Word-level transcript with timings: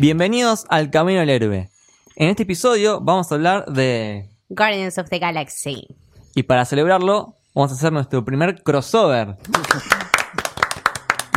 Bienvenidos 0.00 0.66
al 0.68 0.90
Camino 0.90 1.20
del 1.20 1.30
Héroe. 1.30 1.70
En 2.16 2.28
este 2.28 2.42
episodio 2.42 3.00
vamos 3.00 3.30
a 3.30 3.34
hablar 3.34 3.64
de... 3.66 4.28
Guardians 4.50 4.98
of 4.98 5.08
the 5.08 5.18
Galaxy. 5.18 5.86
Y 6.34 6.42
para 6.42 6.64
celebrarlo, 6.64 7.36
vamos 7.54 7.70
a 7.70 7.74
hacer 7.74 7.92
nuestro 7.92 8.24
primer 8.24 8.62
crossover. 8.62 9.36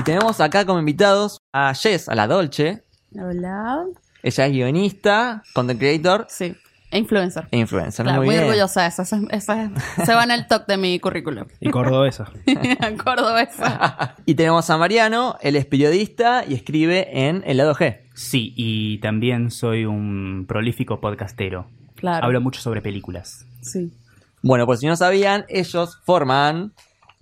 Y 0.04 0.06
tenemos 0.06 0.42
acá 0.42 0.66
como 0.66 0.80
invitados 0.80 1.40
a 1.54 1.74
Jess, 1.74 2.10
a 2.10 2.16
la 2.16 2.28
Dolce. 2.28 2.84
Hola. 3.16 3.86
Ella 4.22 4.46
es 4.48 4.52
guionista, 4.52 5.44
content 5.54 5.80
creator 5.80 6.26
Sí. 6.28 6.54
E 6.92 6.98
influencer. 6.98 7.48
e 7.52 7.58
influencer. 7.58 8.04
Claro, 8.04 8.20
muy, 8.22 8.30
bien. 8.36 8.44
orgullosa 8.44 8.82
de 8.82 8.88
eso. 8.90 9.04
Esa, 9.04 9.22
esa- 9.32 9.72
se 10.06 10.14
va 10.14 10.26
en 10.26 10.32
el 10.32 10.46
top 10.48 10.68
de 10.68 10.76
mi 10.76 11.00
currículum. 11.00 11.46
Y 11.62 11.70
cordobesa. 11.70 12.26
Cordobesa. 13.06 14.16
Y 14.26 14.36
tenemos 14.36 14.70
a 14.70 14.78
Mariano, 14.78 15.38
él 15.42 15.56
es 15.56 15.66
periodista 15.66 16.44
y 16.46 16.54
escribe 16.56 17.08
en 17.30 17.42
El 17.46 17.56
Lado 17.56 17.74
G. 17.74 18.02
Sí, 18.14 18.54
y 18.58 18.98
también 18.98 19.52
soy 19.52 19.86
un 19.86 20.44
prolífico 20.50 21.00
podcastero. 21.00 21.68
Claro. 21.96 22.26
Hablo 22.26 22.42
mucho 22.42 22.60
sobre 22.60 22.82
películas. 22.82 23.46
Sí. 23.62 23.94
Bueno, 24.42 24.66
pues 24.66 24.82
si 24.82 24.88
no 24.88 24.98
sabían, 24.98 25.46
ellos 25.48 25.98
forman 26.04 26.74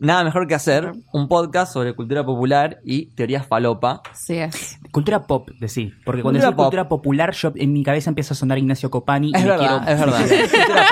Nada 0.03 0.23
Mejor 0.23 0.47
que 0.47 0.55
Hacer, 0.55 0.93
un 1.13 1.27
podcast 1.27 1.71
sobre 1.73 1.93
cultura 1.93 2.25
popular 2.25 2.79
y 2.83 3.05
teorías 3.11 3.45
falopa. 3.45 4.01
Sí 4.15 4.35
es. 4.35 4.79
Cultura 4.91 5.27
pop, 5.27 5.47
decí. 5.59 5.93
Porque 6.03 6.23
cuando 6.23 6.39
Cultura 6.39 6.55
pop. 6.55 6.65
cultura 6.65 6.89
popular, 6.89 7.31
yo 7.33 7.51
en 7.55 7.71
mi 7.71 7.83
cabeza 7.83 8.09
empieza 8.09 8.33
a 8.33 8.37
sonar 8.37 8.57
Ignacio 8.57 8.89
Copani. 8.89 9.31
Es 9.35 9.41
y 9.41 9.43
me 9.43 9.49
verdad, 9.51 9.85
quiero- 9.85 9.91
es 9.93 9.99
verdad. 9.99 10.49
Cultura 10.49 10.85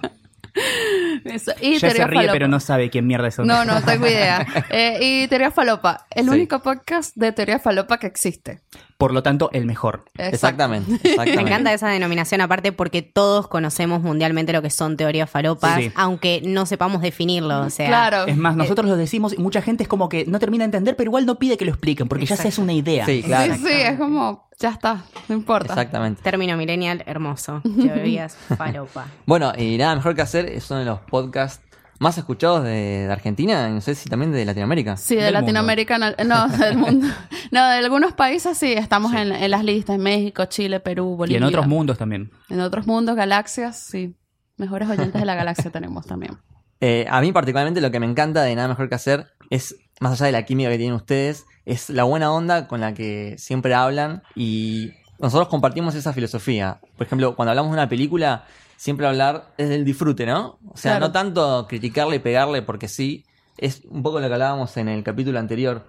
pop. 0.00 0.10
Eso. 1.24 1.52
Y 1.60 1.78
Ya 1.78 1.90
se 1.90 2.06
ríe, 2.06 2.16
falopa. 2.20 2.32
pero 2.32 2.48
no 2.48 2.60
sabe 2.60 2.90
quién 2.90 3.06
mierda 3.06 3.28
es 3.28 3.38
No, 3.38 3.64
no 3.64 3.82
tengo 3.82 4.06
idea. 4.06 4.46
Eh, 4.70 4.98
y 5.00 5.28
Teoría 5.28 5.50
Falopa, 5.50 6.06
el 6.10 6.24
Sí. 6.24 6.30
único 6.30 6.60
podcast 6.60 7.14
de 7.16 7.32
Teoría 7.32 7.58
Falopa 7.58 7.98
que 7.98 8.06
existe. 8.06 8.60
Por 8.98 9.12
lo 9.12 9.22
tanto, 9.22 9.50
el 9.52 9.66
mejor. 9.66 10.04
Exactamente. 10.18 10.98
Me 11.16 11.32
encanta 11.42 11.72
esa 11.72 11.88
denominación 11.88 12.40
aparte 12.40 12.72
porque 12.72 13.02
todos 13.02 13.48
conocemos 13.48 14.00
mundialmente 14.02 14.52
lo 14.52 14.62
que 14.62 14.70
son 14.70 14.96
teorías 14.96 15.28
falopas, 15.28 15.76
Sí. 15.76 15.92
aunque 15.96 16.40
no 16.44 16.66
sepamos 16.66 17.02
definirlo. 17.02 17.60
O 17.62 17.70
sea, 17.70 17.86
Claro. 17.88 18.26
Es 18.26 18.36
más, 18.36 18.56
nosotros 18.56 18.86
lo 18.88 18.96
decimos 18.96 19.32
y 19.32 19.38
mucha 19.38 19.60
gente 19.62 19.82
es 19.82 19.88
como 19.88 20.08
que 20.08 20.24
no 20.26 20.38
termina 20.38 20.62
de 20.62 20.66
entender, 20.66 20.96
pero 20.96 21.08
igual 21.08 21.26
no 21.26 21.38
pide 21.38 21.56
que 21.56 21.64
lo 21.64 21.72
expliquen, 21.72 22.08
porque 22.08 22.26
ya 22.26 22.36
se 22.36 22.48
hace 22.48 22.60
una 22.60 22.72
idea. 22.72 23.04
Sí, 23.06 23.22
claro. 23.22 23.54
Sí, 23.54 23.60
sí, 23.66 23.72
es 23.72 23.98
como, 23.98 24.43
ya 24.58 24.70
está, 24.70 25.04
no 25.28 25.34
importa. 25.34 25.72
Exactamente. 25.72 26.22
término 26.22 26.56
millennial 26.56 27.02
hermoso. 27.06 27.60
Teorías 27.62 28.36
falopa. 28.56 29.06
Bueno, 29.26 29.52
y 29.56 29.76
nada 29.78 29.94
mejor 29.96 30.14
que 30.14 30.22
hacer 30.22 30.46
es 30.46 30.70
uno 30.70 30.80
de 30.80 30.86
los 30.86 31.00
podcasts 31.00 31.64
más 32.00 32.18
escuchados 32.18 32.64
de, 32.64 33.06
de 33.06 33.12
Argentina, 33.12 33.68
y 33.70 33.72
no 33.72 33.80
sé 33.80 33.94
si 33.94 34.08
también 34.08 34.32
de 34.32 34.44
Latinoamérica. 34.44 34.96
Sí, 34.96 35.14
de 35.14 35.30
Latinoamérica, 35.30 35.96
no, 35.96 36.06
no, 36.24 36.48
del 36.48 36.76
mundo. 36.76 37.06
No, 37.50 37.68
de 37.68 37.76
algunos 37.76 38.14
países 38.14 38.58
sí, 38.58 38.72
estamos 38.72 39.12
en, 39.14 39.30
en 39.30 39.50
las 39.50 39.62
listas, 39.62 39.94
en 39.94 40.02
México, 40.02 40.44
Chile, 40.46 40.80
Perú, 40.80 41.12
Y 41.14 41.16
Bolivia. 41.18 41.38
en 41.38 41.44
otros 41.44 41.68
mundos 41.68 41.96
también. 41.98 42.32
En 42.48 42.60
otros 42.60 42.86
mundos, 42.86 43.14
galaxias, 43.14 43.78
sí. 43.78 44.16
Mejores 44.56 44.88
oyentes 44.88 45.20
de 45.20 45.24
la 45.24 45.36
galaxia 45.36 45.70
tenemos 45.70 46.04
también. 46.04 46.36
Eh, 46.80 47.06
a 47.08 47.20
mí 47.20 47.30
particularmente 47.32 47.80
lo 47.80 47.90
que 47.92 48.00
me 48.00 48.06
encanta 48.06 48.42
de 48.42 48.54
Nada 48.56 48.66
Mejor 48.68 48.88
que 48.88 48.96
Hacer 48.96 49.26
es, 49.50 49.76
más 50.04 50.12
allá 50.20 50.26
de 50.26 50.32
la 50.32 50.44
química 50.44 50.70
que 50.70 50.76
tienen 50.78 50.94
ustedes, 50.94 51.46
es 51.64 51.88
la 51.90 52.04
buena 52.04 52.30
onda 52.30 52.68
con 52.68 52.80
la 52.80 52.92
que 52.94 53.34
siempre 53.38 53.74
hablan 53.74 54.22
y 54.36 54.92
nosotros 55.18 55.48
compartimos 55.48 55.94
esa 55.94 56.12
filosofía. 56.12 56.78
Por 56.96 57.06
ejemplo, 57.06 57.34
cuando 57.34 57.50
hablamos 57.50 57.70
de 57.72 57.78
una 57.78 57.88
película, 57.88 58.44
siempre 58.76 59.06
hablar 59.06 59.52
es 59.56 59.68
del 59.70 59.84
disfrute, 59.84 60.26
¿no? 60.26 60.58
O 60.68 60.76
sea, 60.76 60.92
Claro. 60.92 61.06
no 61.06 61.12
tanto 61.12 61.66
criticarle 61.68 62.16
y 62.16 62.18
pegarle 62.18 62.62
porque 62.62 62.88
sí, 62.88 63.24
es 63.56 63.82
un 63.88 64.02
poco 64.02 64.20
lo 64.20 64.26
que 64.28 64.34
hablábamos 64.34 64.76
en 64.76 64.88
el 64.88 65.02
capítulo 65.02 65.38
anterior 65.38 65.86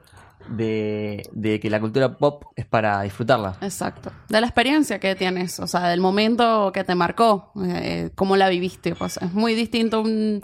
de, 0.49 1.27
de 1.33 1.59
que 1.59 1.69
la 1.71 1.79
cultura 1.79 2.17
pop 2.17 2.43
es 2.55 2.65
para 2.65 3.01
disfrutarla. 3.01 3.57
Exacto. 3.61 4.11
De 4.29 4.39
la 4.39 4.45
experiencia 4.47 4.99
que 4.99 5.15
tienes, 5.15 5.59
o 5.59 5.65
sea, 5.67 5.87
del 5.89 5.99
momento 6.01 6.71
que 6.71 6.83
te 6.83 6.93
marcó, 6.93 7.51
eh, 7.65 8.11
cómo 8.15 8.35
la 8.37 8.47
viviste. 8.49 8.93
Pues 8.95 9.17
es 9.17 9.33
muy 9.33 9.55
distinto 9.55 10.01
un- 10.01 10.43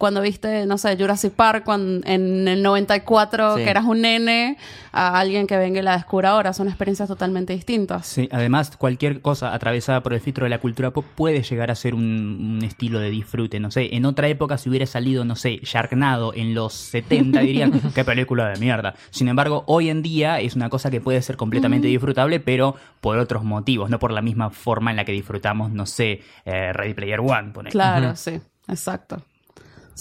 cuando 0.00 0.22
viste, 0.22 0.64
no 0.64 0.78
sé, 0.78 0.96
Jurassic 0.96 1.34
Park 1.34 1.64
en 1.68 2.48
el 2.48 2.62
94, 2.62 3.58
Sí. 3.58 3.64
que 3.64 3.68
eras 3.68 3.84
un 3.84 4.00
nene, 4.00 4.56
a 4.92 5.20
alguien 5.20 5.46
que 5.46 5.58
venga 5.58 5.78
y 5.78 5.82
la 5.82 5.92
descubra 5.92 6.30
ahora. 6.30 6.54
Son 6.54 6.68
experiencias 6.68 7.06
totalmente 7.06 7.52
distintas. 7.52 8.06
Sí, 8.06 8.26
además, 8.32 8.74
cualquier 8.78 9.20
cosa 9.20 9.52
atravesada 9.52 10.02
por 10.02 10.14
el 10.14 10.20
filtro 10.20 10.44
de 10.44 10.50
la 10.50 10.58
cultura 10.58 10.90
pop 10.90 11.04
puede 11.14 11.42
llegar 11.42 11.70
a 11.70 11.74
ser 11.74 11.94
un, 11.94 12.56
un 12.58 12.64
estilo 12.64 12.98
de 12.98 13.10
disfrute. 13.10 13.60
No 13.60 13.70
sé, 13.70 13.94
en 13.94 14.06
otra 14.06 14.28
época, 14.28 14.56
si 14.56 14.70
hubiera 14.70 14.86
salido, 14.86 15.26
no 15.26 15.36
sé, 15.36 15.60
Sharknado 15.62 16.32
en 16.34 16.54
los 16.54 16.72
70, 16.72 17.40
dirían, 17.42 17.70
qué 17.94 18.02
película 18.02 18.48
de 18.48 18.58
mierda. 18.58 18.94
Sin 19.10 19.28
embargo, 19.28 19.64
hoy 19.66 19.90
en 19.90 20.00
día 20.00 20.40
es 20.40 20.56
una 20.56 20.70
cosa 20.70 20.90
que 20.90 21.02
puede 21.02 21.20
ser 21.20 21.36
completamente 21.36 21.88
disfrutable, 21.88 22.40
pero 22.40 22.74
por 23.02 23.18
otros 23.18 23.44
motivos, 23.44 23.90
no 23.90 23.98
por 23.98 24.12
la 24.12 24.22
misma 24.22 24.48
forma 24.48 24.90
en 24.92 24.96
la 24.96 25.04
que 25.04 25.12
disfrutamos, 25.12 25.70
no 25.70 25.84
sé, 25.84 26.22
eh, 26.46 26.72
Ready 26.72 26.94
Player 26.94 27.20
One. 27.20 27.50
ponele. 27.52 27.70
Claro, 27.72 28.16
sí, 28.16 28.40
exacto. 28.66 29.22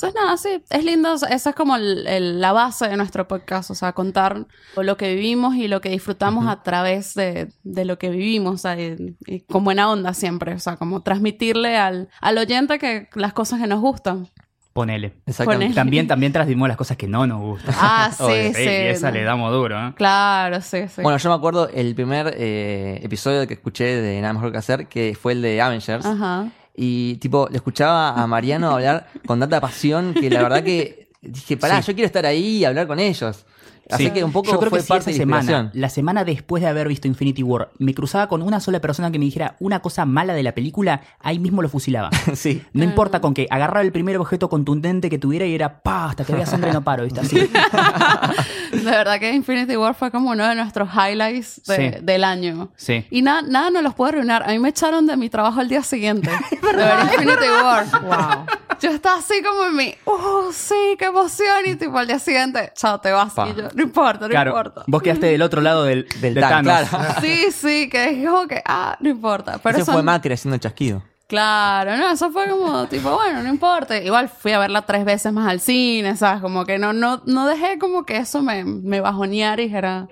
Entonces, 0.07 0.21
nada, 0.21 0.37
sí, 0.37 0.63
es 0.69 0.83
lindo. 0.85 1.13
Esa 1.13 1.49
es 1.49 1.55
como 1.55 1.75
el- 1.75 2.07
el- 2.07 2.41
la 2.41 2.51
base 2.51 2.87
de 2.87 2.97
nuestro 2.97 3.27
podcast, 3.27 3.69
o 3.71 3.75
sea, 3.75 3.93
contar 3.93 4.45
lo 4.75 4.97
que 4.97 5.13
vivimos 5.15 5.55
y 5.55 5.67
lo 5.67 5.81
que 5.81 5.89
disfrutamos 5.89 6.47
a 6.47 6.63
través 6.63 7.13
de, 7.15 7.49
de 7.63 7.85
lo 7.85 7.97
que 7.99 8.09
vivimos, 8.09 8.55
o 8.55 8.57
sea, 8.57 8.79
y, 8.79 9.15
y 9.25 9.41
con 9.41 9.63
buena 9.63 9.89
onda 9.89 10.13
siempre, 10.13 10.53
o 10.53 10.59
sea, 10.59 10.77
como 10.77 11.01
transmitirle 11.01 11.77
al, 11.77 12.09
al 12.21 12.37
oyente 12.37 12.79
que 12.79 13.09
las 13.15 13.33
cosas 13.33 13.59
que 13.61 13.67
nos 13.67 13.79
gustan. 13.81 14.27
Ponele. 14.71 15.13
Exactamente. 15.25 15.65
Ponele. 15.65 15.75
También, 15.75 16.07
también 16.07 16.31
transmitimos 16.31 16.67
las 16.67 16.77
cosas 16.77 16.95
que 16.95 17.07
no 17.07 17.25
nos 17.27 17.41
gustan. 17.41 17.75
Ah, 17.77 18.11
sí, 18.15 18.23
Obvio. 18.23 18.53
sí. 18.53 18.61
y 18.61 18.65
esa 18.65 19.07
no. 19.09 19.17
le 19.17 19.23
damos 19.23 19.51
duro, 19.51 19.77
¿eh? 19.87 19.93
Claro, 19.95 20.61
sí, 20.61 20.87
sí. 20.87 21.01
Bueno, 21.01 21.17
yo 21.17 21.29
me 21.29 21.35
acuerdo 21.35 21.67
el 21.69 21.95
primer 21.95 22.33
eh, 22.37 22.99
episodio 23.03 23.45
que 23.47 23.55
escuché 23.55 23.85
de 24.01 24.21
Nada 24.21 24.33
Mejor 24.33 24.51
que 24.51 24.57
Hacer, 24.59 24.87
que 24.87 25.17
fue 25.19 25.33
el 25.33 25.41
de 25.41 25.59
Avengers. 25.61 26.05
Ajá. 26.05 26.47
Y 26.81 27.15
tipo, 27.15 27.49
le 27.51 27.57
escuchaba 27.57 28.11
a 28.13 28.25
Mariano 28.25 28.71
hablar 28.71 29.09
con 29.27 29.37
tanta 29.37 29.59
pasión 29.59 30.13
que 30.13 30.29
la 30.29 30.41
verdad 30.41 30.63
que 30.63 31.09
dije, 31.21 31.57
pará, 31.57 31.81
Sí. 31.81 31.87
yo 31.89 31.93
quiero 31.95 32.05
estar 32.05 32.25
ahí 32.25 32.59
y 32.59 32.63
hablar 32.65 32.87
con 32.87 32.99
ellos. 32.99 33.45
Así 33.89 34.05
Sí. 34.05 34.11
que 34.11 34.23
un 34.23 34.31
poco 34.31 34.51
Yo 34.51 34.59
creo 34.59 34.69
fue 34.69 34.79
que 34.79 34.83
si 34.83 34.89
parte 34.89 35.11
esa 35.11 35.19
de 35.19 35.25
la 35.25 35.41
semana, 35.41 35.71
la 35.73 35.89
semana 35.89 36.23
después 36.23 36.61
de 36.61 36.69
haber 36.69 36.87
visto 36.87 37.07
Infinity 37.07 37.41
War, 37.43 37.71
me 37.79 37.93
cruzaba 37.95 38.27
con 38.27 38.41
una 38.43 38.59
sola 38.59 38.79
persona 38.79 39.11
que 39.11 39.17
me 39.19 39.25
dijera 39.25 39.55
una 39.59 39.79
cosa 39.81 40.05
mala 40.05 40.33
de 40.33 40.43
la 40.43 40.53
película, 40.53 41.01
ahí 41.19 41.39
mismo 41.39 41.61
lo 41.61 41.69
fusilaba. 41.69 42.09
sí. 42.35 42.61
No 42.73 42.83
importa 42.83 43.19
con 43.19 43.33
que 43.33 43.47
agarraba 43.49 43.81
el 43.81 43.91
primer 43.91 44.17
objeto 44.17 44.47
contundente 44.49 45.09
que 45.09 45.17
tuviera 45.17 45.45
y 45.45 45.55
era 45.55 45.81
pa, 45.81 46.09
hasta 46.09 46.23
que 46.23 46.33
vea 46.33 46.45
sangre 46.45 46.71
no 46.71 46.83
paro, 46.83 47.03
¿viste? 47.03 47.19
Así. 47.21 47.39
De 48.71 48.83
verdad 48.83 49.19
que 49.19 49.33
Infinity 49.33 49.75
War 49.75 49.95
fue 49.95 50.11
como 50.11 50.29
uno 50.31 50.47
de 50.47 50.55
nuestros 50.55 50.89
highlights 50.93 51.61
de- 51.65 51.75
Sí. 51.75 51.97
del 52.03 52.23
año. 52.23 52.69
Sí. 52.75 53.05
Y 53.09 53.21
nada, 53.23 53.41
nada 53.41 53.69
nos 53.71 53.81
los 53.83 53.93
puede 53.95 54.09
arruinar. 54.13 54.43
A 54.43 54.49
mí 54.49 54.59
me 54.59 54.69
echaron 54.69 55.07
de 55.07 55.17
mi 55.17 55.29
trabajo 55.29 55.59
al 55.59 55.67
día 55.67 55.81
siguiente. 55.83 56.29
de 56.61 56.67
ver 56.77 56.99
Infinity 57.13 57.47
War. 57.63 57.85
Wow. 58.03 58.45
Yo 58.79 58.91
estaba 58.91 59.17
así 59.19 59.41
como 59.43 59.65
en 59.65 59.75
mi, 59.75 59.93
oh, 60.05 60.51
sí, 60.53 60.95
qué 60.97 61.05
emoción. 61.05 61.47
Y 61.65 61.75
tipo 61.75 61.97
al 61.97 62.07
día 62.07 62.19
siguiente, 62.19 62.71
chao, 62.75 62.99
te 62.99 63.11
vas. 63.11 63.33
Pa. 63.33 63.49
Y 63.49 63.55
yo, 63.55 63.67
no 63.79 63.83
importa, 63.85 64.25
no 64.25 64.29
Claro, 64.29 64.51
importa. 64.51 64.83
vos 64.87 65.01
quedaste 65.01 65.25
del 65.27 65.41
otro 65.41 65.61
lado 65.61 65.83
del, 65.85 66.07
Del 66.21 66.33
de 66.35 66.41
tan, 66.41 66.63
Thanos. 66.65 66.89
claro. 66.89 67.13
Sí, 67.21 67.51
sí, 67.51 67.89
que 67.89 68.09
es 68.21 68.27
como 68.29 68.47
que, 68.47 68.61
ah, 68.65 68.97
no 68.99 69.09
importa. 69.09 69.57
Pero 69.63 69.77
Ese 69.77 69.85
son- 69.85 69.93
fue 69.95 70.03
Macri 70.03 70.33
haciendo 70.33 70.55
el 70.55 70.61
chasquido. 70.61 71.03
Claro, 71.27 71.95
no, 71.95 72.09
eso 72.11 72.31
fue 72.31 72.49
como 72.49 72.87
tipo, 72.87 73.11
bueno, 73.15 73.43
no 73.43 73.49
importa. 73.49 73.97
Igual 73.99 74.29
fui 74.29 74.51
a 74.51 74.57
verla 74.59 74.81
tres 74.81 75.05
veces 75.05 75.31
más 75.31 75.47
al 75.47 75.59
cine, 75.59 76.15
¿sabes? 76.17 76.41
Como 76.41 76.65
que 76.65 76.79
no, 76.79 76.91
no, 76.91 77.21
no 77.25 77.45
dejé 77.47 77.77
como 77.77 78.03
que 78.03 78.17
eso 78.17 78.41
me, 78.41 78.63
me 78.65 78.99
bajoneara 78.99 79.61
y 79.61 79.65
dijera, 79.65 80.07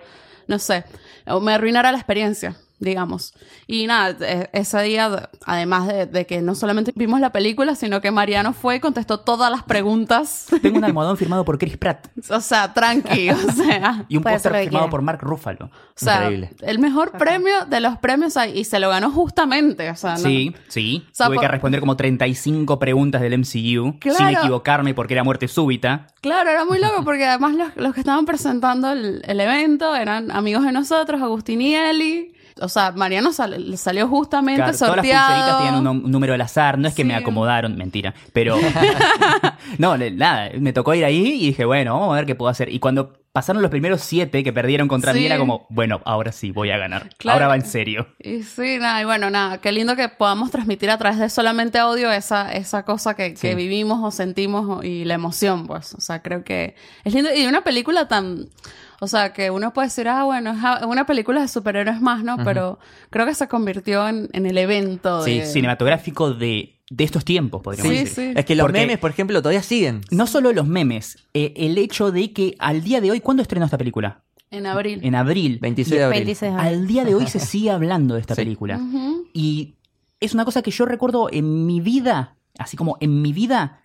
no 0.47 0.59
sé, 0.59 0.83
o 1.25 1.39
me 1.39 1.53
arruinara 1.55 1.91
la 1.91 1.97
experiencia, 1.97 2.55
digamos. 2.79 3.33
Y 3.65 3.87
nada, 3.87 4.15
e- 4.25 4.49
ese 4.53 4.81
día, 4.83 5.29
además 5.45 5.87
de, 5.87 6.05
de 6.05 6.25
que 6.25 6.41
no 6.41 6.55
solamente 6.55 6.91
vimos 6.95 7.19
la 7.19 7.31
película, 7.31 7.75
sino 7.75 8.01
que 8.01 8.11
Mariano 8.11 8.53
fue 8.53 8.75
y 8.75 8.79
contestó 8.79 9.19
todas 9.21 9.49
las 9.51 9.63
preguntas. 9.63 10.47
Tengo 10.61 10.77
un 10.77 10.83
almohadón 10.85 11.17
firmado 11.17 11.43
por 11.45 11.57
Chris 11.57 11.77
Pratt 11.77 12.07
o 12.29 12.39
sea, 12.41 12.73
tranqui, 12.73 13.29
o 13.31 13.37
sea. 13.53 14.05
y 14.07 14.17
un 14.17 14.23
póster 14.23 14.51
firmado 14.53 14.69
quiera. 14.69 14.89
por 14.89 15.01
Mark 15.01 15.19
Ruffalo. 15.21 15.65
O 15.65 15.71
sea, 15.95 16.23
Increíble. 16.23 16.49
el 16.61 16.79
mejor 16.79 17.11
premio 17.13 17.65
de 17.67 17.79
los 17.79 17.97
premios 17.97 18.37
ahí, 18.37 18.59
y 18.59 18.63
se 18.65 18.79
lo 18.79 18.89
ganó 18.89 19.09
justamente, 19.11 19.89
o 19.89 19.95
sea, 19.95 20.11
¿no? 20.13 20.17
Sí, 20.19 20.55
sí. 20.67 21.03
O 21.11 21.15
sea, 21.15 21.25
Tuve 21.27 21.35
por- 21.37 21.41
que 21.45 21.47
responder 21.49 21.79
como 21.79 21.95
35 21.97 22.79
preguntas 22.79 23.21
del 23.21 23.33
MCU 23.39 23.45
sin 24.01 24.13
Claro. 24.13 24.39
equivocarme 24.39 24.93
porque 24.93 25.13
era 25.13 25.23
muerte 25.23 25.47
súbita. 25.47 26.07
Claro, 26.21 26.49
era 26.49 26.65
muy 26.65 26.79
loco 26.79 27.03
porque 27.03 27.25
además 27.25 27.55
los, 27.55 27.75
los 27.75 27.93
que 27.93 28.01
estaban 28.01 28.25
presentando 28.25 28.91
el, 28.91 29.21
el 29.25 29.39
evento 29.39 29.95
eran 29.95 30.29
amigos 30.31 30.63
de 30.63 30.71
nosotros, 30.71 31.21
Agustín 31.21 31.61
y 31.61 31.75
Eli. 31.75 32.33
O 32.61 32.69
sea, 32.69 32.91
Mariano 32.91 33.31
sal- 33.33 33.69
le 33.71 33.77
salió 33.77 34.07
justamente 34.07 34.61
Claro, 34.61 34.77
todas 34.77 34.89
las 34.89 34.95
sorteado. 34.97 35.27
pulseritas 35.35 35.61
tienen 35.61 35.87
un, 35.87 36.11
número 36.11 36.33
al 36.33 36.41
azar, 36.41 36.77
no 36.77 36.87
es 36.87 36.93
que 36.95 37.03
me 37.05 37.15
acomodaron, 37.15 37.77
mentira, 37.77 38.13
pero 38.33 38.57
no, 39.77 39.97
nada, 39.97 40.49
me 40.59 40.73
tocó 40.73 40.93
ir 40.93 41.05
ahí 41.05 41.27
y 41.27 41.47
dije, 41.47 41.65
bueno, 41.65 41.93
vamos 41.99 42.13
a 42.13 42.15
ver 42.15 42.25
qué 42.25 42.35
puedo 42.35 42.49
hacer. 42.49 42.71
Y 42.73 42.79
cuando 42.79 43.13
pasaron 43.31 43.61
los 43.61 43.69
primeros 43.69 44.01
siete 44.01 44.43
que 44.43 44.51
perdieron 44.51 44.87
contra 44.87 45.13
mí, 45.13 45.23
era 45.25 45.37
como, 45.37 45.67
bueno, 45.69 46.01
ahora 46.05 46.31
sí 46.31 46.51
voy 46.51 46.71
a 46.71 46.77
ganar, 46.77 47.09
Claro. 47.17 47.35
ahora 47.35 47.47
va 47.49 47.55
en 47.55 47.65
serio. 47.65 48.07
Y 48.19 48.41
sí, 48.43 48.77
nada, 48.79 48.99
y 49.01 49.05
bueno, 49.05 49.29
nada, 49.29 49.59
qué 49.59 49.71
lindo 49.71 49.95
que 49.95 50.09
podamos 50.09 50.49
transmitir 50.49 50.89
a 50.89 50.97
través 50.97 51.19
de 51.19 51.29
solamente 51.29 51.77
audio 51.77 52.11
esa, 52.11 52.51
esa 52.53 52.83
cosa 52.83 53.15
que, 53.15 53.35
que 53.35 53.53
vivimos 53.53 54.03
o 54.03 54.09
sentimos 54.09 54.83
y 54.83 55.05
la 55.05 55.13
emoción, 55.13 55.67
pues. 55.67 55.93
O 55.93 56.01
sea, 56.01 56.23
creo 56.23 56.43
que 56.43 56.75
es 57.03 57.13
lindo. 57.13 57.29
Y 57.33 57.45
una 57.45 57.61
película 57.61 58.07
tan. 58.07 58.47
O 58.99 59.07
sea, 59.07 59.31
que 59.33 59.51
uno 59.51 59.73
puede 59.73 59.87
decir, 59.87 60.07
ah, 60.07 60.23
bueno, 60.23 60.51
es 60.53 60.85
una 60.85 61.05
película 61.05 61.41
de 61.41 61.47
superhéroes 61.47 62.01
más, 62.01 62.23
¿no? 62.23 62.37
Pero 62.43 62.79
creo 63.09 63.25
que 63.25 63.33
se 63.35 63.47
convirtió 63.47 64.07
en, 64.07 64.29
en 64.33 64.45
el 64.45 64.57
evento 64.57 65.23
Sí, 65.23 65.39
de. 65.39 65.45
cinematográfico 65.45 66.31
de, 66.33 66.79
de 66.89 67.03
estos 67.03 67.23
tiempos, 67.23 67.61
podríamos 67.61 67.93
Sí, 67.93 67.99
decir. 67.99 68.29
sí. 68.29 68.33
Es 68.35 68.45
que 68.45 68.55
los 68.55 68.65
Porque- 68.65 68.79
memes, 68.79 68.97
por 68.97 69.11
ejemplo, 69.11 69.39
todavía 69.41 69.61
siguen. 69.61 70.01
No 70.09 70.25
solo 70.25 70.51
los 70.51 70.65
memes, 70.65 71.17
eh, 71.35 71.53
el 71.57 71.77
hecho 71.77 72.11
de 72.11 72.33
que 72.33 72.55
al 72.59 72.83
día 72.83 72.99
de 73.01 73.11
hoy, 73.11 73.19
¿cuándo 73.21 73.43
estrenó 73.43 73.65
esta 73.65 73.77
película? 73.77 74.23
En 74.49 74.65
abril. 74.65 75.01
En 75.03 75.13
abril. 75.13 75.59
26 75.61 75.97
de 75.99 76.03
abril. 76.05 76.19
26 76.19 76.51
de 76.53 76.57
abril. 76.57 76.73
Al 76.79 76.87
día 76.87 77.03
de 77.05 77.13
hoy 77.15 77.27
se 77.27 77.39
sigue 77.41 77.69
hablando 77.69 78.15
de 78.15 78.21
esta 78.21 78.33
Sí. 78.33 78.41
película. 78.41 78.79
Y 79.33 79.75
es 80.19 80.33
una 80.33 80.45
cosa 80.45 80.61
que 80.63 80.71
yo 80.71 80.85
recuerdo 80.85 81.29
en 81.31 81.65
mi 81.67 81.81
vida, 81.81 82.35
así 82.57 82.75
como 82.77 82.97
en 82.99 83.21
mi 83.21 83.33
vida, 83.33 83.81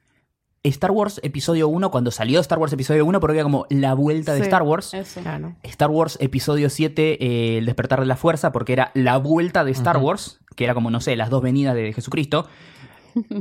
Star 0.64 0.92
Wars 0.92 1.18
Episodio 1.24 1.66
1, 1.68 1.90
cuando 1.90 2.10
salió 2.12 2.38
Star 2.40 2.58
Wars 2.60 2.72
Episodio 2.72 3.04
1, 3.04 3.18
porque 3.18 3.34
era 3.34 3.42
como 3.42 3.66
la 3.68 3.94
vuelta 3.94 4.32
de 4.32 4.38
Sí, 4.40 4.44
Star 4.44 4.62
Wars. 4.62 4.94
Eso. 4.94 5.20
Claro. 5.20 5.56
Star 5.64 5.90
Wars 5.90 6.16
Episodio 6.20 6.70
7, 6.70 7.18
eh, 7.20 7.58
El 7.58 7.66
despertar 7.66 7.98
de 8.00 8.06
la 8.06 8.14
fuerza, 8.16 8.52
porque 8.52 8.72
era 8.72 8.92
la 8.94 9.16
vuelta 9.18 9.64
de 9.64 9.72
Star. 9.72 9.96
Wars, 9.96 10.40
que 10.54 10.62
era 10.64 10.74
como, 10.74 10.90
no 10.90 11.00
sé, 11.00 11.16
las 11.16 11.30
dos 11.30 11.42
venidas 11.42 11.74
de 11.74 11.92
Jesucristo. 11.92 12.46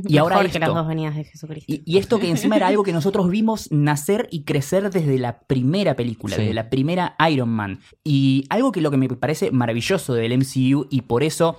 Y 0.06 0.18
ahora 0.18 0.34
Mejor 0.34 0.46
esto. 0.46 0.52
que 0.58 0.66
las 0.66 0.74
dos 0.74 0.86
venidas 0.86 1.16
de 1.16 1.24
Jesucristo. 1.24 1.72
Y, 1.72 1.82
y 1.86 1.96
esto 1.96 2.18
que 2.18 2.28
encima 2.28 2.56
era 2.56 2.66
algo 2.66 2.82
que 2.82 2.92
nosotros 2.92 3.30
vimos 3.30 3.72
nacer 3.72 4.28
y 4.30 4.42
crecer 4.42 4.90
desde 4.90 5.16
la 5.18 5.38
primera 5.40 5.96
película, 5.96 6.34
Sí. 6.36 6.42
desde 6.42 6.52
la 6.54 6.68
primera 6.68 7.16
Iron 7.30 7.48
Man. 7.48 7.78
Y 8.04 8.44
algo 8.50 8.70
que 8.70 8.82
lo 8.82 8.90
que 8.90 8.98
me 8.98 9.08
parece 9.08 9.50
maravilloso 9.50 10.12
del 10.12 10.36
MCU, 10.36 10.88
y 10.90 11.00
por 11.02 11.22
eso 11.22 11.56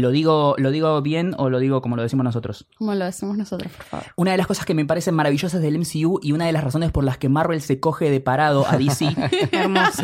lo 0.00 0.10
digo, 0.10 0.54
lo 0.58 0.70
digo 0.70 1.00
bien 1.02 1.34
o 1.38 1.48
lo 1.50 1.58
digo 1.60 1.80
como 1.82 1.96
lo 1.96 2.02
decimos 2.02 2.24
nosotros. 2.24 2.66
Como 2.76 2.94
lo 2.94 3.04
decimos 3.04 3.36
nosotros, 3.38 3.72
por 3.72 3.84
favor. 3.86 4.06
Una 4.16 4.32
de 4.32 4.36
las 4.36 4.46
cosas 4.46 4.66
que 4.66 4.74
me 4.74 4.84
parecen 4.84 5.14
maravillosas 5.14 5.60
del 5.62 5.78
MCU 5.78 6.18
y 6.22 6.32
una 6.32 6.46
de 6.46 6.52
las 6.52 6.64
razones 6.64 6.90
por 6.92 7.04
las 7.04 7.18
que 7.18 7.28
Marvel 7.28 7.60
se 7.62 7.78
coge 7.80 8.10
de 8.10 8.20
parado 8.20 8.66
a 8.68 8.76
DC 8.76 9.14
Hermoso. 9.52 10.02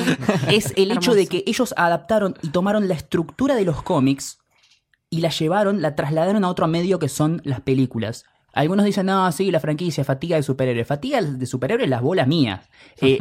es 0.49 0.73
el 0.77 0.91
hecho 0.93 1.15
de 1.15 1.27
que 1.27 1.43
ellos 1.47 1.75
adaptaron 1.77 2.35
y 2.43 2.49
tomaron 2.49 2.89
la 2.89 2.95
estructura 2.95 3.55
de 3.57 3.65
los 3.65 3.83
cómics 3.83 4.39
y 5.11 5.21
la 5.21 5.31
llevaron, 5.31 5.83
la 5.83 5.95
trasladaron 5.95 6.45
a 6.45 6.49
otro 6.49 6.67
medio 6.69 6.99
que 6.99 7.09
son 7.09 7.41
las 7.45 7.61
películas. 7.61 8.25
Algunos 8.53 8.87
dicen, 8.87 9.07
no, 9.07 9.31
sí, 9.33 9.51
la 9.51 9.61
franquicia, 9.61 10.03
fatiga 10.05 10.37
de 10.37 10.43
superhéroes. 10.43 10.87
Fatiga 10.87 11.21
de 11.21 11.45
superhéroes, 11.47 11.89
las 11.91 12.01
bolas 12.01 12.27
mías. 12.27 12.69
Eh, 13.03 13.19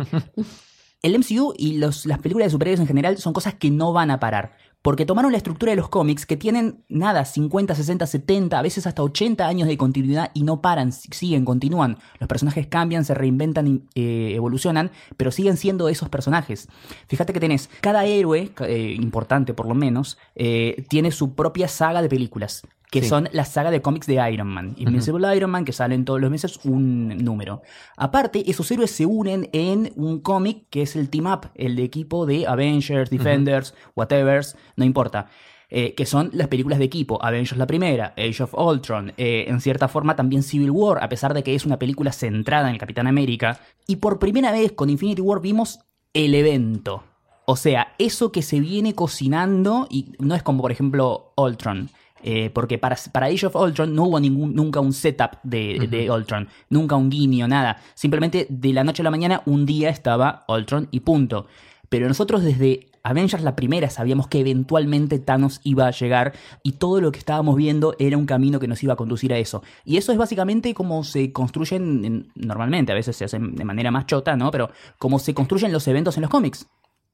el 1.01 1.19
MCU 1.19 1.53
y 1.57 1.77
los- 1.77 2.05
las 2.05 2.19
películas 2.19 2.47
de 2.47 2.51
superhéroes 2.51 2.79
en 2.79 2.87
general 2.87 3.17
son 3.17 3.33
cosas 3.33 3.53
que 3.53 3.69
no 3.69 3.93
van 3.93 4.11
a 4.11 4.19
parar. 4.19 4.57
Porque 4.85 5.07
tomaron 5.07 5.31
la 5.31 5.37
estructura 5.39 5.71
de 5.71 5.77
los 5.77 5.89
cómics 5.89 6.27
que 6.27 6.37
tienen, 6.37 6.83
nada, 6.89 7.25
50, 7.25 7.73
60, 7.73 8.05
70, 8.05 8.59
a 8.59 8.61
veces 8.61 8.85
hasta 8.85 9.01
80 9.01 9.47
años 9.47 9.67
de 9.67 9.77
continuidad 9.77 10.29
y 10.35 10.43
no 10.43 10.61
paran, 10.61 10.91
si- 10.91 11.09
siguen, 11.11 11.43
continúan. 11.43 11.97
Los 12.19 12.29
personajes 12.29 12.67
cambian, 12.67 13.03
se 13.03 13.15
reinventan, 13.15 13.89
eh, 13.95 14.33
evolucionan, 14.35 14.91
pero 15.17 15.31
siguen 15.31 15.57
siendo 15.57 15.89
esos 15.89 16.09
personajes. 16.09 16.67
Fíjate 17.07 17.33
que 17.33 17.39
tenés, 17.39 17.67
cada 17.81 18.05
héroe, 18.05 18.51
eh, 18.59 18.95
importante 19.01 19.55
por 19.55 19.65
lo 19.67 19.73
menos, 19.73 20.19
eh, 20.35 20.85
tiene 20.87 21.09
su 21.09 21.33
propia 21.33 21.67
saga 21.67 22.03
de 22.03 22.09
películas. 22.09 22.61
Que 22.95 23.01
Sí. 23.03 23.09
son 23.09 23.29
la 23.31 23.45
saga 23.45 23.71
de 23.71 23.81
cómics 23.81 24.07
de 24.07 24.15
Iron 24.31 24.47
Man. 24.47 24.73
Invincible 24.77 25.35
Iron 25.35 25.51
Man, 25.51 25.65
que 25.65 25.73
salen 25.73 26.05
todos 26.05 26.19
los 26.21 26.31
meses 26.31 26.59
un 26.63 27.09
número. 27.17 27.61
Aparte, 27.97 28.49
esos 28.49 28.69
héroes 28.71 28.91
se 28.91 29.05
unen 29.05 29.49
en 29.53 29.91
un 29.97 30.19
cómic 30.21 30.67
que 30.69 30.81
es 30.83 30.95
el 30.95 31.09
Team 31.09 31.25
Up, 31.27 31.49
el 31.55 31.75
de 31.75 31.83
equipo 31.83 32.25
de 32.25 32.47
Avengers, 32.47 33.09
Defenders, 33.09 33.73
whatevers, 33.95 34.55
no 34.75 34.85
importa. 34.85 35.27
eh, 35.71 35.95
que 35.95 36.05
son 36.05 36.29
las 36.31 36.47
películas 36.47 36.77
de 36.77 36.85
equipo. 36.85 37.21
Avengers 37.25 37.57
la 37.57 37.65
primera, 37.65 38.13
Age 38.17 38.43
of 38.43 38.53
Ultron, 38.53 39.13
eh, 39.17 39.45
en 39.47 39.59
cierta 39.59 39.87
forma 39.87 40.15
también 40.15 40.43
Civil 40.43 40.69
War, 40.69 41.03
a 41.03 41.09
pesar 41.09 41.33
de 41.33 41.41
que 41.41 41.55
es 41.55 41.65
una 41.65 41.79
película 41.79 42.11
centrada 42.11 42.67
en 42.69 42.75
el 42.75 42.79
Capitán 42.79 43.07
América. 43.07 43.59
Y 43.87 43.95
por 43.95 44.19
primera 44.19 44.51
vez 44.51 44.73
con 44.73 44.91
Infinity 44.91 45.21
War 45.23 45.41
vimos 45.41 45.79
el 46.13 46.35
evento. 46.35 47.03
O 47.47 47.55
sea, 47.55 47.93
eso 47.97 48.31
que 48.31 48.43
se 48.43 48.59
viene 48.59 48.93
cocinando 48.93 49.87
y 49.89 50.13
no 50.19 50.35
es 50.35 50.43
como 50.43 50.61
por 50.61 50.71
ejemplo 50.71 51.33
Ultron. 51.35 51.89
Eh, 52.27 52.49
porque 52.49 52.77
para, 52.77 52.97
para 53.11 53.27
Age 53.27 53.45
of 53.45 53.55
Ultron 53.55 53.93
no 53.95 54.03
hubo 54.05 54.19
ningún, 54.19 54.53
nunca 54.55 54.79
un 54.79 54.91
setup 54.93 55.37
de, 55.43 55.87
de 55.89 56.09
Ultron, 56.09 56.49
nunca 56.69 56.95
un 56.95 57.09
guiño, 57.09 57.47
nada. 57.47 57.77
Simplemente 57.93 58.47
de 58.49 58.73
la 58.73 58.83
noche 58.83 59.01
a 59.01 59.05
la 59.05 59.11
mañana 59.11 59.43
un 59.45 59.65
día 59.65 59.89
estaba 59.89 60.43
Ultron 60.47 60.87
y 60.91 61.01
punto. 61.01 61.45
Pero 61.87 62.07
nosotros 62.07 62.41
desde 62.43 62.87
Avengers 63.03 63.43
la 63.43 63.55
primera 63.55 63.91
sabíamos 63.91 64.27
que 64.27 64.39
eventualmente 64.39 65.19
Thanos 65.19 65.61
iba 65.63 65.85
a 65.85 65.91
llegar 65.91 66.33
y 66.63 66.71
todo 66.73 66.99
lo 66.99 67.11
que 67.11 67.19
estábamos 67.19 67.55
viendo 67.55 67.95
era 67.99 68.17
un 68.17 68.25
camino 68.25 68.59
que 68.59 68.67
nos 68.67 68.81
iba 68.81 68.93
a 68.93 68.95
conducir 68.95 69.31
a 69.31 69.37
eso. 69.37 69.61
Y 69.85 69.97
eso 69.97 70.11
es 70.11 70.17
básicamente 70.17 70.73
como 70.73 71.03
se 71.03 71.31
construyen 71.31 72.03
en- 72.03 72.31
normalmente, 72.33 72.91
a 72.91 72.95
veces 72.95 73.15
se 73.15 73.25
hacen 73.25 73.53
de 73.55 73.63
manera 73.65 73.91
más 73.91 74.07
chota, 74.07 74.35
¿no? 74.35 74.49
Pero 74.49 74.71
como 74.97 75.19
se 75.19 75.35
construyen 75.35 75.71
los 75.71 75.87
eventos 75.87 76.17
en 76.17 76.21
los 76.21 76.31
cómics. 76.31 76.65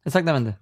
Exactamente. 0.05 0.57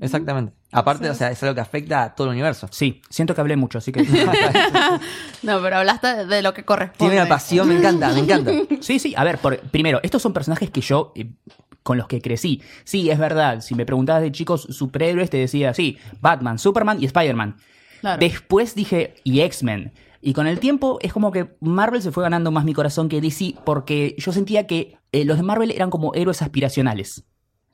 Exactamente. 0.00 0.52
Aparte, 0.72 1.10
o 1.10 1.14
sea, 1.14 1.30
es 1.30 1.42
algo 1.42 1.54
que 1.54 1.60
afecta 1.60 2.02
a 2.02 2.14
todo 2.14 2.28
el 2.28 2.32
universo. 2.32 2.66
Sí, 2.70 3.02
siento 3.10 3.34
que 3.34 3.40
hablé 3.40 3.56
mucho, 3.56 3.78
así 3.78 3.92
que... 3.92 4.02
No, 5.42 5.60
pero 5.60 5.76
hablaste 5.76 6.06
de, 6.16 6.26
de 6.26 6.42
lo 6.42 6.54
que 6.54 6.64
corresponde. 6.64 6.98
Tiene 7.10 7.16
una 7.20 7.28
pasión, 7.28 7.68
me 7.68 7.76
encanta, 7.76 8.12
me 8.12 8.20
encanta. 8.20 8.52
Sí, 8.80 8.98
sí, 8.98 9.14
a 9.16 9.24
ver, 9.24 9.38
por- 9.38 9.58
primero, 9.58 10.00
estos 10.02 10.22
son 10.22 10.32
personajes 10.32 10.70
que 10.70 10.80
yo, 10.80 11.12
eh, 11.14 11.30
con 11.82 11.98
los 11.98 12.06
que 12.08 12.20
crecí. 12.22 12.62
Sí, 12.84 13.10
es 13.10 13.18
verdad, 13.18 13.60
si 13.60 13.74
me 13.74 13.84
preguntabas 13.84 14.22
de 14.22 14.32
chicos 14.32 14.62
superhéroes, 14.70 15.30
te 15.30 15.36
decía, 15.36 15.74
sí, 15.74 15.98
Batman, 16.20 16.58
Superman 16.58 17.02
y 17.02 17.06
Spider-Man. 17.06 17.56
Claro. 18.00 18.18
Después 18.20 18.74
dije, 18.74 19.14
y 19.24 19.40
X-Men. 19.40 19.92
Y 20.20 20.32
con 20.34 20.46
el 20.46 20.60
tiempo 20.60 20.98
es 21.02 21.12
como 21.12 21.32
que 21.32 21.56
Marvel 21.60 22.00
se 22.00 22.12
fue 22.12 22.22
ganando 22.22 22.50
más 22.52 22.64
mi 22.64 22.72
corazón 22.74 23.08
que 23.08 23.20
DC, 23.20 23.56
porque 23.64 24.14
yo 24.18 24.32
sentía 24.32 24.66
que 24.68 24.96
eh, 25.10 25.24
los 25.24 25.36
de 25.36 25.42
Marvel 25.42 25.72
eran 25.72 25.90
como 25.90 26.14
héroes 26.14 26.40
aspiracionales. 26.42 27.24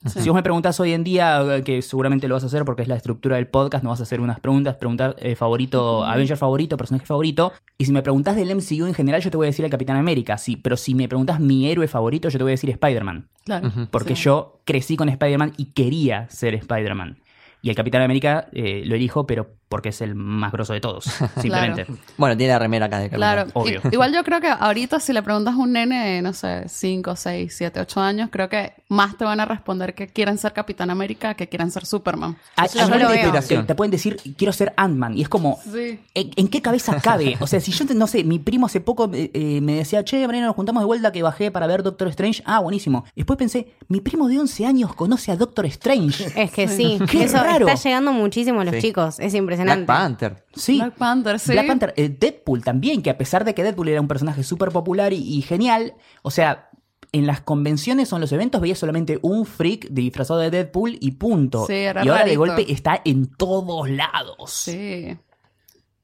Sí. 0.06 0.21
Si 0.21 0.29
vos 0.29 0.37
me 0.37 0.43
preguntás 0.45 0.79
hoy 0.79 0.93
en 0.93 1.03
día, 1.03 1.43
eh, 1.56 1.62
que 1.65 1.83
seguramente 1.83 2.29
lo 2.29 2.35
vas 2.37 2.45
a 2.45 2.47
hacer 2.47 2.65
porque 2.65 2.83
es 2.83 2.89
la 2.89 2.95
estructura 2.95 3.35
del 3.37 3.49
podcast, 3.49 3.83
no 3.83 3.91
vas 3.91 3.99
a 4.00 4.05
hacer 4.05 4.21
unas 4.21 4.39
preguntas, 4.39 4.77
preguntar 4.77 5.17
eh, 5.19 5.35
favorito, 5.35 6.05
Avenger 6.05 6.37
favorito, 6.37 6.77
personaje 6.77 7.05
favorito. 7.05 7.53
Y 7.79 7.85
si 7.85 7.93
me 7.93 8.03
preguntás 8.03 8.37
del 8.37 8.55
MCU 8.55 8.87
en 8.87 8.95
general, 8.95 9.21
yo 9.23 9.31
te 9.31 9.37
voy 9.37 9.47
a 9.47 9.50
decir 9.50 9.65
el 9.65 9.71
Capitán 9.71 9.97
América, 9.97 10.39
sí. 10.39 10.56
Pero 10.56 10.77
si 10.77 10.95
me 10.95 11.09
preguntás 11.09 11.41
mi 11.41 11.69
héroe 11.69 11.89
favorito, 11.89 12.29
yo 12.29 12.39
te 12.39 12.45
voy 12.45 12.50
a 12.50 12.55
decir 12.55 12.71
Spider-Man. 12.71 13.29
Claro. 13.45 13.73
Porque 13.91 14.15
Sí. 14.15 14.23
yo 14.23 14.61
crecí 14.65 14.97
con 14.97 15.09
Spider-Man 15.09 15.55
y 15.56 15.67
quería 15.73 16.29
ser 16.31 16.55
Spider-Man. 16.55 17.19
Y 17.61 17.71
el 17.71 17.77
Capitán 17.77 18.03
América 18.03 18.49
eh, 18.53 18.83
lo 18.87 18.95
elijo, 18.95 19.27
pero 19.27 19.50
porque 19.69 19.91
es 19.91 20.00
el 20.00 20.15
más 20.15 20.50
grosso 20.53 20.73
de 20.73 20.81
todos, 20.81 21.05
simplemente. 21.41 21.87
Bueno, 22.17 22.37
tiene 22.37 22.53
la 22.55 22.59
remera 22.59 22.87
acá 22.87 23.00
de. 23.00 23.11
Claro, 23.11 23.50
obvio. 23.53 23.81
I- 23.85 23.88
igual 23.93 24.15
yo 24.15 24.25
creo 24.25 24.41
que 24.41 24.49
ahorita 24.49 24.99
si 25.00 25.12
le 25.12 25.23
preguntas 25.23 25.55
a 25.55 25.57
un 25.59 25.73
nene 25.73 26.07
de, 26.07 26.23
no 26.23 26.33
sé, 26.33 26.65
5, 26.69 27.17
6, 27.17 27.55
7, 27.55 27.81
8 27.81 28.00
años, 28.00 28.29
creo 28.33 28.49
que 28.49 28.73
más 28.88 29.19
te 29.19 29.25
van 29.25 29.41
a 29.41 29.45
responder 29.45 29.95
que 29.95 30.07
quieren 30.07 30.38
ser 30.38 30.53
Capitán 30.55 30.88
América 30.91 31.35
que 31.35 31.49
quieren 31.49 31.71
ser 31.71 31.85
Superman. 31.85 32.37
Hay- 32.57 32.67
Eso 32.67 32.79
yo 32.79 33.09
hay 33.09 33.43
te, 33.43 33.62
te 33.65 33.75
pueden 33.75 33.91
decir, 33.91 34.17
quiero 34.38 34.53
ser 34.53 34.73
Ant-Man. 34.77 35.19
Y 35.19 35.23
es 35.23 35.29
como, 35.29 35.59
Sí. 35.71 35.99
¿En, 36.15 36.31
en 36.37 36.49
qué 36.49 36.62
cabeza 36.62 36.99
cabe? 37.00 37.37
O 37.41 37.47
sea, 37.47 37.61
si 37.61 37.73
yo, 37.73 37.85
no 37.95 38.07
sé, 38.07 38.25
mi 38.25 38.38
primo 38.38 38.67
hace 38.67 38.81
poco 38.81 39.11
eh, 39.12 39.31
eh, 39.35 39.61
me 39.61 39.75
decía, 39.75 40.03
che, 40.05 40.27
Mariano, 40.27 40.47
nos 40.47 40.57
juntamos 40.57 40.81
de 40.83 40.87
vuelta 40.87 41.12
que 41.12 41.23
bajé 41.23 41.50
para 41.50 41.67
ver 41.67 41.83
Doctor 41.83 42.09
Strange. 42.09 42.43
Ah, 42.47 42.61
buenísimo. 42.61 43.05
Después 43.17 43.37
pensé, 43.37 43.75
mi 43.88 44.00
primo 44.00 44.29
de 44.29 44.38
11 44.38 44.65
años 44.65 44.95
conoce 44.95 45.31
a 45.33 45.37
Doctor 45.37 45.67
Strange. 45.67 46.33
Es 46.41 46.50
que 46.53 46.69
sí, 46.69 46.99
Qué 47.11 47.25
eso 47.25 47.38
raro. 47.52 47.69
está 47.69 47.88
llegando 47.88 48.12
muchísimo 48.12 48.61
a 48.61 48.64
los 48.64 48.75
Sí. 48.76 48.81
chicos, 48.83 49.19
es 49.21 49.33
Black 49.33 49.35
impresionante. 49.35 49.87
Panther. 49.87 50.45
Sí. 50.55 50.76
Black 50.78 50.95
Panther, 50.95 51.38
sí. 51.38 51.52
Black 51.52 51.67
Panther, 51.67 51.95
eh, 51.97 52.09
Deadpool 52.09 52.62
también, 52.64 53.02
que 53.02 53.11
a 53.11 53.19
pesar 53.19 53.45
de 53.45 53.55
que 53.55 53.62
Deadpool 53.62 53.88
era 53.88 54.00
un 54.00 54.09
personaje 54.09 54.43
súper 54.43 54.71
popular 54.71 55.12
y, 55.12 55.17
y 55.19 55.43
genial, 55.43 55.95
o 56.23 56.31
sea, 56.31 56.69
en 57.12 57.26
las 57.26 57.40
convenciones 57.40 58.12
o 58.12 58.17
en 58.17 58.21
los 58.21 58.33
eventos 58.33 58.61
veía 58.61 58.75
solamente 58.75 59.19
un 59.23 59.47
freak 59.47 59.88
disfrazado 59.88 60.40
de 60.40 60.50
Deadpool 60.50 60.99
y 61.00 61.12
punto. 61.12 61.67
Sí, 61.67 61.73
era 61.73 62.05
y 62.05 62.09
ahora 62.09 62.25
de 62.26 62.37
golpe 62.37 62.71
está 62.71 63.00
en 63.05 63.26
todos 63.35 63.88
lados. 63.88 64.50
Sí. 64.50 65.17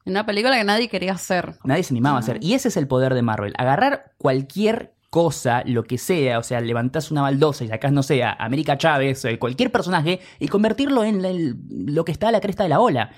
Una 0.05 0.25
película 0.25 0.57
que 0.57 0.63
nadie 0.63 0.87
quería 0.87 1.13
hacer. 1.13 1.57
Nadie 1.63 1.83
se 1.83 1.93
animaba 1.93 2.17
a 2.17 2.21
hacer. 2.21 2.37
Y 2.41 2.53
ese 2.55 2.69
es 2.69 2.77
el 2.77 2.87
poder 2.87 3.13
de 3.13 3.21
Marvel. 3.21 3.53
Agarrar 3.57 4.13
cualquier 4.17 4.94
cosa, 5.15 5.63
lo 5.65 5.85
que 5.85 5.97
sea, 5.97 6.39
o 6.39 6.43
sea, 6.43 6.59
levantás 6.59 7.09
una 7.09 7.21
baldosa 7.21 7.63
y 7.63 7.69
sacás, 7.69 7.93
no 7.93 8.03
sé, 8.03 8.21
a 8.21 8.33
América 8.33 8.77
Chávez, 8.77 9.23
eh, 9.23 9.39
cualquier 9.39 9.71
personaje, 9.71 10.19
y 10.39 10.49
convertirlo 10.49 11.05
en 11.05 11.23
el- 11.23 11.55
lo 11.69 12.03
que 12.03 12.11
está 12.11 12.27
a 12.27 12.31
la 12.33 12.41
cresta 12.41 12.63
de 12.63 12.69
la 12.69 12.81
ola. 12.81 13.11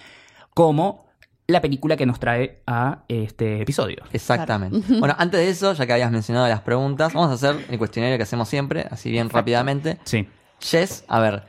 Como 0.54 1.08
la 1.48 1.60
película 1.60 1.98
que 1.98 2.06
nos 2.06 2.20
trae 2.20 2.62
a 2.68 3.04
este 3.08 3.64
episodio. 3.64 4.04
Exactamente. 4.14 4.80
Bueno, 5.00 5.16
antes 5.18 5.40
de 5.40 5.50
eso, 5.50 5.74
ya 5.74 5.88
que 5.88 5.94
habías 5.94 6.12
mencionado 6.12 6.48
las 6.48 6.62
preguntas, 6.62 7.14
vamos 7.14 7.32
a 7.32 7.34
hacer 7.34 7.66
el 7.68 7.80
cuestionario 7.80 8.16
que 8.18 8.24
hacemos 8.24 8.48
siempre, 8.48 8.86
así 8.92 9.10
bien 9.10 9.32
rápidamente. 9.32 9.98
Sí. 10.04 10.28
Jess, 10.60 11.04
a 11.08 11.20
ver, 11.20 11.46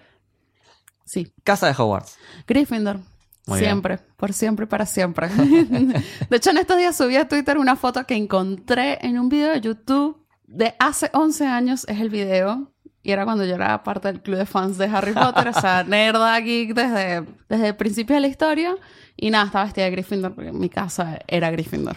Sí. 1.05 1.31
Casa 1.45 1.67
de 1.67 1.75
Hogwarts. 1.77 2.17
Gryffindor. 2.47 3.01
Muy 3.47 3.59
bien. 3.61 3.71
siempre, 3.73 3.99
por 4.17 4.33
siempre 4.33 4.65
y 4.65 4.69
para 4.69 4.87
siempre. 4.87 5.29
de 6.31 6.37
hecho, 6.37 6.51
en 6.51 6.57
estos 6.57 6.79
días 6.79 6.97
subí 6.97 7.17
a 7.17 7.29
Twitter 7.29 7.59
una 7.59 7.77
foto 7.77 8.05
que 8.07 8.15
encontré 8.15 8.99
en 9.07 9.19
un 9.19 9.29
video 9.29 9.53
de 9.53 9.61
YouTube 9.61 10.25
de 10.49 10.75
hace 10.79 11.11
11 11.13 11.47
años. 11.47 11.85
Es 11.89 12.01
el 12.01 12.11
video. 12.11 12.73
Y 13.03 13.13
era 13.13 13.25
cuando 13.25 13.45
yo 13.45 13.55
era 13.55 13.83
parte 13.85 14.09
del 14.09 14.21
club 14.21 14.37
de 14.37 14.45
fans 14.45 14.77
de 14.77 14.87
Harry 14.87 15.13
Potter. 15.13 15.49
o 15.49 15.61
sea, 15.61 15.85
nerda, 15.87 16.39
geek 16.41 16.75
desde, 16.75 17.25
desde 17.49 17.69
el 17.69 17.77
principio 17.77 18.17
de 18.17 18.21
la 18.21 18.27
historia. 18.27 18.75
Y 19.17 19.31
nada, 19.31 19.47
estaba 19.47 19.65
vestida 19.65 19.85
de 19.85 19.93
Gryffindor 19.93 20.35
porque 20.35 20.53
mi 20.53 20.69
casa 20.69 21.19
era 21.27 21.51
Gryffindor. 21.51 21.97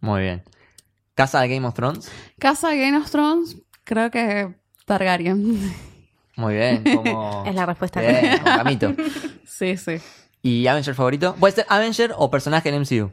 Muy 0.00 0.22
bien. 0.22 0.42
Casa 1.14 1.40
de 1.40 1.48
Game 1.48 1.66
of 1.66 1.74
Thrones. 1.74 2.10
Casa 2.38 2.68
de 2.68 2.78
Game 2.78 2.96
of 2.96 3.10
Thrones, 3.10 3.56
creo 3.84 4.10
que 4.10 4.54
Targaryen. 4.86 5.72
Muy 6.36 6.54
bien. 6.54 6.82
Como... 6.94 7.44
Es 7.46 7.54
la 7.54 7.66
respuesta 7.66 8.00
Bien, 8.00 8.38
Camito. 8.42 8.94
sí, 9.46 9.76
sí. 9.76 9.96
¿Y 10.42 10.66
Avenger 10.66 10.94
favorito? 10.94 11.34
¿Puede 11.38 11.54
ser 11.54 11.66
Avenger 11.68 12.14
o 12.16 12.30
personaje 12.30 12.70
del 12.70 12.80
MCU? 12.80 13.10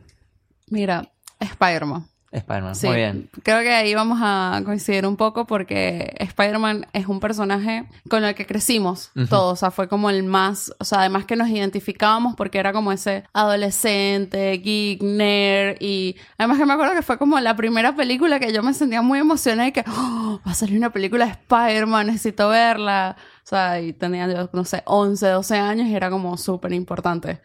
Mira, 0.67 1.12
Spider-Man. 1.39 2.08
Spider-Man. 2.31 2.75
Sí, 2.75 2.88
Muy 2.88 2.95
bien. 2.98 3.29
creo 3.43 3.62
que 3.62 3.74
ahí 3.74 3.95
vamos 3.95 4.19
a 4.21 4.62
coincidir 4.63 5.05
un 5.07 5.17
poco 5.17 5.48
porque 5.48 6.15
Spider-Man 6.19 6.86
es 6.93 7.07
un 7.07 7.19
personaje 7.19 7.86
con 8.09 8.24
el 8.24 8.36
que 8.36 8.45
crecimos 8.45 9.12
todos. 9.29 9.53
O 9.53 9.55
sea, 9.55 9.71
fue 9.71 9.88
como 9.88 10.09
el 10.09 10.24
más, 10.24 10.71
o 10.79 10.83
sea, 10.86 11.00
además 11.00 11.25
que 11.25 11.36
nos 11.36 11.50
identificábamos 11.50 12.36
porque 12.36 12.59
era 12.59 12.71
como 12.71 12.91
ese 12.91 13.24
adolescente, 13.33 14.51
geek, 14.57 15.01
nerd 15.01 15.77
y 15.79 16.15
además 16.38 16.57
que 16.59 16.65
me 16.65 16.74
acuerdo 16.74 16.93
que 16.93 17.01
fue 17.01 17.17
como 17.17 17.39
la 17.39 17.55
primera 17.55 17.95
película 17.95 18.39
que 18.39 18.53
yo 18.53 18.63
me 18.63 18.74
sentía 18.74 19.01
muy 19.01 19.19
emocionada 19.19 19.67
y 19.67 19.71
que 19.71 19.83
"Oh, 19.88 20.39
va 20.48 20.51
a 20.51 20.55
salir 20.55 20.77
una 20.77 20.91
película 20.91 21.25
de 21.25 21.31
Spider-Man, 21.31 22.07
necesito 22.07 22.50
verla. 22.50 23.15
O 23.43 23.48
sea, 23.50 23.81
y 23.81 23.93
tenía 23.93 24.27
yo, 24.31 24.50
no 24.53 24.63
sé, 24.65 24.83
11, 24.86 25.27
12 25.27 25.57
años 25.57 25.88
y 25.88 25.95
era 25.95 26.09
como 26.09 26.38
súper 26.38 26.74
importante 26.74 27.41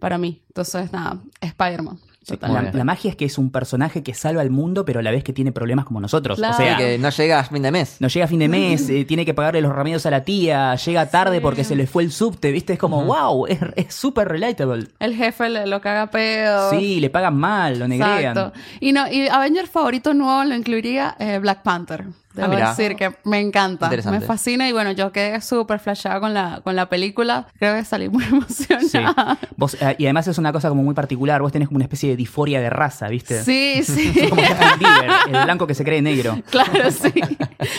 para 0.00 0.18
mí. 0.18 0.42
Entonces, 0.48 0.92
nada, 0.92 1.18
Spider-Man. 1.40 1.98
La, 2.40 2.84
magia 2.84 3.10
es 3.10 3.16
que 3.16 3.24
es 3.24 3.38
un 3.38 3.50
personaje 3.50 4.02
que 4.02 4.14
salva 4.14 4.40
al 4.40 4.50
mundo, 4.50 4.84
pero 4.84 5.00
a 5.00 5.02
la 5.02 5.10
vez 5.10 5.22
que 5.24 5.32
tiene 5.32 5.52
problemas 5.52 5.84
como 5.84 6.00
nosotros. 6.00 6.38
Claro. 6.38 6.54
O 6.54 6.56
sea, 6.56 6.76
Sí, 6.78 6.82
que 6.82 6.98
no 6.98 7.10
llega 7.10 7.38
a 7.40 7.44
fin 7.44 7.62
de 7.62 7.70
mes. 7.70 7.96
no 8.00 8.08
llega 8.08 8.24
a 8.24 8.28
fin 8.28 8.38
de 8.38 8.48
mes, 8.48 8.88
eh, 8.88 9.04
tiene 9.04 9.24
que 9.24 9.34
pagarle 9.34 9.60
los 9.60 9.72
remedios 9.74 10.06
a 10.06 10.10
la 10.10 10.22
tía, 10.24 10.74
llega 10.76 11.06
tarde 11.10 11.36
Sí. 11.36 11.42
porque 11.42 11.64
se 11.64 11.76
le 11.76 11.86
fue 11.86 12.02
el 12.02 12.12
subte, 12.12 12.50
¿viste? 12.50 12.72
Es 12.74 12.78
como, 12.78 13.04
wow, 13.04 13.46
es 13.46 13.58
es 13.76 13.94
súper 13.94 14.28
relatable. 14.28 14.88
El 14.98 15.14
jefe 15.14 15.48
le, 15.48 15.66
lo 15.66 15.80
caga 15.80 16.10
pedo. 16.10 16.70
Sí, 16.70 17.00
le 17.00 17.10
pagan 17.10 17.36
mal, 17.36 17.78
lo 17.78 17.88
negrean. 17.88 18.18
Exacto. 18.36 18.52
Y 18.80 18.92
no, 18.92 19.06
y 19.10 19.28
Avenger 19.28 19.66
favorito 19.66 20.14
nuevo 20.14 20.44
lo 20.44 20.54
incluiría 20.54 21.16
eh, 21.18 21.38
Black 21.38 21.62
Panther. 21.62 22.04
Debo 22.34 22.48
mira. 22.48 22.70
decir 22.70 22.96
que 22.96 23.14
me 23.22 23.38
encanta, 23.38 23.88
me 24.10 24.20
fascina 24.20 24.68
y 24.68 24.72
bueno, 24.72 24.90
yo 24.90 25.12
quedé 25.12 25.40
súper 25.40 25.78
flashada 25.78 26.18
con 26.18 26.34
la, 26.34 26.62
con 26.64 26.74
la 26.74 26.88
película. 26.88 27.46
Creo 27.60 27.76
que 27.76 27.84
salí 27.84 28.08
muy 28.08 28.24
Sí. 28.48 28.66
emocionada. 28.68 29.38
Vos, 29.56 29.76
eh, 29.80 29.94
y 29.98 30.06
además 30.06 30.26
es 30.26 30.36
una 30.38 30.52
cosa 30.52 30.68
como 30.68 30.82
muy 30.82 30.94
particular, 30.94 31.40
vos 31.42 31.52
tenés 31.52 31.68
como 31.68 31.76
una 31.76 31.84
especie 31.84 32.10
de 32.10 32.13
disforia 32.16 32.60
de 32.60 32.70
raza, 32.70 33.08
¿viste? 33.08 33.42
Sí, 33.42 33.82
sí. 33.84 34.12
Como 34.28 34.42
Bieber, 34.42 35.10
el 35.28 35.44
blanco 35.44 35.66
que 35.66 35.74
se 35.74 35.84
cree 35.84 36.02
negro. 36.02 36.38
claro, 36.50 36.90
sí. 36.90 37.12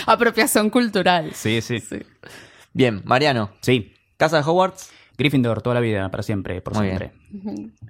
Apropiación 0.06 0.70
cultural. 0.70 1.32
Sí, 1.34 1.62
sí. 1.62 1.80
Sí. 1.80 2.00
Bien, 2.74 3.02
Mariano. 3.06 3.52
Sí. 3.62 3.94
Casa 4.18 4.38
de 4.38 4.44
Hogwarts. 4.44 4.92
Gryffindor 5.18 5.62
toda 5.62 5.76
la 5.76 5.80
vida, 5.80 6.12
para 6.12 6.24
siempre, 6.24 6.62
por 6.62 6.76
Muy 6.76 6.88
siempre. 6.88 7.14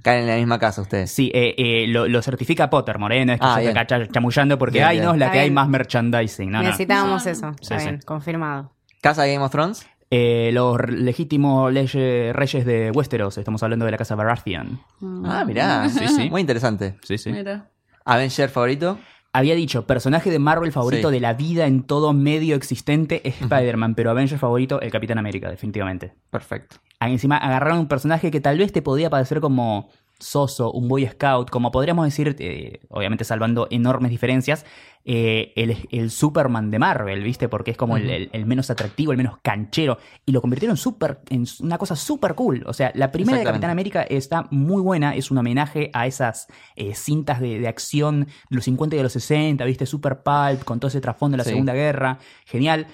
Caen 0.03 0.21
en 0.21 0.27
la 0.27 0.35
misma 0.35 0.59
casa 0.59 0.83
ustedes. 0.83 1.09
Sí, 1.09 1.31
eh, 1.33 1.55
eh, 1.57 1.85
lo, 1.87 2.07
lo 2.07 2.21
certifica 2.21 2.69
Potter, 2.69 2.99
Moreno, 2.99 3.33
es 3.33 3.39
que 3.39 3.45
Ah, 3.47 3.55
yo 3.55 3.61
bien. 3.61 3.73
te 3.73 3.79
cacha- 3.79 4.07
chamullando 4.11 4.59
porque, 4.59 4.73
Bien, 4.77 4.85
ay, 4.87 4.95
bien. 4.97 5.05
no, 5.07 5.13
es 5.13 5.17
la 5.19 5.25
Está 5.25 5.33
que 5.33 5.39
hay 5.39 5.45
bien. 5.45 5.53
más 5.55 5.67
merchandising. 5.67 6.51
No, 6.51 6.59
no. 6.59 6.65
Necesitábamos 6.65 7.25
eso. 7.25 7.51
Sí, 7.53 7.59
Está 7.63 7.79
sí. 7.79 7.85
bien, 7.87 7.99
confirmado. 8.05 8.71
Casa 9.01 9.23
de 9.23 9.33
Game 9.33 9.43
of 9.43 9.51
Thrones. 9.51 9.87
Eh, 10.11 10.51
los 10.53 10.77
legítimos 10.89 11.73
reyes 11.73 12.65
de 12.65 12.91
Westeros, 12.93 13.37
estamos 13.37 13.63
hablando 13.63 13.85
de 13.85 13.91
la 13.91 13.97
casa 13.97 14.15
Baratheon. 14.15 14.79
Ah, 15.25 15.43
mirá. 15.45 15.89
Sí, 15.89 16.07
sí. 16.07 16.29
Muy 16.29 16.41
interesante. 16.41 16.95
Sí, 17.03 17.17
sí. 17.17 17.31
Mira. 17.31 17.69
Avenger 18.05 18.49
favorito. 18.49 18.97
Había 19.33 19.55
dicho, 19.55 19.85
personaje 19.85 20.29
de 20.29 20.39
Marvel 20.39 20.71
favorito 20.71 21.09
Sí. 21.09 21.13
de 21.15 21.19
la 21.19 21.33
vida 21.33 21.65
en 21.65 21.83
todo 21.83 22.13
medio 22.13 22.55
existente 22.55 23.21
es 23.27 23.41
Spider-Man, 23.41 23.93
pero 23.95 24.09
Avenger 24.11 24.39
favorito, 24.39 24.79
el 24.79 24.91
Capitán 24.91 25.17
América, 25.17 25.49
definitivamente. 25.49 26.13
Perfecto. 26.29 26.77
Ah, 27.01 27.09
Encima 27.09 27.35
agarraron 27.37 27.79
un 27.79 27.87
personaje 27.89 28.31
que 28.31 28.39
tal 28.39 28.57
vez 28.59 28.71
te 28.71 28.81
podía 28.81 29.09
parecer 29.09 29.41
como 29.41 29.89
soso, 30.19 30.71
un 30.71 30.87
boy 30.87 31.05
scout, 31.07 31.49
como 31.49 31.71
podríamos 31.71 32.05
decir, 32.05 32.35
eh, 32.39 32.79
obviamente 32.89 33.23
salvando 33.25 33.67
enormes 33.69 34.11
diferencias, 34.11 34.65
eh, 35.07 35.53
el, 35.55 35.77
el 35.91 36.09
Superman 36.09 36.71
de 36.71 36.79
Marvel, 36.79 37.21
¿viste? 37.21 37.47
Porque 37.47 37.69
es 37.71 37.77
como 37.77 37.95
el, 37.97 38.09
el- 38.09 38.29
el 38.33 38.45
menos 38.47 38.71
atractivo, 38.71 39.11
el 39.11 39.17
menos 39.19 39.37
canchero, 39.43 39.99
y 40.25 40.31
lo 40.31 40.41
convirtieron 40.41 40.77
super, 40.77 41.19
en 41.29 41.45
una 41.59 41.77
cosa 41.77 41.95
súper 41.95 42.33
cool. 42.33 42.63
O 42.65 42.73
sea, 42.73 42.91
la 42.95 43.11
primera 43.11 43.37
de. 43.37 43.43
Capitán 43.43 43.69
América 43.69 44.01
está 44.01 44.47
muy 44.49 44.81
buena, 44.81 45.13
es 45.15 45.29
un 45.29 45.37
homenaje 45.37 45.91
a 45.93 46.07
esas 46.07 46.47
eh, 46.75 46.95
cintas 46.95 47.39
de, 47.39 47.59
de 47.59 47.67
acción 47.67 48.21
de 48.49 48.55
los 48.55 48.65
50 48.65 48.95
y 48.95 48.97
de 48.97 49.03
los 49.03 49.13
60, 49.13 49.63
¿viste? 49.65 49.85
Super 49.85 50.23
pulp, 50.23 50.63
con 50.63 50.79
todo 50.79 50.87
ese 50.87 51.01
trasfondo 51.01 51.33
de 51.35 51.37
la 51.39 51.43
Sí. 51.43 51.49
Segunda 51.51 51.73
Guerra, 51.73 52.17
genial. 52.45 52.87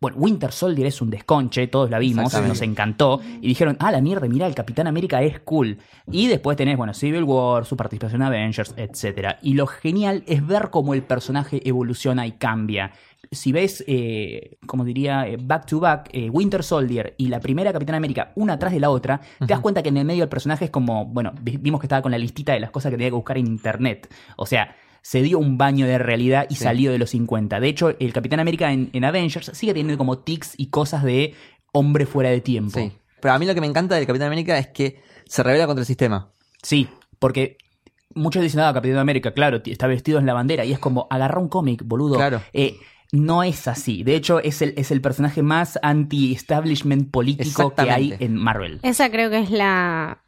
Bueno, 0.00 0.16
Winter 0.18 0.52
Soldier 0.52 0.86
es 0.86 1.00
un 1.02 1.10
desconche, 1.10 1.66
todos 1.66 1.90
la 1.90 1.98
vimos, 1.98 2.32
nos 2.48 2.62
encantó. 2.62 3.20
Y 3.40 3.48
dijeron, 3.48 3.76
ah, 3.80 3.90
la 3.90 4.00
mierda, 4.00 4.28
mira, 4.28 4.46
el 4.46 4.54
Capitán 4.54 4.86
América 4.86 5.22
es 5.22 5.40
cool. 5.40 5.78
Y 6.10 6.28
después 6.28 6.56
tenés, 6.56 6.76
bueno, 6.76 6.94
Civil 6.94 7.24
War, 7.24 7.64
su 7.64 7.76
participación 7.76 8.22
en 8.22 8.28
Avengers, 8.28 8.74
etc. 8.76 9.36
Y 9.42 9.54
lo 9.54 9.66
genial 9.66 10.22
es 10.26 10.46
ver 10.46 10.70
cómo 10.70 10.94
el 10.94 11.02
personaje 11.02 11.60
evoluciona 11.68 12.26
y 12.26 12.32
cambia. 12.32 12.92
Si 13.32 13.50
ves, 13.50 13.82
eh, 13.88 14.56
como 14.66 14.84
diría, 14.84 15.26
eh, 15.26 15.36
back 15.38 15.66
to 15.66 15.80
back, 15.80 16.08
eh, 16.12 16.30
Winter 16.30 16.62
Soldier 16.62 17.14
y 17.18 17.26
la 17.26 17.40
primera 17.40 17.72
Capitán 17.72 17.96
América, 17.96 18.30
una 18.36 18.52
atrás 18.54 18.72
de 18.72 18.80
la 18.80 18.90
otra, 18.90 19.20
te 19.40 19.46
das 19.46 19.60
cuenta 19.60 19.82
que 19.82 19.88
en 19.88 19.96
el 19.96 20.04
medio 20.04 20.20
del 20.20 20.28
personaje 20.28 20.66
es 20.66 20.70
como, 20.70 21.06
bueno, 21.06 21.32
vi- 21.42 21.56
vimos 21.58 21.80
que 21.80 21.86
estaba 21.86 22.02
con 22.02 22.12
la 22.12 22.18
listita 22.18 22.52
de 22.52 22.60
las 22.60 22.70
cosas 22.70 22.90
que 22.90 22.96
tenía 22.96 23.10
que 23.10 23.16
buscar 23.16 23.36
en 23.36 23.46
internet. 23.48 24.08
O 24.36 24.46
sea, 24.46 24.74
se 25.08 25.22
dio 25.22 25.38
un 25.38 25.56
baño 25.56 25.86
de 25.86 25.96
realidad 25.96 26.46
y 26.50 26.56
Sí. 26.56 26.64
salió 26.64 26.92
de 26.92 26.98
los 26.98 27.08
50. 27.08 27.60
De 27.60 27.68
hecho, 27.68 27.96
el 27.98 28.12
Capitán 28.12 28.40
América 28.40 28.70
en, 28.74 28.90
en 28.92 29.04
Avengers 29.06 29.50
sigue 29.54 29.72
teniendo 29.72 29.96
como 29.96 30.18
tics 30.18 30.52
y 30.58 30.66
cosas 30.66 31.02
de 31.02 31.32
hombre 31.72 32.04
fuera 32.04 32.28
de 32.28 32.42
tiempo. 32.42 32.78
Sí. 32.78 32.92
Pero 33.22 33.32
a 33.32 33.38
mí 33.38 33.46
lo 33.46 33.54
que 33.54 33.62
me 33.62 33.66
encanta 33.66 33.94
del 33.94 34.06
Capitán 34.06 34.26
América 34.26 34.58
es 34.58 34.66
que 34.66 35.00
se 35.24 35.42
revela 35.42 35.64
contra 35.66 35.80
el 35.80 35.86
sistema. 35.86 36.28
Sí, 36.62 36.88
porque 37.18 37.56
muchos 38.14 38.42
dicen, 38.42 38.60
ah, 38.60 38.74
Capitán 38.74 38.98
América, 38.98 39.32
claro, 39.32 39.62
está 39.64 39.86
vestido 39.86 40.18
en 40.18 40.26
la 40.26 40.34
bandera. 40.34 40.66
Y 40.66 40.72
es 40.72 40.78
como, 40.78 41.06
agarra 41.08 41.40
un 41.40 41.48
cómic, 41.48 41.82
boludo. 41.86 42.16
Claro. 42.16 42.42
Eh, 42.52 42.76
no 43.10 43.42
es 43.42 43.66
así. 43.66 44.02
De 44.02 44.14
hecho, 44.14 44.40
es 44.40 44.60
el, 44.60 44.74
es 44.76 44.90
el 44.90 45.00
personaje 45.00 45.42
más 45.42 45.78
anti-establishment 45.82 47.10
político 47.10 47.74
que 47.74 47.90
hay 47.90 48.14
en 48.18 48.34
Marvel. 48.34 48.80
Esa 48.82 49.10
creo 49.10 49.30
que 49.30 49.38
es 49.38 49.50
la 49.50 50.18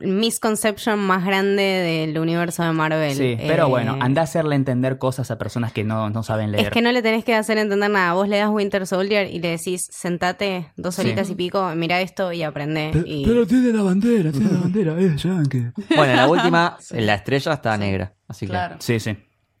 misconception 0.00 0.98
más 0.98 1.24
grande 1.24 1.62
del 1.62 2.18
universo 2.18 2.62
de 2.62 2.72
Marvel. 2.72 3.14
Sí, 3.14 3.36
pero 3.38 3.66
Eh, 3.66 3.70
bueno, 3.70 3.96
anda 4.00 4.20
a 4.20 4.24
hacerle 4.24 4.54
entender 4.56 4.98
cosas 4.98 5.30
a 5.30 5.38
personas 5.38 5.72
que 5.72 5.84
no, 5.84 6.10
no 6.10 6.22
saben 6.22 6.52
leer. 6.52 6.66
Es 6.66 6.70
que 6.72 6.80
no 6.82 6.92
le 6.92 7.02
tenés 7.02 7.24
que 7.24 7.34
hacer 7.34 7.58
entender 7.58 7.90
nada. 7.90 8.12
Vos 8.14 8.28
le 8.28 8.38
das 8.38 8.50
Winter 8.50 8.86
Soldier 8.86 9.28
y 9.30 9.40
le 9.40 9.48
decís, 9.50 9.88
sentate 9.90 10.72
dos 10.76 10.94
Sí. 10.94 11.00
horitas 11.02 11.28
y 11.30 11.34
pico, 11.34 11.72
mira 11.74 12.00
esto 12.00 12.32
y 12.32 12.42
aprende. 12.42 12.92
y... 13.04 13.24
tiene 13.46 13.72
la 13.72 13.82
bandera, 13.82 14.30
tiene 14.30 14.52
la 14.52 14.60
bandera, 14.60 14.96
es 15.00 15.22
yankee. 15.22 15.66
Bueno, 15.96 16.12
en 16.12 16.16
la 16.16 16.28
última, 16.28 16.76
la 16.90 17.14
estrella 17.14 17.52
está 17.54 17.76
negra. 17.76 18.14
Así 18.28 18.46
que 18.46 18.50
Claro. 18.50 18.76
Sí, 18.78 19.00
sí. 19.00 19.16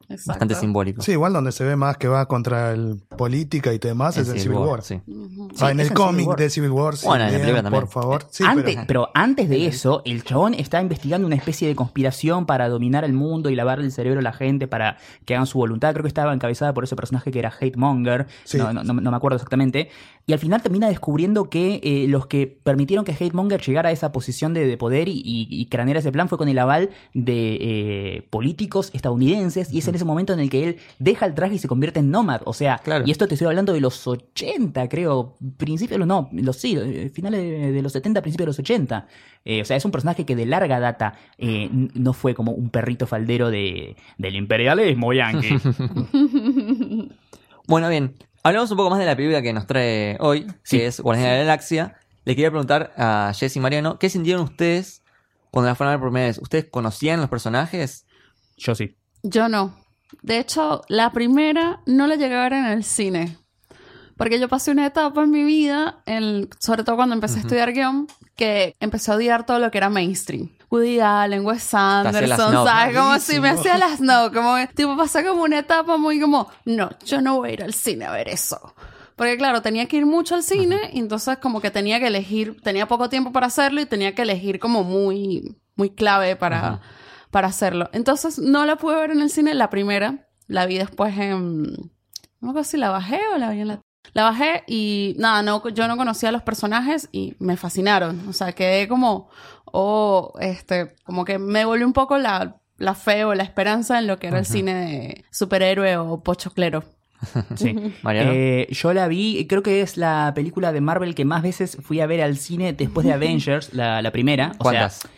Exacto. 0.08 0.28
bastante 0.28 0.54
simbólico. 0.54 1.02
Sí, 1.02 1.12
igual 1.12 1.32
donde 1.32 1.52
se 1.52 1.64
ve 1.64 1.76
más 1.76 1.96
que 1.96 2.08
va 2.08 2.26
contra 2.26 2.72
el 2.72 3.00
política 3.16 3.72
y 3.72 3.78
demás 3.78 4.16
es 4.16 4.28
en 4.28 4.38
Civil 4.38 4.58
War. 4.58 4.82
sí. 4.82 5.00
Ah, 5.60 5.70
en 5.70 5.80
es 5.80 5.86
el 5.86 5.92
en 5.92 5.94
cómic 5.96 6.36
de 6.36 6.50
Civil 6.50 6.70
War, 6.70 6.96
sí, 6.96 7.06
Bueno, 7.06 7.24
en 7.24 7.32
la 7.32 7.38
lean, 7.38 7.40
película 7.42 7.62
también. 7.62 7.82
por 7.82 7.90
favor. 7.90 8.26
Sí, 8.30 8.44
antes, 8.46 8.64
pero- 8.74 8.86
pero... 8.86 9.08
antes 9.14 9.48
de 9.48 9.66
eso, 9.66 10.02
el 10.04 10.24
chabón 10.24 10.54
está 10.54 10.80
investigando 10.80 11.26
una 11.26 11.36
especie 11.36 11.68
de 11.68 11.74
conspiración 11.74 12.46
para 12.46 12.68
dominar 12.68 13.04
el 13.04 13.12
mundo 13.12 13.50
y 13.50 13.54
lavarle 13.54 13.84
el 13.86 13.92
cerebro 13.92 14.20
a 14.20 14.22
la 14.22 14.32
gente 14.32 14.66
para 14.68 14.96
que 15.24 15.34
hagan 15.34 15.46
su 15.46 15.58
voluntad. 15.58 15.92
Creo 15.92 16.02
que 16.02 16.08
estaba 16.08 16.32
encabezada 16.34 16.74
por 16.74 16.84
ese 16.84 16.96
personaje 16.96 17.30
que 17.30 17.38
era 17.38 17.52
Hate 17.58 17.76
Monger. 17.76 18.26
Sí. 18.44 18.58
No, 18.58 18.72
no- 18.72 18.84
no- 18.84 18.94
no 18.94 19.10
me 19.10 19.16
acuerdo 19.16 19.36
exactamente. 19.36 19.88
Y 20.26 20.32
al 20.32 20.38
final 20.38 20.62
termina 20.62 20.88
descubriendo 20.88 21.50
que 21.50 21.80
eh, 21.82 22.06
los 22.08 22.26
que 22.26 22.46
permitieron 22.62 23.04
que 23.04 23.12
Hate 23.12 23.32
Monger 23.34 23.60
llegara 23.60 23.90
a 23.90 23.92
esa 23.92 24.10
posición 24.10 24.54
de, 24.54 24.66
de 24.66 24.76
poder 24.76 25.08
y, 25.08 25.20
y, 25.24 25.68
ese 25.94 26.10
plan 26.12 26.28
fue 26.28 26.38
con 26.38 26.48
el 26.48 26.58
aval 26.58 26.90
de 27.12 27.58
eh, 27.60 28.26
políticos 28.30 28.90
estadounidenses. 28.94 29.72
Y 29.72 29.78
es 29.78 29.88
en 29.88 29.94
ese 29.94 30.03
momento 30.06 30.32
en 30.32 30.40
el 30.40 30.50
que 30.50 30.64
él 30.64 30.76
deja 30.98 31.26
el 31.26 31.34
traje 31.34 31.54
y 31.54 31.58
se 31.58 31.68
convierte 31.68 32.00
en 32.00 32.10
nómad. 32.10 32.42
O 32.44 32.52
sea, 32.52 32.78
Claro. 32.78 33.04
y 33.06 33.10
esto 33.10 33.26
te 33.28 33.34
estoy 33.34 33.46
hablando 33.48 33.72
de 33.72 33.80
los 33.80 34.06
80, 34.06 34.88
creo. 34.88 35.36
Principios, 35.56 35.94
de 35.94 35.98
los- 35.98 36.08
no, 36.08 36.28
los 36.32 36.56
sí, 36.56 36.76
eh, 36.78 37.10
finales 37.14 37.40
de, 37.72 37.82
los 37.82 37.92
70, 37.92 38.22
principios 38.22 38.44
de 38.44 38.48
los 38.48 38.58
80. 38.58 39.06
Eh, 39.44 39.60
o 39.62 39.64
sea, 39.64 39.76
es 39.76 39.84
un 39.84 39.90
personaje 39.90 40.24
que 40.24 40.34
de 40.36 40.46
larga 40.46 40.80
data 40.80 41.14
eh, 41.38 41.68
no 41.72 42.12
fue 42.12 42.34
como 42.34 42.52
un 42.52 42.70
perrito 42.70 43.06
faldero 43.06 43.50
de, 43.50 43.96
del 44.18 44.34
imperialismo 44.36 45.12
yankee. 45.12 45.56
Bueno, 47.66 47.88
bien. 47.88 48.14
Hablamos 48.42 48.70
un 48.70 48.76
poco 48.76 48.90
más 48.90 48.98
de 48.98 49.06
la 49.06 49.16
película 49.16 49.40
que 49.40 49.52
nos 49.54 49.66
trae 49.66 50.18
hoy, 50.20 50.46
Sí. 50.64 50.76
que 50.78 50.86
es 50.86 51.00
Guardianes 51.00 51.32
de 51.32 51.38
la 51.38 51.44
Galaxia. 51.44 51.96
Le 52.26 52.34
quería 52.36 52.50
preguntar 52.50 52.92
a 52.96 53.32
Jess 53.34 53.56
y 53.56 53.60
Mariano, 53.60 53.98
¿qué 53.98 54.10
sintieron 54.10 54.42
ustedes 54.44 55.02
cuando 55.50 55.70
la 55.70 55.74
fueron 55.74 55.92
a 55.92 55.96
ver 55.96 56.00
por 56.00 56.10
primera 56.10 56.26
vez? 56.26 56.38
¿Ustedes 56.38 56.66
conocían 56.70 57.20
los 57.20 57.30
personajes? 57.30 58.06
Yo 58.58 58.74
sí. 58.74 58.96
Yo 59.22 59.48
no. 59.48 59.74
De 60.22 60.38
hecho, 60.38 60.82
la 60.88 61.10
primera 61.12 61.80
no 61.86 62.06
la 62.06 62.16
llegué 62.16 62.34
a 62.36 62.42
ver 62.44 62.52
en 62.54 62.64
el 62.66 62.84
cine. 62.84 63.36
Porque 64.16 64.38
yo 64.38 64.48
pasé 64.48 64.70
una 64.70 64.86
etapa 64.86 65.24
en 65.24 65.30
mi 65.30 65.42
vida, 65.42 66.02
en- 66.06 66.48
sobre 66.60 66.84
todo 66.84 66.94
cuando 66.96 67.14
empecé 67.16 67.34
a 67.38 67.40
estudiar 67.42 67.72
guion, 67.72 68.06
que 68.36 68.76
empecé 68.78 69.10
a 69.10 69.16
odiar 69.16 69.44
todo 69.44 69.58
lo 69.58 69.70
que 69.72 69.78
era 69.78 69.90
mainstream. 69.90 70.50
Woody 70.70 71.00
Allen, 71.00 71.44
Wes 71.44 71.72
Anderson. 71.74 72.52
¿sabes? 72.64 72.96
Como 72.96 73.18
si 73.20 73.40
me 73.40 73.48
hacía 73.60 73.78
las 73.78 74.00
no, 74.00 74.32
como 74.32 74.54
tipo, 74.74 74.96
pasé 74.96 75.24
como 75.24 75.42
una 75.42 75.58
etapa 75.58 75.96
muy 75.96 76.20
como, 76.20 76.48
no, 76.64 76.90
yo 77.04 77.20
no 77.20 77.36
voy 77.36 77.50
a 77.50 77.52
ir 77.54 77.62
al 77.64 77.74
cine 77.74 78.04
a 78.04 78.12
ver 78.12 78.28
eso. 78.28 78.58
Porque 79.16 79.36
claro, 79.36 79.62
tenía 79.62 79.86
que 79.86 79.96
ir 79.98 80.06
mucho 80.06 80.34
al 80.36 80.42
cine, 80.42 80.76
y 80.92 80.98
entonces 81.00 81.38
como 81.38 81.60
que 81.60 81.70
tenía 81.70 82.00
que 82.00 82.08
elegir, 82.08 82.60
tenía 82.62 82.86
poco 82.86 83.08
tiempo 83.08 83.30
para 83.32 83.46
hacerlo 83.46 83.80
y 83.80 83.86
tenía 83.86 84.14
que 84.14 84.22
elegir 84.22 84.58
como 84.58 84.82
muy, 84.84 85.56
muy 85.76 85.90
clave 85.90 86.34
para. 86.36 86.80
Para 87.34 87.48
hacerlo. 87.48 87.90
Entonces 87.92 88.38
no 88.38 88.64
la 88.64 88.76
pude 88.76 88.94
ver 88.94 89.10
en 89.10 89.20
el 89.20 89.28
cine, 89.28 89.54
la 89.54 89.68
primera, 89.68 90.28
la 90.46 90.66
vi 90.66 90.78
después 90.78 91.18
en, 91.18 91.64
no 92.40 92.50
acuerdo 92.50 92.62
si 92.62 92.76
la 92.76 92.90
bajé 92.90 93.18
o 93.34 93.38
la 93.38 93.50
vi 93.50 93.62
en 93.62 93.68
la... 93.68 93.80
La 94.12 94.22
bajé 94.22 94.62
y 94.68 95.16
nada, 95.18 95.42
no, 95.42 95.68
yo 95.70 95.88
no 95.88 95.96
conocía 95.96 96.28
a 96.28 96.32
los 96.32 96.42
personajes 96.42 97.08
y 97.10 97.34
me 97.40 97.56
fascinaron. 97.56 98.28
O 98.28 98.32
sea, 98.32 98.52
quedé 98.52 98.86
como, 98.86 99.30
oh, 99.64 100.32
este, 100.38 100.94
como 101.02 101.24
que 101.24 101.38
me 101.38 101.64
volvió 101.64 101.84
un 101.84 101.92
poco 101.92 102.18
la, 102.18 102.60
la 102.78 102.94
fe 102.94 103.24
o 103.24 103.34
la 103.34 103.42
esperanza 103.42 103.98
en 103.98 104.06
lo 104.06 104.20
que 104.20 104.28
era 104.28 104.38
el 104.38 104.46
cine 104.46 104.74
de 104.74 105.24
superhéroe 105.32 105.96
o 105.96 106.22
pochoclero. 106.22 106.84
Sí. 107.56 107.74
Mariano. 108.02 108.30
Eh, 108.32 108.68
yo 108.70 108.92
la 108.92 109.08
vi, 109.08 109.44
creo 109.48 109.64
que 109.64 109.80
es 109.80 109.96
la 109.96 110.30
película 110.36 110.70
de 110.70 110.80
Marvel 110.80 111.16
que 111.16 111.24
más 111.24 111.42
veces 111.42 111.78
fui 111.82 112.00
a 112.00 112.06
ver 112.06 112.20
al 112.20 112.36
cine 112.36 112.74
después 112.74 113.04
de 113.04 113.12
Avengers, 113.14 113.74
la, 113.74 114.02
la 114.02 114.12
primera. 114.12 114.48
O 114.58 114.70
sea, 114.70 114.88
¿Cuántas? 114.88 115.08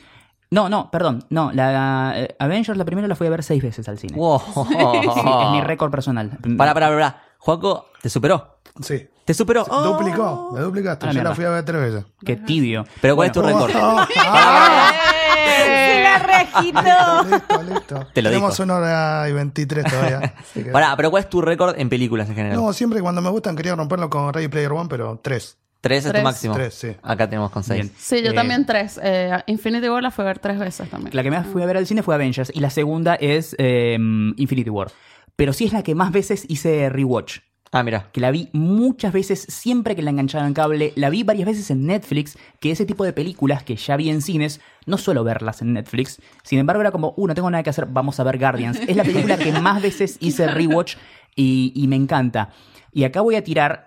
No, 0.50 0.68
no, 0.68 0.90
perdón. 0.90 1.24
No, 1.30 1.50
la 1.52 2.12
eh, 2.16 2.36
Avengers, 2.38 2.78
la 2.78 2.84
primera, 2.84 3.08
la 3.08 3.16
fui 3.16 3.26
a 3.26 3.30
ver 3.30 3.42
seis 3.42 3.62
veces 3.62 3.88
al 3.88 3.98
cine. 3.98 4.16
Wow. 4.16 4.40
Sí, 4.68 4.74
es 4.76 5.50
mi 5.52 5.60
récord 5.60 5.90
personal. 5.90 6.30
Pará, 6.56 6.72
pará, 6.74 6.88
pará. 6.88 7.22
Juaco, 7.38 7.86
¿te 8.00 8.08
superó? 8.08 8.58
Sí. 8.80 9.08
¿Te 9.24 9.34
superó? 9.34 9.64
Oh. 9.68 9.82
Duplicó, 9.82 10.50
me 10.52 10.60
duplicaste. 10.60 11.04
A 11.06 11.08
la 11.08 11.12
Yo 11.14 11.22
la 11.24 11.34
fui 11.34 11.44
a 11.44 11.50
ver 11.50 11.64
tres 11.64 11.80
veces. 11.80 12.04
Qué 12.24 12.36
tibio. 12.36 12.84
Pero 13.00 13.16
¿cuál 13.16 13.26
es 13.26 13.32
tu 13.32 13.42
récord? 13.42 13.72
Oh, 13.74 13.96
ah, 14.18 14.92
¡Se 15.66 16.02
la 16.02 16.18
reagitó! 16.18 17.24
listo, 17.24 17.62
listo. 17.64 18.06
Te 18.14 18.22
lo 18.22 18.30
Tenemos 18.30 18.52
dijo. 18.52 18.62
una 18.62 18.74
hora 18.76 19.28
y 19.28 19.32
23 19.32 19.84
todavía. 19.84 20.18
así 20.38 20.62
que- 20.62 20.70
Pará, 20.70 20.94
pero 20.96 21.10
¿cuál 21.10 21.24
es 21.24 21.28
tu 21.30 21.40
récord 21.42 21.74
en 21.78 21.88
películas 21.88 22.28
en 22.28 22.36
general? 22.36 22.56
No, 22.60 22.72
siempre 22.72 23.00
cuando 23.00 23.20
me 23.20 23.30
gustan 23.30 23.56
quería 23.56 23.74
romperlo 23.74 24.08
con 24.10 24.32
Ready 24.32 24.48
Player 24.48 24.70
One, 24.72 24.86
pero 24.88 25.18
tres. 25.22 25.58
Tres 25.80 25.98
es 25.98 26.04
tu 26.06 26.10
Tres. 26.12 26.24
máximo. 26.24 26.54
Tres, 26.54 26.74
sí. 26.74 26.88
Acá 27.02 27.28
tenemos 27.28 27.50
con 27.50 27.62
seis. 27.62 27.82
Bien. 27.82 27.92
Sí, 27.98 28.22
yo 28.22 28.30
Eh, 28.32 28.34
también 28.34 28.66
tres. 28.66 28.98
Eh, 29.02 29.30
Infinity 29.46 29.88
War 29.88 30.02
la 30.02 30.10
fui 30.10 30.22
a 30.24 30.26
ver 30.26 30.38
tres 30.38 30.58
veces 30.58 30.88
también. 30.90 31.14
La 31.14 31.22
que 31.22 31.30
más 31.30 31.46
fui 31.46 31.62
a 31.62 31.66
ver 31.66 31.76
al 31.76 31.86
cine 31.86 32.02
fue 32.02 32.14
Avengers 32.14 32.50
y 32.54 32.60
la 32.60 32.70
segunda 32.70 33.14
es 33.14 33.54
eh, 33.58 33.96
Infinity 34.36 34.70
War. 34.70 34.90
Pero 35.36 35.52
sí 35.52 35.64
es 35.66 35.72
la 35.72 35.82
que 35.82 35.94
más 35.94 36.10
veces 36.12 36.44
hice 36.48 36.88
rewatch. 36.88 37.38
Ah, 37.72 37.82
mira. 37.82 38.08
que 38.12 38.20
la 38.20 38.30
vi 38.30 38.48
muchas 38.52 39.12
veces, 39.12 39.44
siempre 39.50 39.94
que 39.96 40.00
la 40.00 40.10
enganchaba 40.10 40.46
en 40.46 40.54
cable, 40.54 40.92
la 40.94 41.10
vi 41.10 41.24
varias 41.24 41.46
veces 41.46 41.70
en 41.70 41.84
Netflix, 41.84 42.38
que 42.58 42.70
ese 42.70 42.86
tipo 42.86 43.04
de 43.04 43.12
películas 43.12 43.64
que 43.64 43.76
ya 43.76 43.96
vi 43.96 44.08
en 44.08 44.22
cines, 44.22 44.60
no 44.86 44.96
suelo 44.96 45.24
verlas 45.24 45.60
en 45.60 45.74
Netflix. 45.74 46.20
Sin 46.42 46.58
embargo, 46.58 46.80
era 46.80 46.90
como, 46.92 47.12
uh, 47.16 47.26
no 47.26 47.34
tengo 47.34 47.50
nada 47.50 47.62
que 47.62 47.70
hacer, 47.70 47.86
vamos 47.86 48.18
a 48.18 48.24
ver 48.24 48.38
Guardians. 48.38 48.80
Es 48.86 48.96
la 48.96 49.02
película 49.04 49.36
que 49.36 49.52
más 49.52 49.82
veces 49.82 50.16
hice 50.20 50.46
rewatch 50.46 50.96
y, 51.34 51.72
y 51.74 51.86
me 51.88 51.96
encanta. 51.96 52.50
Y 52.92 53.04
acá 53.04 53.20
voy 53.20 53.34
a 53.34 53.44
tirar, 53.44 53.85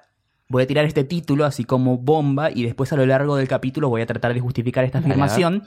voy 0.50 0.64
a 0.64 0.68
tirar 0.68 0.86
este 0.86 1.04
título 1.04 1.46
así 1.46 1.64
como 1.64 1.98
bomba 1.98 2.50
y 2.52 2.64
después 2.64 2.92
a 2.92 2.96
lo 2.96 3.06
largo 3.06 3.36
del 3.36 3.48
capítulo 3.48 3.88
voy 3.90 4.02
a 4.02 4.06
tratar 4.06 4.34
de 4.34 4.40
justificar 4.40 4.84
esta 4.84 4.98
afirmación. 4.98 5.64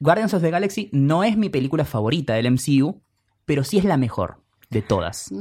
Guardians 0.00 0.34
of 0.34 0.42
the 0.42 0.50
Galaxy 0.50 0.90
no 0.92 1.24
es 1.24 1.36
mi 1.36 1.48
película 1.48 1.84
favorita 1.84 2.34
del 2.34 2.50
MCU, 2.50 3.00
pero 3.46 3.64
sí 3.64 3.78
es 3.78 3.84
la 3.84 3.96
mejor 3.96 4.42
de 4.70 4.82
todas. 4.82 5.30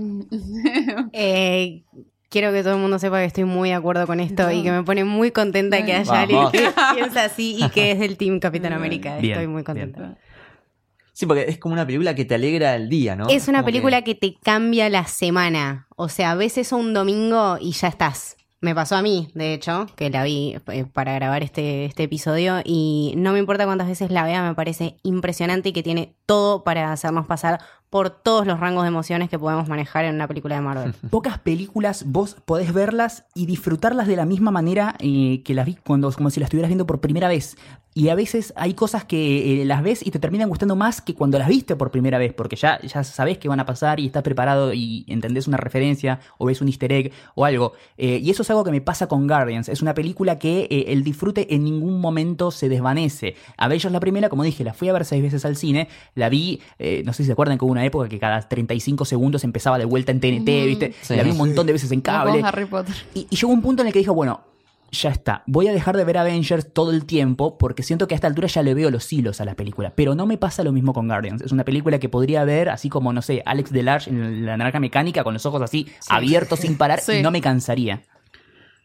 Eh, 1.13 1.83
quiero 2.29 2.51
que 2.53 2.63
todo 2.63 2.75
el 2.75 2.79
mundo 2.79 2.97
sepa 2.97 3.19
que 3.19 3.25
estoy 3.25 3.43
muy 3.43 3.69
de 3.69 3.75
acuerdo 3.75 4.07
con 4.07 4.19
esto 4.21 4.49
y 4.51 4.63
que 4.63 4.71
me 4.71 4.83
pone 4.83 5.03
muy 5.03 5.31
contenta 5.31 5.83
que 5.83 5.93
haya 5.93 6.21
alguien 6.21 6.37
Vamos. 6.39 6.51
que 6.53 6.69
piensa 6.95 7.25
así 7.25 7.57
y 7.59 7.69
que 7.69 7.91
es 7.91 7.99
del 7.99 8.15
Team 8.17 8.39
Capitán 8.39 8.71
América. 8.73 9.17
Bien, 9.17 9.33
Estoy 9.33 9.47
muy 9.47 9.63
bien. 9.63 9.91
contenta. 9.91 10.17
Sí, 11.11 11.25
porque 11.25 11.45
es 11.49 11.57
como 11.57 11.73
una 11.73 11.85
película 11.85 12.15
que 12.15 12.23
te 12.23 12.35
alegra 12.35 12.73
el 12.75 12.87
día, 12.87 13.17
¿no? 13.17 13.27
Es 13.27 13.49
una 13.49 13.59
Como 13.59 13.65
película 13.65 14.01
que... 14.03 14.15
te 14.15 14.35
cambia 14.41 14.89
la 14.89 15.05
semana. 15.07 15.87
O 15.97 16.07
sea, 16.07 16.35
ves 16.35 16.57
eso 16.57 16.77
un 16.77 16.93
domingo 16.93 17.57
y 17.59 17.73
ya 17.73 17.89
estás. 17.89 18.37
Me 18.61 18.75
pasó 18.75 18.95
a 18.95 19.01
mí, 19.01 19.29
de 19.33 19.55
hecho, 19.55 19.87
que 19.95 20.11
la 20.11 20.23
vi 20.23 20.55
eh, 20.67 20.85
para 20.85 21.15
grabar 21.15 21.41
este, 21.41 21.85
este 21.85 22.03
episodio 22.03 22.61
y 22.63 23.15
no 23.17 23.33
me 23.33 23.39
importa 23.39 23.65
cuántas 23.65 23.87
veces 23.87 24.11
la 24.11 24.23
vea, 24.23 24.43
me 24.43 24.53
parece 24.53 24.97
impresionante 25.01 25.69
y 25.69 25.73
que 25.73 25.81
tiene 25.81 26.15
todo 26.27 26.63
para 26.63 26.91
hacernos 26.91 27.25
pasar 27.25 27.59
por 27.89 28.11
todos 28.11 28.45
los 28.45 28.59
rangos 28.59 28.83
de 28.83 28.89
emociones 28.89 29.29
que 29.29 29.39
podemos 29.39 29.67
manejar 29.67 30.05
en 30.05 30.13
una 30.13 30.27
película 30.27 30.55
de 30.55 30.61
Marvel. 30.61 30.93
pocas 31.09 31.39
películas 31.39 32.05
vos 32.05 32.37
podés 32.45 32.71
verlas 32.71 33.25
y 33.33 33.47
disfrutarlas 33.47 34.05
de 34.05 34.15
la 34.15 34.25
misma 34.25 34.51
manera 34.51 34.95
eh, 34.99 35.41
que 35.43 35.55
las 35.55 35.65
vi 35.65 35.75
cuando 35.75 36.11
como 36.11 36.29
si 36.29 36.39
las 36.39 36.47
estuvieras 36.47 36.69
viendo 36.69 36.85
por 36.85 37.01
primera 37.01 37.27
vez. 37.27 37.57
Y 37.93 38.07
a 38.07 38.15
veces 38.15 38.53
hay 38.55 38.73
cosas 38.73 39.03
que 39.03 39.61
eh, 39.61 39.65
las 39.65 39.83
ves 39.83 40.05
y 40.05 40.11
te 40.11 40.19
terminan 40.19 40.47
gustando 40.47 40.77
más 40.77 41.01
que 41.01 41.13
cuando 41.13 41.37
las 41.37 41.49
viste 41.49 41.75
por 41.75 41.91
primera 41.91 42.17
vez, 42.17 42.33
porque 42.33 42.55
ya, 42.55 42.79
ya 42.81 43.03
sabes 43.03 43.37
que 43.37 43.49
van 43.49 43.59
a 43.59 43.65
pasar 43.65 43.99
y 43.99 44.05
estás 44.05 44.23
preparado 44.23 44.73
y 44.73 45.03
entendés 45.07 45.47
una 45.47 45.57
referencia 45.57 46.19
o 46.37 46.45
ves 46.45 46.61
un 46.61 46.69
easter 46.69 46.91
egg 46.93 47.11
o 47.35 47.43
algo. 47.43 47.73
Eh, 47.97 48.19
y 48.23 48.29
eso 48.29 48.43
es 48.43 48.49
algo 48.49 48.63
que 48.63 48.71
me 48.71 48.79
pasa 48.79 49.07
con 49.07 49.27
Guardians. 49.27 49.67
Es 49.67 49.81
una 49.81 49.93
película 49.93 50.39
que 50.39 50.67
eh, 50.69 50.85
el 50.87 51.03
disfrute 51.03 51.53
en 51.53 51.65
ningún 51.65 51.99
momento 51.99 52.51
se 52.51 52.69
desvanece. 52.69 53.35
Avengers 53.57 53.91
la 53.91 53.99
primera, 53.99 54.29
como 54.29 54.43
dije, 54.43 54.63
la 54.63 54.73
fui 54.73 54.87
a 54.87 54.93
ver 54.93 55.03
seis 55.03 55.21
veces 55.21 55.43
al 55.43 55.57
cine. 55.57 55.89
La 56.15 56.29
vi, 56.29 56.61
eh, 56.79 57.03
no 57.05 57.11
sé 57.11 57.23
si 57.23 57.27
se 57.27 57.33
acuerdan 57.33 57.57
que 57.57 57.65
hubo 57.65 57.71
una 57.71 57.85
época 57.85 58.07
que 58.07 58.19
cada 58.19 58.41
35 58.41 59.03
segundos 59.03 59.43
empezaba 59.43 59.77
de 59.77 59.85
vuelta 59.85 60.13
en 60.13 60.21
TNT, 60.21 60.45
¿viste? 60.65 60.93
Sí. 61.01 61.15
La 61.15 61.23
vi 61.23 61.31
un 61.31 61.37
montón 61.37 61.67
de 61.67 61.73
veces 61.73 61.91
en 61.91 61.99
cable. 61.99 62.41
Harry 62.41 62.65
Potter. 62.65 62.95
Y, 63.13 63.27
y 63.29 63.35
llegó 63.35 63.51
un 63.51 63.61
punto 63.61 63.81
en 63.81 63.87
el 63.87 63.93
que 63.93 63.99
dijo, 63.99 64.13
bueno, 64.13 64.50
ya 64.91 65.09
está, 65.09 65.43
voy 65.47 65.67
a 65.67 65.71
dejar 65.73 65.95
de 65.95 66.03
ver 66.03 66.17
Avengers 66.17 66.73
todo 66.73 66.91
el 66.91 67.05
tiempo 67.05 67.57
porque 67.57 67.81
siento 67.81 68.07
que 68.07 68.13
a 68.13 68.17
esta 68.17 68.27
altura 68.27 68.47
ya 68.47 68.61
le 68.61 68.73
veo 68.73 68.91
los 68.91 69.11
hilos 69.11 69.39
a 69.39 69.45
la 69.45 69.55
película. 69.55 69.93
Pero 69.95 70.15
no 70.15 70.25
me 70.25 70.37
pasa 70.37 70.63
lo 70.63 70.73
mismo 70.73 70.93
con 70.93 71.07
Guardians. 71.07 71.41
Es 71.41 71.51
una 71.53 71.63
película 71.63 71.97
que 71.97 72.09
podría 72.09 72.43
ver 72.43 72.69
así 72.69 72.89
como, 72.89 73.13
no 73.13 73.21
sé, 73.21 73.41
Alex 73.45 73.71
Delarge 73.71 74.09
en 74.09 74.45
la 74.45 74.57
naranja 74.57 74.79
mecánica 74.81 75.23
con 75.23 75.33
los 75.33 75.45
ojos 75.45 75.61
así 75.61 75.87
abiertos 76.09 76.59
sin 76.59 76.77
parar 76.77 76.99
Sí. 77.01 77.13
y 77.13 77.21
no 77.21 77.31
me 77.31 77.41
cansaría. 77.41 78.01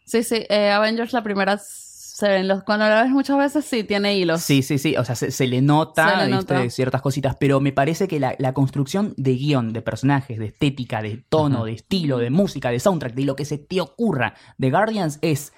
Sí, 0.05 0.23
sí. 0.23 0.45
eh, 0.49 0.71
Avengers 0.71 1.11
la 1.11 1.23
primera 1.23 1.57
se 1.59 2.27
ven 2.29 2.47
los... 2.47 2.63
Cuando 2.63 2.87
la 2.87 3.03
ves 3.03 3.11
muchas 3.11 3.37
veces 3.37 3.65
sí 3.65 3.83
tiene 3.83 4.17
hilos. 4.17 4.41
Sí, 4.41 4.63
sí, 4.63 4.79
sí. 4.79 4.95
O 4.95 5.03
sea, 5.05 5.13
se, 5.13 5.29
se 5.29 5.45
le 5.45 5.61
nota, 5.61 6.27
ciertas 6.69 7.01
cositas, 7.01 7.35
pero 7.39 7.59
me 7.59 7.73
parece 7.73 8.07
que 8.07 8.19
la, 8.19 8.33
la 8.39 8.53
construcción 8.53 9.13
de 9.17 9.35
guion, 9.35 9.71
de 9.73 9.81
personajes, 9.83 10.39
de 10.39 10.45
estética, 10.45 11.01
de 11.03 11.23
tono, 11.29 11.65
de 11.65 11.73
estilo, 11.73 12.17
de 12.17 12.31
música, 12.31 12.71
de 12.71 12.79
soundtrack, 12.79 13.13
de 13.13 13.23
lo 13.23 13.35
que 13.35 13.45
se 13.45 13.59
te 13.59 13.81
ocurra 13.81 14.33
de 14.57 14.71
Guardians 14.71 15.19
es 15.21 15.53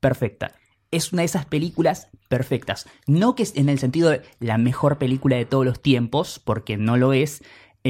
perfecta. 0.00 0.54
Es 0.90 1.12
una 1.12 1.22
de 1.22 1.26
esas 1.26 1.44
películas 1.44 2.08
perfectas. 2.28 2.86
No 3.06 3.34
que 3.34 3.42
es 3.42 3.56
en 3.56 3.68
el 3.68 3.78
sentido 3.78 4.10
de 4.10 4.22
la 4.40 4.58
mejor 4.58 4.98
película 4.98 5.36
de 5.36 5.44
todos 5.44 5.64
los 5.64 5.82
tiempos, 5.82 6.40
porque 6.42 6.76
no 6.76 6.96
lo 6.96 7.12
es. 7.12 7.42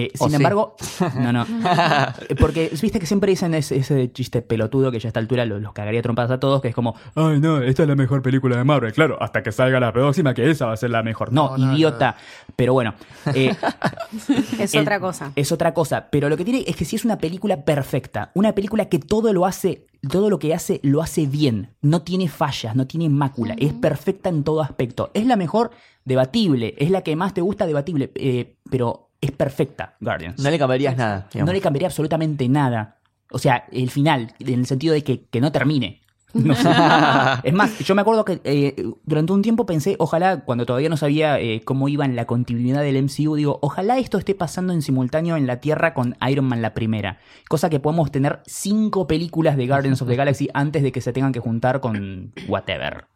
Eh, 0.04 0.10
¿O 0.18 0.24
sin 0.24 0.30
sí? 0.30 0.36
embargo, 0.36 0.76
no, 1.20 1.32
no. 1.32 1.46
Porque 2.40 2.70
viste 2.80 3.00
que 3.00 3.06
siempre 3.06 3.30
dicen 3.30 3.54
ese, 3.54 3.76
ese 3.76 4.12
chiste 4.12 4.42
pelotudo 4.42 4.90
que 4.90 4.98
ya 5.00 5.06
a 5.06 5.10
esta 5.10 5.20
altura 5.20 5.44
los, 5.44 5.60
los 5.60 5.72
cagaría 5.72 6.02
trompadas 6.02 6.30
a 6.30 6.38
todos, 6.40 6.60
que 6.62 6.68
es 6.68 6.74
como, 6.74 6.94
ay 7.14 7.40
no, 7.40 7.60
esta 7.62 7.82
es 7.82 7.88
la 7.88 7.94
mejor 7.96 8.22
película 8.22 8.56
de 8.56 8.64
Marvel, 8.64 8.92
claro, 8.92 9.16
hasta 9.20 9.42
que 9.42 9.52
salga 9.52 9.80
la 9.80 9.92
próxima, 9.92 10.34
que 10.34 10.50
esa 10.50 10.66
va 10.66 10.72
a 10.72 10.76
ser 10.76 10.90
la 10.90 11.02
mejor. 11.02 11.32
No, 11.32 11.56
No, 11.56 11.66
no, 11.66 11.74
idiota. 11.76 12.16
Pero 12.56 12.72
bueno, 12.72 12.94
eh, 13.34 13.54
Es 14.58 14.74
el- 14.74 14.82
otra 14.82 15.00
cosa. 15.00 15.32
Es 15.36 15.52
otra 15.52 15.74
cosa. 15.74 16.08
Pero 16.10 16.28
lo 16.28 16.36
que 16.36 16.44
tiene 16.44 16.64
es 16.66 16.76
que 16.76 16.84
sí 16.84 16.96
es 16.96 17.04
una 17.04 17.18
película 17.18 17.64
perfecta. 17.64 18.30
Una 18.34 18.54
película 18.54 18.86
que 18.88 18.98
todo 18.98 19.32
lo 19.32 19.46
hace, 19.46 19.86
todo 20.10 20.30
lo 20.30 20.38
que 20.38 20.54
hace, 20.54 20.80
lo 20.82 21.02
hace 21.02 21.26
bien. 21.26 21.70
No 21.82 22.02
tiene 22.02 22.28
fallas, 22.28 22.74
no 22.76 22.86
tiene 22.86 23.08
mácula. 23.08 23.54
Es 23.58 23.72
perfecta 23.72 24.28
en 24.28 24.44
todo 24.44 24.60
aspecto. 24.62 25.10
Es 25.14 25.26
la 25.26 25.36
mejor, 25.36 25.70
debatible. 26.04 26.74
Es 26.78 26.90
la 26.90 27.02
que 27.02 27.16
más 27.16 27.34
te 27.34 27.40
gusta, 27.40 27.66
debatible. 27.66 28.10
eh, 28.14 28.56
pero 28.70 29.07
es 29.20 29.30
perfecta, 29.32 29.96
Guardians. 30.00 30.42
No 30.42 30.50
le 30.50 30.58
cambiarías 30.58 30.96
nada. 30.96 31.28
digamos. 31.32 31.46
No 31.48 31.52
le 31.52 31.60
cambiaría 31.60 31.88
absolutamente 31.88 32.48
nada. 32.48 32.98
O 33.30 33.38
sea, 33.38 33.64
el 33.72 33.90
final, 33.90 34.34
en 34.38 34.60
el 34.60 34.66
sentido 34.66 34.94
de 34.94 35.02
que, 35.04 35.24
que 35.26 35.40
no 35.40 35.52
termine. 35.52 36.00
No 36.34 36.54
sé. 36.54 36.68
es 37.42 37.52
más, 37.54 37.78
yo 37.80 37.94
me 37.94 38.02
acuerdo 38.02 38.24
que 38.24 38.40
eh, 38.44 38.76
durante 39.04 39.32
un 39.32 39.42
tiempo 39.42 39.66
pensé, 39.66 39.96
ojalá, 39.98 40.44
cuando 40.44 40.66
todavía 40.66 40.88
no 40.88 40.96
sabía 40.96 41.40
eh, 41.40 41.62
cómo 41.64 41.88
iba 41.88 42.04
en 42.04 42.16
la 42.16 42.26
continuidad 42.26 42.82
del 42.82 43.02
MCU, 43.02 43.34
digo, 43.34 43.58
ojalá 43.62 43.98
esto 43.98 44.18
esté 44.18 44.34
pasando 44.34 44.72
en 44.72 44.82
simultáneo 44.82 45.36
en 45.36 45.46
la 45.46 45.58
Tierra 45.60 45.94
con 45.94 46.16
Iron 46.30 46.44
Man 46.44 46.62
la 46.62 46.74
primera. 46.74 47.18
Cosa 47.48 47.70
que 47.70 47.80
podemos 47.80 48.10
tener 48.12 48.40
cinco 48.46 49.06
películas 49.06 49.56
de 49.56 49.66
Guardians 49.66 50.00
of 50.02 50.08
the 50.08 50.16
Galaxy 50.16 50.48
antes 50.54 50.82
de 50.82 50.92
que 50.92 51.00
se 51.00 51.12
tengan 51.12 51.32
que 51.32 51.40
juntar 51.40 51.80
con 51.80 52.32
whatever. 52.46 53.06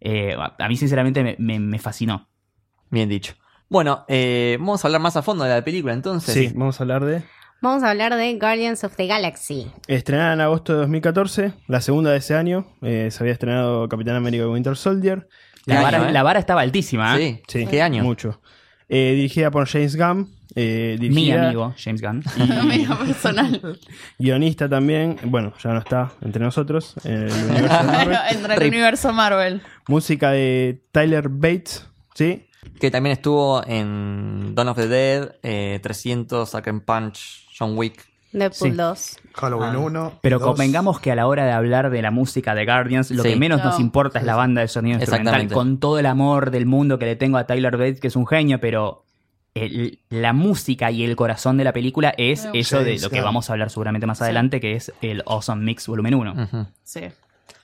Eh, 0.00 0.34
a 0.36 0.68
mí, 0.68 0.76
sinceramente, 0.76 1.22
me, 1.22 1.36
me- 1.38 1.60
me 1.60 1.78
fascinó. 1.78 2.28
Bien 2.90 3.08
dicho. 3.08 3.34
Bueno, 3.72 4.04
eh, 4.06 4.58
vamos 4.60 4.84
a 4.84 4.88
hablar 4.88 5.00
más 5.00 5.16
a 5.16 5.22
fondo 5.22 5.44
de 5.44 5.50
la 5.50 5.64
película 5.64 5.94
entonces. 5.94 6.34
Sí, 6.34 6.52
vamos 6.54 6.78
a 6.78 6.82
hablar 6.84 7.06
de. 7.06 7.22
Vamos 7.62 7.82
a 7.82 7.88
hablar 7.90 8.14
de 8.14 8.34
Guardians 8.38 8.84
of 8.84 8.94
the 8.96 9.06
Galaxy. 9.06 9.66
Estrenada 9.86 10.34
en 10.34 10.42
agosto 10.42 10.74
de 10.74 10.80
2014, 10.80 11.54
la 11.68 11.80
segunda 11.80 12.10
de 12.10 12.18
ese 12.18 12.34
año. 12.34 12.66
eh, 12.82 13.08
se 13.10 13.22
había 13.22 13.32
estrenado 13.32 13.88
Capitán 13.88 14.16
América 14.16 14.46
Winter 14.46 14.76
Soldier. 14.76 15.26
La, 15.64 15.76
año, 15.76 15.82
vara, 15.84 16.08
eh? 16.10 16.12
la 16.12 16.22
vara 16.22 16.38
estaba 16.38 16.60
altísima. 16.60 17.18
¿eh? 17.18 17.42
Sí. 17.48 17.66
¿Qué 17.66 17.80
año? 17.80 18.02
Mucho. 18.02 18.42
Eh, 18.90 19.12
dirigida 19.14 19.50
por 19.50 19.66
James 19.66 19.96
Gunn. 19.96 20.28
eh, 20.54 20.98
Mi 21.00 21.32
amigo, 21.32 21.72
James 21.82 22.02
Gunn. 22.02 22.22
Amigo 22.60 22.98
personal. 22.98 23.78
Guionista 24.18 24.68
también, 24.68 25.16
bueno, 25.24 25.54
ya 25.64 25.70
no 25.70 25.78
está 25.78 26.12
entre 26.20 26.44
nosotros. 26.44 26.94
en 27.04 27.22
el 27.22 27.32
universo 27.32 27.84
Marvel. 27.86 28.18
Entre 28.32 28.54
el 28.56 28.68
universo 28.68 29.12
Marvel. 29.14 29.62
Música 29.88 30.30
de 30.32 30.82
Tyler 30.92 31.28
Bates, 31.30 31.86
¿sí? 32.14 32.44
Que 32.80 32.90
también 32.90 33.12
estuvo 33.12 33.62
en 33.66 34.54
Dawn 34.54 34.68
of 34.68 34.76
the 34.76 34.88
Dead, 34.88 35.34
eh, 35.42 35.80
300, 35.82 36.48
Sucker 36.50 36.74
Punch, 36.84 37.46
John 37.58 37.76
Wick. 37.76 38.04
Deadpool 38.32 38.70
Sí. 38.70 38.76
2. 38.76 39.16
Halloween 39.34 39.74
Ah. 39.74 39.78
1. 39.78 40.12
Pero 40.22 40.38
dos. 40.38 40.48
convengamos 40.48 40.98
que 41.00 41.12
a 41.12 41.14
la 41.14 41.26
hora 41.26 41.44
de 41.44 41.52
hablar 41.52 41.90
de 41.90 42.00
la 42.00 42.10
música 42.10 42.54
de 42.54 42.64
Guardians, 42.64 43.10
lo 43.10 43.22
Sí. 43.22 43.30
que 43.30 43.36
menos 43.36 43.58
No. 43.58 43.66
nos 43.70 43.78
importa 43.80 44.20
es 44.20 44.24
la 44.24 44.36
banda 44.36 44.62
de 44.62 44.68
sonido 44.68 44.94
instrumental, 44.96 45.34
Exactamente. 45.34 45.54
con 45.54 45.78
todo 45.78 45.98
el 45.98 46.06
amor 46.06 46.50
del 46.50 46.64
mundo 46.64 46.98
que 46.98 47.04
le 47.04 47.16
tengo 47.16 47.36
a 47.36 47.46
Tyler 47.46 47.76
Bates, 47.76 48.00
que 48.00 48.08
es 48.08 48.16
un 48.16 48.26
genio, 48.26 48.58
pero 48.58 49.04
el- 49.54 49.98
la 50.08 50.32
música 50.32 50.90
y 50.90 51.04
el 51.04 51.14
corazón 51.14 51.58
de 51.58 51.64
la 51.64 51.74
película 51.74 52.14
es 52.16 52.48
eso 52.54 52.82
de 52.82 52.98
lo 52.98 53.10
que 53.10 53.20
vamos 53.20 53.50
a 53.50 53.52
hablar 53.52 53.68
seguramente 53.68 54.06
más 54.06 54.16
Sí. 54.16 54.24
adelante, 54.24 54.60
que 54.60 54.76
es 54.76 54.92
el 55.02 55.22
Awesome 55.26 55.62
Mix 55.62 55.86
Volumen 55.86 56.14
1. 56.14 56.32
Ujú. 56.44 56.66
Sí. 56.84 57.00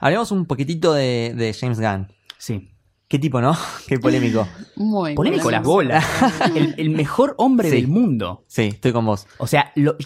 Hablemos 0.00 0.30
un 0.32 0.44
poquitito 0.44 0.92
de, 0.92 1.32
de 1.34 1.54
James 1.58 1.80
Gunn. 1.80 2.08
Sí. 2.36 2.68
Qué 3.08 3.18
tipo, 3.18 3.40
¿no? 3.40 3.56
Qué 3.86 3.98
polémico. 3.98 4.46
Muy 4.76 5.14
Polémico 5.14 5.50
las 5.50 5.62
bolas. 5.62 6.04
el, 6.54 6.74
el 6.76 6.90
mejor 6.90 7.34
hombre 7.38 7.70
Sí. 7.70 7.76
del 7.76 7.88
mundo. 7.88 8.44
Sí, 8.46 8.62
estoy 8.64 8.92
con 8.92 9.06
vos. 9.06 9.26
O 9.38 9.46
sea, 9.46 9.72
lo- 9.76 9.96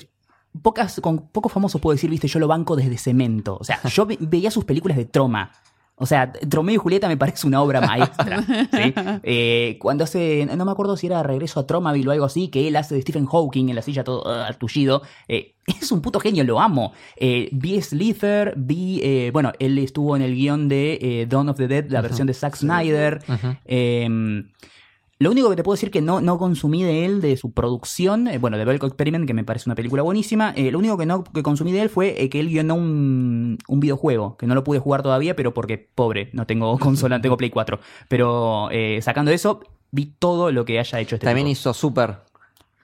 pocas, 0.63 1.01
con 1.01 1.29
pocos 1.29 1.51
famosos 1.53 1.81
puedo 1.81 1.95
decir, 1.95 2.09
viste, 2.11 2.29
yo 2.29 2.39
lo 2.39 2.47
banco 2.47 2.77
desde 2.77 2.97
cemento. 2.99 3.57
O 3.61 3.65
sea, 3.65 3.81
yo 3.89 4.07
ve- 4.07 4.19
veía 4.21 4.51
sus 4.51 4.65
películas 4.65 4.97
de 4.97 5.05
troma. 5.07 5.51
O 6.03 6.07
sea, 6.07 6.33
Tromeo 6.33 6.75
y 6.75 6.79
Julieta 6.79 7.07
me 7.07 7.17
parece 7.17 7.47
una 7.47 7.63
obra 7.63 7.81
maestra. 7.81 8.43
¿sí? 8.73 8.93
Eh, 9.23 9.77
cuando 9.81 10.03
hace, 10.03 10.49
no 10.57 10.65
me 10.65 10.73
acuerdo 10.73 10.97
si 10.97 11.07
era 11.07 11.23
Regreso 11.23 11.61
a 11.61 11.67
Tromaville 11.67 12.09
o 12.09 12.11
algo 12.11 12.25
así, 12.25 12.49
que 12.49 12.67
él 12.67 12.75
hace 12.75 12.97
de 12.97 13.03
Stephen 13.03 13.25
Hawking 13.25 13.69
en 13.69 13.77
la 13.77 13.83
silla 13.83 14.03
todo 14.03 14.25
uh, 14.25 14.53
tullido. 14.55 15.03
Eh, 15.29 15.55
es 15.81 15.93
un 15.93 16.03
puto 16.03 16.19
genio, 16.19 16.43
lo 16.43 16.61
amo. 16.61 16.93
Eh, 17.15 17.49
vi 17.53 17.81
Slither, 17.81 18.55
vi, 18.57 19.01
eh, 19.05 19.31
bueno, 19.33 19.53
él 19.61 19.79
estuvo 19.79 20.17
en 20.17 20.23
el 20.23 20.35
guion 20.35 20.69
de 20.69 21.25
Dawn 21.31 21.49
of 21.49 21.57
the 21.57 21.69
Dead, 21.69 21.89
la 21.89 22.01
versión 22.01 22.27
de 22.27 22.35
Zack 22.35 22.57
Snyder. 22.57 23.23
Eh, 23.65 24.43
lo 25.23 25.31
único 25.31 25.49
que 25.51 25.57
te 25.57 25.63
puedo 25.63 25.75
decir 25.75 25.93
que 25.93 26.03
no, 26.03 26.21
no 26.21 26.37
consumí 26.37 26.83
de 26.83 27.05
él, 27.05 27.21
de 27.21 27.37
su 27.37 27.53
producción, 27.53 28.27
eh, 28.27 28.39
bueno, 28.39 28.59
de 28.59 28.65
Belko 28.65 28.87
Experiment, 28.87 29.25
que 29.25 29.35
me 29.35 29.45
parece 29.45 29.69
una 29.69 29.77
película 29.77 30.03
buenísima, 30.03 30.53
eh, 30.57 30.73
lo 30.73 30.81
único 30.81 30.99
que 30.99 31.07
no 31.07 31.23
que 31.23 31.45
consumí 31.45 31.71
de 31.71 31.83
él 31.83 31.91
fue 31.91 32.21
eh, 32.21 32.29
que 32.29 32.41
él 32.41 32.49
guionó 32.49 32.75
un, 32.75 33.57
un 33.69 33.81
videojuego, 33.81 34.37
que 34.37 34.49
no 34.49 34.57
lo 34.57 34.65
pude 34.65 34.81
jugar 34.81 35.03
todavía, 35.03 35.37
pero 35.37 35.55
porque, 35.55 35.79
pobre, 35.79 36.31
no 36.33 36.45
tengo 36.45 36.77
consola, 36.81 37.21
tengo 37.21 37.37
Play 37.37 37.51
4. 37.51 37.79
Pero 38.09 38.69
sacando 39.01 39.31
eso, 39.31 39.61
vi 39.93 40.07
todo 40.07 40.51
lo 40.51 40.65
que 40.65 40.81
haya 40.81 40.99
hecho 40.99 41.15
este 41.15 41.27
También 41.27 41.47
tipo. 41.47 41.53
hizo 41.53 41.73
Super. 41.73 42.09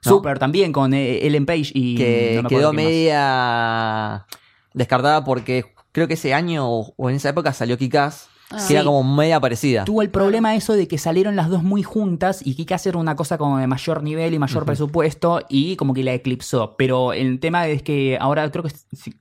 ¿no? 0.05 0.11
Super 0.13 0.39
también 0.39 0.73
con 0.73 0.95
Ellen 0.95 1.45
Page 1.45 1.73
y... 1.75 1.97
que 1.97 2.35
no 2.37 2.43
me 2.43 2.47
acuerdo 2.47 2.49
quedó 2.49 2.71
quién 2.71 2.77
más. 2.77 2.85
media 2.85 4.27
descartada 4.75 5.25
porque 5.25 5.65
creo 5.91 6.07
que 6.07 6.15
ese 6.15 6.35
año 6.35 6.71
o 6.71 6.95
o 6.97 7.11
en 7.11 7.17
esa 7.17 7.31
época 7.31 7.53
salió 7.53 7.77
Kikaz, 7.77 8.29
Ah. 8.51 8.65
que 8.67 8.75
era 8.75 8.85
como 8.85 9.05
media 9.05 9.39
parecida. 9.41 9.85
Tuvo 9.85 10.01
el 10.01 10.09
problema 10.11 10.55
eso 10.57 10.73
de 10.73 10.89
que 10.89 10.97
salieron 10.97 11.37
las 11.37 11.51
dos 11.51 11.63
muy 11.63 11.83
juntas 11.83 12.41
y 12.43 12.55
Kika 12.55 12.77
hacer 12.77 12.97
una 12.97 13.15
cosa 13.15 13.37
como 13.37 13.59
de 13.59 13.67
mayor 13.67 14.03
nivel 14.03 14.33
y 14.33 14.39
mayor 14.39 14.65
presupuesto 14.65 15.43
y 15.51 15.77
como 15.77 15.93
que 15.93 16.03
la 16.03 16.15
eclipsó. 16.15 16.75
Pero 16.79 17.13
el 17.13 17.41
tema 17.41 17.67
es 17.69 17.83
que 17.83 18.17
ahora 18.19 18.51
creo 18.51 18.65
que 18.65 18.71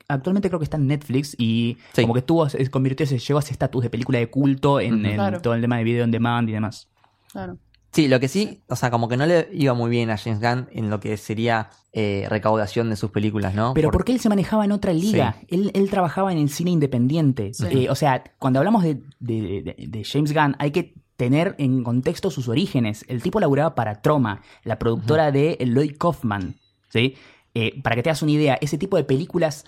actualmente 0.08 0.48
creo 0.50 0.60
que 0.60 0.64
está 0.64 0.78
en 0.78 0.88
Netflix 0.88 1.36
y 1.38 1.78
Sí. 1.94 2.04
como 2.04 2.14
que 2.14 2.22
tuvo, 2.22 2.48
se 2.50 2.70
convirtió, 2.70 3.06
se 3.06 3.20
llegó 3.20 3.40
a 3.40 3.42
ese 3.44 3.52
estatus 3.52 3.84
de 3.84 3.90
película 3.90 4.18
de 4.20 4.30
culto 4.30 4.80
en, 4.80 4.96
Ujú. 4.96 5.06
en 5.06 5.16
Claro. 5.16 5.42
todo 5.42 5.54
el 5.56 5.62
tema 5.62 5.78
de 5.78 5.84
video 5.84 6.04
on 6.06 6.12
demand 6.12 6.48
y 6.48 6.54
demás. 6.54 6.88
Claro. 7.32 7.58
Sí, 7.98 8.08
lo 8.08 8.20
que 8.20 8.28
sí, 8.28 8.62
o 8.68 8.76
sea, 8.76 8.92
como 8.92 9.08
que 9.08 9.18
no 9.18 9.26
le 9.26 9.50
iba 9.54 9.74
muy 9.74 9.90
bien 9.90 10.12
a 10.12 10.18
James 10.18 10.40
Gunn 10.40 10.70
en 10.72 10.92
lo 10.92 11.00
que 11.00 11.18
sería 11.18 11.72
eh, 11.94 12.28
recaudación 12.30 12.92
de 12.92 12.96
sus 12.96 13.10
películas, 13.10 13.56
¿no? 13.56 13.74
Pero 13.74 13.88
Por- 13.88 13.94
porque 13.98 14.12
él 14.12 14.20
se 14.20 14.30
manejaba 14.30 14.66
en 14.66 14.72
otra 14.72 14.94
liga. 14.94 15.38
Él, 15.48 15.72
él 15.74 15.90
trabajaba 15.90 16.32
en 16.32 16.38
el 16.38 16.50
cine 16.52 16.70
independiente. 16.70 17.56
Sí. 17.56 17.66
Eh, 17.86 17.90
o 17.90 17.96
sea, 17.96 18.24
cuando 18.38 18.60
hablamos 18.60 18.84
de, 18.84 19.02
de- 19.20 19.64
de- 19.64 19.88
de 19.88 20.04
James 20.04 20.32
Gunn, 20.32 20.56
hay 20.60 20.70
que 20.70 20.94
tener 21.16 21.56
en 21.58 21.84
contexto 21.84 22.30
sus 22.30 22.48
orígenes. 22.48 23.04
El 23.08 23.24
tipo 23.24 23.40
laburaba 23.40 23.74
para 23.74 24.00
Troma, 24.04 24.44
la 24.64 24.78
productora 24.78 25.32
de 25.32 25.58
Lloyd 25.60 25.98
Kaufman. 25.98 26.56
¿sí? 26.90 27.16
Eh, 27.56 27.82
para 27.82 27.96
que 27.96 28.04
te 28.04 28.10
hagas 28.12 28.22
una 28.22 28.34
idea, 28.34 28.60
ese 28.62 28.78
tipo 28.78 28.98
de 28.98 29.06
películas, 29.06 29.66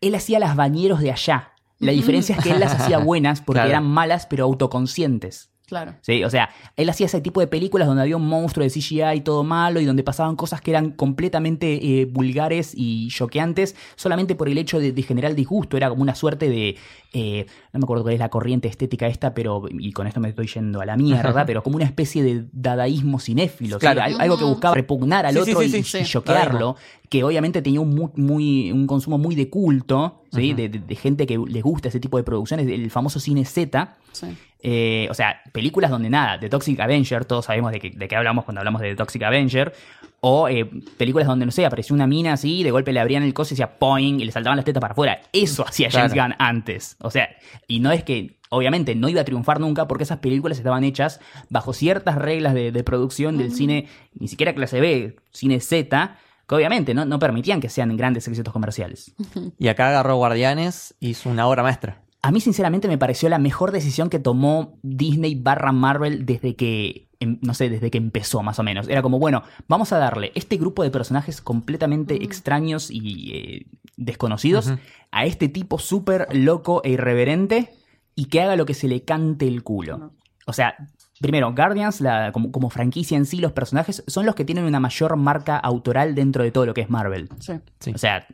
él 0.00 0.14
hacía 0.14 0.38
las 0.38 0.56
bañeros 0.56 1.00
de 1.00 1.12
allá. 1.12 1.52
La 1.78 1.92
diferencia 1.92 2.36
es 2.36 2.42
que 2.42 2.52
él 2.52 2.60
las 2.60 2.72
hacía 2.80 2.96
buenas 3.04 3.42
porque 3.42 3.58
Claro. 3.58 3.68
eran 3.68 3.84
malas 3.84 4.24
pero 4.24 4.44
autoconscientes. 4.44 5.50
Claro. 5.66 5.94
Sí, 6.00 6.22
o 6.22 6.30
sea, 6.30 6.48
él 6.76 6.88
hacía 6.88 7.06
ese 7.06 7.20
tipo 7.20 7.40
de 7.40 7.48
películas 7.48 7.88
donde 7.88 8.02
había 8.02 8.16
un 8.16 8.26
monstruo 8.28 8.62
de 8.62 8.70
CGI 8.70 9.16
y 9.16 9.20
todo 9.22 9.42
malo 9.42 9.80
y 9.80 9.84
donde 9.84 10.04
pasaban 10.04 10.36
cosas 10.36 10.60
que 10.60 10.70
eran 10.70 10.92
completamente 10.92 12.00
eh, 12.00 12.04
vulgares 12.04 12.72
y 12.76 13.08
choqueantes 13.08 13.74
solamente 13.96 14.36
por 14.36 14.48
el 14.48 14.58
hecho 14.58 14.78
de, 14.78 14.92
de 14.92 15.02
generar 15.02 15.34
disgusto. 15.34 15.76
Era 15.76 15.88
como 15.88 16.02
una 16.02 16.14
suerte 16.14 16.48
de. 16.48 16.76
eh, 17.12 17.46
no 17.72 17.80
me 17.80 17.84
acuerdo 17.84 18.04
cuál 18.04 18.14
es 18.14 18.20
la 18.20 18.28
corriente 18.28 18.68
estética 18.68 19.08
esta, 19.08 19.34
pero. 19.34 19.64
Y 19.70 19.90
con 19.92 20.06
esto 20.06 20.20
me 20.20 20.28
estoy 20.28 20.46
yendo 20.46 20.80
a 20.80 20.86
la 20.86 20.96
mierda, 20.96 21.44
pero 21.46 21.64
como 21.64 21.74
una 21.76 21.84
especie 21.84 22.22
de 22.22 22.44
dadaísmo 22.52 23.18
cinéfilo. 23.18 23.80
Claro. 23.80 24.02
Al- 24.02 24.20
Algo 24.20 24.38
que 24.38 24.44
buscaba 24.44 24.74
repugnar 24.74 25.26
al 25.26 25.34
Sí, 25.34 25.40
otro 25.40 25.60
sí, 25.62 25.66
y, 25.66 25.70
sí, 25.82 25.98
y 25.98 26.04
sí. 26.04 26.04
choquearlo. 26.04 26.76
Que 27.08 27.24
obviamente 27.24 27.60
tenía 27.62 27.80
un, 27.80 27.94
mu- 27.94 28.10
muy, 28.16 28.70
un 28.72 28.86
consumo 28.86 29.18
muy 29.18 29.34
de 29.34 29.48
culto, 29.50 30.22
¿sí? 30.32 30.54
De, 30.54 30.68
de- 30.68 30.78
de 30.78 30.94
gente 30.96 31.26
que 31.26 31.38
le 31.38 31.60
gusta 31.60 31.88
ese 31.88 31.98
tipo 32.00 32.16
de 32.18 32.22
producciones, 32.24 32.66
el 32.68 32.88
famoso 32.90 33.18
cine 33.20 33.44
Z. 33.44 33.96
Sí. 34.16 34.36
Eh, 34.62 35.06
o 35.10 35.14
sea, 35.14 35.42
películas 35.52 35.90
donde 35.90 36.10
nada, 36.10 36.40
The 36.40 36.48
Toxic 36.48 36.80
Avenger, 36.80 37.24
todos 37.24 37.44
sabemos 37.44 37.70
de, 37.72 37.78
qué- 37.80 37.90
de 37.90 38.08
qué 38.08 38.16
hablamos 38.16 38.44
cuando 38.44 38.60
hablamos 38.60 38.80
de 38.80 38.90
The 38.90 38.96
Toxic 38.96 39.22
Avenger. 39.22 39.72
O 40.20 40.48
eh, 40.48 40.64
películas 40.96 41.28
donde, 41.28 41.46
no 41.46 41.52
sé, 41.52 41.64
apareció 41.66 41.94
una 41.94 42.06
mina 42.06 42.32
así, 42.32 42.64
de 42.64 42.70
golpe 42.70 42.92
le 42.92 42.98
abrían 43.00 43.22
el 43.22 43.32
coso 43.34 43.52
y 43.52 43.54
decía 43.54 43.78
poing 43.78 44.18
y 44.18 44.24
le 44.24 44.32
saltaban 44.32 44.56
las 44.56 44.64
tetas 44.64 44.80
para 44.80 44.92
afuera. 44.92 45.20
Eso 45.32 45.64
hacía 45.68 45.88
James 45.90 46.12
Claro. 46.12 46.30
Gunn 46.30 46.36
antes. 46.44 46.96
O 47.00 47.10
sea, 47.10 47.28
y 47.68 47.78
no 47.80 47.92
es 47.92 48.02
que, 48.02 48.38
obviamente, 48.48 48.94
no 48.96 49.08
iba 49.08 49.20
a 49.20 49.24
triunfar 49.24 49.60
nunca 49.60 49.86
porque 49.86 50.02
esas 50.04 50.18
películas 50.18 50.58
estaban 50.58 50.82
hechas 50.84 51.20
bajo 51.48 51.72
ciertas 51.72 52.16
reglas 52.16 52.54
de, 52.54 52.72
de 52.72 52.82
producción 52.82 53.36
del 53.38 53.52
cine, 53.52 53.86
ni 54.18 54.26
siquiera 54.26 54.54
clase 54.54 54.80
B, 54.80 55.16
cine 55.30 55.60
Z, 55.60 56.16
que 56.48 56.54
obviamente 56.54 56.94
no, 56.94 57.04
no 57.04 57.18
permitían 57.20 57.60
que 57.60 57.68
sean 57.68 57.94
grandes 57.96 58.26
éxitos 58.26 58.52
comerciales. 58.52 59.12
Y 59.58 59.68
acá 59.68 59.90
agarró 59.90 60.16
Guardianes, 60.16 60.94
hizo 60.98 61.28
una 61.28 61.46
obra 61.46 61.62
maestra. 61.62 62.00
A 62.26 62.32
mí, 62.32 62.40
sinceramente, 62.40 62.88
me 62.88 62.98
pareció 62.98 63.28
la 63.28 63.38
mejor 63.38 63.70
decisión 63.70 64.10
que 64.10 64.18
tomó 64.18 64.78
Disney 64.82 65.36
barra 65.36 65.70
Marvel 65.70 66.26
desde 66.26 66.56
que, 66.56 67.08
em- 67.20 67.38
no 67.40 67.54
sé, 67.54 67.70
desde 67.70 67.88
que 67.90 67.98
empezó, 67.98 68.42
más 68.42 68.58
o 68.58 68.64
menos. 68.64 68.88
Era 68.88 69.00
como, 69.00 69.20
bueno, 69.20 69.44
vamos 69.68 69.92
a 69.92 69.98
darle 69.98 70.32
este 70.34 70.56
grupo 70.56 70.82
de 70.82 70.90
personajes 70.90 71.40
completamente 71.40 72.24
extraños 72.24 72.90
y 72.90 73.30
eh, 73.32 73.66
desconocidos 73.96 74.72
a 75.12 75.24
este 75.24 75.48
tipo 75.48 75.78
súper 75.78 76.26
loco 76.34 76.80
e 76.84 76.90
irreverente 76.90 77.70
y 78.16 78.24
que 78.24 78.40
haga 78.42 78.56
lo 78.56 78.66
que 78.66 78.74
se 78.74 78.88
le 78.88 79.04
cante 79.04 79.46
el 79.46 79.62
culo. 79.62 80.10
O 80.46 80.52
sea, 80.52 80.74
primero, 81.20 81.54
Guardians, 81.54 82.00
la- 82.00 82.32
como, 82.32 82.50
como 82.50 82.70
franquicia 82.70 83.16
en 83.16 83.24
sí, 83.26 83.38
los 83.38 83.52
personajes 83.52 84.02
son 84.08 84.26
los 84.26 84.34
que 84.34 84.44
tienen 84.44 84.64
una 84.64 84.80
mayor 84.80 85.16
marca 85.16 85.56
autoral 85.58 86.16
dentro 86.16 86.42
de 86.42 86.50
todo 86.50 86.66
lo 86.66 86.74
que 86.74 86.80
es 86.80 86.90
Marvel. 86.90 87.28
Sí. 87.38 87.52
Sí. 87.78 87.92
O 87.94 87.98
sea, 87.98 88.26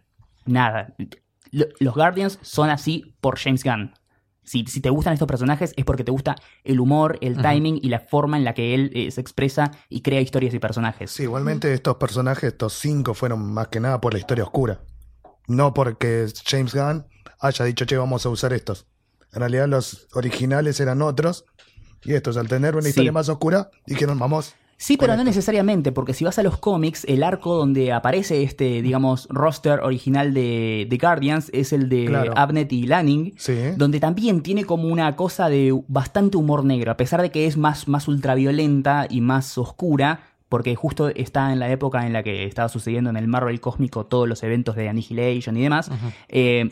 nada. 0.47 0.95
Lo- 1.53 1.67
Los 1.79 1.95
Guardians 1.95 2.39
son 2.43 2.69
así 2.71 3.15
por 3.21 3.39
James 3.39 3.63
Gunn. 3.63 3.93
Si, 4.45 4.65
si 4.67 4.81
te 4.81 4.91
gustan 4.91 5.13
estos 5.13 5.29
personajes 5.29 5.73
es 5.77 5.85
porque 5.85 6.03
te 6.03 6.11
gusta 6.11 6.35
el 6.65 6.81
humor, 6.81 7.17
el 7.21 7.37
timing 7.41 7.79
y 7.81 7.89
la 7.91 8.01
forma 8.01 8.37
en 8.37 8.43
la 8.43 8.55
que 8.55 8.75
él 8.75 8.91
eh, 8.93 9.09
se 9.13 9.21
expresa 9.21 9.71
y 9.89 10.01
crea 10.03 10.21
historias 10.21 10.53
y 10.53 10.59
personajes. 10.59 11.13
Sí, 11.13 11.23
igualmente 11.23 11.73
estos 11.73 11.95
personajes, 11.97 12.45
estos 12.53 12.73
cinco, 12.73 13.15
fueron 13.15 13.53
más 13.55 13.69
que 13.69 13.79
nada 13.79 14.01
por 14.01 14.13
la 14.15 14.19
historia 14.19 14.43
oscura. 14.43 14.81
No 15.47 15.73
porque 15.75 16.27
James 16.45 16.75
Gunn 16.75 17.07
haya 17.39 17.65
dicho, 17.65 17.85
che, 17.85 17.97
vamos 17.97 18.27
a 18.27 18.31
usar 18.31 18.53
estos. 18.53 18.87
En 19.33 19.41
realidad 19.41 19.69
los 19.69 20.09
originales 20.15 20.81
eran 20.81 21.03
otros. 21.03 21.45
Y 22.05 22.15
estos, 22.15 22.37
al 22.37 22.49
tener 22.49 22.75
una 22.75 22.83
Sí. 22.83 22.89
historia 22.89 23.13
más 23.13 23.29
oscura, 23.29 23.71
dijeron, 23.87 24.19
vamos. 24.19 24.57
Sí, 24.85 24.97
pero 24.97 25.17
no 25.17 25.23
necesariamente, 25.23 25.93
porque 25.93 26.13
si 26.13 26.25
vas 26.25 26.41
a 26.41 26.43
los 26.43 26.59
cómics, 26.59 27.05
el 27.09 27.23
arco 27.23 27.55
donde 27.55 27.93
aparece 27.93 28.43
este, 28.43 28.83
digamos, 28.83 29.29
roster 29.31 29.79
original 29.79 30.35
de, 30.35 30.89
de 30.91 30.99
Guardians 30.99 31.51
es 31.55 31.73
el 31.73 31.89
de 31.89 32.07
Claro. 32.07 32.33
Abnett 32.37 32.73
y 32.73 32.87
Lanning. 32.89 33.33
Sí. 33.37 33.55
donde 33.77 34.01
también 34.01 34.43
tiene 34.43 34.65
como 34.65 34.89
una 34.89 35.15
cosa 35.15 35.49
de 35.49 35.73
bastante 35.87 36.37
humor 36.37 36.65
negro, 36.65 36.91
a 36.91 36.97
pesar 36.97 37.23
de 37.23 37.31
que 37.31 37.47
es 37.47 37.57
más, 37.57 37.87
más 37.87 38.09
ultraviolenta 38.09 39.07
y 39.09 39.21
más 39.21 39.57
oscura, 39.57 40.21
porque 40.49 40.75
justo 40.75 41.09
está 41.11 41.53
en 41.53 41.61
la 41.61 41.71
época 41.71 42.05
en 42.05 42.13
la 42.13 42.25
que 42.25 42.45
estaba 42.45 42.69
sucediendo 42.69 43.09
en 43.11 43.17
el 43.17 43.29
Marvel 43.29 43.61
cósmico 43.61 44.07
todos 44.07 44.29
los 44.29 44.43
eventos 44.43 44.75
de 44.75 44.89
Annihilation 44.89 45.57
y 45.57 45.63
demás, 45.63 45.91
eh, 46.29 46.71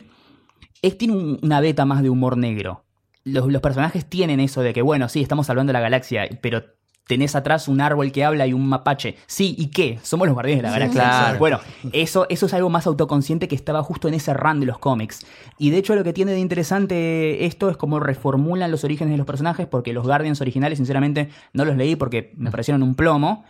es, 0.81 0.97
tiene 0.97 1.13
un- 1.15 1.39
una 1.41 1.61
beta 1.61 1.85
más 1.85 2.01
de 2.03 2.09
humor 2.09 2.35
negro. 2.35 2.83
Los, 3.23 3.49
los 3.49 3.61
personajes 3.61 4.05
tienen 4.05 4.41
eso 4.41 4.61
de 4.61 4.73
que, 4.73 4.81
bueno, 4.81 5.07
sí, 5.07 5.21
estamos 5.21 5.49
hablando 5.49 5.69
de 5.69 5.75
la 5.75 5.79
galaxia, 5.81 6.27
pero 6.41 6.63
tenés 7.07 7.35
atrás 7.35 7.67
un 7.67 7.81
árbol 7.81 8.11
que 8.11 8.23
habla 8.23 8.47
y 8.47 8.53
un 8.53 8.67
mapache. 8.67 9.17
Sí, 9.27 9.55
¿y 9.57 9.67
qué? 9.67 9.99
Somos 10.01 10.27
los 10.27 10.33
guardianes 10.33 10.63
de 10.63 10.69
la 10.69 10.73
galaxia. 10.73 11.01
claro. 11.01 11.39
Bueno, 11.39 11.59
eso, 11.91 12.25
eso 12.29 12.45
es 12.45 12.53
algo 12.53 12.69
más 12.69 12.87
autoconsciente 12.87 13.47
que 13.47 13.55
estaba 13.55 13.83
justo 13.83 14.07
en 14.07 14.13
ese 14.13 14.33
run 14.33 14.59
de 14.59 14.65
los 14.65 14.77
cómics. 14.77 15.25
Y 15.57 15.71
de 15.71 15.77
hecho 15.77 15.95
lo 15.95 16.03
que 16.03 16.13
tiene 16.13 16.31
de 16.31 16.39
interesante 16.39 17.45
esto 17.45 17.69
es 17.69 17.77
cómo 17.77 17.99
reformulan 17.99 18.71
los 18.71 18.83
orígenes 18.83 19.11
de 19.11 19.17
los 19.17 19.27
personajes, 19.27 19.67
porque 19.67 19.93
los 19.93 20.05
Guardians 20.05 20.39
originales, 20.41 20.77
sinceramente, 20.77 21.29
no 21.53 21.65
los 21.65 21.75
leí 21.75 21.95
porque 21.95 22.33
me 22.37 22.51
parecieron 22.51 22.83
un 22.83 22.95
plomo. 22.95 23.43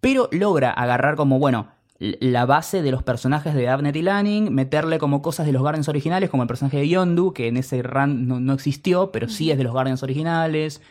pero 0.00 0.28
logra 0.32 0.70
agarrar 0.70 1.16
como, 1.16 1.38
bueno, 1.38 1.68
la 1.98 2.44
base 2.44 2.82
de 2.82 2.90
los 2.90 3.02
personajes 3.02 3.54
de 3.54 3.68
Abnett 3.68 3.96
y 3.96 4.02
Lanning, 4.02 4.52
meterle 4.52 4.98
como 4.98 5.22
cosas 5.22 5.46
de 5.46 5.52
los 5.52 5.62
Guardians 5.62 5.88
originales, 5.88 6.28
como 6.28 6.42
el 6.42 6.46
personaje 6.48 6.78
de 6.78 6.88
Yondu, 6.88 7.32
que 7.32 7.48
en 7.48 7.56
ese 7.56 7.82
run 7.82 8.28
no, 8.28 8.40
no 8.40 8.52
existió, 8.52 9.10
pero 9.10 9.28
sí 9.28 9.50
es 9.50 9.56
de 9.56 9.64
los 9.64 9.72
Guardians 9.72 10.02
originales. 10.02 10.82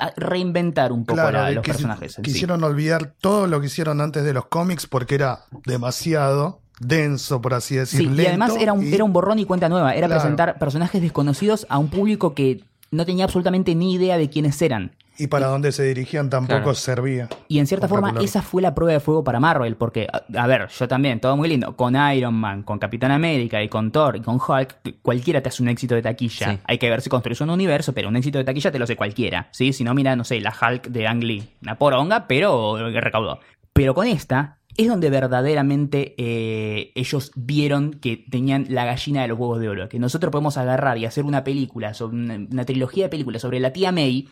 A- 0.00 0.12
reinventar 0.16 0.92
un 0.92 1.04
poco 1.04 1.16
Claro, 1.20 1.38
la- 1.38 1.48
de 1.48 1.54
los 1.56 1.62
que 1.64 1.72
personajes. 1.72 2.14
sí. 2.14 2.22
quisieron 2.22 2.62
olvidar 2.64 3.12
todo 3.20 3.46
lo 3.46 3.60
que 3.60 3.66
hicieron 3.66 4.00
antes 4.00 4.24
de 4.24 4.32
los 4.32 4.46
cómics 4.46 4.86
porque 4.86 5.14
era 5.16 5.40
demasiado 5.66 6.60
denso, 6.80 7.40
por 7.40 7.54
así 7.54 7.76
decir. 7.76 8.00
Sí, 8.00 8.22
y 8.22 8.26
además 8.26 8.54
era 8.58 8.72
un, 8.72 8.86
y- 8.86 8.94
era 8.94 9.04
un 9.04 9.12
borrón 9.12 9.38
y 9.38 9.44
cuenta 9.44 9.68
nueva. 9.68 9.94
Era 9.94 10.06
Claro. 10.06 10.20
presentar 10.22 10.58
personajes 10.58 11.00
desconocidos 11.02 11.66
a 11.68 11.78
un 11.78 11.88
público 11.88 12.34
que 12.34 12.64
no 12.90 13.04
tenía 13.06 13.24
absolutamente 13.24 13.74
ni 13.74 13.94
idea 13.94 14.16
de 14.18 14.28
quiénes 14.30 14.60
eran. 14.62 14.92
Y 15.22 15.26
para 15.28 15.46
dónde 15.46 15.72
se 15.72 15.84
dirigían 15.84 16.28
tampoco 16.30 16.60
Claro. 16.62 16.74
servía. 16.74 17.28
Y 17.48 17.58
en 17.58 17.66
cierta 17.66 17.86
forma 17.88 18.14
esa 18.20 18.42
fue 18.42 18.60
la 18.60 18.74
prueba 18.74 18.92
de 18.92 19.00
fuego 19.00 19.22
para 19.22 19.38
Marvel, 19.40 19.76
porque, 19.76 20.08
a, 20.12 20.22
a 20.42 20.46
ver, 20.46 20.68
yo 20.68 20.88
también, 20.88 21.20
todo 21.20 21.36
muy 21.36 21.48
lindo, 21.48 21.76
con 21.76 21.94
Iron 22.14 22.34
Man, 22.34 22.62
con 22.62 22.78
Capitán 22.78 23.10
América 23.12 23.62
y 23.62 23.68
con 23.68 23.92
Thor 23.92 24.16
y 24.16 24.20
con 24.20 24.36
Hulk, 24.36 25.00
cualquiera 25.02 25.40
te 25.40 25.48
hace 25.48 25.62
un 25.62 25.68
éxito 25.68 25.94
de 25.94 26.02
taquilla. 26.02 26.52
Sí. 26.52 26.58
Hay 26.64 26.78
que 26.78 26.90
ver 26.90 27.00
si 27.00 27.08
construyes 27.08 27.40
un 27.40 27.50
universo, 27.50 27.92
pero 27.92 28.08
un 28.08 28.16
éxito 28.16 28.38
de 28.38 28.44
taquilla 28.44 28.72
te 28.72 28.78
lo 28.78 28.84
hace 28.84 28.96
cualquiera, 28.96 29.48
¿sí? 29.52 29.72
Si 29.72 29.84
no, 29.84 29.94
mira, 29.94 30.16
no 30.16 30.24
sé, 30.24 30.40
la 30.40 30.50
Hulk 30.52 30.88
de 30.88 31.06
Ang 31.06 31.22
Lee, 31.22 31.48
una 31.62 31.76
poronga, 31.78 32.26
pero 32.26 32.76
que 32.92 33.00
recaudó. 33.00 33.38
Pero 33.72 33.94
con 33.94 34.06
esta 34.06 34.58
es 34.76 34.88
donde 34.88 35.10
verdaderamente 35.10 36.14
eh, 36.16 36.92
ellos 36.94 37.30
vieron 37.34 37.92
que 37.94 38.16
tenían 38.16 38.66
la 38.70 38.84
gallina 38.84 39.22
de 39.22 39.28
los 39.28 39.38
huevos 39.38 39.60
de 39.60 39.68
oro, 39.68 39.88
que 39.88 39.98
nosotros 39.98 40.30
podemos 40.32 40.56
agarrar 40.56 40.98
y 40.98 41.04
hacer 41.04 41.24
una 41.24 41.44
película, 41.44 41.94
sobre 41.94 42.16
una, 42.16 42.34
una 42.50 42.64
trilogía 42.64 43.04
de 43.04 43.10
películas 43.10 43.42
sobre 43.42 43.60
la 43.60 43.72
tía 43.72 43.92
May, 43.92 44.28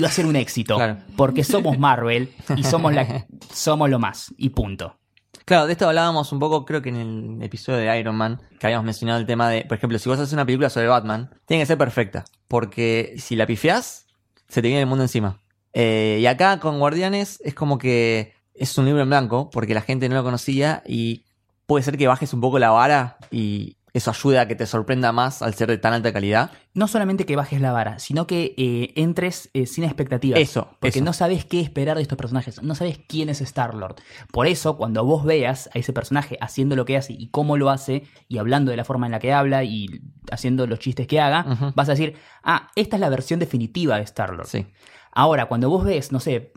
va 0.00 0.08
a 0.08 0.12
ser 0.12 0.26
un 0.26 0.36
éxito. 0.36 0.76
Claro. 0.76 0.98
Porque 1.16 1.44
somos 1.44 1.78
Marvel 1.80 2.32
y 2.56 2.64
somos, 2.64 2.92
la, 2.92 3.26
somos 3.52 3.90
lo 3.90 3.98
más. 3.98 4.34
Y 4.36 4.50
punto. 4.50 4.96
Claro, 5.44 5.66
de 5.66 5.72
esto 5.72 5.88
hablábamos 5.88 6.30
un 6.32 6.38
poco, 6.38 6.66
creo 6.66 6.82
que 6.82 6.90
en 6.90 6.96
el 6.96 7.42
episodio 7.42 7.78
de 7.78 7.98
Iron 7.98 8.16
Man, 8.16 8.38
que 8.58 8.66
habíamos 8.66 8.84
mencionado 8.84 9.18
el 9.18 9.24
tema 9.24 9.48
de, 9.48 9.64
por 9.64 9.78
ejemplo, 9.78 9.98
si 9.98 10.06
vos 10.06 10.18
haces 10.18 10.34
una 10.34 10.44
película 10.44 10.68
sobre 10.68 10.88
Batman, 10.88 11.30
tiene 11.46 11.62
que 11.62 11.66
ser 11.66 11.78
perfecta, 11.78 12.26
porque 12.48 13.14
si 13.16 13.34
la 13.34 13.46
pifiás, 13.46 14.06
se 14.46 14.60
te 14.60 14.68
viene 14.68 14.82
el 14.82 14.86
mundo 14.86 15.04
encima. 15.04 15.40
Eh, 15.72 16.18
y 16.20 16.26
acá 16.26 16.60
con 16.60 16.78
Guardianes 16.78 17.40
es 17.42 17.54
como 17.54 17.78
que 17.78 18.34
es 18.52 18.76
un 18.76 18.84
libro 18.84 19.00
en 19.00 19.08
blanco, 19.08 19.48
porque 19.48 19.72
la 19.72 19.80
gente 19.80 20.08
no 20.10 20.16
lo 20.16 20.22
conocía 20.22 20.82
y 20.86 21.24
puede 21.64 21.82
ser 21.82 21.96
que 21.96 22.08
bajes 22.08 22.34
un 22.34 22.42
poco 22.42 22.58
la 22.58 22.68
vara 22.68 23.16
y 23.30 23.77
eso 23.98 24.10
ayuda 24.10 24.42
a 24.42 24.48
que 24.48 24.56
te 24.56 24.66
sorprenda 24.66 25.12
más 25.12 25.42
al 25.42 25.54
ser 25.54 25.68
de 25.68 25.78
tan 25.78 25.92
alta 25.92 26.12
calidad. 26.12 26.50
No 26.74 26.88
solamente 26.88 27.26
que 27.26 27.36
bajes 27.36 27.60
la 27.60 27.72
vara, 27.72 27.98
sino 27.98 28.26
que 28.26 28.54
eh, 28.56 28.92
entres 28.96 29.50
eh, 29.54 29.66
sin 29.66 29.84
expectativas. 29.84 30.40
Eso, 30.40 30.76
Porque 30.80 30.98
eso. 30.98 31.04
no 31.04 31.12
sabes 31.12 31.44
qué 31.44 31.60
esperar 31.60 31.96
de 31.96 32.02
estos 32.02 32.16
personajes. 32.18 32.62
No 32.62 32.74
sabes 32.74 32.98
quién 33.08 33.28
es 33.28 33.40
Star-Lord. 33.40 33.96
Por 34.32 34.46
eso, 34.46 34.76
cuando 34.76 35.04
vos 35.04 35.24
veas 35.24 35.68
a 35.74 35.78
ese 35.78 35.92
personaje 35.92 36.38
haciendo 36.40 36.76
lo 36.76 36.84
que 36.84 36.96
hace 36.96 37.12
y 37.12 37.28
cómo 37.28 37.56
lo 37.56 37.70
hace, 37.70 38.04
y 38.28 38.38
hablando 38.38 38.70
de 38.70 38.76
la 38.76 38.84
forma 38.84 39.06
en 39.06 39.12
la 39.12 39.18
que 39.18 39.32
habla 39.32 39.64
y 39.64 39.86
haciendo 40.30 40.66
los 40.66 40.78
chistes 40.78 41.06
que 41.06 41.20
haga, 41.20 41.72
vas 41.74 41.88
a 41.88 41.92
decir, 41.92 42.16
ah, 42.42 42.68
esta 42.76 42.96
es 42.96 43.00
la 43.00 43.08
versión 43.08 43.40
definitiva 43.40 43.96
de 43.96 44.02
Star-Lord. 44.02 44.46
Sí. 44.46 44.66
Ahora, 45.12 45.46
cuando 45.46 45.68
vos 45.68 45.84
ves, 45.84 46.12
no 46.12 46.20
sé, 46.20 46.52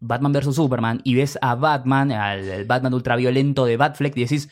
Batman 0.00 0.32
vs. 0.32 0.54
Superman 0.54 1.00
y 1.04 1.14
ves 1.14 1.38
a 1.42 1.54
Batman, 1.54 2.10
al 2.10 2.64
Batman 2.64 2.94
ultraviolento 2.94 3.66
de 3.66 3.76
Batfleck 3.76 4.16
y 4.16 4.22
decís, 4.22 4.48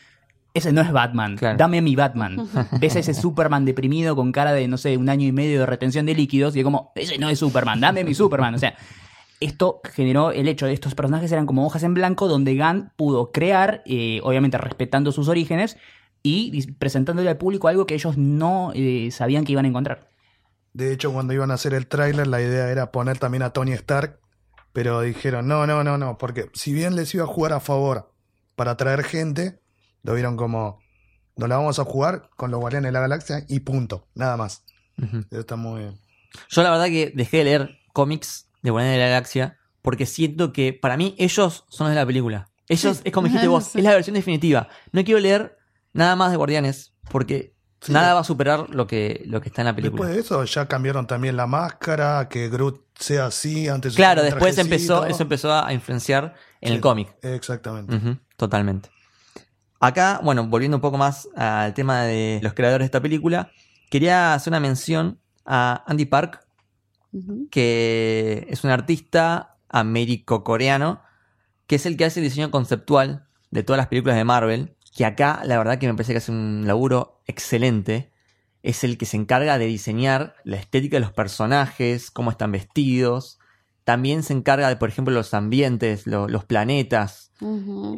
ese 0.54 0.72
no 0.72 0.80
es 0.80 0.90
Batman, 0.92 1.36
Claro. 1.36 1.56
dame 1.58 1.80
mi 1.82 1.94
Batman. 1.96 2.48
ves 2.80 2.96
a 2.96 2.98
ese 3.00 3.14
Superman 3.14 3.64
deprimido 3.64 4.16
con 4.16 4.32
cara 4.32 4.52
de, 4.52 4.66
no 4.68 4.76
sé, 4.76 4.96
un 4.96 5.08
año 5.08 5.26
y 5.26 5.32
medio 5.32 5.60
de 5.60 5.66
retención 5.66 6.06
de 6.06 6.14
líquidos 6.14 6.56
y 6.56 6.60
es 6.60 6.64
como, 6.64 6.92
ese 6.94 7.18
no 7.18 7.28
es 7.28 7.38
Superman, 7.38 7.80
dame 7.80 8.04
mi 8.04 8.14
Superman. 8.14 8.54
O 8.54 8.58
sea, 8.58 8.74
esto 9.40 9.80
generó 9.92 10.32
el 10.32 10.48
hecho 10.48 10.66
de 10.66 10.72
estos 10.72 10.94
personajes 10.94 11.30
eran 11.30 11.46
como 11.46 11.64
hojas 11.64 11.82
en 11.84 11.94
blanco 11.94 12.26
donde 12.26 12.56
Gunn 12.56 12.90
pudo 12.96 13.30
crear, 13.30 13.82
eh, 13.86 14.20
obviamente 14.24 14.58
respetando 14.58 15.12
sus 15.12 15.28
orígenes 15.28 15.76
y 16.24 16.72
presentándole 16.72 17.30
al 17.30 17.36
público 17.36 17.68
algo 17.68 17.86
que 17.86 17.94
ellos 17.94 18.16
no 18.18 18.72
eh, 18.74 19.10
sabían 19.12 19.44
que 19.44 19.52
iban 19.52 19.64
a 19.64 19.68
encontrar. 19.68 20.08
De 20.72 20.92
hecho, 20.92 21.12
cuando 21.12 21.32
iban 21.32 21.50
a 21.50 21.54
hacer 21.54 21.72
el 21.74 21.86
tráiler, 21.86 22.26
la 22.26 22.40
idea 22.40 22.70
era 22.70 22.90
poner 22.90 23.18
también 23.18 23.42
a 23.42 23.50
Tony 23.50 23.72
Stark, 23.72 24.18
pero 24.72 25.00
dijeron, 25.00 25.46
no, 25.46 25.66
no, 25.66 25.84
no, 25.84 25.98
no, 25.98 26.18
porque 26.18 26.46
si 26.52 26.72
bien 26.72 26.96
les 26.96 27.14
iba 27.14 27.24
a 27.24 27.28
jugar 27.28 27.52
a 27.52 27.60
favor 27.60 28.12
para 28.56 28.72
atraer 28.72 29.04
gente, 29.04 29.60
lo 30.02 30.14
vieron 30.14 30.36
como, 30.36 30.80
no 31.36 31.46
la 31.46 31.56
vamos 31.56 31.78
a 31.78 31.84
jugar 31.84 32.30
con 32.36 32.50
los 32.50 32.60
Guardianes 32.60 32.88
de 32.88 32.92
la 32.92 33.00
Galaxia 33.00 33.44
y 33.48 33.60
punto, 33.60 34.06
nada 34.14 34.36
más. 34.36 34.64
Ujú. 35.02 35.18
Eso 35.30 35.40
Está 35.40 35.56
muy 35.56 35.80
bien. 35.82 35.98
Yo 36.48 36.62
la 36.62 36.70
verdad 36.70 36.86
que 36.86 37.12
dejé 37.14 37.38
de 37.38 37.44
leer 37.44 37.78
cómics 37.92 38.48
de 38.62 38.70
Guardianes 38.70 38.98
de 38.98 39.04
la 39.04 39.10
Galaxia 39.10 39.58
porque 39.82 40.06
siento 40.06 40.52
que 40.52 40.72
para 40.72 40.96
mí 40.96 41.14
ellos 41.18 41.64
son 41.68 41.86
los 41.86 41.94
de 41.94 42.00
la 42.00 42.06
película. 42.06 42.50
Ellos, 42.68 43.00
es 43.04 43.12
como 43.12 43.26
dijiste 43.28 43.48
vos, 43.48 43.74
es 43.74 43.82
la 43.82 43.90
versión 43.92 44.14
definitiva. 44.14 44.68
No 44.92 45.04
quiero 45.04 45.20
leer 45.20 45.56
nada 45.92 46.16
más 46.16 46.30
de 46.30 46.36
Guardianes 46.36 46.92
porque 47.10 47.56
Sí. 47.80 47.92
nada 47.92 48.12
va 48.12 48.20
a 48.20 48.24
superar 48.24 48.70
lo 48.70 48.88
que, 48.88 49.22
lo 49.26 49.40
que 49.40 49.50
está 49.50 49.62
en 49.62 49.66
la 49.66 49.76
película. 49.76 50.08
Después 50.08 50.16
de 50.16 50.20
eso 50.20 50.44
ya 50.52 50.66
cambiaron 50.66 51.06
también 51.06 51.36
la 51.36 51.46
máscara, 51.46 52.28
que 52.28 52.48
Groot 52.48 52.84
sea 52.98 53.26
así, 53.26 53.68
antes 53.68 53.94
claro, 53.94 54.20
después 54.24 54.58
empezó, 54.58 55.06
eso 55.06 55.22
empezó 55.22 55.52
a 55.54 55.72
influenciar 55.72 56.34
en 56.60 56.70
Sí, 56.70 56.74
el 56.74 56.80
cómic. 56.80 57.14
Exactamente. 57.22 58.18
Totalmente. 58.36 58.90
Acá, 59.80 60.20
bueno, 60.24 60.46
volviendo 60.48 60.76
un 60.76 60.80
poco 60.80 60.98
más 60.98 61.28
al 61.36 61.72
tema 61.74 62.02
de 62.02 62.40
los 62.42 62.54
creadores 62.54 62.80
de 62.80 62.86
esta 62.86 63.00
película, 63.00 63.50
quería 63.90 64.34
hacer 64.34 64.50
una 64.50 64.60
mención 64.60 65.18
a 65.44 65.84
Andy 65.86 66.04
Park, 66.06 66.44
que 67.50 68.46
es 68.50 68.64
un 68.64 68.70
artista 68.70 69.56
américo-coreano, 69.68 71.00
que 71.66 71.76
es 71.76 71.86
el 71.86 71.96
que 71.96 72.04
hace 72.04 72.20
el 72.20 72.24
diseño 72.26 72.50
conceptual 72.50 73.26
de 73.50 73.62
todas 73.62 73.78
las 73.78 73.86
películas 73.88 74.16
de 74.16 74.24
Marvel, 74.24 74.74
que 74.96 75.04
acá 75.04 75.40
la 75.44 75.58
verdad 75.58 75.78
que 75.78 75.86
me 75.86 75.94
parece 75.94 76.12
que 76.12 76.18
hace 76.18 76.32
un 76.32 76.64
laburo 76.66 77.20
excelente. 77.26 78.10
Es 78.62 78.82
el 78.84 78.98
que 78.98 79.06
se 79.06 79.16
encarga 79.16 79.58
de 79.58 79.66
diseñar 79.66 80.34
la 80.44 80.56
estética 80.56 80.96
de 80.96 81.00
los 81.00 81.12
personajes, 81.12 82.10
cómo 82.10 82.30
están 82.30 82.50
vestidos. 82.52 83.38
También 83.84 84.22
se 84.22 84.32
encarga 84.32 84.68
de, 84.68 84.76
por 84.76 84.88
ejemplo, 84.88 85.14
los 85.14 85.32
ambientes, 85.34 86.06
lo- 86.06 86.28
los 86.28 86.44
planetas. 86.44 87.30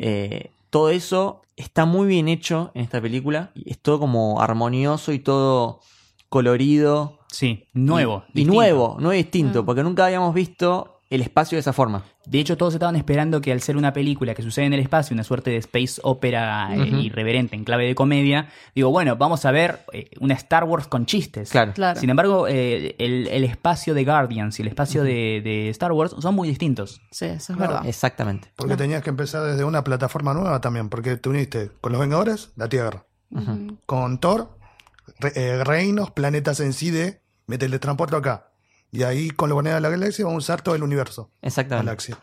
Eh, 0.00 0.50
todo 0.68 0.90
eso 0.90 1.42
está 1.60 1.84
muy 1.84 2.06
bien 2.08 2.28
hecho 2.28 2.70
en 2.74 2.82
esta 2.82 3.00
película. 3.00 3.50
Es 3.66 3.78
todo 3.80 3.98
como 3.98 4.40
armonioso 4.40 5.12
y 5.12 5.18
todo 5.18 5.80
colorido. 6.28 7.18
Sí, 7.28 7.64
nuevo. 7.72 8.24
Y, 8.34 8.42
y 8.42 8.44
nuevo, 8.44 8.96
nuevo 8.98 9.12
y 9.14 9.18
distinto, 9.18 9.62
Mm. 9.62 9.66
porque 9.66 9.82
nunca 9.82 10.06
habíamos 10.06 10.34
visto 10.34 10.99
el 11.10 11.20
espacio 11.22 11.56
de 11.56 11.60
esa 11.60 11.72
forma. 11.72 12.04
De 12.24 12.38
hecho, 12.38 12.56
todos 12.56 12.72
estaban 12.74 12.94
esperando 12.94 13.40
que 13.40 13.50
al 13.50 13.60
ser 13.60 13.76
una 13.76 13.92
película 13.92 14.32
que 14.34 14.42
sucede 14.42 14.66
en 14.66 14.74
el 14.74 14.80
espacio, 14.80 15.12
una 15.12 15.24
suerte 15.24 15.50
de 15.50 15.56
space 15.56 16.00
opera 16.04 16.68
eh, 16.72 16.86
irreverente 17.02 17.56
en 17.56 17.64
clave 17.64 17.84
de 17.86 17.94
comedia, 17.96 18.48
digo, 18.76 18.90
bueno, 18.90 19.16
vamos 19.16 19.44
a 19.44 19.50
ver 19.50 19.80
eh, 19.92 20.08
una 20.20 20.34
Star 20.34 20.62
Wars 20.64 20.86
con 20.86 21.06
chistes. 21.06 21.50
Claro. 21.50 21.72
Claro. 21.74 21.98
Sin 21.98 22.10
embargo, 22.10 22.46
eh, 22.48 22.94
el, 22.98 23.26
el 23.26 23.42
espacio 23.42 23.92
de 23.92 24.04
Guardians 24.04 24.58
y 24.60 24.62
el 24.62 24.68
espacio 24.68 25.02
de, 25.02 25.40
de 25.42 25.68
Star 25.70 25.90
Wars 25.92 26.14
son 26.18 26.34
muy 26.34 26.48
distintos. 26.48 27.00
Sí, 27.10 27.24
eso 27.24 27.52
es 27.52 27.56
Claro. 27.58 27.72
verdad. 27.74 27.88
Exactamente. 27.88 28.52
Porque 28.54 28.76
tenías 28.76 29.02
que 29.02 29.10
empezar 29.10 29.42
desde 29.42 29.64
una 29.64 29.82
plataforma 29.82 30.32
nueva 30.32 30.60
también, 30.60 30.88
porque 30.88 31.16
te 31.16 31.28
uniste 31.28 31.72
con 31.80 31.90
los 31.92 32.00
Vengadores, 32.00 32.52
la 32.56 32.68
Tierra. 32.68 33.04
Con 33.86 34.18
Thor, 34.20 34.56
re- 35.18 35.32
eh, 35.34 35.64
reinos, 35.64 36.10
planetas 36.12 36.60
en 36.60 36.72
sí 36.72 36.90
de, 36.90 37.20
me 37.46 37.58
teletransporto 37.58 38.16
acá. 38.16 38.49
Y 38.92 39.02
ahí 39.04 39.30
con 39.30 39.48
los 39.48 39.54
Guardianes 39.54 39.76
de 39.76 39.88
la 39.88 39.96
Galaxia 39.96 40.24
vamos 40.24 40.44
a 40.44 40.44
usar 40.44 40.62
todo 40.62 40.74
el 40.74 40.82
universo. 40.82 41.30
Exactamente. 41.42 41.86
Galaxia. 41.86 42.18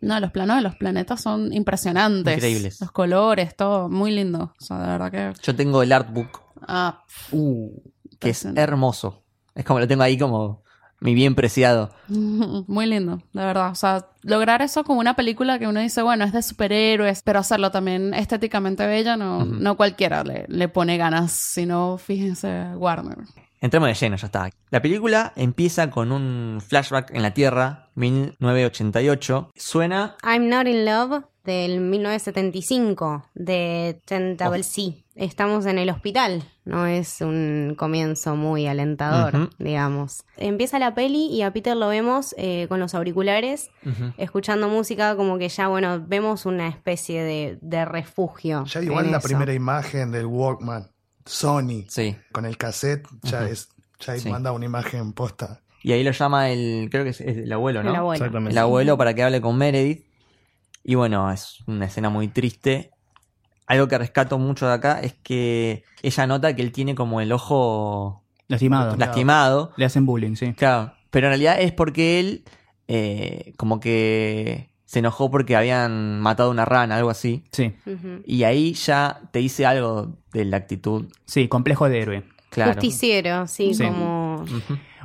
No, 0.00 0.18
los 0.20 0.30
planos 0.30 0.56
de 0.56 0.62
los 0.62 0.76
planetas 0.76 1.20
son 1.20 1.52
impresionantes. 1.52 2.34
Increíbles. 2.34 2.80
Los 2.80 2.90
colores, 2.92 3.54
todo 3.54 3.88
muy 3.88 4.10
lindo. 4.10 4.54
O 4.58 4.64
sea, 4.64 4.78
de 4.78 4.86
verdad 4.86 5.10
que. 5.10 5.32
Yo 5.42 5.54
tengo 5.54 5.82
el 5.82 5.92
artbook, 5.92 6.40
Ah, 6.66 7.02
Uh, 7.32 7.70
que 8.18 8.30
es 8.30 8.44
hermoso. 8.44 9.24
Es 9.54 9.64
como 9.64 9.80
lo 9.80 9.88
tengo 9.88 10.02
ahí 10.02 10.16
como 10.16 10.62
mi 11.00 11.14
bien 11.14 11.34
preciado. 11.34 11.90
Muy 12.08 12.86
lindo, 12.86 13.16
de 13.32 13.44
verdad. 13.44 13.70
O 13.72 13.74
sea, 13.74 14.06
lograr 14.22 14.62
eso 14.62 14.84
como 14.84 15.00
una 15.00 15.14
película 15.16 15.58
que 15.58 15.66
uno 15.66 15.80
dice, 15.80 16.00
bueno, 16.02 16.24
es 16.24 16.32
de 16.32 16.40
superhéroes, 16.42 17.22
pero 17.22 17.40
hacerlo 17.40 17.70
también 17.72 18.14
estéticamente 18.14 18.86
bella, 18.86 19.16
no, 19.16 19.44
no 19.44 19.76
cualquiera 19.76 20.22
le, 20.22 20.46
le 20.48 20.68
pone 20.68 20.96
ganas, 20.96 21.32
sino 21.32 21.98
fíjense, 21.98 22.68
Warner. 22.76 23.18
Entremos 23.62 23.88
de 23.88 23.94
lleno, 23.94 24.16
ya 24.16 24.26
está. 24.26 24.50
La 24.70 24.82
película 24.82 25.32
empieza 25.36 25.88
con 25.88 26.10
un 26.10 26.60
flashback 26.60 27.12
en 27.14 27.22
la 27.22 27.32
Tierra, 27.32 27.90
1988. 27.94 29.52
Suena 29.54 30.16
I'm 30.24 30.48
Not 30.48 30.66
in 30.66 30.84
Love 30.84 31.22
del 31.44 31.80
1975 31.80 33.24
de 33.34 34.00
Tentable 34.04 34.64
Sea. 34.64 34.94
Estamos 35.14 35.66
en 35.66 35.78
el 35.78 35.90
hospital, 35.90 36.42
no 36.64 36.86
es 36.86 37.20
un 37.20 37.74
comienzo 37.78 38.34
muy 38.34 38.66
alentador, 38.66 39.50
digamos. 39.58 40.24
Empieza 40.38 40.80
la 40.80 40.94
peli 40.96 41.26
y 41.26 41.42
a 41.42 41.52
Peter 41.52 41.76
lo 41.76 41.86
vemos 41.88 42.34
eh, 42.38 42.66
con 42.68 42.80
los 42.80 42.96
auriculares, 42.96 43.70
escuchando 44.16 44.68
música, 44.68 45.14
como 45.14 45.38
que 45.38 45.48
ya, 45.48 45.68
bueno, 45.68 46.02
vemos 46.04 46.46
una 46.46 46.66
especie 46.66 47.22
de, 47.22 47.58
de 47.60 47.84
refugio. 47.84 48.64
Ya 48.64 48.82
igual 48.82 49.12
la 49.12 49.18
eso. 49.18 49.28
primera 49.28 49.52
imagen 49.52 50.10
del 50.10 50.26
Walkman, 50.26 50.90
Sony, 51.26 51.84
Sí. 51.88 52.16
con 52.32 52.44
el 52.46 52.56
cassette, 52.56 53.06
ya 53.22 53.46
es, 53.48 53.68
ya 54.00 54.16
Sí. 54.18 54.28
manda 54.30 54.52
una 54.52 54.64
imagen 54.66 55.12
posta. 55.12 55.60
Y 55.82 55.92
ahí 55.92 56.04
lo 56.04 56.12
llama 56.12 56.50
el, 56.50 56.88
creo 56.90 57.04
que 57.04 57.10
es, 57.10 57.20
es 57.20 57.38
el 57.38 57.52
abuelo, 57.52 57.82
¿no? 57.82 57.90
El 57.90 57.96
abuelo. 57.96 58.16
Exactamente. 58.24 58.52
El 58.52 58.58
abuelo 58.58 58.96
para 58.96 59.14
que 59.14 59.22
hable 59.22 59.40
con 59.40 59.56
Meredith. 59.58 60.04
Y 60.84 60.94
bueno, 60.96 61.30
es 61.32 61.58
una 61.66 61.86
escena 61.86 62.08
muy 62.08 62.28
triste. 62.28 62.90
Algo 63.66 63.88
que 63.88 63.98
rescato 63.98 64.38
mucho 64.38 64.66
de 64.66 64.74
acá 64.74 65.00
es 65.00 65.14
que 65.22 65.84
ella 66.02 66.26
nota 66.26 66.54
que 66.54 66.62
él 66.62 66.72
tiene 66.72 66.94
como 66.94 67.20
el 67.20 67.32
ojo 67.32 68.22
Lastimado. 68.48 68.96
lastimado. 68.96 69.72
Le 69.76 69.84
hacen 69.84 70.04
bullying, 70.06 70.34
sí. 70.36 70.52
Claro, 70.54 70.92
pero 71.10 71.26
en 71.28 71.30
realidad 71.30 71.60
es 71.60 71.72
porque 71.72 72.20
él 72.20 72.44
eh, 72.88 73.54
como 73.56 73.78
que 73.80 74.70
se 74.92 74.98
enojó 74.98 75.30
porque 75.30 75.56
habían 75.56 76.20
matado 76.20 76.50
una 76.50 76.66
rana, 76.66 76.96
algo 76.96 77.08
así. 77.08 77.44
Sí. 77.50 77.72
Y 78.26 78.42
ahí 78.42 78.74
ya 78.74 79.22
te 79.30 79.38
dice 79.38 79.64
algo 79.64 80.18
de 80.34 80.44
la 80.44 80.58
actitud. 80.58 81.06
sí, 81.24 81.48
complejo 81.48 81.88
de 81.88 82.02
héroe. 82.02 82.22
Claro. 82.50 82.74
Justiciero, 82.74 83.46
sí, 83.46 83.72
Sí. 83.72 83.84
como... 83.84 84.44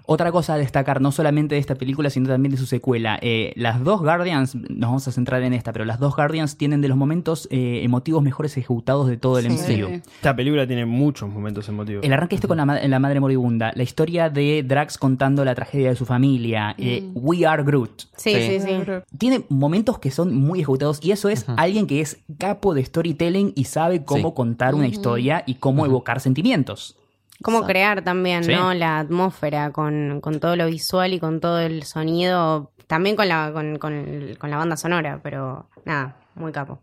Otra 0.09 0.31
cosa 0.31 0.53
a 0.53 0.57
destacar, 0.57 1.01
no 1.01 1.11
solamente 1.11 1.55
de 1.55 1.59
esta 1.59 1.75
película, 1.75 2.09
sino 2.09 2.29
también 2.29 2.51
de 2.51 2.57
su 2.57 2.65
secuela. 2.65 3.19
Eh, 3.21 3.51
las 3.57 3.83
dos 3.83 3.99
Guardians, 3.99 4.55
nos 4.55 4.79
vamos 4.89 5.07
a 5.09 5.11
centrar 5.11 5.43
en 5.43 5.51
esta, 5.51 5.73
pero 5.73 5.83
las 5.83 5.99
dos 5.99 6.15
Guardians 6.15 6.55
tienen 6.57 6.79
de 6.79 6.87
los 6.87 6.95
momentos 6.97 7.45
eh, 7.51 7.81
emotivos 7.83 8.23
mejores 8.23 8.55
ejecutados 8.55 9.09
de 9.09 9.17
todo 9.17 9.37
el 9.37 9.51
Sí. 9.51 9.73
MCU. 9.81 9.87
Esta 10.15 10.33
película 10.33 10.65
tiene 10.65 10.85
muchos 10.85 11.29
momentos 11.29 11.67
emotivos. 11.67 12.05
El 12.05 12.13
arranque 12.13 12.35
este 12.35 12.47
con 12.47 12.55
la, 12.55 12.65
ma- 12.65 12.79
la 12.79 12.99
madre 12.99 13.19
moribunda, 13.19 13.73
la 13.75 13.83
historia 13.83 14.29
de 14.29 14.63
Drax 14.63 14.97
contando 14.97 15.43
la 15.43 15.53
tragedia 15.55 15.89
de 15.89 15.97
su 15.97 16.05
familia, 16.05 16.73
eh, 16.77 17.03
We 17.13 17.45
Are 17.45 17.63
Groot. 17.63 18.03
Sí, 18.15 18.31
Sí. 18.33 18.59
sí, 18.59 18.59
sí. 18.61 18.91
Tiene 19.17 19.43
momentos 19.49 19.99
que 19.99 20.09
son 20.09 20.33
muy 20.33 20.59
ejecutados 20.59 20.99
y 21.03 21.11
eso 21.11 21.27
es 21.27 21.45
alguien 21.57 21.85
que 21.85 21.99
es 21.99 22.19
capo 22.37 22.73
de 22.73 22.85
storytelling 22.85 23.51
y 23.55 23.65
sabe 23.65 24.05
cómo 24.05 24.29
Sí. 24.29 24.35
contar 24.35 24.73
una 24.73 24.87
historia 24.87 25.43
y 25.45 25.55
cómo 25.55 25.85
evocar 25.85 26.21
sentimientos. 26.21 26.95
Cómo 27.43 27.57
Exacto. 27.57 27.71
crear 27.71 28.01
también, 28.03 28.43
Sí. 28.43 28.51
¿no? 28.53 28.73
La 28.73 28.99
atmósfera 28.99 29.71
con, 29.71 30.19
con 30.21 30.39
todo 30.39 30.55
lo 30.55 30.65
visual 30.67 31.13
y 31.13 31.19
con 31.19 31.39
todo 31.39 31.59
el 31.59 31.83
sonido. 31.83 32.71
También 32.87 33.15
con 33.15 33.27
la, 33.27 33.51
con, 33.53 33.77
con 33.77 34.35
con 34.39 34.49
la 34.49 34.57
banda 34.57 34.77
sonora, 34.77 35.19
pero 35.21 35.69
nada, 35.85 36.17
muy 36.35 36.51
capo. 36.51 36.81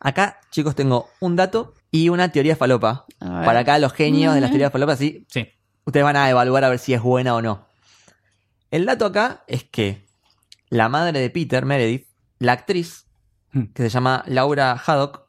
Acá, 0.00 0.40
chicos, 0.50 0.74
tengo 0.74 1.08
un 1.20 1.36
dato 1.36 1.74
y 1.90 2.08
una 2.08 2.30
teoría 2.32 2.56
falopa. 2.56 3.06
Para 3.18 3.60
acá, 3.60 3.78
los 3.78 3.92
genios 3.92 4.34
de 4.34 4.40
las 4.40 4.50
teorías 4.50 4.72
falopas, 4.72 4.98
sí, 4.98 5.24
Sí. 5.28 5.46
ustedes 5.84 6.04
van 6.04 6.16
a 6.16 6.28
evaluar 6.30 6.64
a 6.64 6.68
ver 6.68 6.78
si 6.78 6.92
es 6.94 7.02
buena 7.02 7.34
o 7.34 7.42
no. 7.42 7.66
El 8.70 8.86
dato 8.86 9.06
acá 9.06 9.44
es 9.46 9.64
que 9.64 10.04
la 10.68 10.88
madre 10.88 11.20
de 11.20 11.30
Peter, 11.30 11.64
Meredith, 11.64 12.06
la 12.38 12.52
actriz, 12.52 13.04
Hmm. 13.52 13.66
que 13.74 13.82
se 13.84 13.88
llama 13.88 14.22
Laura 14.26 14.72
Haddock, 14.72 15.22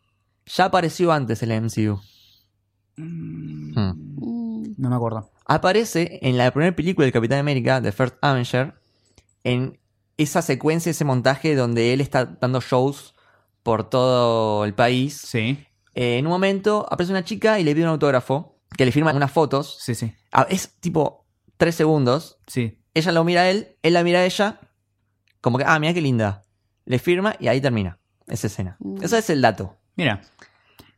ya 0.46 0.66
apareció 0.66 1.12
antes 1.12 1.44
en 1.44 1.50
la 1.50 1.56
MCU. 1.56 2.02
Hmm. 2.98 3.72
No 4.78 4.90
me 4.90 4.96
acuerdo. 4.96 5.30
Aparece 5.46 6.20
en 6.22 6.38
la 6.38 6.52
primera 6.52 6.76
película 6.76 7.06
del 7.06 7.14
Capitán 7.14 7.40
América, 7.40 7.82
The 7.82 7.92
First 7.92 8.16
Avenger, 8.22 8.76
en 9.44 9.80
esa 10.18 10.42
secuencia, 10.42 10.90
ese 10.92 11.06
montaje 11.06 11.56
donde 11.56 11.94
él 11.94 12.02
está 12.02 12.26
dando 12.26 12.62
shows 12.62 13.14
por 13.64 13.90
todo 13.90 14.66
el 14.66 14.74
país. 14.74 15.18
Sí, 15.18 15.64
Eh, 15.96 16.18
en 16.20 16.28
un 16.28 16.32
momento 16.32 16.86
aparece 16.92 17.12
una 17.12 17.24
chica 17.24 17.60
y 17.60 17.64
le 17.64 17.74
pide 17.74 17.84
un 17.86 17.90
autógrafo, 17.92 18.60
que 18.78 18.86
le 18.86 18.92
firma 18.92 19.12
unas 19.14 19.32
fotos. 19.32 19.78
sí, 19.82 19.96
sí. 19.96 20.14
Ah, 20.32 20.46
Es 20.50 20.76
tipo 20.80 21.26
tres 21.58 21.74
segundos. 21.76 22.38
Sí. 22.48 22.80
Ella 22.94 23.12
lo 23.12 23.24
mira 23.24 23.42
a 23.42 23.50
él, 23.50 23.76
él 23.82 23.94
la 23.94 24.04
mira 24.04 24.20
a 24.20 24.26
ella, 24.26 24.60
como 25.42 25.58
que, 25.58 25.64
ah, 25.68 25.80
mira 25.80 25.94
qué 25.94 26.02
linda. 26.02 26.44
Le 26.86 27.00
firma 27.00 27.36
y 27.40 27.48
ahí 27.48 27.60
termina 27.62 28.00
esa 28.28 28.48
escena. 28.48 28.78
Mm. 28.80 29.04
Ese 29.04 29.18
es 29.18 29.30
el 29.30 29.42
dato. 29.42 29.78
Mira. 29.96 30.22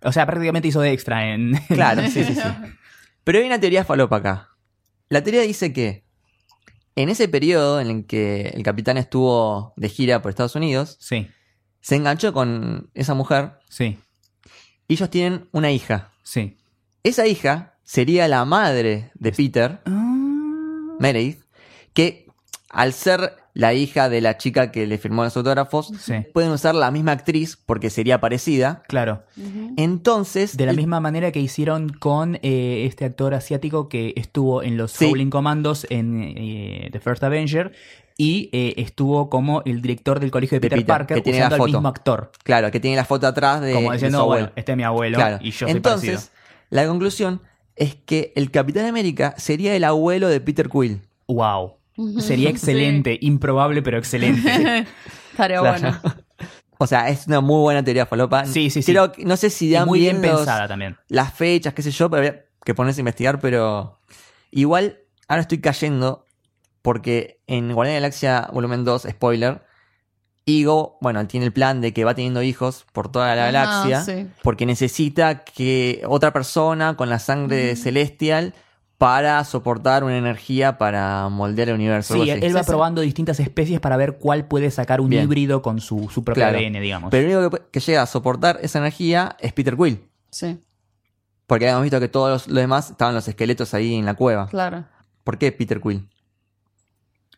O 0.03 0.11
sea, 0.11 0.25
prácticamente 0.25 0.67
hizo 0.67 0.81
de 0.81 0.91
extra 0.91 1.33
en. 1.33 1.53
Claro, 1.67 2.01
sí, 2.09 2.23
sí, 2.23 2.35
sí. 2.35 2.41
Pero 3.23 3.39
hay 3.39 3.45
una 3.45 3.60
teoría 3.60 3.84
falopa 3.86 4.17
acá. 4.17 4.49
La 5.10 5.23
teoría 5.23 5.41
dice 5.41 5.73
que 5.73 6.03
en 6.95 7.10
ese 7.10 7.27
periodo 7.27 7.79
en 7.79 7.88
el 7.89 8.05
que 8.05 8.49
el 8.53 8.63
capitán 8.63 8.97
estuvo 8.97 9.73
de 9.75 9.89
gira 9.89 10.21
por 10.21 10.29
Estados 10.29 10.55
Unidos, 10.55 10.97
Sí, 10.99 11.27
se 11.82 11.95
enganchó 11.95 12.34
con 12.34 12.89
esa 12.93 13.13
mujer 13.13 13.53
sí, 13.69 13.97
y 14.88 14.93
ellos 14.93 15.10
tienen 15.10 15.47
una 15.51 15.71
hija. 15.71 16.12
sí. 16.23 16.58
Esa 17.01 17.25
hija 17.27 17.77
sería 17.84 18.27
la 18.27 18.43
madre 18.43 19.12
de 19.15 19.32
Peter, 19.32 19.79
Meredith, 20.99 21.41
que 21.93 22.27
al 22.69 22.91
ser 22.93 23.38
la 23.60 23.74
hija 23.74 24.08
de 24.10 24.22
la 24.22 24.38
chica 24.38 24.72
que 24.72 24.88
le 24.88 24.98
firmó 24.98 25.24
los 25.24 25.36
autógrafos, 25.36 25.91
Sí. 26.00 26.13
pueden 26.34 26.52
usar 26.52 26.76
la 26.76 26.91
misma 26.91 27.12
actriz 27.12 27.58
porque 27.65 27.89
sería 27.89 28.22
parecida. 28.22 28.84
Claro. 28.88 29.24
Entonces, 29.78 30.56
De 30.58 30.65
la 30.65 30.72
el- 30.72 30.78
misma 30.78 31.00
manera 31.00 31.32
que 31.32 31.39
hicieron 31.39 31.89
con 31.89 32.36
eh, 32.41 32.86
este 32.88 33.06
actor 33.06 33.34
asiático 33.34 33.89
que 33.89 34.13
estuvo 34.15 34.63
en 34.63 34.78
los 34.78 34.91
Sí. 34.91 35.06
Howling 35.06 35.30
Commandos 35.30 35.86
en 35.89 36.22
eh, 36.38 36.89
The 36.91 37.00
First 37.00 37.24
Avenger 37.24 37.72
y 38.17 38.50
eh, 38.52 38.74
estuvo 38.78 39.30
como 39.30 39.62
el 39.65 39.82
director 39.82 40.19
del 40.19 40.32
colegio 40.32 40.58
de 40.58 40.62
De 40.62 40.69
Peter, 40.69 40.80
Peter, 40.86 40.98
Parker 40.98 41.17
que 41.17 41.22
tiene 41.24 41.39
usando 41.39 41.56
la 41.58 41.63
al 41.63 41.67
foto. 41.69 41.78
mismo 41.80 41.88
actor. 41.89 42.32
claro, 42.43 42.72
que 42.72 42.80
tiene 42.80 42.98
la 42.98 43.06
foto 43.06 43.28
atrás 43.28 43.62
de, 43.62 43.74
como 43.74 43.91
de 43.91 43.95
diciendo, 43.98 44.17
su 44.17 44.22
abuelo. 44.24 44.45
bueno, 44.48 44.54
este 44.58 44.72
es 44.74 44.78
mi 44.78 44.84
abuelo 44.84 45.17
Claro. 45.17 45.38
y 45.41 45.52
yo 45.52 45.58
soy 45.67 45.72
Entonces, 45.72 46.10
parecido. 46.10 46.34
la 46.69 46.88
conclusión 46.88 47.41
es 47.76 47.95
que 47.95 48.34
el 48.36 48.52
Capitán 48.52 48.86
América 48.86 49.34
sería 49.38 49.74
el 49.76 49.84
abuelo 49.86 50.28
de 50.28 50.41
Peter 50.41 50.67
Quill. 50.69 51.02
Wow. 51.28 51.76
Sería 52.19 52.49
excelente, 52.49 53.17
improbable 53.21 53.81
pero 53.81 53.97
excelente. 53.97 54.49
Estaría 55.31 55.59
Claro. 55.59 55.62
bueno. 55.79 55.99
O 56.81 56.88
sea, 56.88 57.09
es 57.09 57.27
una 57.27 57.41
muy 57.41 57.62
buena 57.62 57.83
teoría 57.83 58.05
falopa. 58.05 58.45
Sí, 58.45 58.69
sí, 58.69 58.81
sí. 58.81 58.91
Creo 58.93 59.12
no 59.19 59.35
sé 59.38 59.49
si 59.49 59.67
Y 59.67 59.71
dan 59.71 59.85
muy 59.85 59.99
bien 59.99 60.21
los- 60.21 60.31
pensada 60.38 60.67
también. 60.67 60.97
las 61.09 61.33
fechas, 61.33 61.73
qué 61.73 61.81
sé 61.81 61.91
yo, 61.91 62.09
pero 62.09 62.19
habría 62.25 62.45
que 62.63 62.73
ponerse 62.73 62.99
a 62.99 63.03
investigar, 63.03 63.39
pero 63.39 63.99
igual 64.51 64.99
ahora 65.27 65.41
estoy 65.41 65.59
cayendo 65.59 66.25
porque 66.81 67.41
en 67.47 67.73
Guardián 67.73 67.95
de 67.95 67.99
la 68.01 68.05
Galaxia 68.07 68.49
Volumen 68.53 68.85
2, 68.85 69.07
spoiler, 69.12 69.62
Ego, 70.45 70.97
bueno, 71.01 71.27
tiene 71.27 71.45
el 71.45 71.51
plan 71.53 71.79
de 71.81 71.93
que 71.93 72.03
va 72.05 72.15
teniendo 72.15 72.41
hijos 72.41 72.85
por 72.93 73.12
toda 73.12 73.35
la 73.35 73.43
Ah, 73.43 73.51
galaxia 73.51 74.01
sí. 74.03 74.27
porque 74.41 74.65
necesita 74.65 75.43
que 75.43 76.01
otra 76.07 76.33
persona 76.33 76.95
con 76.95 77.09
la 77.09 77.19
sangre 77.19 77.75
celestial 77.75 78.53
para 78.99 79.41
soportar 79.45 80.03
una 80.03 80.17
energía 80.17 80.77
para 80.77 81.27
moldear 81.29 81.69
el 81.69 81.75
universo. 81.75 82.13
Sí, 82.13 82.29
él, 82.29 82.55
va 82.55 82.63
probando 82.63 83.01
distintas 83.01 83.39
especies 83.39 83.79
para 83.79 83.95
ver 83.97 84.17
cuál 84.17 84.45
puede 84.45 84.69
sacar 84.71 84.99
un 85.01 85.09
Bien. 85.09 85.23
híbrido 85.23 85.62
con 85.62 85.79
su, 85.79 86.09
su 86.09 86.23
propio 86.23 86.43
Claro. 86.43 86.59
ADN, 86.59 86.81
digamos. 86.81 87.09
Pero 87.09 87.27
el 87.29 87.38
único 87.38 87.57
que, 87.57 87.63
que 87.71 87.79
llega 87.79 88.01
a 88.01 88.05
soportar 88.05 88.59
esa 88.62 88.77
energía 88.79 89.38
es 89.39 89.53
Peter 89.53 89.75
Quill. 89.77 90.03
Sí, 90.29 90.59
Porque 91.47 91.65
habíamos 91.65 91.83
visto 91.83 91.99
que 91.99 92.09
todos 92.09 92.29
los, 92.29 92.47
los 92.49 92.57
demás 92.57 92.91
estaban 92.91 93.15
los 93.15 93.27
esqueletos 93.27 93.73
ahí 93.73 93.95
en 93.95 94.05
la 94.05 94.13
cueva. 94.13 94.47
claro. 94.47 94.83
¿Por 95.23 95.38
qué 95.38 95.51
Peter 95.51 95.79
Quill? 95.81 96.07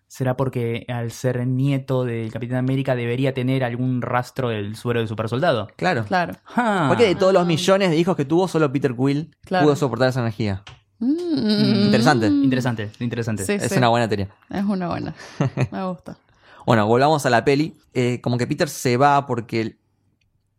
¿Será 0.08 0.36
porque 0.36 0.86
al 0.89 1.12
ser 1.12 1.45
nieto 1.47 2.04
del 2.06 2.32
Capitán 2.32 2.58
América 2.58 2.95
debería 2.95 3.34
tener 3.34 3.63
algún 3.63 4.02
rastro 4.02 4.50
del 4.50 4.76
suero 4.76 5.00
del 5.00 5.08
supersoldado? 5.08 5.67
Claro. 5.78 6.04
Claro. 6.06 6.34
Ah. 6.56 6.86
¿Por 6.89 6.97
qué 6.97 7.06
de 7.06 7.15
todos 7.15 7.34
los 7.34 7.45
millones 7.45 7.89
de 7.91 7.97
hijos 7.97 8.15
que 8.17 8.26
tuvo, 8.26 8.47
solo 8.47 8.71
Peter 8.71 8.93
Quill 8.95 9.36
Claro. 9.45 9.65
pudo 9.65 9.76
soportar 9.78 10.10
esa 10.10 10.19
energía? 10.21 10.63
Mm. 11.02 11.86
Interesante. 11.86 12.28
Interesante, 12.28 12.92
interesante. 13.00 13.46
Sí, 13.46 13.54
Es 13.54 13.72
sí. 13.72 13.78
una 13.78 13.90
buena 13.90 14.08
teoría. 14.08 14.30
Es 14.50 14.64
una 14.64 14.88
buena. 14.88 15.14
Me 15.72 15.84
gusta. 15.88 16.18
Bueno, 16.66 16.86
volvamos 16.88 17.26
a 17.26 17.30
la 17.30 17.44
peli. 17.44 17.76
Eh, 17.94 18.22
como 18.22 18.38
que 18.38 18.48
Peter 18.48 18.70
se 18.70 18.98
va 18.98 19.26
porque 19.26 19.62
él- 19.62 19.78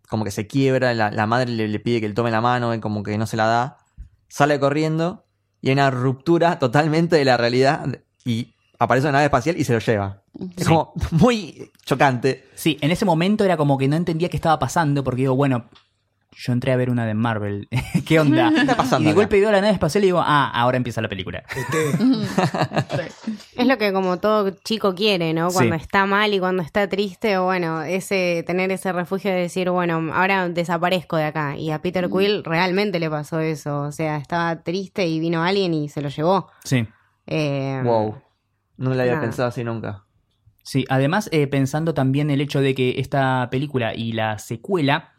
como 0.08 0.24
que 0.24 0.30
se 0.30 0.46
quiebra, 0.46 0.92
la, 0.94 1.10
la 1.10 1.26
madre 1.26 1.50
le, 1.50 1.68
le 1.68 1.80
pide 1.80 2.00
que 2.00 2.08
le 2.08 2.14
tome 2.14 2.30
la 2.30 2.40
mano, 2.42 2.74
y 2.74 2.80
como 2.80 3.02
que 3.02 3.16
no 3.16 3.26
se 3.26 3.36
la 3.36 3.46
da. 3.46 3.78
Sale 4.28 4.58
corriendo 4.60 5.24
y 5.60 5.68
hay 5.68 5.74
una 5.74 5.90
ruptura 5.90 6.58
totalmente 6.58 7.16
de 7.16 7.24
la 7.24 7.36
realidad 7.36 7.86
y 8.24 8.52
aparece 8.78 9.06
una 9.06 9.12
nave 9.12 9.26
espacial 9.26 9.56
y 9.56 9.64
se 9.64 9.72
lo 9.74 9.78
lleva. 9.78 10.22
Es 10.56 10.66
como 10.66 10.92
muy 11.12 11.70
chocante. 11.84 12.48
Sí, 12.54 12.78
en 12.80 12.90
ese 12.90 13.04
momento 13.04 13.44
era 13.44 13.56
como 13.56 13.78
que 13.78 13.86
no 13.88 13.96
entendía 13.96 14.28
qué 14.28 14.36
estaba 14.36 14.58
pasando 14.58 15.04
porque 15.04 15.22
digo, 15.22 15.36
bueno, 15.36 15.66
yo 16.34 16.52
entré 16.52 16.72
a 16.72 16.76
ver 16.76 16.90
una 16.90 17.06
de 17.06 17.14
Marvel. 17.14 17.68
¿Qué 18.06 18.18
onda? 18.20 18.50
¿Qué 18.54 18.60
está 18.62 18.76
pasando 18.76 19.04
Y 19.08 19.12
de 19.12 19.16
golpe 19.16 19.38
veo 19.40 19.50
la 19.52 19.60
nave 19.60 19.72
espacial 19.74 20.02
y 20.04 20.08
digo, 20.08 20.22
ah, 20.24 20.50
ahora 20.54 20.76
empieza 20.76 21.00
la 21.00 21.08
película. 21.08 21.42
Sí. 21.48 22.04
Es 23.56 23.66
lo 23.66 23.78
que 23.78 23.92
como 23.92 24.18
todo 24.18 24.50
chico 24.64 24.94
quiere, 24.94 25.32
¿no? 25.34 25.50
Cuando 25.50 25.76
Sí. 25.76 25.82
está 25.82 26.06
mal 26.06 26.32
y 26.34 26.38
cuando 26.40 26.62
está 26.62 26.88
triste, 26.88 27.36
o 27.38 27.44
bueno, 27.44 27.82
ese 27.82 28.42
tener 28.46 28.70
ese 28.72 28.92
refugio 28.92 29.30
de 29.30 29.36
decir, 29.40 29.70
bueno, 29.70 30.10
ahora 30.14 30.48
desaparezco 30.48 31.16
de 31.16 31.24
acá. 31.24 31.56
Y 31.56 31.70
a 31.70 31.80
Peter 31.80 32.08
Quill 32.08 32.42
realmente 32.44 32.98
le 32.98 33.08
pasó 33.10 33.40
eso. 33.40 33.82
O 33.82 33.92
sea, 33.92 34.16
estaba 34.16 34.62
triste 34.62 35.06
y 35.06 35.20
vino 35.20 35.42
alguien 35.44 35.74
y 35.74 35.88
se 35.88 36.00
lo 36.02 36.08
llevó. 36.08 36.48
Sí. 36.64 36.86
Eh, 37.26 37.80
Wow. 37.84 38.16
No 38.78 38.94
lo 38.94 39.00
había 39.00 39.12
Nada. 39.14 39.24
pensado 39.26 39.48
así 39.48 39.62
nunca. 39.62 40.04
Sí, 40.64 40.84
además 40.88 41.28
eh, 41.32 41.46
pensando 41.46 41.92
también 41.94 42.30
el 42.30 42.40
hecho 42.40 42.60
de 42.60 42.74
que 42.74 42.94
esta 42.98 43.48
película 43.50 43.94
y 43.94 44.12
la 44.12 44.38
secuela 44.38 45.11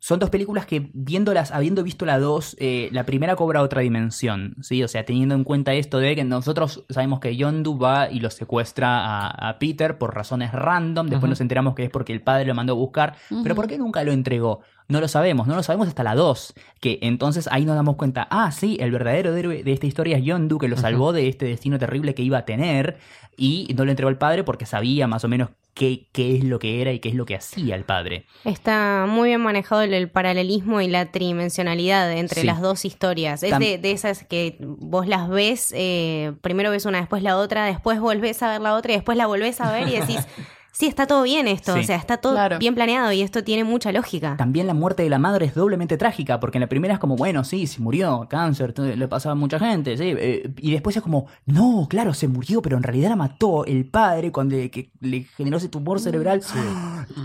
son 0.00 0.18
dos 0.18 0.30
películas 0.30 0.64
que 0.64 0.90
viéndolas, 0.94 1.52
habiendo 1.52 1.82
visto 1.82 2.06
la 2.06 2.18
dos, 2.18 2.56
eh, 2.58 2.88
la 2.90 3.04
primera 3.04 3.36
cobra 3.36 3.60
otra 3.60 3.82
dimensión, 3.82 4.56
¿sí? 4.62 4.82
O 4.82 4.88
sea, 4.88 5.04
teniendo 5.04 5.34
en 5.34 5.44
cuenta 5.44 5.74
esto 5.74 5.98
de 5.98 6.16
que 6.16 6.24
nosotros 6.24 6.84
sabemos 6.88 7.20
que 7.20 7.36
Yondu 7.36 7.78
va 7.78 8.10
y 8.10 8.18
lo 8.18 8.30
secuestra 8.30 9.04
a, 9.04 9.50
a 9.50 9.58
Peter 9.58 9.98
por 9.98 10.14
razones 10.14 10.52
random, 10.52 11.08
después 11.08 11.28
nos 11.28 11.42
enteramos 11.42 11.74
que 11.74 11.84
es 11.84 11.90
porque 11.90 12.14
el 12.14 12.22
padre 12.22 12.46
lo 12.46 12.54
mandó 12.54 12.72
a 12.72 12.76
buscar, 12.76 13.14
pero 13.42 13.54
¿por 13.54 13.66
qué 13.66 13.76
nunca 13.76 14.02
lo 14.02 14.12
entregó? 14.12 14.62
No 14.90 15.00
lo 15.00 15.08
sabemos, 15.08 15.46
no 15.46 15.56
lo 15.56 15.62
sabemos 15.62 15.88
hasta 15.88 16.02
la 16.02 16.14
2. 16.14 16.52
Que 16.80 16.98
entonces 17.02 17.48
ahí 17.50 17.64
nos 17.64 17.76
damos 17.76 17.96
cuenta, 17.96 18.26
ah, 18.30 18.50
sí, 18.52 18.76
el 18.80 18.90
verdadero 18.90 19.34
héroe 19.34 19.62
de 19.62 19.72
esta 19.72 19.86
historia 19.86 20.18
es 20.18 20.24
Yondu, 20.24 20.58
que 20.58 20.68
lo 20.68 20.76
salvó 20.76 21.12
de 21.12 21.28
este 21.28 21.46
destino 21.46 21.78
terrible 21.78 22.14
que 22.14 22.22
iba 22.22 22.38
a 22.38 22.44
tener 22.44 22.98
y 23.36 23.72
no 23.76 23.84
lo 23.84 23.90
entregó 23.92 24.08
al 24.08 24.18
padre 24.18 24.44
porque 24.44 24.66
sabía 24.66 25.06
más 25.06 25.24
o 25.24 25.28
menos 25.28 25.48
qué, 25.72 26.08
qué 26.12 26.36
es 26.36 26.44
lo 26.44 26.58
que 26.58 26.82
era 26.82 26.92
y 26.92 26.98
qué 26.98 27.08
es 27.08 27.14
lo 27.14 27.24
que 27.24 27.36
hacía 27.36 27.74
el 27.76 27.84
padre. 27.84 28.26
Está 28.44 29.06
muy 29.08 29.30
bien 29.30 29.40
manejado 29.40 29.80
el, 29.82 29.94
el 29.94 30.10
paralelismo 30.10 30.80
y 30.80 30.88
la 30.88 31.10
tridimensionalidad 31.10 32.12
entre 32.12 32.40
Sí. 32.42 32.46
las 32.46 32.60
dos 32.60 32.84
historias. 32.84 33.42
Es 33.42 33.52
Tam- 33.52 33.60
de, 33.60 33.78
de 33.78 33.92
esas 33.92 34.24
que 34.24 34.56
vos 34.60 35.06
las 35.06 35.28
ves, 35.30 35.72
eh, 35.76 36.32
primero 36.42 36.70
ves 36.70 36.84
una, 36.84 36.98
después 36.98 37.22
la 37.22 37.36
otra, 37.38 37.64
después 37.64 38.00
volvés 38.00 38.42
a 38.42 38.50
ver 38.50 38.60
la 38.60 38.74
otra 38.74 38.92
y 38.92 38.96
después 38.96 39.16
la 39.16 39.26
volvés 39.26 39.60
a 39.60 39.70
ver 39.72 39.88
y 39.88 39.92
decís, 39.92 40.18
sí, 40.72 40.86
está 40.86 41.06
todo 41.06 41.22
bien 41.22 41.48
esto, 41.48 41.74
Sí. 41.74 41.80
o 41.80 41.82
sea, 41.84 41.96
está 41.96 42.18
todo 42.18 42.32
Claro. 42.34 42.58
bien 42.58 42.74
planeado 42.74 43.12
y 43.12 43.22
esto 43.22 43.44
tiene 43.44 43.64
mucha 43.64 43.92
lógica. 43.92 44.36
También 44.36 44.66
la 44.66 44.74
muerte 44.74 45.02
de 45.02 45.10
la 45.10 45.18
madre 45.18 45.46
es 45.46 45.54
doblemente 45.54 45.96
trágica, 45.98 46.40
porque 46.40 46.58
en 46.58 46.60
la 46.62 46.68
primera 46.68 46.94
es 46.94 47.00
como, 47.00 47.16
bueno, 47.16 47.44
sí, 47.44 47.66
se 47.66 47.80
murió, 47.80 48.26
cáncer, 48.30 48.72
todo- 48.72 48.86
le 48.94 49.08
pasaba 49.08 49.32
a 49.32 49.36
mucha 49.36 49.58
gente, 49.58 49.96
sí, 49.96 50.14
eh, 50.16 50.52
y 50.58 50.70
después 50.72 50.96
es 50.96 51.02
como, 51.02 51.26
no, 51.46 51.86
claro, 51.90 52.14
se 52.14 52.28
murió, 52.28 52.62
pero 52.62 52.76
en 52.76 52.82
realidad 52.82 53.10
la 53.10 53.16
mató 53.16 53.64
el 53.64 53.84
padre 53.88 54.32
cuando 54.32 54.56
le, 54.56 54.70
que 54.70 54.90
le 55.00 55.24
generó 55.36 55.56
ese 55.58 55.68
tumor 55.68 56.00
cerebral. 56.00 56.42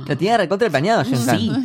Lo 0.08 0.18
tenía 0.18 0.38
recontra 0.38 0.70
planeado. 0.70 1.04
Sí, 1.06 1.16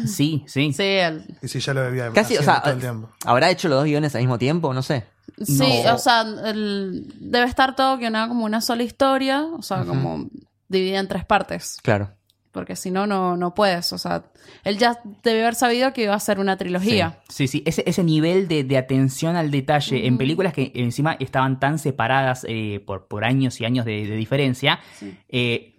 sí, 0.06 0.44
sí. 0.46 0.72
Sí, 0.72 0.82
el- 0.82 1.24
Y 1.42 1.48
si 1.48 1.60
ya 1.60 1.74
lo 1.74 1.80
había 1.80 2.10
Casi, 2.10 2.36
o 2.36 2.42
sea, 2.42 2.60
todo 2.62 2.74
el 2.74 2.80
tiempo. 2.80 3.08
¿habrá 3.24 3.50
hecho 3.50 3.68
los 3.68 3.78
dos 3.78 3.84
guiones 3.86 4.14
al 4.14 4.20
mismo 4.22 4.38
tiempo? 4.38 4.72
No 4.74 4.82
sé. 4.82 5.04
sí, 5.42 5.82
No. 5.84 5.94
o 5.94 5.98
sea, 5.98 6.22
el- 6.46 7.06
debe 7.18 7.46
estar 7.46 7.74
todo 7.74 7.96
guionado 7.96 8.28
como 8.28 8.44
una 8.44 8.60
sola 8.60 8.82
historia, 8.82 9.44
o 9.56 9.62
sea, 9.62 9.84
como 9.84 10.26
dividida 10.70 11.00
en 11.00 11.08
tres 11.08 11.26
partes. 11.26 11.76
Claro. 11.82 12.12
Porque 12.52 12.74
si 12.74 12.90
no, 12.90 13.06
no, 13.06 13.36
no 13.36 13.54
puedes. 13.54 13.92
O 13.92 13.98
sea, 13.98 14.24
él 14.64 14.76
ya 14.78 14.98
debe 15.22 15.42
haber 15.42 15.54
sabido 15.54 15.92
que 15.92 16.02
iba 16.02 16.14
a 16.14 16.18
ser 16.18 16.40
una 16.40 16.56
trilogía. 16.56 17.20
Sí, 17.28 17.46
sí, 17.46 17.62
ese, 17.64 17.84
ese 17.86 18.02
nivel 18.02 18.48
de, 18.48 18.64
de 18.64 18.76
atención 18.76 19.36
al 19.36 19.50
detalle 19.52 20.06
en 20.08 20.18
películas 20.18 20.52
que 20.52 20.72
encima 20.74 21.16
estaban 21.20 21.60
tan 21.60 21.78
separadas 21.78 22.44
eh, 22.48 22.82
por, 22.84 23.06
por 23.06 23.24
años 23.24 23.60
y 23.60 23.66
años 23.66 23.84
de, 23.84 24.04
de 24.04 24.16
diferencia, 24.16 24.80
Sí. 24.98 25.16
eh, 25.28 25.76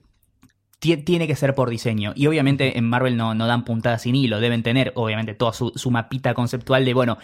tie- 0.79 1.03
tiene 1.03 1.27
que 1.27 1.35
ser 1.35 1.55
por 1.55 1.69
diseño. 1.69 2.13
Y 2.15 2.27
obviamente 2.27 2.77
en 2.77 2.85
Marvel 2.87 3.17
no, 3.17 3.35
no 3.35 3.47
dan 3.47 3.65
puntadas 3.65 4.03
sin 4.03 4.15
hilo, 4.15 4.39
deben 4.39 4.63
tener 4.63 4.93
obviamente 4.95 5.33
toda 5.33 5.51
su, 5.51 5.73
su 5.75 5.91
mapita 5.91 6.33
conceptual 6.33 6.85
de, 6.85 6.93
bueno, 6.93 7.17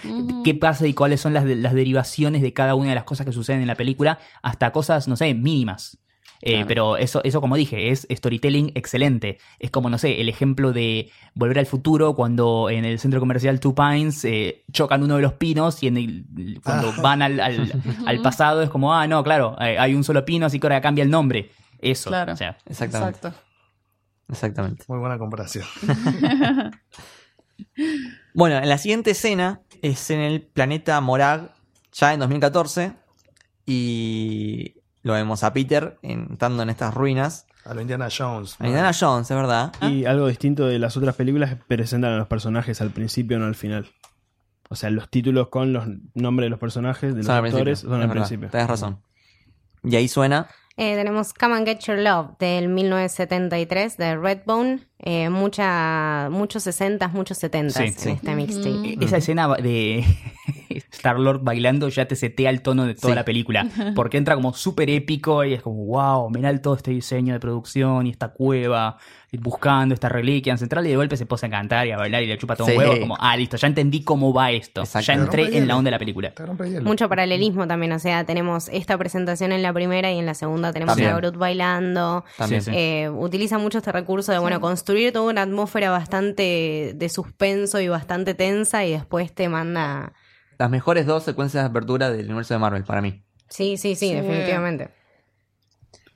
qué 0.43 0.55
pasa 0.55 0.86
y 0.88 0.93
cuáles 0.93 1.22
son 1.22 1.34
las, 1.34 1.45
las 1.45 1.74
derivaciones 1.74 2.41
de 2.41 2.51
cada 2.51 2.76
una 2.76 2.89
de 2.89 2.95
las 2.95 3.05
cosas 3.05 3.26
que 3.26 3.32
suceden 3.32 3.61
en 3.61 3.68
la 3.68 3.76
película, 3.76 4.20
hasta 4.41 4.74
cosas, 4.74 5.07
no 5.07 5.15
sé, 5.15 5.34
mínimas. 5.34 5.99
Eh, 6.42 6.52
Claro. 6.52 6.68
Pero 6.68 6.98
eso, 6.98 7.22
eso, 7.24 7.42
como 7.42 7.56
dije, 7.56 7.90
es 7.90 8.08
storytelling 8.12 8.72
excelente. 8.76 9.38
Es 9.60 9.72
como, 9.72 9.90
no 9.90 9.98
sé, 9.98 10.22
el 10.22 10.30
ejemplo 10.30 10.72
de 10.74 11.10
Volver 11.34 11.60
al 11.60 11.66
Futuro 11.66 12.16
cuando 12.16 12.70
en 12.70 12.86
el 12.86 13.00
centro 13.00 13.20
comercial 13.20 13.60
Two 13.60 13.74
Pines 13.76 14.24
eh, 14.26 14.64
chocan 14.72 15.02
uno 15.04 15.16
de 15.16 15.22
los 15.24 15.34
pinos 15.34 15.82
y 15.84 15.88
en 15.88 15.98
el- 15.98 16.62
cuando 16.64 16.90
Ah. 16.98 17.02
van 17.02 17.22
al, 17.22 17.40
al- 17.40 17.72
al 18.06 18.22
pasado 18.22 18.62
es 18.62 18.70
como, 18.70 18.94
ah, 18.94 19.08
no, 19.08 19.24
claro, 19.24 19.56
eh, 19.60 19.78
hay 19.80 19.94
un 19.96 20.04
solo 20.04 20.24
pino, 20.26 20.46
así 20.46 20.60
que 20.60 20.68
ahora 20.68 20.82
cambia 20.82 21.04
el 21.04 21.10
nombre. 21.10 21.52
Eso. 21.80 22.10
Claro. 22.10 22.34
O 22.34 22.36
sea, 22.36 22.58
Exactamente. 22.66 23.18
Exacto. 23.18 23.40
Exactamente. 24.30 24.84
Muy 24.88 25.00
buena 25.00 25.18
comparación. 25.18 25.66
Bueno, 28.34 28.58
en 28.58 28.70
la 28.70 28.78
siguiente 28.78 29.12
escena 29.12 29.62
es 29.82 30.10
en 30.12 30.20
el 30.20 30.42
planeta 30.44 31.00
Morag, 31.02 31.54
ya 31.92 32.14
en 32.14 32.20
2014. 32.20 32.94
Y 33.66 34.76
lo 35.08 35.14
vemos 35.14 35.43
a 35.43 35.53
Peter 35.53 35.97
entrando 36.03 36.62
en 36.62 36.70
estas 36.70 36.93
ruinas. 36.93 37.47
A 37.66 37.74
lo 37.74 37.82
Indiana 37.82 38.10
Jones. 38.16 38.58
A 38.60 38.68
Indiana 38.68 38.91
Jones, 38.97 39.32
es 39.32 39.36
verdad. 39.36 39.74
Y 39.82 40.05
algo 40.05 40.28
distinto 40.28 40.68
de 40.68 40.80
las 40.80 40.95
otras 40.97 41.16
películas 41.16 41.51
es 41.51 41.58
presentan 41.58 42.14
a 42.14 42.18
los 42.18 42.28
personajes 42.28 42.82
al 42.82 42.91
principio, 42.91 43.39
no 43.39 43.45
al 43.45 43.55
final. 43.55 43.88
O 44.70 44.76
sea, 44.76 44.89
los 44.89 45.10
títulos 45.10 45.47
con 45.47 45.72
los 45.74 45.86
nombres 46.14 46.47
de 46.47 46.49
los 46.49 46.60
personajes, 46.60 47.12
de 47.16 47.18
los 47.18 47.26
Son 47.26 47.45
actores, 47.45 47.64
principio, 47.64 47.89
son 47.89 47.99
es 47.99 48.03
al 48.03 48.08
verdad, 48.10 48.22
principio. 48.22 48.49
Tenés 48.49 48.68
razón. 48.68 49.01
Y 49.84 49.95
ahí 49.95 50.08
suena. 50.08 50.47
Eh, 50.76 50.95
tenemos 50.95 51.34
Come 51.34 51.55
and 51.55 51.66
Get 51.66 51.80
Your 51.80 51.97
Love 51.97 52.38
del 52.38 52.68
1973 52.68 53.97
de 53.97 54.18
Redbone. 54.18 54.82
Eh, 55.00 55.30
mucha, 55.30 56.28
muchos 56.32 56.66
60s, 56.66 57.12
muchos 57.12 57.38
70s 57.41 57.70
Sí, 57.78 57.84
en 57.84 57.93
sí. 57.93 58.10
este 58.10 58.36
mixtape. 58.36 58.70
E- 58.89 58.98
Esa 59.02 59.18
escena 59.18 59.48
de 59.56 60.04
Star-Lord 60.91 61.41
bailando 61.43 61.88
ya 61.89 62.08
te 62.08 62.16
setea 62.16 62.50
el 62.50 62.62
tono 62.62 62.86
de 62.86 62.95
toda 62.95 63.14
Sí. 63.14 63.16
la 63.16 63.26
película. 63.26 63.68
Porque 63.95 64.18
entra 64.18 64.36
como 64.36 64.54
súper 64.54 64.89
épico 64.89 65.43
y 65.43 65.54
es 65.54 65.62
como, 65.62 65.86
wow, 65.86 66.30
mirá 66.32 66.56
todo 66.62 66.76
este 66.76 66.91
diseño 66.91 67.34
de 67.34 67.39
producción 67.39 68.08
y 68.08 68.12
esta 68.12 68.30
cueva, 68.30 68.98
y 69.32 69.38
buscando 69.38 69.93
esta 69.93 70.08
reliquia 70.10 70.54
ancestral 70.54 70.86
y 70.88 70.89
de 70.89 70.95
golpe 70.95 71.18
se 71.18 71.26
posa 71.26 71.48
a 71.48 71.50
cantar 71.50 71.86
y 71.86 71.91
a 71.91 71.98
bailar 71.98 72.24
y 72.24 72.28
le 72.28 72.38
chupa 72.38 72.56
todo 72.56 72.66
Sí. 72.68 72.74
un 72.74 72.78
huevo. 72.80 73.00
Como, 73.00 73.18
ah, 73.20 73.36
listo, 73.38 73.58
ya 73.58 73.68
entendí 73.68 74.02
cómo 74.02 74.34
va 74.34 74.52
esto. 74.52 74.82
Exacto. 74.82 75.06
Ya 75.06 75.14
entré 75.14 75.58
en 75.58 75.68
la 75.68 75.76
onda 75.78 75.89
de 75.89 75.91
la 75.91 76.00
película. 76.00 76.34
Mucho 76.82 77.08
paralelismo 77.10 77.68
también, 77.68 77.91
o 77.91 78.00
sea, 78.00 78.24
tenemos 78.24 78.70
esta 78.70 78.98
presentación 78.98 79.52
en 79.52 79.62
la 79.62 79.74
primera 79.74 80.12
y 80.12 80.18
en 80.18 80.26
la 80.26 80.34
segunda 80.34 80.72
tenemos 80.74 80.95
También. 80.95 81.12
a 81.14 81.18
Groot 81.18 81.36
bailando. 81.38 82.24
Eh, 82.72 83.10
utiliza 83.14 83.58
mucho 83.60 83.78
este 83.80 83.91
recurso 83.91 84.32
de, 84.32 84.39
bueno, 84.39 84.60
construir 84.62 84.87
toda 85.12 85.30
una 85.32 85.42
atmósfera 85.44 85.90
bastante 85.92 86.94
de 86.96 87.10
suspenso 87.10 87.80
y 87.80 87.88
bastante 87.88 88.34
tensa 88.34 88.86
y 88.86 88.92
después 88.92 89.34
te 89.34 89.50
manda... 89.50 90.14
Las 90.58 90.70
mejores 90.70 91.06
dos 91.06 91.24
secuencias 91.24 91.64
de 91.64 91.70
apertura 91.70 92.10
del 92.10 92.26
universo 92.26 92.54
de 92.54 92.60
Marvel 92.60 92.84
para 92.84 93.02
mí. 93.02 93.24
Sí, 93.50 93.78
sí, 93.78 93.96
sí, 93.96 94.10
Sí. 94.10 94.14
definitivamente. 94.16 94.90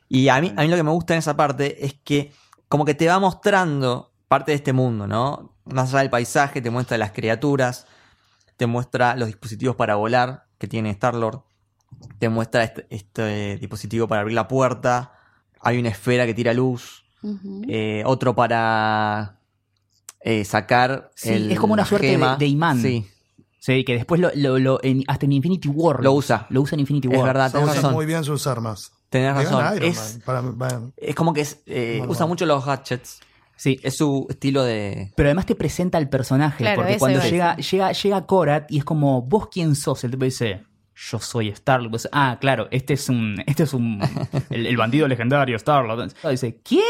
Y 0.09 0.27
a 0.29 0.41
mí, 0.41 0.51
a 0.55 0.61
mí 0.61 0.67
lo 0.67 0.75
que 0.75 0.83
me 0.83 0.91
gusta 0.91 1.13
en 1.13 1.19
esa 1.19 1.37
parte 1.37 1.85
es 1.85 1.93
que 2.03 2.31
como 2.67 2.85
que 2.85 2.93
te 2.95 3.07
va 3.07 3.19
mostrando 3.19 4.13
parte 4.27 4.51
de 4.51 4.55
este 4.55 4.73
mundo, 4.73 5.07
¿no? 5.07 5.55
Más 5.65 5.89
allá 5.89 5.99
del 5.99 6.09
paisaje, 6.09 6.61
te 6.61 6.69
muestra 6.69 6.97
las 6.97 7.11
criaturas, 7.11 7.85
te 8.57 8.65
muestra 8.65 9.15
los 9.15 9.27
dispositivos 9.27 9.75
para 9.75 9.95
volar 9.95 10.45
que 10.57 10.67
tiene 10.67 10.89
Star-Lord, 10.91 11.43
te 12.19 12.29
muestra 12.29 12.63
este, 12.63 12.87
este 12.89 13.57
dispositivo 13.57 14.07
para 14.07 14.21
abrir 14.21 14.35
la 14.35 14.47
puerta, 14.47 15.13
hay 15.59 15.79
una 15.79 15.89
esfera 15.89 16.25
que 16.25 16.33
tira 16.33 16.53
luz, 16.53 17.00
Eh, 17.67 18.03
otro 18.05 18.35
para 18.35 19.37
eh, 20.21 20.43
sacar 20.45 21.11
Sí, 21.15 21.29
el- 21.29 21.51
es 21.51 21.59
como 21.59 21.73
una 21.73 21.85
suerte 21.85 22.07
de- 22.37 22.45
imán. 22.47 22.81
Sí, 22.81 23.05
Sí, 23.59 23.83
que 23.83 23.93
después 23.93 24.19
lo, 24.19 24.31
lo- 24.33 24.57
lo- 24.57 24.79
en- 24.83 25.03
hasta 25.07 25.25
en 25.27 25.33
Infinity 25.33 25.67
War 25.67 26.03
Lo 26.03 26.13
usa. 26.13 26.47
Lo 26.49 26.61
usa 26.61 26.75
en 26.75 26.79
Infinity 26.79 27.07
Es 27.11 27.17
War. 27.17 27.27
verdad. 27.27 27.51
Se 27.51 27.59
tenés 27.59 27.75
razón. 27.75 27.93
muy 27.93 28.05
bien 28.07 28.23
sus 28.23 28.47
armas. 28.47 28.91
tenés 29.09 29.35
razón. 29.35 29.75
Iron 29.75 29.87
Es, 29.89 29.97
Man. 29.97 30.21
Para- 30.25 30.51
para- 30.53 30.81
es 30.97 31.15
como 31.15 31.33
que 31.33 31.41
es, 31.41 31.61
eh, 31.67 31.97
Bueno, 31.99 32.11
usa 32.11 32.19
bueno. 32.25 32.27
mucho 32.29 32.45
los 32.47 32.65
gadgets. 32.65 33.19
Sí, 33.57 33.79
Es 33.83 33.97
su 33.97 34.25
estilo 34.29 34.63
de... 34.63 35.11
Pero 35.15 35.27
además 35.29 35.45
te 35.45 35.53
presenta 35.53 35.99
al 35.99 36.09
personaje, 36.09 36.63
Claro, 36.63 36.81
porque 36.81 36.97
cuando 36.97 37.21
llega, 37.21 37.55
llega, 37.57 37.91
llega 37.91 38.25
Korat 38.25 38.71
y 38.71 38.79
es 38.79 38.83
como, 38.83 39.21
¿vos 39.21 39.49
quién 39.51 39.75
sos? 39.75 40.03
El 40.03 40.09
tipo 40.11 40.25
dice, 40.25 40.63
yo 40.95 41.19
soy 41.19 41.49
Star-Lord. 41.49 41.91
Pues, 41.91 42.09
ah, 42.11 42.37
claro, 42.39 42.67
este 42.71 42.93
es 42.93 43.09
un, 43.09 43.43
este 43.45 43.63
es 43.63 43.73
un, 43.73 44.01
el, 44.49 44.65
el 44.65 44.77
bandido 44.77 45.07
legendario 45.07 45.55
Star-Lord. 45.55 46.13
Dice, 46.29 46.59
¿quién? 46.63 46.83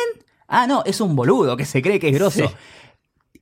Ah, 0.47 0.68
no, 0.68 0.84
es 0.86 0.99
un 0.99 1.16
boludo 1.16 1.56
que 1.56 1.66
se 1.66 1.82
cree 1.82 1.99
que 1.99 2.10
es 2.10 2.16
grosso. 2.16 2.47
Sí. 2.47 2.56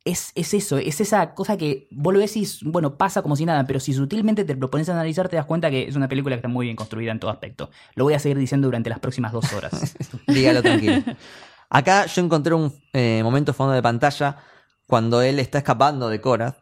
Es, 0.06 0.32
es 0.36 0.54
eso, 0.54 0.78
es 0.78 1.02
esa 1.02 1.34
cosa 1.34 1.58
que 1.58 1.88
vos 1.92 2.14
lo 2.14 2.20
ves 2.20 2.36
y, 2.38 2.48
bueno, 2.64 2.98
pasa 2.98 3.22
como 3.22 3.36
si 3.36 3.46
nada, 3.46 3.66
pero 3.68 3.80
si 3.80 3.94
sutilmente 3.94 4.46
te 4.46 4.56
lo 4.56 4.72
pones 4.72 4.88
a 4.90 4.94
analizar 4.94 5.28
te 5.28 5.36
das 5.36 5.46
cuenta 5.46 5.70
que 5.70 5.88
es 5.88 5.96
una 5.96 6.08
película 6.08 6.36
que 6.36 6.40
está 6.40 6.48
muy 6.48 6.68
bien 6.68 6.76
construida 6.76 7.12
en 7.12 7.20
todo 7.20 7.30
aspecto. 7.32 7.70
Lo 7.96 8.06
voy 8.06 8.14
a 8.14 8.20
seguir 8.20 8.38
diciendo 8.38 8.68
durante 8.68 8.90
las 8.90 9.00
próximas 9.00 9.34
dos 9.34 9.52
horas. 9.54 9.96
Dígalo 10.28 10.62
tranquilo. 10.62 11.04
Acá 11.70 12.06
yo 12.06 12.24
encontré 12.24 12.54
un 12.54 12.74
eh, 12.94 13.22
momento 13.24 13.54
fondo 13.54 13.74
de 13.74 13.82
pantalla 13.82 14.38
cuando 14.88 15.22
él 15.22 15.38
está 15.38 15.60
escapando 15.60 16.10
de 16.10 16.22
Korath 16.22 16.58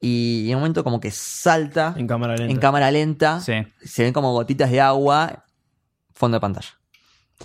y 0.00 0.46
en 0.50 0.56
un 0.56 0.60
momento 0.62 0.84
como 0.84 1.00
que 1.00 1.10
salta 1.10 1.94
En 1.96 2.06
cámara 2.06 2.36
lenta. 2.36 2.52
en 2.52 2.58
cámara 2.58 2.90
lenta, 2.90 3.40
Sí. 3.40 3.52
se 3.84 4.02
ven 4.04 4.12
como 4.12 4.32
gotitas 4.32 4.70
de 4.70 4.80
agua, 4.80 5.44
fondo 6.14 6.36
de 6.36 6.40
pantalla. 6.40 6.78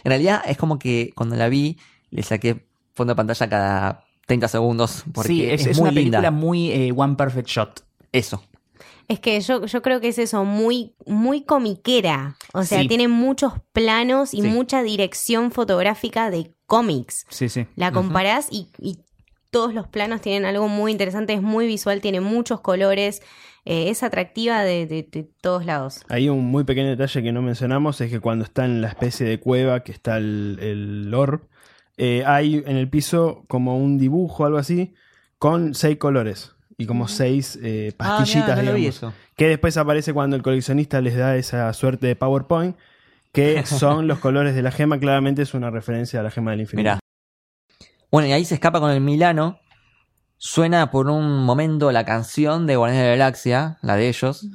En 0.04 0.10
realidad 0.10 0.42
es 0.46 0.58
como 0.58 0.80
que 0.80 1.12
cuando 1.16 1.36
la 1.36 1.50
vi 1.50 1.78
le 2.10 2.24
saqué 2.24 2.68
fondo 2.94 3.12
de 3.12 3.16
pantalla 3.16 3.50
cada 3.50 4.04
30 4.28 4.48
segundos 4.48 5.04
porque 5.14 5.28
sí, 5.28 5.46
es, 5.46 5.62
es, 5.62 5.68
es 5.68 5.78
muy 5.78 5.84
una 5.90 5.94
película 5.94 6.18
linda. 6.20 6.32
muy 6.32 6.72
eh, 6.72 6.94
One 6.96 7.16
Perfect 7.16 7.48
Shot. 7.48 7.84
Eso. 8.12 8.44
Es 9.08 9.20
que 9.20 9.40
yo, 9.42 9.66
yo 9.66 9.82
creo 9.82 10.00
que 10.00 10.08
es 10.10 10.18
eso, 10.20 10.46
muy, 10.46 10.96
muy 11.06 11.44
comiquera. 11.44 12.38
O 12.54 12.64
sea, 12.64 12.82
Sí. 12.82 12.88
tiene 12.88 13.10
muchos 13.10 13.54
planos 13.74 14.34
y 14.34 14.42
Sí. 14.42 14.48
mucha 14.48 14.84
dirección 14.84 15.52
fotográfica 15.52 16.30
de 16.30 16.54
cómics. 16.66 17.26
Sí, 17.30 17.50
sí. 17.50 17.68
La 17.76 17.92
comparás 17.92 18.48
y, 18.52 18.70
y 18.80 19.00
todos 19.52 19.74
los 19.74 19.88
planos 19.88 20.22
tienen 20.22 20.46
algo 20.46 20.68
muy 20.68 20.92
interesante, 20.92 21.34
es 21.34 21.42
muy 21.42 21.68
visual, 21.68 22.02
tiene 22.02 22.22
muchos 22.22 22.62
colores, 22.62 23.22
eh, 23.66 23.90
es 23.90 24.02
atractiva 24.02 24.64
de, 24.64 24.88
de- 24.88 25.04
de 25.04 25.30
todos 25.42 25.66
lados. 25.66 26.02
Hay 26.10 26.30
un 26.30 26.46
muy 26.46 26.64
pequeño 26.64 26.90
detalle 26.90 27.22
que 27.22 27.32
no 27.32 27.42
mencionamos, 27.42 28.00
es 28.02 28.10
que 28.10 28.20
cuando 28.20 28.46
está 28.46 28.66
en 28.66 28.82
la 28.82 28.88
especie 28.88 29.28
de 29.28 29.40
cueva 29.40 29.84
que 29.84 29.92
está 29.92 30.18
el, 30.18 30.58
el 30.62 31.14
orb, 31.14 31.42
eh, 31.98 32.24
hay 32.26 32.64
en 32.66 32.78
el 32.78 32.90
piso 32.90 33.44
como 33.48 33.78
un 33.78 33.98
dibujo, 34.00 34.46
algo 34.46 34.58
así, 34.58 34.94
con 35.38 35.76
seis 35.76 35.98
colores 35.98 36.56
y 36.78 36.86
como 36.86 37.08
seis 37.10 37.60
eh, 37.62 37.92
pastillitas, 37.96 38.52
Ah, 38.58 38.62
mirá, 38.62 38.72
no 38.72 38.78
digamos, 38.78 38.96
eso. 38.96 39.14
que 39.36 39.48
después 39.50 39.76
aparece 39.78 40.14
cuando 40.14 40.36
el 40.38 40.42
coleccionista 40.44 41.02
les 41.02 41.16
da 41.18 41.36
esa 41.36 41.72
suerte 41.74 42.08
de 42.08 42.16
PowerPoint, 42.16 42.78
que 43.34 43.64
son 43.66 44.08
los 44.08 44.20
colores 44.20 44.56
de 44.56 44.62
la 44.62 44.72
gema, 44.72 44.98
claramente 44.98 45.42
es 45.42 45.54
una 45.54 45.70
referencia 45.70 46.22
a 46.22 46.24
la 46.24 46.32
gema 46.32 46.52
del 46.52 46.62
infinito. 46.62 47.01
Bueno, 48.12 48.28
y 48.28 48.34
ahí 48.34 48.46
se 48.46 48.56
escapa 48.56 48.80
con 48.80 48.92
el 48.92 49.02
Milano 49.02 49.58
suena 50.44 50.90
por 50.90 51.08
un 51.08 51.44
momento 51.46 51.92
la 51.92 52.04
canción 52.04 52.66
de 52.66 52.76
Guardianes 52.76 53.04
de 53.04 53.10
la 53.12 53.16
Galaxia, 53.16 53.78
la 53.84 53.96
de 53.96 54.10
ellos, 54.10 54.48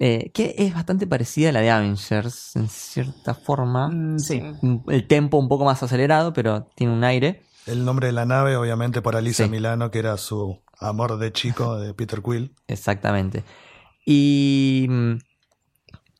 eh, 0.00 0.32
que 0.34 0.56
es 0.58 0.74
bastante 0.74 1.06
parecida 1.06 1.50
a 1.50 1.52
la 1.52 1.60
de 1.60 1.70
Avengers, 1.70 2.56
en 2.56 2.68
cierta 2.68 3.32
forma. 3.34 3.88
Mm, 3.88 4.18
sí. 4.18 4.42
El 4.88 5.06
tempo 5.06 5.38
un 5.38 5.48
poco 5.48 5.64
más 5.64 5.80
acelerado, 5.82 6.32
pero 6.32 6.64
tiene 6.74 6.92
un 6.92 7.04
aire. 7.04 7.44
El 7.66 7.84
nombre 7.84 8.08
de 8.08 8.14
la 8.14 8.26
nave, 8.26 8.56
obviamente, 8.56 9.00
por 9.00 9.14
Alisa 9.14 9.44
Sí. 9.44 9.50
Milano, 9.50 9.92
que 9.92 10.00
era 10.00 10.16
su 10.16 10.60
amor 10.80 11.18
de 11.18 11.32
chico 11.32 11.78
de 11.78 11.94
Peter 11.94 12.20
Quill. 12.20 12.52
Exactamente. 12.66 13.44
Y 14.04 14.86
mm, 14.88 15.14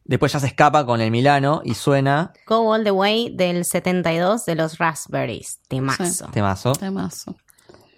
después 0.09 0.33
ya 0.33 0.41
se 0.41 0.47
escapa 0.47 0.85
con 0.87 1.01
el 1.01 1.11
Milano 1.11 1.63
y 1.65 1.75
suena 1.75 2.33
Go 2.47 2.73
All 2.73 2.85
the 2.85 2.91
Way 2.91 3.35
del 3.37 3.65
72 3.65 4.45
de 4.47 4.55
los 4.55 4.79
Raspberries. 4.79 5.61
Temazo. 5.69 6.29
temazo. 6.33 6.73
Temazo. 6.73 7.37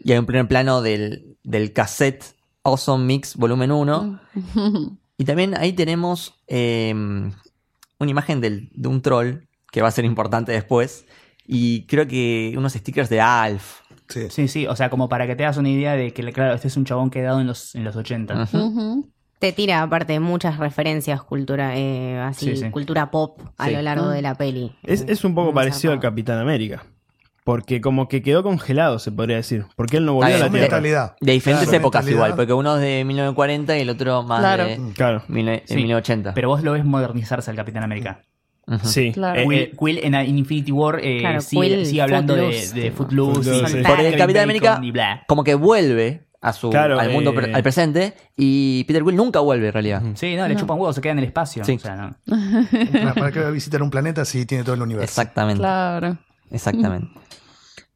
Y 0.00 0.12
hay 0.12 0.18
un 0.18 0.26
primer 0.26 0.46
plano 0.48 0.80
del, 0.82 1.36
del 1.42 1.72
cassette 1.72 2.36
Awesome 2.64 3.04
Mix 3.04 3.36
Volumen 3.36 3.72
1. 3.72 4.20
Y 5.20 5.24
también 5.24 5.56
ahí 5.56 5.72
tenemos 5.72 6.40
eh, 6.46 6.94
una 6.94 8.11
imagen 8.11 8.40
del- 8.40 8.70
de 8.72 8.88
un 8.88 9.02
troll 9.02 9.48
que 9.72 9.82
va 9.82 9.88
a 9.88 9.90
ser 9.90 10.04
importante 10.04 10.52
después. 10.52 11.06
Y 11.44 11.86
creo 11.86 12.06
que 12.06 12.54
unos 12.56 12.74
stickers 12.74 13.09
de 13.09 13.20
Alf. 13.20 13.80
Sí. 14.09 14.28
Sí, 14.30 14.46
sí, 14.46 14.66
o 14.68 14.76
sea, 14.76 14.90
como 14.90 15.09
para 15.09 15.26
que 15.26 15.34
te 15.34 15.44
hagas 15.44 15.56
una 15.56 15.70
idea 15.70 15.94
de 15.94 16.12
que, 16.12 16.22
claro, 16.32 16.54
este 16.54 16.68
es 16.68 16.76
un 16.76 16.84
chabón 16.84 17.11
quedado 17.11 17.40
en 17.40 17.48
los, 17.48 17.74
en 17.74 17.82
los 17.82 17.96
80. 17.96 18.42
Ujú. 18.44 18.59
Ujú. 18.59 19.12
Te 19.39 19.53
tira 19.53 19.82
aparte 19.82 20.18
muchas 20.20 20.59
referencias 20.59 21.22
cultura, 21.22 21.76
eh, 21.76 22.18
así, 22.18 22.51
Sí, 22.51 22.57
sí. 22.57 22.70
cultura 22.70 23.11
pop 23.11 23.39
a 23.57 23.66
Sí. 23.66 23.72
lo 23.74 23.82
largo 23.82 24.09
de 24.09 24.20
la 24.22 24.34
peli. 24.34 24.72
Es, 24.82 25.05
es 25.09 25.24
un 25.24 25.34
poco 25.34 25.55
parecido 25.55 25.93
al. 25.93 26.01
Capitán 26.01 26.39
América. 26.39 26.84
Porque 27.45 27.80
como 27.80 28.09
que 28.09 28.20
quedó 28.20 28.43
congelado, 28.43 28.99
se 28.99 29.11
podría 29.11 29.36
decir. 29.36 29.64
Porque 29.74 29.97
él 29.99 30.05
no 30.05 30.12
volvió 30.14 30.34
a 30.34 30.39
la 30.39 30.51
Tierra. 30.51 30.61
Mentalidad. 30.62 31.16
De 31.20 31.32
diferentes 31.32 31.68
Claro, 31.68 31.80
épocas 31.82 32.05
mentalidad. 32.05 32.26
igual, 32.26 32.36
porque 32.36 32.53
uno 32.53 32.76
es 32.76 32.82
de 32.82 33.05
1940 33.07 33.78
y 33.78 33.80
el 33.80 33.91
otro 33.91 34.22
más 34.22 34.41
Claro. 34.41 34.64
de 34.66 34.78
Claro. 34.95 35.22
19- 35.28 35.62
Sí. 35.64 35.74
1980. 35.76 36.34
Pero 36.34 36.49
vos 36.49 36.62
lo 36.62 36.72
ves 36.72 36.84
modernizarse 36.84 37.51
al 37.51 37.57
Capitán 37.57 37.84
América. 37.84 38.20
Sí. 38.82 39.12
Claro. 39.12 39.41
Eh, 39.41 39.45
Quill, 39.47 39.59
eh, 39.59 39.72
Quill 39.78 39.99
en, 40.05 40.14
Infinity 40.36 40.72
War 40.72 41.01
eh, 41.03 41.20
Claro, 41.20 41.41
sigue, 41.41 41.62
Quill, 41.68 41.86
sigue 41.86 42.03
hablando 42.03 42.34
de, 42.34 42.43
Footloose. 42.43 42.80
de 42.80 42.91
Footloose. 42.91 43.34
Footloose, 43.51 43.62
y 43.78 43.82
sí. 43.82 43.82
Porque 43.89 44.09
el 44.09 44.16
Capitán 44.18 44.43
América 44.43 45.24
como 45.26 45.43
que 45.43 45.55
vuelve 45.55 46.26
a 46.41 46.53
su, 46.53 46.70
Claro, 46.70 46.99
al 47.01 47.11
mundo, 47.11 47.32
eh, 47.41 47.53
al 47.53 47.62
presente 47.62 48.14
y 48.36 48.84
Peter 48.84 49.03
Quill 49.03 49.16
nunca 49.16 49.41
vuelve 49.41 49.66
en 49.68 49.72
realidad. 49.72 50.03
Sí, 50.14 50.36
no, 50.36 50.47
le 50.47 50.55
chupan 50.57 50.78
huevos, 50.78 50.95
se 50.95 51.01
queda 51.01 51.12
en 51.12 51.18
el 51.18 51.24
espacio. 51.24 51.64
Sí. 51.64 51.72
O 51.74 51.78
sea, 51.80 51.97
no. 51.97 52.16
¿Para- 52.93 53.14
¿Para 53.14 53.32
qué 53.32 53.41
va 53.41 53.49
a 53.49 53.51
visitar 53.51 53.82
un 53.82 53.91
planeta 53.91 54.24
si 54.24 54.47
tiene 54.47 54.62
todo 54.64 54.74
el 54.74 54.82
universo? 54.82 55.05
Exactamente. 55.20 55.61
Claro. 55.61 56.16
Exactamente. 56.51 57.09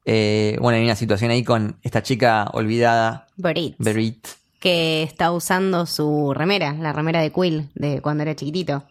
Eh, 0.05 0.57
bueno, 0.61 0.77
hay 0.77 0.83
una 0.83 0.95
situación 0.95 1.31
ahí 1.31 1.43
con 1.43 1.77
esta 1.81 2.03
chica 2.03 2.49
olvidada, 2.53 3.27
Brit, 3.37 3.75
Berit. 3.79 4.27
que 4.59 5.03
está 5.03 5.31
usando 5.31 5.85
su 5.85 6.33
remera, 6.33 6.73
la 6.73 6.91
remera 6.91 7.21
de 7.21 7.31
Quill, 7.31 7.69
de 7.75 8.01
cuando 8.01 8.23
era 8.23 8.35
chiquitito. 8.35 8.83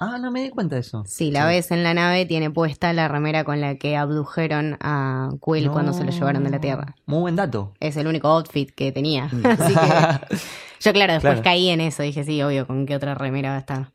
Ah, 0.00 0.16
no 0.18 0.30
me 0.30 0.40
di 0.42 0.50
cuenta 0.50 0.76
de 0.76 0.82
eso. 0.82 1.02
Si 1.06 1.32
la 1.32 1.44
ves 1.46 1.72
en 1.72 1.82
la 1.82 1.92
nave, 1.92 2.24
tiene 2.24 2.50
puesta 2.50 2.92
la 2.92 3.08
remera 3.08 3.42
con 3.42 3.60
la 3.60 3.74
que 3.78 3.96
abdujeron 3.96 4.76
a 4.80 5.30
Quill 5.44 5.66
No. 5.66 5.72
cuando 5.72 5.92
se 5.92 6.04
lo 6.04 6.12
llevaron 6.12 6.44
de 6.44 6.50
la 6.50 6.60
Tierra. 6.60 6.94
Muy 7.06 7.20
buen 7.20 7.34
dato. 7.36 7.74
Es 7.80 7.96
el 7.96 8.06
único 8.06 8.28
outfit 8.28 8.70
que 8.70 8.92
tenía. 8.92 9.24
Así 9.58 9.74
que 9.74 10.36
yo, 10.80 10.92
claro, 10.92 11.14
después 11.14 11.32
Claro. 11.32 11.42
caí 11.42 11.68
en 11.70 11.80
eso. 11.80 12.04
Dije, 12.04 12.22
sí, 12.22 12.40
obvio, 12.42 12.66
¿con 12.66 12.86
qué 12.86 12.94
otra 12.94 13.14
remera 13.16 13.50
va 13.50 13.56
a 13.56 13.60
estar? 13.60 13.90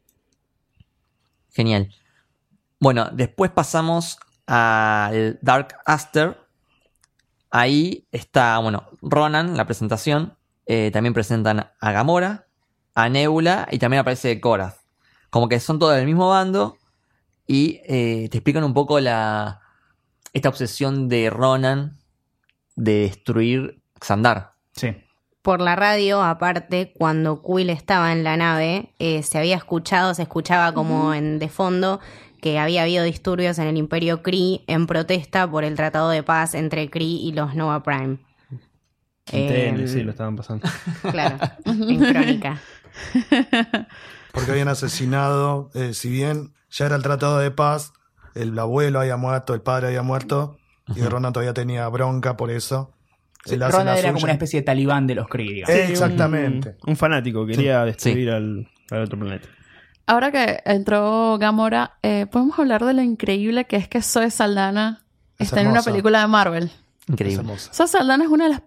Genial. 1.54 1.94
Bueno, 2.80 3.10
después 3.14 3.52
pasamos 3.52 4.18
al 4.46 5.40
Dark 5.42 5.76
Aster. 5.86 6.38
Ahí 7.50 8.08
está, 8.12 8.58
bueno, 8.58 8.90
Ronan, 9.02 9.56
la 9.56 9.66
presentación. 9.66 10.36
Eh, 10.66 10.92
también 10.92 11.14
presentan 11.14 11.68
a 11.80 11.92
Gamora, 11.94 12.48
a 12.94 13.08
Nebula 13.08 13.68
y 13.72 13.80
también 13.80 14.02
aparece 14.02 14.42
Korath. 14.42 14.83
Como 15.34 15.50
que 15.50 15.60
son 15.60 15.80
todos 15.80 15.96
del 15.96 16.06
mismo 16.06 16.30
bando 16.30 16.78
y 17.48 17.82
eh, 17.86 18.28
te 18.30 18.38
explican 18.38 18.64
un 18.64 18.76
poco 18.76 19.00
la 19.00 19.62
esta 20.32 20.48
obsesión 20.48 21.10
de 21.10 21.32
Ronan 21.32 21.98
de 22.76 23.00
destruir 23.00 23.82
Xandar. 24.00 24.52
Sí. 24.76 24.96
Por 25.42 25.60
la 25.60 25.76
radio, 25.76 26.22
aparte, 26.22 26.94
cuando 26.96 27.42
Quill 27.42 27.72
estaba 27.72 28.12
en 28.12 28.24
la 28.24 28.38
nave, 28.38 28.94
eh, 29.00 29.24
se 29.24 29.40
había 29.40 29.56
escuchado, 29.56 30.14
se 30.14 30.22
escuchaba 30.22 30.72
como 30.72 31.16
en 31.16 31.40
de 31.40 31.50
fondo 31.50 32.00
que 32.40 32.60
había 32.60 32.84
habido 32.84 33.04
disturbios 33.04 33.58
en 33.58 33.66
el 33.66 33.78
Imperio 33.78 34.22
Kree 34.22 34.64
en 34.68 34.86
protesta 34.86 35.50
por 35.50 35.64
el 35.64 35.76
tratado 35.76 36.12
de 36.12 36.22
paz 36.22 36.54
entre 36.54 36.92
Kree 36.92 37.08
y 37.08 37.32
los 37.32 37.56
Nova 37.56 37.82
Prime. 37.82 38.20
en 39.32 39.80
Eh, 39.80 39.88
sí, 39.88 40.04
lo 40.04 40.12
estaban 40.12 40.36
pasando. 40.36 40.70
Claro, 41.10 41.40
en 41.66 42.00
crónica. 42.00 42.62
Porque 44.34 44.52
habían 44.52 44.68
asesinado, 44.68 45.70
eh, 45.76 45.94
si 45.94 46.10
bien 46.10 46.54
ya 46.70 46.88
era 46.88 46.96
el 46.96 47.04
tratado 47.04 47.38
de 47.38 47.52
paz, 47.52 47.94
el 48.36 48.58
abuelo 48.58 49.00
había 49.00 49.16
muerto, 49.16 49.54
el 49.54 49.62
padre 49.62 49.88
había 49.88 50.02
muerto, 50.02 50.58
y 50.96 51.02
Ronan 51.04 51.32
todavía 51.32 51.54
tenía 51.54 51.88
bronca 51.88 52.36
por 52.36 52.52
eso. 52.52 52.92
Sí, 53.46 53.58
Ronan 53.58 53.96
era 53.98 54.12
como 54.12 54.24
una 54.24 54.34
especie 54.34 54.62
de 54.62 54.66
talibán 54.66 55.06
de 55.06 55.16
los 55.16 55.28
Kree, 55.28 55.64
Exactamente. 55.68 56.78
Un, 56.84 56.92
un 56.92 56.96
fanático 56.98 57.46
quería 57.46 57.86
destruir 57.86 58.32
al, 58.32 58.68
al 58.90 59.04
otro 59.04 59.20
planeta. 59.20 59.48
Ahora 60.08 60.32
que 60.32 60.62
entró 60.66 61.38
Gamora, 61.38 61.98
eh, 62.02 62.26
podemos 62.30 62.58
hablar 62.60 62.84
de 62.84 62.94
lo 62.94 63.02
increíble 63.02 63.66
que 63.66 63.78
es 63.78 63.88
que 63.88 64.02
Zoe 64.02 64.32
Saldana 64.32 65.06
Es 65.38 65.48
está 65.48 65.62
en 65.62 65.68
una 65.68 65.82
película 65.82 66.22
de 66.22 66.28
Marvel. 66.28 66.72
Increíble. 67.08 67.58
Zoe 67.58 67.88
Saldana 67.88 68.24
es 68.24 68.30
una 68.30 68.46
de 68.46 68.50
las 68.52 68.62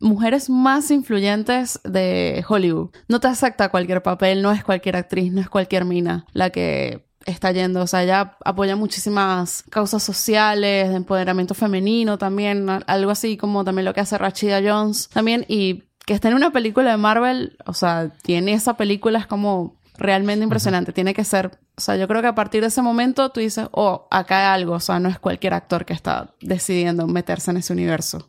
mujeres 0.00 0.50
más 0.50 0.90
influyentes 0.90 1.80
de 1.84 2.44
Hollywood. 2.48 2.90
No 3.08 3.20
te 3.20 3.28
acepta 3.28 3.68
cualquier 3.68 4.02
papel, 4.02 4.42
no 4.42 4.52
es 4.52 4.64
cualquier 4.64 4.96
actriz, 4.96 5.32
no 5.32 5.40
es 5.40 5.48
cualquier 5.48 5.84
mina 5.84 6.26
la 6.32 6.50
que 6.50 7.06
está 7.26 7.52
yendo. 7.52 7.82
O 7.82 7.86
sea, 7.86 8.02
ella 8.02 8.36
apoya 8.44 8.76
muchísimas 8.76 9.64
causas 9.70 10.02
sociales, 10.02 10.88
de 10.88 10.96
empoderamiento 10.96 11.54
femenino 11.54 12.18
también, 12.18 12.68
algo 12.86 13.10
así 13.10 13.36
como 13.36 13.64
también 13.64 13.84
lo 13.84 13.94
que 13.94 14.00
hace 14.00 14.16
Rachida 14.16 14.60
Jones 14.64 15.08
también. 15.08 15.44
Y 15.48 15.84
que 16.06 16.14
esté 16.14 16.28
en 16.28 16.34
una 16.34 16.52
película 16.52 16.92
de 16.92 16.96
Marvel, 16.96 17.58
o 17.66 17.74
sea, 17.74 18.10
tiene 18.22 18.52
esa 18.52 18.76
película, 18.76 19.18
es 19.18 19.26
como 19.26 19.76
realmente 19.98 20.44
impresionante. 20.44 20.92
Tiene 20.92 21.14
que 21.14 21.24
ser, 21.24 21.58
o 21.76 21.80
sea, 21.80 21.96
yo 21.96 22.06
creo 22.06 22.22
que 22.22 22.28
a 22.28 22.34
partir 22.34 22.60
de 22.60 22.68
ese 22.68 22.80
momento 22.80 23.30
tú 23.30 23.40
dices, 23.40 23.68
oh, 23.72 24.06
acá 24.10 24.38
hay 24.40 24.60
algo, 24.60 24.74
o 24.74 24.80
sea, 24.80 25.00
no 25.00 25.08
es 25.08 25.18
cualquier 25.18 25.54
actor 25.54 25.84
que 25.84 25.94
está 25.94 26.34
decidiendo 26.40 27.06
meterse 27.06 27.50
en 27.50 27.56
ese 27.58 27.72
universo. 27.72 28.28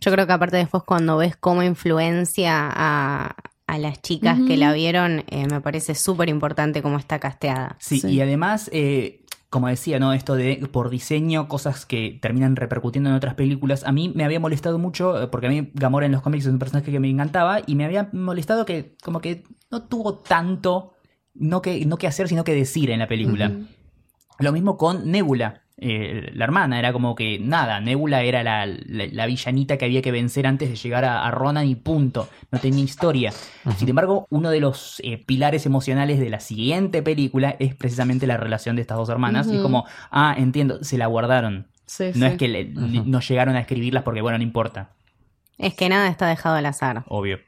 Yo 0.00 0.12
creo 0.12 0.26
que 0.26 0.32
aparte 0.32 0.56
después 0.56 0.82
cuando 0.84 1.16
ves 1.16 1.36
cómo 1.36 1.62
influencia 1.62 2.68
a, 2.72 3.34
a 3.66 3.78
las 3.78 4.00
chicas 4.00 4.38
que 4.46 4.56
la 4.56 4.72
vieron, 4.72 5.24
eh, 5.28 5.46
me 5.50 5.60
parece 5.60 5.94
súper 5.94 6.28
importante 6.28 6.82
cómo 6.82 6.98
está 6.98 7.18
casteada. 7.18 7.76
Sí, 7.80 8.00
Sí. 8.00 8.08
y 8.08 8.20
además, 8.20 8.70
eh, 8.72 9.24
como 9.50 9.68
decía, 9.68 9.98
¿no? 9.98 10.12
Esto 10.12 10.34
de 10.34 10.68
por 10.70 10.90
diseño, 10.90 11.48
cosas 11.48 11.84
que 11.86 12.18
terminan 12.22 12.54
repercutiendo 12.56 13.10
en 13.10 13.16
otras 13.16 13.34
películas. 13.34 13.82
A 13.84 13.92
mí 13.92 14.12
me 14.14 14.24
había 14.24 14.40
molestado 14.40 14.78
mucho, 14.78 15.22
eh, 15.22 15.26
porque 15.28 15.46
a 15.46 15.50
mí 15.50 15.70
Gamora 15.74 16.06
en 16.06 16.12
los 16.12 16.22
cómics 16.22 16.44
es 16.46 16.52
un 16.52 16.58
personaje 16.58 16.90
que 16.92 17.00
me 17.00 17.08
encantaba, 17.10 17.60
y 17.66 17.74
me 17.74 17.84
había 17.84 18.08
molestado 18.12 18.64
que 18.66 18.94
como 19.02 19.20
que 19.20 19.44
no 19.70 19.82
tuvo 19.82 20.18
tanto, 20.18 20.94
no 21.34 21.60
que, 21.62 21.84
no 21.86 21.96
que 21.98 22.06
hacer, 22.06 22.28
sino 22.28 22.44
que 22.44 22.54
decir 22.54 22.90
en 22.90 22.98
la 23.00 23.08
película. 23.08 23.52
Lo 24.38 24.52
mismo 24.52 24.76
con 24.76 25.10
Nebula. 25.10 25.62
Eh, 25.80 26.30
la 26.34 26.44
hermana 26.44 26.78
era 26.78 26.92
como 26.92 27.14
que 27.14 27.38
nada, 27.38 27.80
Nebula 27.80 28.22
era 28.22 28.42
la, 28.42 28.66
la- 28.66 29.06
la 29.10 29.26
villanita 29.26 29.76
que 29.78 29.84
había 29.84 30.02
que 30.02 30.10
vencer 30.10 30.46
antes 30.46 30.68
de 30.68 30.76
llegar 30.76 31.04
a, 31.04 31.24
a 31.26 31.30
Ronan 31.30 31.66
y 31.68 31.76
punto, 31.76 32.28
no 32.50 32.58
tenía 32.58 32.82
historia. 32.84 33.32
Sin 33.76 33.88
embargo, 33.88 34.26
uno 34.30 34.50
de 34.50 34.60
los 34.60 35.00
eh, 35.04 35.22
pilares 35.24 35.66
emocionales 35.66 36.18
de 36.18 36.30
la 36.30 36.40
siguiente 36.40 37.02
película 37.02 37.54
es 37.58 37.74
precisamente 37.76 38.26
la 38.26 38.36
relación 38.36 38.76
de 38.76 38.82
estas 38.82 38.98
dos 38.98 39.08
hermanas. 39.08 39.46
Y 39.46 39.54
Ujú. 39.54 39.62
como, 39.62 39.86
ah, 40.10 40.34
entiendo, 40.36 40.82
se 40.82 40.98
la 40.98 41.06
guardaron. 41.06 41.68
Sí, 41.86 42.06
No 42.14 42.26
sí. 42.26 42.32
es 42.32 42.38
que 42.38 42.48
le- 42.48 42.64
no 42.66 43.20
llegaron 43.20 43.56
a 43.56 43.60
escribirlas 43.60 44.02
porque, 44.02 44.20
bueno, 44.20 44.36
no 44.38 44.44
importa, 44.44 44.90
Es 45.58 45.74
que 45.74 45.88
nada 45.88 46.08
está 46.08 46.26
dejado 46.28 46.56
al 46.56 46.66
azar. 46.66 47.04
obvio. 47.06 47.38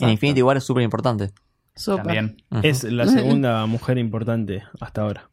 En 0.00 0.08
Infinity 0.08 0.40
War 0.42 0.56
es 0.56 0.64
súper 0.64 0.82
importante. 0.84 1.30
Súper. 1.74 2.04
También. 2.04 2.42
Es 2.62 2.84
la 2.84 3.06
segunda 3.06 3.66
mujer 3.66 3.98
importante 3.98 4.62
hasta 4.80 5.02
ahora. 5.02 5.30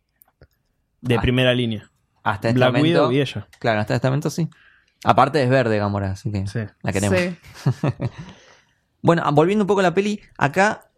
De 1.02 1.16
Ah. 1.16 1.22
primera 1.22 1.54
línea. 1.54 1.90
Hasta 2.24 2.50
este 2.50 2.58
Black 2.60 2.70
momento. 2.74 2.88
Widow 2.88 3.12
y 3.12 3.22
ella. 3.22 3.48
Claro, 3.60 3.80
hasta 3.82 3.96
este 3.96 4.08
momento 4.08 4.30
sí. 4.30 4.50
Aparte 5.04 5.42
es 5.42 5.50
verde 5.50 5.78
Gamora, 5.78 6.12
así 6.12 6.32
que 6.32 6.46
Sí. 6.48 6.60
la 6.82 6.92
queremos. 6.92 7.20
Sí. 7.20 7.38
Bueno, 9.02 9.24
volviendo 9.32 9.64
un 9.64 9.68
poco 9.68 9.80
a 9.80 9.84
la 9.84 9.94
peli, 9.94 10.20
acá 10.38 10.92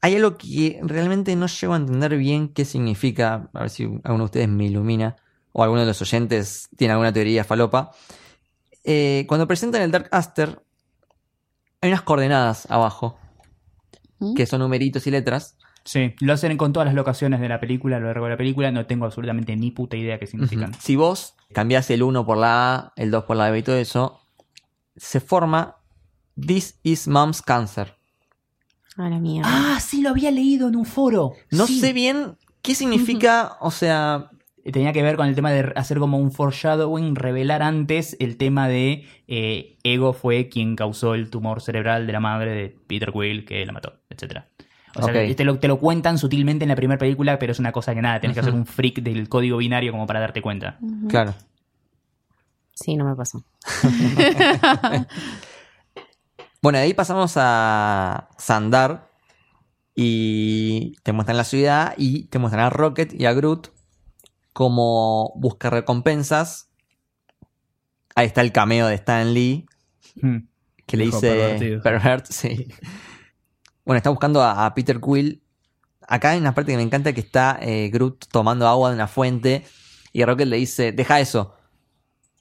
hay 0.00 0.14
algo 0.14 0.36
que 0.36 0.78
realmente 0.82 1.34
no 1.34 1.48
llego 1.48 1.74
a 1.74 1.76
entender 1.76 2.16
bien 2.16 2.48
qué 2.50 2.64
significa. 2.64 3.50
A 3.52 3.60
ver 3.62 3.70
si 3.70 3.82
alguno 4.04 4.18
de 4.18 4.24
ustedes 4.24 4.48
me 4.48 4.66
ilumina. 4.66 5.16
O 5.50 5.62
alguno 5.64 5.80
de 5.80 5.86
los 5.88 6.00
oyentes 6.02 6.68
tiene 6.76 6.92
alguna 6.92 7.12
teoría 7.12 7.42
falopa. 7.42 7.90
Eh, 8.84 9.24
cuando 9.26 9.48
presentan 9.48 9.82
el 9.82 9.90
Dark 9.90 10.08
Aster, 10.12 10.62
hay 11.80 11.90
unas 11.90 12.02
coordenadas 12.02 12.70
abajo. 12.70 13.18
¿Mm? 14.20 14.34
Que 14.34 14.46
son 14.46 14.60
numeritos 14.60 15.06
y 15.08 15.10
letras. 15.10 15.56
Sí, 15.86 16.14
lo 16.20 16.32
hacen 16.34 16.56
con 16.58 16.72
todas 16.74 16.84
las 16.86 16.94
locaciones 16.94 17.40
de 17.40 17.48
la 17.48 17.60
película, 17.60 17.96
a 17.96 18.00
lo 18.00 18.06
largo 18.08 18.24
de 18.26 18.32
la 18.32 18.36
película. 18.36 18.70
No 18.72 18.84
tengo 18.86 19.06
absolutamente 19.06 19.56
ni 19.56 19.70
puta 19.70 19.96
idea 19.96 20.18
qué 20.18 20.26
significan. 20.26 20.74
Si 20.74 20.96
vos 20.96 21.34
cambiás 21.54 21.88
el 21.90 22.02
1 22.02 22.26
por 22.26 22.36
la 22.36 22.74
A, 22.74 22.92
el 22.96 23.10
2 23.10 23.24
por 23.24 23.36
la 23.36 23.48
B 23.50 23.58
y 23.58 23.62
todo 23.62 23.76
eso, 23.76 24.20
se 24.96 25.20
forma 25.20 25.76
This 26.38 26.78
is 26.82 27.06
Mom's 27.08 27.40
Cancer. 27.40 27.94
A 28.96 29.08
la 29.08 29.18
mierda. 29.20 29.48
Ah, 29.50 29.80
sí, 29.80 30.02
lo 30.02 30.10
había 30.10 30.30
leído 30.30 30.68
en 30.68 30.76
un 30.76 30.84
foro. 30.86 31.32
No 31.50 31.66
Sí. 31.66 31.78
sé 31.80 31.92
bien 31.92 32.36
qué 32.62 32.74
significa, 32.74 33.56
o 33.60 33.70
sea, 33.70 34.30
Tenía 34.72 34.92
que 34.92 35.00
ver 35.04 35.14
con 35.14 35.28
el 35.28 35.36
tema 35.36 35.52
de 35.52 35.72
hacer 35.76 36.00
como 36.00 36.18
un 36.18 36.32
foreshadowing, 36.32 37.14
revelar 37.14 37.62
antes 37.62 38.16
el 38.18 38.36
tema 38.36 38.66
de 38.66 39.04
eh, 39.28 39.78
Ego 39.84 40.12
fue 40.12 40.48
quien 40.48 40.74
causó 40.74 41.14
el 41.14 41.30
tumor 41.30 41.62
cerebral 41.62 42.04
de 42.08 42.12
la 42.12 42.18
madre 42.18 42.50
de 42.50 42.76
Peter 42.88 43.12
Quill 43.12 43.44
que 43.44 43.64
la 43.64 43.70
mató, 43.72 44.00
etc. 44.10 44.40
O 44.98 45.02
sea, 45.02 45.34
te, 45.36 45.44
lo, 45.44 45.58
te 45.58 45.68
lo 45.68 45.78
cuentan 45.78 46.18
sutilmente 46.18 46.64
en 46.64 46.68
la 46.70 46.76
primera 46.76 46.98
película, 46.98 47.38
pero 47.38 47.52
es 47.52 47.58
una 47.58 47.72
cosa 47.72 47.94
que 47.94 48.02
nada, 48.02 48.20
tenés 48.20 48.34
que 48.34 48.40
hacer 48.40 48.54
un 48.54 48.66
freak 48.66 49.00
del 49.02 49.28
código 49.28 49.58
binario 49.58 49.92
como 49.92 50.06
para 50.06 50.20
darte 50.20 50.40
cuenta. 50.42 50.78
claro. 51.08 51.34
Sí, 52.74 52.94
no 52.96 53.04
me 53.06 53.14
pasó. 53.16 53.42
Bueno, 56.62 56.78
de 56.78 56.84
ahí 56.84 56.94
pasamos 56.94 57.34
a 57.36 58.28
Sandar 58.38 59.08
y 59.94 60.96
te 61.04 61.12
muestran 61.12 61.36
la 61.36 61.44
ciudad 61.44 61.94
y 61.96 62.24
te 62.24 62.38
muestran 62.40 62.64
a 62.64 62.70
Rocket 62.70 63.12
y 63.18 63.24
a 63.26 63.32
Groot 63.34 63.68
como 64.52 65.32
busca 65.36 65.70
recompensas. 65.70 66.70
Ahí 68.16 68.26
está 68.26 68.40
el 68.40 68.50
cameo 68.52 68.86
de 68.88 68.94
Stan 68.96 69.32
Lee 69.32 69.66
Hmm. 70.20 70.48
que 70.86 70.96
le 70.96 71.04
dice 71.04 71.20
pervertido. 71.20 71.82
pervert, 71.82 72.26
sí. 72.26 72.68
Bueno, 73.86 73.96
está 73.96 74.10
buscando 74.10 74.42
a, 74.42 74.66
a 74.66 74.74
Peter 74.74 75.00
Quill. 75.00 75.42
Acá 76.06 76.30
hay 76.30 76.38
una 76.38 76.54
parte 76.54 76.72
que 76.72 76.76
me 76.76 76.82
encanta 76.82 77.12
que 77.14 77.20
está 77.20 77.58
eh, 77.62 77.88
Groot 77.90 78.26
tomando 78.30 78.68
agua 78.68 78.90
de 78.90 78.96
una 78.96 79.06
fuente 79.08 79.64
y 80.12 80.24
Rocket 80.24 80.46
le 80.48 80.56
dice, 80.58 80.92
deja 80.92 81.18
eso. 81.20 81.54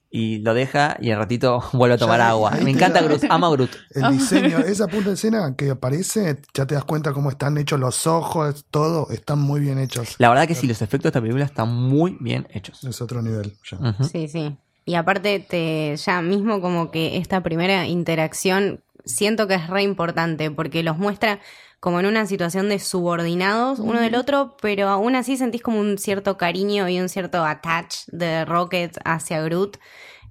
Y 0.10 0.38
lo 0.40 0.54
deja 0.54 0.98
y 1.02 1.12
al 1.12 1.18
ratito 1.20 1.62
vuelve 1.74 1.96
a 1.96 1.98
tomar 1.98 2.20
Ya, 2.20 2.30
agua. 2.30 2.52
Me 2.64 2.72
encanta 2.72 3.02
da- 3.02 3.08
Groot, 3.08 3.24
amo 3.30 3.48
a 3.48 3.52
Groot. 3.52 3.70
El 3.96 4.12
diseño, 4.18 4.60
esa 4.60 4.88
punta 4.88 5.10
de 5.10 5.16
escena 5.16 5.56
que 5.58 5.72
aparece, 5.72 6.42
ya 6.54 6.66
te 6.66 6.76
das 6.76 6.86
cuenta 6.86 7.12
cómo 7.14 7.30
están 7.30 7.58
hechos 7.58 7.80
los 7.80 8.08
ojos, 8.08 8.66
todo, 8.72 9.10
están 9.12 9.40
muy 9.40 9.60
bien 9.60 9.78
hechos. 9.80 10.16
La 10.20 10.30
verdad 10.30 10.48
que 10.48 10.56
sí, 10.56 10.68
los 10.68 10.82
efectos 10.82 11.04
de 11.04 11.10
esta 11.10 11.22
película 11.22 11.46
están 11.46 11.74
muy 11.74 12.18
bien 12.20 12.48
hechos. 12.52 12.84
Es 12.84 13.02
otro 13.02 13.22
nivel. 13.22 13.54
ya. 13.70 13.96
Sí, 14.10 14.28
sí. 14.28 14.56
Y 14.86 14.94
aparte, 14.96 15.40
te, 15.40 15.96
ya 15.98 16.22
mismo 16.22 16.62
como 16.62 16.92
que 16.92 17.18
esta 17.18 17.42
primera 17.42 17.88
interacción 17.88 18.82
siento 19.06 19.48
que 19.48 19.56
es 19.56 19.68
re 19.68 19.84
importante 19.84 20.52
porque 20.52 20.84
los 20.84 20.98
muestra 20.98 21.40
como 21.80 22.00
en 22.00 22.06
una 22.08 22.26
situación 22.26 22.68
de 22.70 22.80
subordinados 22.80 23.80
uno 23.80 24.02
del 24.02 24.16
otro, 24.16 24.58
pero 24.62 24.90
aún 24.90 25.16
así 25.16 25.38
sentís 25.38 25.62
como 25.62 25.80
un 25.80 25.98
cierto 26.00 26.38
cariño 26.38 26.90
y 26.90 27.00
un 27.00 27.10
cierto 27.10 27.46
attach 27.46 27.96
de 28.08 28.44
Rocket 28.46 28.98
hacia 29.06 29.42
Groot, 29.42 29.78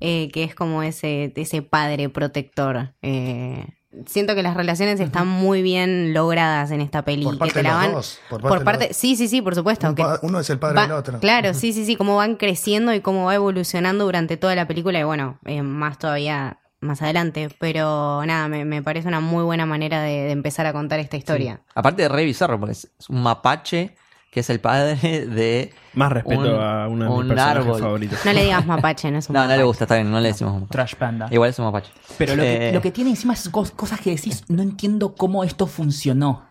eh, 0.00 0.28
que 0.32 0.42
es 0.42 0.54
como 0.56 0.82
ese, 0.82 1.32
ese 1.36 1.62
padre 1.62 2.08
protector. 2.08 2.94
Eh, 3.02 3.66
siento 4.06 4.34
que 4.34 4.42
las 4.42 4.56
relaciones 4.56 4.98
están 4.98 5.28
muy 5.28 5.62
bien 5.62 6.12
logradas 6.12 6.72
en 6.72 6.80
esta 6.80 7.04
peli. 7.04 7.22
Por 7.22 7.34
que 7.34 7.38
parte 7.38 7.52
te 7.52 7.62
de 7.62 7.68
los 7.68 7.92
dos, 7.92 8.20
por 8.28 8.40
por 8.40 8.50
parte 8.50 8.58
de 8.58 8.64
parte, 8.64 8.88
los- 8.88 8.96
sí, 8.96 9.14
sí, 9.14 9.28
sí, 9.28 9.40
por 9.40 9.54
supuesto. 9.54 9.88
Un 9.88 9.94
que 9.94 10.04
uno 10.22 10.40
es 10.40 10.50
el 10.50 10.58
padre 10.58 10.74
va- 10.76 10.82
del 10.82 10.92
otro. 10.92 11.20
Claro, 11.20 11.54
sí, 11.54 11.72
sí, 11.72 11.86
sí, 11.86 11.94
cómo 11.94 12.16
van 12.16 12.34
creciendo 12.34 12.92
y 12.92 13.00
cómo 13.00 13.26
va 13.26 13.36
evolucionando 13.36 14.04
durante 14.06 14.36
toda 14.36 14.56
la 14.56 14.66
película 14.66 14.98
y 14.98 15.04
bueno, 15.04 15.38
eh, 15.44 15.62
más 15.62 15.98
todavía 16.00 16.58
más 16.84 17.02
adelante. 17.02 17.48
Pero 17.58 18.24
nada, 18.26 18.48
me, 18.48 18.64
me 18.64 18.82
parece 18.82 19.08
una 19.08 19.20
muy 19.20 19.42
buena 19.44 19.66
manera 19.66 20.02
de, 20.02 20.10
de 20.24 20.30
empezar 20.30 20.66
a 20.66 20.72
contar 20.72 21.00
esta 21.00 21.16
historia. 21.16 21.60
Aparte 21.74 22.02
de 22.02 22.08
re 22.08 22.24
bizarro, 22.24 22.58
porque 22.60 22.72
es 22.72 22.90
es 22.98 23.08
un 23.10 23.22
mapache 23.22 23.96
que 24.30 24.40
es 24.40 24.50
el 24.50 24.58
padre 24.58 24.96
de... 25.26 25.72
Más 25.94 26.10
respeto 26.10 26.40
Un- 26.40 26.60
a 26.60 26.88
uno 26.88 27.04
de 27.04 27.10
mis 27.10 27.18
un 27.20 27.28
personajes 27.28 27.56
árbol. 27.62 27.80
favoritos. 27.80 28.18
No 28.24 28.32
le 28.32 28.42
digas 28.42 28.66
mapache, 28.66 29.10
no 29.12 29.18
es 29.18 29.28
un 29.28 29.32
No, 29.34 29.40
no 29.42 29.46
le 29.46 29.52
mapache. 29.52 29.64
gusta, 29.64 29.84
está 29.84 29.94
bien, 29.94 30.10
no 30.10 30.18
le 30.20 30.28
decimos 30.28 30.54
mapache. 30.54 30.72
Trash 30.72 30.94
Panda. 30.96 31.28
Igual 31.30 31.50
es 31.50 31.58
un 31.60 31.64
mapache. 31.66 31.92
Pero 32.18 32.34
lo 32.34 32.42
que, 32.42 32.68
Eh, 32.68 32.72
lo 32.72 32.80
que 32.82 32.90
tiene 32.90 33.10
encima 33.10 33.34
es 33.34 33.50
cos- 33.52 33.70
cosas 33.70 34.00
que 34.00 34.10
decís, 34.10 34.42
no 34.48 34.62
entiendo 34.62 35.14
cómo 35.14 35.44
esto 35.44 35.68
funcionó. 35.68 36.46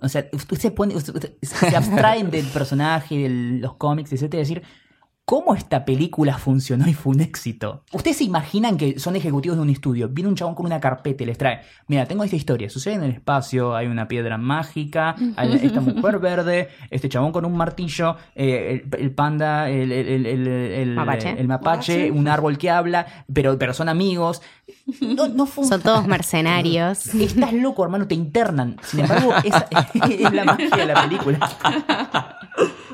O 0.00 0.08
sea, 0.08 0.26
usted 0.32 0.56
se 0.58 0.70
pone, 0.70 0.94
usted- 0.94 1.14
usted- 1.16 1.32
se 1.42 1.74
abstraen 1.76 2.30
del 2.30 2.46
personaje, 2.46 3.16
de 3.18 3.28
los 3.60 3.74
cómics, 3.74 4.12
etcétera, 4.12 4.40
decir, 4.42 4.62
¿cómo 5.26 5.54
esta 5.56 5.84
película 5.84 6.38
funcionó 6.38 6.86
y 6.88 6.94
fue 6.94 7.12
un 7.14 7.20
éxito? 7.20 7.82
Ustedes 7.92 8.18
se 8.18 8.24
imaginan 8.24 8.76
que 8.78 8.98
son 9.00 9.16
ejecutivos 9.16 9.58
de 9.58 9.62
un 9.62 9.70
estudio, 9.70 10.08
viene 10.08 10.28
un 10.30 10.36
chabón 10.36 10.54
con 10.54 10.64
una 10.66 10.80
carpeta 10.80 11.24
y 11.24 11.26
les 11.26 11.36
trae, 11.36 11.60
mira, 11.88 12.06
tengo 12.06 12.22
esta 12.24 12.36
historia, 12.36 12.70
sucede 12.70 12.94
en 12.94 13.02
el 13.02 13.10
espacio, 13.10 13.74
hay 13.74 13.88
una 13.88 14.06
piedra 14.06 14.38
mágica, 14.38 15.16
hay 15.36 15.52
esta 15.62 15.80
mujer 15.82 16.20
verde, 16.20 16.68
este 16.90 17.08
chabón 17.08 17.32
con 17.32 17.44
un 17.44 17.56
martillo, 17.56 18.16
eh, 18.36 18.82
el, 18.90 19.00
el 19.00 19.10
panda, 19.10 19.68
el, 19.68 19.90
el- 19.92 20.26
el- 20.26 20.94
Mapache. 20.94 21.30
el 21.40 21.48
mapache, 21.48 22.10
un 22.12 22.28
árbol 22.28 22.56
que 22.56 22.70
habla, 22.70 23.06
pero, 23.32 23.58
pero 23.58 23.74
son 23.74 23.88
amigos. 23.88 24.40
No, 25.00 25.26
no 25.28 25.46
Son 25.46 25.82
todos 25.82 26.06
mercenarios. 26.06 27.06
Estás 27.14 27.52
loco, 27.52 27.82
hermano, 27.82 28.06
te 28.06 28.14
internan. 28.14 28.76
Sin 28.82 29.00
embargo, 29.00 29.32
esa 29.44 29.66
es 30.08 30.32
la 30.32 30.44
magia 30.44 30.70
de 30.70 30.86
la 30.86 31.02
película. 31.02 31.38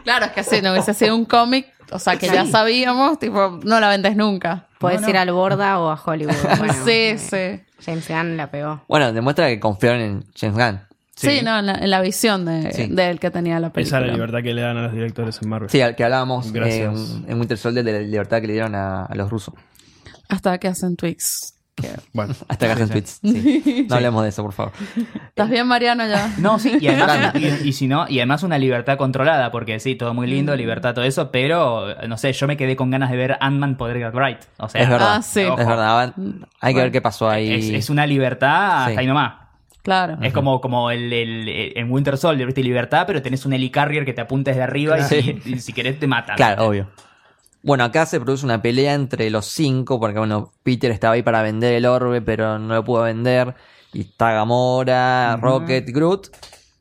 Claro, 0.05 0.27
es 0.27 0.33
que 0.33 0.43
si 0.45 0.61
no 0.63 0.73
hubiese 0.73 0.95
sido 0.95 1.15
un 1.17 1.25
cómic, 1.25 1.67
o 1.93 1.99
sea, 1.99 2.17
que 2.17 2.27
ya 2.27 2.47
sabíamos, 2.47 3.19
tipo, 3.19 3.61
no 3.65 3.81
la 3.81 3.89
vendes 3.89 4.17
nunca. 4.17 4.67
Puedes 4.79 5.01
No, 5.01 5.07
no. 5.07 5.11
ir 5.11 5.17
al 5.19 5.33
Borda 5.33 5.79
o 5.79 5.91
a 5.91 6.01
Hollywood. 6.03 6.35
Bueno, 6.59 6.73
sí, 6.85 6.91
eh, 6.91 7.19
sí. 7.19 7.61
James 7.85 8.09
Gunn 8.09 8.37
la 8.37 8.51
pegó. 8.51 8.83
Bueno, 8.89 9.13
demuestra 9.13 9.49
que 9.49 9.61
confiaron 9.61 10.01
en 10.01 10.25
James 10.35 10.57
Gunn. 10.57 10.81
Sí, 11.15 11.41
no, 11.45 11.59
en 11.59 11.67
la, 11.67 11.75
en 11.75 11.91
la 11.91 12.01
visión 12.01 12.45
de, 12.45 12.73
Sí. 12.73 12.87
del 12.89 13.21
que 13.21 13.31
tenía 13.31 13.61
la 13.61 13.69
Esa 13.69 13.73
película. 13.75 14.01
es 14.01 14.07
la 14.07 14.13
libertad 14.15 14.39
que 14.43 14.55
le 14.55 14.63
dan 14.63 14.77
a 14.77 14.83
los 14.83 14.93
directores 14.93 15.39
en 15.43 15.49
Marvel. 15.51 15.71
Sí, 15.71 15.81
al 15.81 15.95
que 15.95 16.03
hablábamos 16.05 16.53
eh, 16.55 16.83
en 17.29 17.39
Winter 17.39 17.57
Soldier 17.59 17.85
de 17.85 17.93
la 17.93 17.99
libertad 18.01 18.41
que 18.41 18.47
le 18.49 18.55
dieron 18.55 18.75
a, 18.75 19.05
a 19.05 19.15
los 19.15 19.31
rusos. 19.31 19.55
Hasta 20.29 20.59
que 20.59 20.67
hacen 20.69 20.97
Twix. 20.97 21.55
Que- 21.75 21.89
Bueno, 22.13 22.35
Hasta 22.49 22.67
que 22.67 22.73
hacen 22.73 22.87
sí. 22.89 22.93
tweets. 22.93 23.21
sí. 23.23 23.87
No 23.89 23.97
hablemos 23.97 24.23
de 24.23 24.29
eso, 24.29 24.43
por 24.43 24.53
favor. 24.53 24.73
¿Estás 25.29 25.49
bien, 25.49 25.67
Mariano, 25.67 26.07
ya? 26.07 26.33
No, 26.39 26.59
sí, 26.59 26.77
y 26.81 26.87
además, 26.89 27.35
y, 27.65 27.69
y 27.69 27.73
si 27.73 27.89
no, 27.89 28.07
y 28.09 28.19
además 28.19 28.43
una 28.43 28.59
libertad 28.59 28.99
controlada, 28.99 29.51
porque 29.51 29.81
sí, 29.81 29.95
todo 29.95 30.13
muy 30.15 30.27
lindo, 30.27 30.55
libertad, 30.55 30.95
todo 30.95 31.05
eso, 31.05 31.31
pero 31.31 31.95
no 32.07 32.17
sé, 32.19 32.33
yo 32.33 32.47
me 32.47 32.57
quedé 32.57 32.77
con 32.77 32.91
ganas 32.91 33.11
de 33.11 33.17
ver 33.17 33.37
Ant-Man 33.41 33.77
poder 33.77 33.99
get 33.99 34.13
right. 34.15 34.39
O 34.59 34.69
sea, 34.69 34.83
es 34.83 34.89
verdad. 34.89 35.15
Ah, 35.17 35.23
sí. 35.23 35.41
Es 35.41 35.67
verdad. 35.67 36.15
Hay 36.61 36.75
que 36.75 36.81
ver 36.81 36.93
qué 36.93 37.01
pasó 37.01 37.29
ahí. 37.29 37.53
es, 37.53 37.69
es 37.71 37.91
una 37.91 38.07
libertad 38.07 38.85
Sí. 38.85 38.91
hasta 38.91 39.01
ahí 39.01 39.07
nomás. 39.07 39.35
Claro. 39.83 40.19
Es 40.23 40.33
como, 40.33 40.61
como 40.61 40.93
el, 40.93 41.13
el- 41.13 41.49
el- 41.49 41.73
en 41.77 41.91
Winter 41.91 42.17
Soldier, 42.17 42.47
¿viste? 42.47 42.63
Libertad, 42.63 43.03
pero 43.05 43.21
tenés 43.21 43.45
un 43.47 43.53
helicarrier 43.53 44.05
que 44.05 44.13
te 44.13 44.21
apunta 44.21 44.53
desde 44.53 44.63
arriba 44.63 44.97
y, 45.01 45.03
si, 45.03 45.41
y 45.45 45.59
si 45.59 45.73
querés 45.73 45.99
te 45.99 46.07
matan. 46.07 46.37
Claro, 46.37 46.67
obvio. 46.69 46.87
Bueno, 47.63 47.85
acá 47.85 48.07
se 48.07 48.21
produce 48.21 48.45
una 48.45 48.61
pelea 48.61 48.95
entre 48.95 49.31
los 49.31 49.47
cinco, 49.47 50.01
porque 50.01 50.19
bueno, 50.19 50.53
Peter 50.63 50.91
estaba 50.91 51.15
ahí 51.15 51.23
para 51.23 51.43
vender 51.43 51.75
el 51.75 51.87
orbe, 51.87 52.21
pero 52.21 52.59
no 52.59 52.75
lo 52.75 52.85
pudo 52.85 53.03
vender. 53.03 53.55
Y 53.93 54.01
está 54.03 54.33
Gamora, 54.33 55.37
Rocket, 55.41 55.89
Groot. 55.91 56.29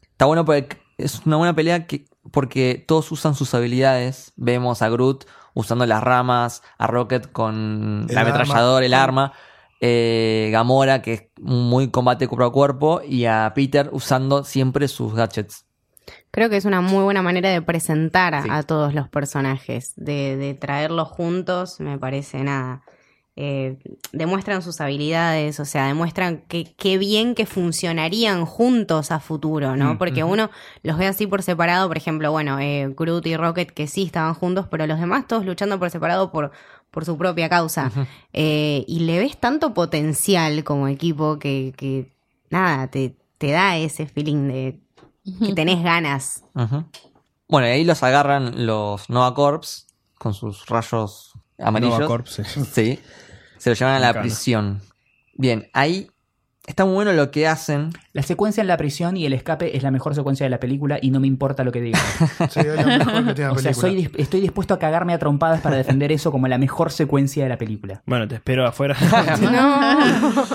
Está 0.01 0.25
bueno 0.25 0.45
porque 0.45 0.77
es 0.97 1.21
una 1.25 1.37
buena 1.37 1.55
pelea 1.55 1.85
que, 1.85 2.05
porque 2.31 2.83
todos 2.87 3.11
usan 3.11 3.35
sus 3.35 3.53
habilidades. 3.53 4.33
Vemos 4.37 4.81
a 4.81 4.89
Groot 4.89 5.25
usando 5.53 5.85
las 5.85 6.01
ramas, 6.03 6.63
a 6.77 6.87
Rocket 6.87 7.31
con 7.31 8.05
El 8.09 8.15
la 8.15 8.21
ametralladora, 8.21 8.85
el 8.85 8.93
arma. 8.93 9.33
eh, 9.81 10.49
Gamora, 10.51 11.01
que 11.01 11.13
es 11.13 11.23
muy 11.41 11.89
combate 11.91 12.27
cuerpo 12.27 12.45
a 12.45 12.51
cuerpo. 12.53 13.01
Y 13.07 13.25
a 13.25 13.51
Peter 13.53 13.89
usando 13.91 14.43
siempre 14.43 14.87
sus 14.87 15.13
gadgets. 15.13 15.65
Creo 16.31 16.49
que 16.49 16.57
es 16.57 16.65
una 16.65 16.81
muy 16.81 17.03
buena 17.03 17.21
manera 17.21 17.49
de 17.49 17.61
presentar 17.61 18.33
a, 18.35 18.43
Sí. 18.43 18.49
a 18.51 18.63
todos 18.63 18.93
los 18.93 19.09
personajes, 19.09 19.93
de, 19.97 20.37
de 20.37 20.53
traerlos 20.53 21.09
juntos, 21.09 21.79
me 21.79 21.97
parece 21.97 22.43
nada. 22.43 22.83
Eh, 23.37 23.77
demuestran 24.11 24.61
sus 24.61 24.81
habilidades, 24.81 25.59
o 25.61 25.65
sea, 25.65 25.87
demuestran 25.87 26.39
que 26.49 26.73
qué 26.75 26.97
bien 26.97 27.33
que 27.33 27.45
funcionarían 27.45 28.45
juntos 28.45 29.09
a 29.11 29.19
futuro, 29.21 29.77
¿no? 29.77 29.93
Mm, 29.93 29.97
Porque 29.97 30.23
uno 30.25 30.49
los 30.83 30.97
ve 30.97 31.07
así 31.07 31.27
por 31.27 31.41
separado, 31.41 31.87
por 31.87 31.95
ejemplo, 31.97 32.29
bueno, 32.31 32.59
eh, 32.59 32.93
Groot 32.95 33.25
y 33.27 33.37
Rocket 33.37 33.71
que 33.71 33.87
sí 33.87 34.03
estaban 34.03 34.33
juntos, 34.33 34.67
pero 34.69 34.85
los 34.85 34.99
demás 34.99 35.27
todos 35.27 35.45
luchando 35.45 35.79
por 35.79 35.89
separado 35.89 36.29
por, 36.31 36.51
por 36.91 37.05
su 37.05 37.17
propia 37.17 37.47
causa. 37.47 37.89
Eh, 38.33 38.83
y 38.87 38.99
le 38.99 39.17
ves 39.19 39.37
tanto 39.39 39.73
potencial 39.73 40.63
como 40.65 40.89
equipo 40.89 41.39
que, 41.39 41.73
que 41.77 42.11
nada, 42.49 42.87
te, 42.89 43.15
te 43.37 43.51
da 43.51 43.77
ese 43.77 44.07
feeling 44.07 44.49
de 44.49 44.79
que 45.39 45.53
tenés 45.53 45.83
ganas. 45.83 46.43
Bueno, 47.47 47.67
y 47.67 47.71
ahí 47.71 47.83
los 47.83 48.01
agarran 48.03 48.65
los 48.65 49.09
Nova 49.09 49.33
Corps 49.33 49.87
con 50.17 50.33
sus 50.33 50.65
rayos 50.67 51.33
amarillos. 51.59 51.99
Nova 51.99 52.07
Corp, 52.07 52.27
sí. 52.27 52.43
Sí. 52.71 52.99
Se 53.57 53.69
lo 53.69 53.75
llevan 53.75 53.95
a 53.95 53.99
la 53.99 54.19
prisión. 54.19 54.81
Bien, 55.35 55.69
ahí 55.73 56.09
está 56.65 56.85
muy 56.85 56.93
bueno 56.95 57.13
lo 57.13 57.31
que 57.31 57.47
hacen. 57.47 57.91
La 58.13 58.23
secuencia 58.23 58.61
en 58.61 58.67
la 58.67 58.77
prisión 58.77 59.17
y 59.17 59.25
el 59.25 59.33
escape 59.33 59.75
es 59.75 59.83
la 59.83 59.91
mejor 59.91 60.15
secuencia 60.15 60.45
de 60.45 60.49
la 60.49 60.59
película 60.59 60.97
y 61.01 61.11
no 61.11 61.19
me 61.19 61.27
importa 61.27 61.63
lo 61.63 61.71
que 61.71 61.81
digan. 61.81 62.01
Sí, 62.49 62.59
es 62.59 62.85
lo 62.85 62.87
mejor 62.87 63.25
que 63.25 63.33
tiene 63.33 63.49
la 63.49 63.51
O 63.55 63.59
sea, 63.59 63.73
soy 63.73 64.09
estoy 64.17 64.41
dispuesto 64.41 64.73
a 64.73 64.79
cagarme 64.79 65.13
a 65.13 65.19
trompadas 65.19 65.61
para 65.61 65.75
defender 65.75 66.11
eso 66.11 66.31
como 66.31 66.47
la 66.47 66.57
mejor 66.57 66.91
secuencia 66.91 67.43
de 67.43 67.49
la 67.49 67.57
película. 67.57 68.01
Bueno, 68.05 68.27
te 68.27 68.35
espero 68.35 68.67
afuera. 68.67 68.95
No. 69.41 70.45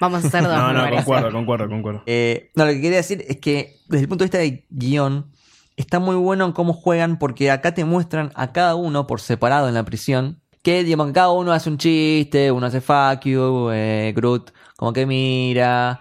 Vamos 0.00 0.24
a 0.24 0.28
hacer 0.28 0.42
dos, 0.42 0.56
no, 0.56 0.72
no, 0.72 0.90
concuerdo, 0.90 1.32
concuerdo, 1.32 1.68
concuerdo. 1.68 2.02
Eh, 2.06 2.50
no, 2.54 2.64
lo 2.64 2.72
que 2.72 2.80
quería 2.80 2.98
decir 2.98 3.24
es 3.28 3.38
que 3.38 3.76
desde 3.88 4.02
el 4.02 4.08
punto 4.08 4.24
de 4.24 4.26
vista 4.26 4.38
de 4.38 4.66
guion, 4.70 5.30
está 5.76 5.98
muy 5.98 6.16
bueno 6.16 6.44
en 6.44 6.52
cómo 6.52 6.72
juegan 6.72 7.18
porque 7.18 7.50
acá 7.50 7.74
te 7.74 7.84
muestran 7.84 8.30
a 8.34 8.52
cada 8.52 8.74
uno 8.74 9.06
por 9.06 9.20
separado 9.20 9.68
en 9.68 9.74
la 9.74 9.84
prisión 9.84 10.40
que 10.64 10.82
digamos 10.82 11.12
cada 11.12 11.30
uno 11.30 11.52
hace 11.52 11.68
un 11.68 11.76
chiste, 11.76 12.50
uno 12.50 12.66
hace 12.66 12.80
fuck 12.80 13.22
you, 13.24 13.70
eh, 13.70 14.12
Groot 14.16 14.50
como 14.76 14.92
que 14.92 15.06
mira, 15.06 16.00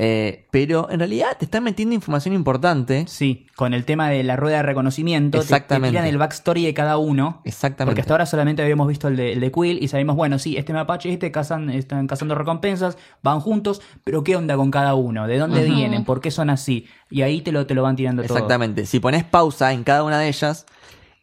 eh, 0.00 0.46
pero 0.52 0.88
en 0.92 1.00
realidad 1.00 1.36
te 1.36 1.44
están 1.44 1.64
metiendo 1.64 1.92
información 1.92 2.32
importante. 2.32 3.04
Sí, 3.08 3.48
con 3.56 3.74
el 3.74 3.84
tema 3.84 4.08
de 4.08 4.22
la 4.22 4.36
rueda 4.36 4.58
de 4.58 4.62
reconocimiento, 4.62 5.38
te- 5.38 5.42
Exactamente. 5.42 5.88
te 5.88 5.90
tiran 5.98 6.06
el 6.06 6.18
backstory 6.18 6.64
de 6.64 6.72
cada 6.72 6.98
uno. 6.98 7.42
Exactamente. 7.44 7.90
Porque 7.90 8.02
hasta 8.02 8.14
ahora 8.14 8.24
solamente 8.26 8.62
habíamos 8.62 8.86
visto 8.86 9.08
el 9.08 9.16
de, 9.16 9.32
el 9.32 9.40
de 9.40 9.50
Quill 9.50 9.82
y 9.82 9.88
sabemos, 9.88 10.14
bueno, 10.14 10.38
sí, 10.38 10.56
este 10.56 10.72
mapache 10.72 11.08
y 11.08 11.14
este 11.14 11.32
cazan, 11.32 11.68
están 11.70 12.06
cazando 12.06 12.36
recompensas, 12.36 12.96
van 13.24 13.40
juntos, 13.40 13.82
pero 14.04 14.22
¿qué 14.22 14.36
onda 14.36 14.54
con 14.56 14.70
cada 14.70 14.94
uno? 14.94 15.26
¿De 15.26 15.36
dónde 15.36 15.64
vienen? 15.64 16.04
¿Por 16.04 16.20
qué 16.20 16.30
son 16.30 16.48
así? 16.48 16.86
Y 17.10 17.22
ahí 17.22 17.40
te 17.40 17.50
lo, 17.50 17.66
te 17.66 17.74
lo 17.74 17.82
van 17.82 17.96
tirando 17.96 18.22
todo. 18.22 18.36
Exactamente. 18.36 18.86
Si 18.86 19.00
pones 19.00 19.24
pausa 19.24 19.72
en 19.72 19.82
cada 19.82 20.04
una 20.04 20.20
de 20.20 20.28
ellas 20.28 20.64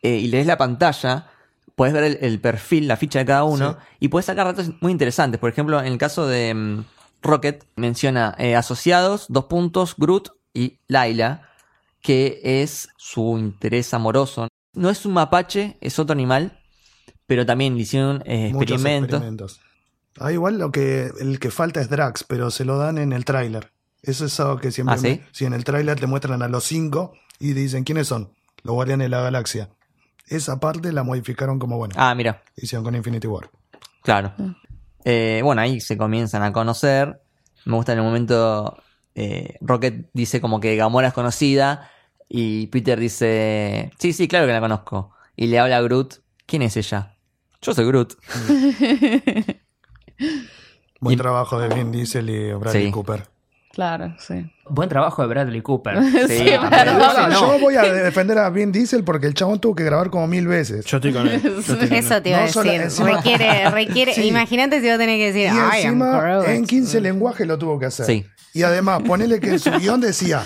eh, 0.03 0.17
y 0.17 0.27
lees 0.27 0.47
la 0.47 0.57
pantalla, 0.57 1.27
puedes 1.75 1.93
ver 1.93 2.03
el, 2.03 2.17
el 2.19 2.41
perfil, 2.41 2.89
la 2.89 2.97
ficha 2.97 3.19
de 3.19 3.25
cada 3.25 3.45
uno 3.45 3.71
Sí. 3.71 3.77
y 4.01 4.07
puedes 4.09 4.25
sacar 4.25 4.45
datos 4.47 4.71
muy 4.81 4.91
interesantes. 4.91 5.39
Por 5.39 5.49
ejemplo, 5.49 5.79
en 5.79 5.85
el 5.87 5.97
caso 5.97 6.27
de 6.27 6.53
mm, 6.53 6.83
Rocket, 7.25 7.65
menciona 7.75 8.35
eh, 8.37 8.55
asociados, 8.55 9.25
dos 9.29 9.45
puntos, 9.45 9.95
Groot 9.97 10.29
y 10.53 10.79
Laila, 10.87 11.49
que 12.01 12.39
es 12.43 12.89
su 12.97 13.37
interés 13.37 13.93
amoroso. 13.93 14.47
No 14.73 14.89
es 14.89 15.05
un 15.05 15.13
mapache, 15.13 15.77
es 15.81 15.99
otro 15.99 16.13
animal, 16.13 16.59
pero 17.25 17.45
también 17.45 17.75
le 17.75 17.81
hicieron 17.81 18.21
eh, 18.25 18.47
experimentos. 18.49 19.09
experimentos. 19.09 19.61
Ah, 20.19 20.31
igual 20.31 20.57
lo 20.59 20.71
que 20.71 21.11
el 21.19 21.39
que 21.39 21.51
falta 21.51 21.81
es 21.81 21.89
Drax, 21.89 22.23
pero 22.23 22.51
se 22.51 22.63
lo 22.63 22.77
dan 22.77 22.97
en 22.97 23.11
el 23.11 23.25
tráiler. 23.25 23.71
Eso 24.01 24.25
es 24.25 24.39
algo 24.39 24.57
que 24.59 24.71
siempre 24.71 24.95
¿Ah, 24.95 24.99
sí? 24.99 25.07
me- 25.07 25.21
sí, 25.31 25.45
en 25.45 25.53
el 25.53 25.63
tráiler 25.63 25.99
te 25.99 26.07
muestran 26.07 26.41
a 26.41 26.47
los 26.47 26.63
cinco 26.63 27.13
y 27.39 27.53
dicen 27.53 27.83
quiénes 27.83 28.07
son, 28.07 28.29
los 28.63 28.75
guardianes 28.75 29.05
de 29.05 29.09
la 29.09 29.21
galaxia. 29.21 29.69
Esa 30.27 30.59
parte 30.59 30.91
la 30.93 31.03
modificaron 31.03 31.59
como 31.59 31.77
bueno, 31.77 31.95
Ah, 31.97 32.13
mira. 32.15 32.43
hicieron 32.55 32.83
con 32.85 32.95
Infinity 32.95 33.27
War. 33.27 33.49
Claro. 34.03 34.33
Eh, 35.05 35.39
bueno, 35.43 35.61
ahí 35.61 35.79
se 35.79 35.97
comienzan 35.97 36.43
a 36.43 36.51
conocer. 36.51 37.21
Me 37.63 37.75
gusta 37.75 37.93
en 37.93 37.99
el 37.99 38.03
momento. 38.03 38.77
eh, 39.15 39.57
Rocket 39.61 40.09
dice 40.13 40.41
como 40.41 40.59
que 40.59 40.75
Gamora 40.75 41.07
es 41.09 41.13
conocida. 41.13 41.89
Y 42.27 42.67
Peter 42.67 42.99
dice. 42.99 43.91
Sí, 43.99 44.11
sí, 44.13 44.27
claro 44.27 44.45
que 44.47 44.51
la 44.53 44.59
conozco. 44.59 45.11
Y 45.37 45.47
le 45.47 45.59
habla 45.59 45.77
a 45.77 45.81
Groot. 45.81 46.15
¿Quién 46.45 46.63
es 46.63 46.75
ella? 46.75 47.15
Yo 47.61 47.73
soy 47.73 47.85
Groot. 47.85 48.13
Buen 50.99 51.13
Y- 51.15 51.17
trabajo 51.17 51.59
de 51.59 51.73
Vin 51.73 51.91
Diesel 51.91 52.29
y 52.29 52.53
Bradley 52.53 52.85
Sí. 52.85 52.91
Cooper. 52.91 53.27
Claro, 53.75 54.15
sí. 54.17 54.45
Buen 54.69 54.87
trabajo 54.89 55.21
de 55.21 55.27
Bradley 55.27 55.61
Cooper. 55.61 55.97
Sí, 56.27 56.45
pero- 56.47 56.61
también. 56.69 57.01
Ahora, 57.01 57.27
no. 57.27 57.39
Yo 57.53 57.59
voy 57.59 57.75
a 57.75 57.83
defender 57.83 58.37
a 58.39 58.49
Vin 58.49 58.71
Diesel 58.71 59.03
porque 59.03 59.27
el 59.27 59.33
chabón 59.33 59.59
tuvo 59.59 59.75
que 59.75 59.83
grabar 59.83 60.09
como 60.09 60.25
mil 60.27 60.47
veces. 60.47 60.85
Yo 60.85 60.97
estoy 60.97 61.11
con 61.13 61.27
él. 61.27 61.35
Estoy 61.59 61.77
con. 61.89 61.93
Eso 61.93 62.21
te 62.21 62.29
iba 62.29 62.37
No 62.39 62.43
a 62.43 62.47
decir. 62.47 62.81
encima- 62.81 63.11
requiere, 63.17 63.69
requiere. 63.69 64.13
Sí. 64.15 64.23
Imagínate 64.27 64.81
si 64.81 64.87
vos 64.89 64.97
tenés 64.97 65.17
que 65.17 65.33
decir, 65.33 65.51
encima 65.73 66.21
Groot". 66.21 66.47
en 66.47 66.65
15 66.65 67.01
lenguajes 67.01 67.45
lo 67.45 67.57
tuvo 67.57 67.77
que 67.77 67.85
hacer. 67.87 68.05
Sí. 68.05 68.25
Y 68.53 68.63
además, 68.63 69.01
ponele 69.05 69.39
que 69.41 69.49
en 69.49 69.59
su 69.59 69.69
guion 69.71 69.99
decía 69.99 70.41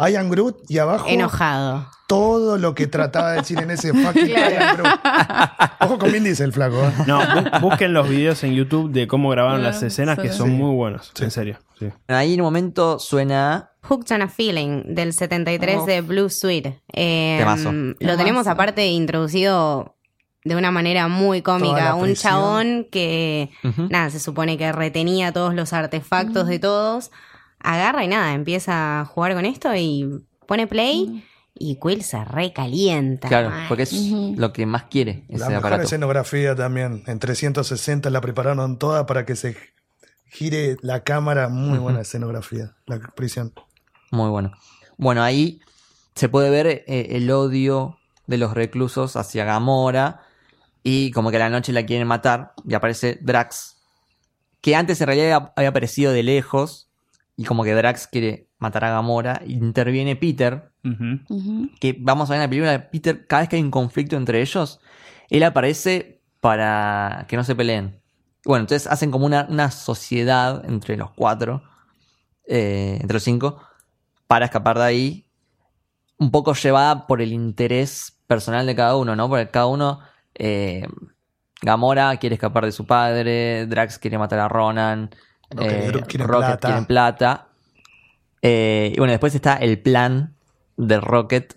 I 0.00 0.16
am 0.16 0.28
Groot 0.30 0.58
y 0.68 0.78
abajo 0.78 1.06
Enojado. 1.08 1.86
todo 2.08 2.58
lo 2.58 2.74
que 2.74 2.86
trataba 2.86 3.32
de 3.32 3.38
decir 3.38 3.58
en 3.60 3.70
ese 3.70 3.92
fucking 3.92 4.28
I 4.30 4.34
am 4.34 4.76
Groot. 4.76 5.00
Ojo 5.80 5.98
con 5.98 6.12
Vin 6.12 6.24
Diesel, 6.24 6.52
flaco. 6.52 6.76
¿eh? 6.82 6.92
No, 7.06 7.20
bu- 7.20 7.60
busquen 7.60 7.92
los 7.92 8.08
videos 8.08 8.42
en 8.44 8.54
YouTube 8.54 8.90
de 8.90 9.06
cómo 9.06 9.28
grabaron 9.30 9.62
las 9.62 9.82
escenas 9.82 10.18
que 10.18 10.30
sí. 10.30 10.38
son 10.38 10.50
muy 10.50 10.74
buenos. 10.74 11.12
En 11.20 11.30
serio. 11.30 11.58
Sí. 11.78 11.88
Ahí 12.08 12.34
en 12.34 12.40
un 12.40 12.46
momento 12.46 12.98
suena. 12.98 13.70
Hooked 13.84 14.14
on 14.14 14.22
a 14.22 14.28
Feeling 14.28 14.94
del 14.94 15.12
73 15.12 15.78
Oh. 15.80 15.86
de 15.86 16.00
Blue 16.02 16.30
Suite. 16.30 16.80
Eh, 16.92 17.36
Temazo. 17.40 17.72
Lo 17.72 17.94
Temazo. 17.96 18.16
tenemos 18.18 18.46
aparte 18.46 18.86
introducido 18.86 19.96
de 20.44 20.54
una 20.56 20.70
manera 20.70 21.08
muy 21.08 21.42
Toda 21.42 21.58
cómica. 21.58 21.84
la 21.86 21.94
Un 21.96 22.14
chabón 22.14 22.86
que, 22.90 23.50
nada, 23.90 24.10
se 24.10 24.20
supone 24.20 24.56
que 24.56 24.70
retenía 24.72 25.32
todos 25.32 25.54
los 25.54 25.72
artefactos 25.72 26.46
de 26.46 26.58
todos. 26.60 27.10
Agarra 27.62 28.04
y 28.04 28.08
nada, 28.08 28.34
empieza 28.34 29.00
a 29.00 29.04
jugar 29.04 29.34
con 29.34 29.44
esto 29.44 29.74
y 29.74 30.24
pone 30.46 30.66
play. 30.66 31.24
Y 31.54 31.76
Quill 31.76 32.02
se 32.02 32.24
recalienta. 32.24 33.28
Claro, 33.28 33.50
Ay. 33.52 33.66
porque 33.68 33.82
es 33.84 33.92
lo 33.92 34.52
que 34.52 34.64
más 34.66 34.84
quiere 34.84 35.24
ese 35.28 35.38
La 35.38 35.48
mejor 35.48 35.58
aparato. 35.66 35.82
escenografía 35.84 36.56
también. 36.56 37.04
En 37.06 37.18
360 37.18 38.08
la 38.10 38.20
prepararon 38.20 38.78
toda 38.78 39.04
para 39.06 39.26
que 39.26 39.36
se 39.36 39.56
gire 40.30 40.76
la 40.80 41.00
cámara. 41.00 41.48
Muy 41.48 41.78
buena 41.78 42.00
escenografía. 42.00 42.74
La 42.86 42.98
prisión. 43.14 43.52
Muy 44.10 44.30
bueno. 44.30 44.52
Bueno, 44.96 45.22
ahí 45.22 45.60
se 46.14 46.28
puede 46.28 46.50
ver 46.50 46.66
eh, 46.66 46.84
el 47.10 47.30
odio 47.30 47.98
de 48.26 48.38
los 48.38 48.54
reclusos 48.54 49.16
hacia 49.16 49.44
Gamora 49.44 50.22
y 50.82 51.10
como 51.12 51.30
que 51.30 51.36
a 51.36 51.40
la 51.40 51.50
noche 51.50 51.72
la 51.72 51.84
quieren 51.84 52.08
matar 52.08 52.54
y 52.66 52.74
aparece 52.74 53.18
Drax, 53.20 53.76
que 54.60 54.74
antes 54.74 55.00
en 55.00 55.06
realidad 55.06 55.52
había 55.54 55.68
aparecido 55.68 56.12
de 56.12 56.22
lejos 56.22 56.88
y 57.36 57.44
como 57.44 57.64
que 57.64 57.74
Drax 57.74 58.06
quiere 58.06 58.48
matar 58.58 58.84
a 58.84 58.90
Gamora, 58.90 59.42
interviene 59.46 60.16
Peter, 60.16 60.72
que 61.80 61.96
vamos 61.98 62.28
a 62.28 62.34
ver 62.34 62.38
en 62.38 62.42
la 62.42 62.48
película, 62.48 62.90
Peter, 62.90 63.26
cada 63.26 63.42
vez 63.42 63.48
que 63.48 63.56
hay 63.56 63.62
un 63.62 63.70
conflicto 63.70 64.16
entre 64.16 64.40
ellos, 64.40 64.80
él 65.30 65.42
aparece 65.42 66.20
para 66.40 67.26
que 67.28 67.36
no 67.36 67.44
se 67.44 67.54
peleen. 67.54 68.00
Bueno, 68.44 68.62
entonces 68.62 68.90
hacen 68.90 69.10
como 69.10 69.26
una, 69.26 69.46
una 69.48 69.70
sociedad 69.70 70.64
entre 70.68 70.96
los 70.96 71.10
cuatro, 71.12 71.62
eh, 72.46 72.98
entre 73.00 73.14
los 73.14 73.22
cinco, 73.22 73.62
para 74.26 74.46
escapar 74.46 74.78
de 74.78 74.84
ahí, 74.84 75.26
un 76.18 76.30
poco 76.30 76.54
llevada 76.54 77.06
por 77.06 77.22
el 77.22 77.32
interés 77.32 78.20
personal 78.26 78.66
de 78.66 78.74
cada 78.74 78.96
uno, 78.96 79.16
¿no? 79.16 79.28
Porque 79.28 79.50
cada 79.50 79.66
uno, 79.66 80.00
eh, 80.34 80.86
Gamora 81.62 82.16
quiere 82.16 82.34
escapar 82.34 82.64
de 82.64 82.72
su 82.72 82.86
padre, 82.86 83.66
Drax 83.66 83.98
quiere 83.98 84.18
matar 84.18 84.40
a 84.40 84.48
Ronan, 84.48 85.10
Rocket 85.56 85.94
y 85.94 85.98
eh, 85.98 86.02
quieren 86.08 86.28
Rocket 86.28 86.46
plata. 86.48 86.68
quieren 86.68 86.84
plata. 86.86 87.46
Eh, 88.42 88.92
y 88.94 88.98
bueno, 88.98 89.12
después 89.12 89.34
está 89.34 89.56
el 89.56 89.78
plan 89.80 90.34
de 90.76 91.00
Rocket 91.00 91.54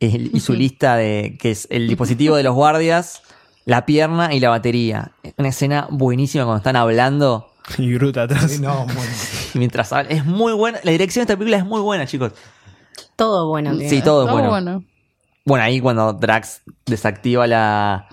el- 0.00 0.30
y 0.34 0.40
su 0.40 0.52
lista 0.54 0.96
de 0.96 1.36
que 1.40 1.50
es 1.52 1.66
el 1.70 1.88
dispositivo 1.88 2.36
de 2.36 2.42
los 2.42 2.54
guardias, 2.54 3.22
la 3.64 3.86
pierna 3.86 4.34
y 4.34 4.40
la 4.40 4.50
batería. 4.50 5.12
Una 5.36 5.48
escena 5.48 5.86
buenísima 5.90 6.44
cuando 6.44 6.58
están 6.58 6.76
hablando 6.76 7.52
Y 7.78 7.92
Groot 7.94 8.16
atrás. 8.16 8.50
Sí, 8.50 8.60
no, 8.60 8.86
mientras 9.54 9.92
hablan. 9.92 10.12
Es 10.12 10.24
muy 10.24 10.52
buena. 10.52 10.80
La 10.82 10.90
dirección 10.92 11.22
de 11.26 11.32
esta 11.32 11.38
película 11.38 11.58
es 11.58 11.64
muy 11.64 11.80
buena, 11.80 12.06
chicos. 12.06 12.32
Todo 13.16 13.48
bueno. 13.48 13.74
Sí, 13.88 14.02
todo 14.02 14.26
es 14.26 14.32
bueno. 14.32 14.48
bueno. 14.50 14.84
Bueno, 15.44 15.64
ahí 15.64 15.80
cuando 15.80 16.12
Drax 16.12 16.62
desactiva 16.86 17.46
la, 17.46 18.08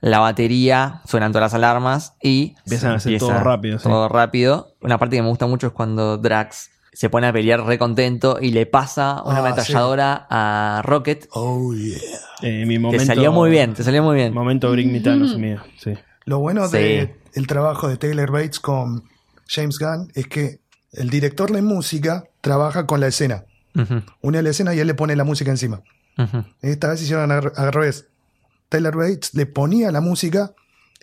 la 0.00 0.18
batería, 0.20 1.00
suenan 1.06 1.32
todas 1.32 1.46
las 1.52 1.54
alarmas 1.54 2.14
y 2.22 2.54
Empiezan 2.64 2.92
a 2.92 2.94
hacer 2.96 3.18
todo 3.18 3.38
rápido, 3.40 3.78
sí. 3.78 3.84
Todo 3.84 4.08
rápido. 4.08 4.74
Una 4.80 4.98
parte 4.98 5.16
que 5.16 5.22
me 5.22 5.28
gusta 5.28 5.46
mucho 5.46 5.68
es 5.68 5.72
cuando 5.72 6.18
Drax 6.18 6.70
se 6.92 7.10
pone 7.10 7.26
a 7.28 7.32
pelear 7.32 7.64
re 7.64 7.78
contento 7.78 8.38
y 8.40 8.50
le 8.50 8.66
pasa 8.66 9.22
una 9.24 9.36
Ah, 9.36 9.40
ametralladora 9.40 10.26
a 10.30 10.82
Rocket. 10.84 11.28
Oh, 11.32 11.72
yeah. 11.74 11.96
Eh, 12.42 12.64
mi 12.66 12.78
Te 12.90 13.00
salió 13.00 13.32
muy 13.32 13.50
bien, 13.50 13.74
te 13.74 13.82
salió 13.84 14.02
muy 14.02 14.16
bien. 14.16 14.32
Momento 14.34 14.70
Brick 14.72 14.90
Mitano, 14.90 15.26
mío. 15.38 15.60
Sí. 15.78 15.94
Lo 16.24 16.38
bueno 16.40 16.66
Sí. 16.68 16.76
de 16.76 17.16
el 17.34 17.46
trabajo 17.46 17.88
de 17.88 17.96
Taylor 17.98 18.30
Bates 18.32 18.58
con 18.60 19.04
James 19.48 19.78
Gunn 19.78 20.10
es 20.14 20.26
que 20.26 20.60
el 20.92 21.10
director 21.10 21.52
de 21.52 21.62
música 21.62 22.24
trabaja 22.40 22.86
con 22.86 23.00
la 23.00 23.06
escena. 23.08 23.44
Une 24.22 24.42
la 24.42 24.50
escena 24.50 24.74
y 24.74 24.80
él 24.80 24.86
le 24.88 24.94
pone 24.94 25.14
la 25.14 25.24
música 25.24 25.50
encima. 25.50 25.82
ujú. 26.16 26.44
Esta 26.62 26.88
vez 26.88 27.02
hicieron 27.02 27.30
al 27.30 27.72
revés. 27.72 28.06
Taylor 28.68 28.96
Bates 28.96 29.34
le 29.34 29.46
ponía 29.46 29.90
la 29.92 30.00
música 30.00 30.52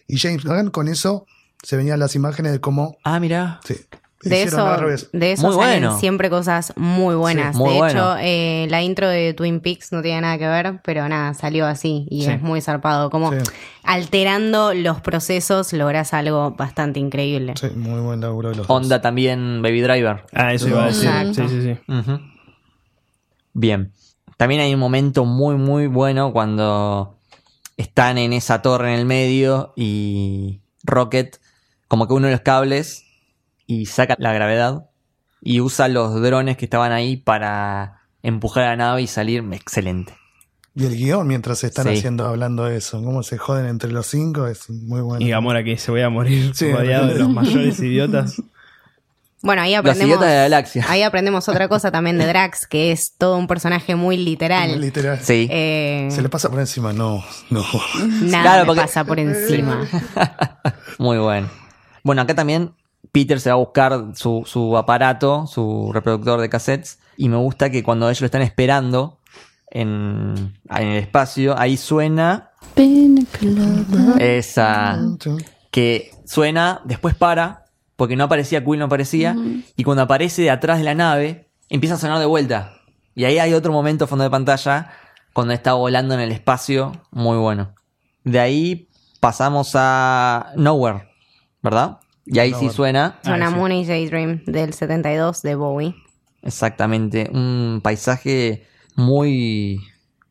y 0.08 0.18
James 0.18 0.44
Gunn 0.46 0.70
con 0.70 0.88
eso 0.88 1.26
se 1.64 1.78
venían 1.78 2.00
las 2.00 2.16
imágenes 2.16 2.52
de 2.52 2.62
cómo 2.62 2.98
Ah, 3.04 3.20
mira. 3.20 3.60
sí, 3.66 3.76
De 4.22 4.44
eso, 4.44 4.66
al 4.66 4.80
revés. 4.80 5.10
de 5.14 5.32
eso 5.32 5.48
Muy 5.48 5.56
salen 5.56 5.82
bueno. 5.84 6.00
siempre 6.00 6.30
cosas 6.30 6.74
muy 6.76 7.16
buenas. 7.16 7.56
Sí, 7.56 7.62
muy 7.62 7.74
de 7.74 7.78
bueno. 7.80 7.90
hecho, 8.18 8.18
eh, 8.22 8.68
la 8.70 8.82
intro 8.84 9.08
de 9.10 9.34
Twin 9.34 9.60
Peaks 9.62 9.92
no 9.92 10.02
tiene 10.04 10.22
nada 10.22 10.38
que 10.38 10.48
ver, 10.48 10.80
pero 10.84 11.08
nada, 11.10 11.34
salió 11.34 11.66
así 11.66 12.08
y 12.10 12.24
Sí. 12.26 12.32
es 12.32 12.42
muy 12.42 12.62
zarpado. 12.62 13.10
Como 13.10 13.32
Sí. 13.32 13.38
alterando 13.84 14.74
los 14.76 15.02
procesos 15.02 15.74
lográs 15.74 16.14
algo 16.14 16.52
bastante 16.52 17.00
increíble. 17.00 17.54
Sí, 17.60 17.68
muy 17.76 18.00
buen 18.02 18.22
laburo 18.22 18.50
de 18.50 18.58
los 18.58 18.68
dos. 18.68 18.76
Onda 18.78 19.02
también 19.02 19.62
Baby 19.64 19.82
Driver. 19.82 20.24
Ah, 20.34 20.54
eso 20.54 20.68
iba 20.70 20.84
a 20.84 20.88
decir. 20.88 21.06
Exacto. 21.10 21.48
Sí, 21.50 21.62
sí, 21.62 21.62
sí. 21.64 22.02
Bien. 23.54 23.92
También 24.38 24.62
hay 24.62 24.74
un 24.74 24.80
momento 24.80 25.24
muy, 25.26 25.56
muy 25.56 25.88
bueno 25.88 26.34
cuando 26.34 27.15
están 27.78 28.18
en 28.18 28.34
esa 28.34 28.62
torre 28.62 28.94
en 28.94 29.00
el 29.00 29.06
medio 29.06 29.74
y 29.76 30.62
Rocket 30.84 31.40
como 31.88 32.08
que 32.08 32.14
une 32.14 32.32
los 32.32 32.42
cables 32.42 33.04
y 33.68 33.86
saca 33.88 34.16
la 34.20 34.34
gravedad 34.34 34.90
y 35.42 35.62
usa 35.62 35.88
los 35.88 36.22
drones 36.22 36.58
que 36.58 36.66
estaban 36.66 36.92
ahí 36.92 37.18
para 37.18 38.02
empujar 38.24 38.64
a 38.64 38.68
la 38.70 38.76
nave 38.78 39.02
y 39.04 39.08
salir. 39.08 39.44
Excelente. 39.52 40.16
Y 40.74 40.86
el 40.86 40.96
guion 40.96 41.26
mientras 41.28 41.64
están 41.64 41.86
Sí. 41.88 41.98
haciendo 42.00 42.26
hablando 42.26 42.66
de 42.66 42.78
eso, 42.78 43.02
cómo 43.04 43.24
se 43.24 43.38
joden 43.38 43.66
entre 43.68 43.92
los 43.92 44.08
cinco, 44.08 44.48
es 44.48 44.70
muy 44.70 45.02
bueno. 45.02 45.26
Y 45.26 45.30
Gamora 45.30 45.64
que 45.64 45.78
se 45.78 45.90
voy 45.92 46.02
a 46.02 46.10
morir 46.10 46.54
Sí, 46.54 46.72
rodeado 46.72 47.08
de 47.08 47.16
los 47.20 47.30
mayores 47.30 47.80
idiotas. 47.80 48.42
Bueno, 49.46 49.62
ahí 49.62 49.74
aprendemos. 49.76 50.08
idiotas 50.10 50.28
de 50.28 50.36
la 50.36 50.42
galaxia. 50.42 50.86
Ahí 50.90 51.02
aprendemos 51.04 51.48
otra 51.48 51.68
cosa 51.70 51.92
también 51.92 52.18
de 52.18 52.26
Drax, 52.26 52.66
que 52.68 52.92
es 52.92 53.14
todo 53.18 53.38
un 53.38 53.48
personaje 53.48 53.96
muy 53.96 54.18
literal. 54.18 54.82
Literal. 54.82 55.20
Sí. 55.22 55.48
Eh, 55.52 56.08
Se 56.12 56.22
le 56.22 56.30
pasa 56.30 56.50
por 56.50 56.60
encima, 56.60 56.92
no, 56.94 57.24
no. 57.52 57.64
nada 58.24 58.42
Claro, 58.42 58.66
porque- 58.66 58.82
pasa 58.82 59.04
por 59.06 59.20
encima. 59.20 59.88
Muy 60.98 61.18
bueno. 61.20 61.48
Bueno, 62.04 62.22
acá 62.24 62.34
también 62.36 62.74
Peter 63.12 63.40
se 63.40 63.50
va 63.50 63.54
a 63.54 63.60
buscar 63.60 64.06
su, 64.16 64.44
su 64.46 64.76
aparato, 64.78 65.48
su 65.48 65.92
reproductor 65.94 66.42
de 66.42 66.50
cassettes. 66.50 67.00
Y 67.18 67.30
me 67.30 67.38
gusta 67.38 67.70
que 67.70 67.84
cuando 67.84 68.10
ellos 68.10 68.22
lo 68.22 68.26
están 68.26 68.42
esperando 68.42 69.20
en, 69.70 70.54
en 70.70 70.88
el 70.88 70.98
espacio, 70.98 71.58
ahí 71.58 71.78
suena 71.78 72.50
esa. 74.20 75.00
que 75.72 76.12
suena, 76.26 76.82
después 76.86 77.16
para, 77.16 77.65
porque 77.96 78.16
no 78.16 78.26
aparecía 78.26 78.64
Quill, 78.64 78.80
no 78.80 78.86
aparecía. 78.86 79.36
Y 79.76 79.84
cuando 79.84 80.04
aparece 80.04 80.42
de 80.42 80.52
atrás 80.52 80.78
de 80.80 80.84
la 80.84 80.96
nave, 80.96 81.50
empieza 81.70 81.96
a 81.96 81.98
sonar 81.98 82.20
de 82.20 82.26
vuelta. 82.26 82.74
Y 83.16 83.24
ahí 83.26 83.40
hay 83.40 83.54
otro 83.54 83.72
momento 83.72 84.08
fondo 84.08 84.24
de 84.24 84.30
pantalla, 84.30 84.92
cuando 85.34 85.54
está 85.54 85.74
volando 85.74 86.14
en 86.14 86.20
el 86.20 86.32
espacio, 86.32 86.92
muy 87.12 87.38
bueno. 87.38 87.74
De 88.24 88.40
ahí 88.40 88.90
pasamos 89.20 89.72
a 89.76 90.52
Nowhere, 90.56 91.10
¿verdad? 91.62 92.00
Y 92.26 92.40
ahí 92.40 92.54
sí 92.54 92.70
suena. 92.70 93.20
Suena 93.24 93.48
Ah, 93.48 93.50
sí. 93.52 93.56
Moon 93.56 93.72
Age 93.72 93.88
Daydream 93.88 94.44
del 94.46 94.74
72 94.74 95.42
de 95.42 95.56
Bowie. 95.56 95.96
Exactamente, 96.42 97.30
un 97.34 97.80
paisaje 97.84 98.66
muy 98.96 99.80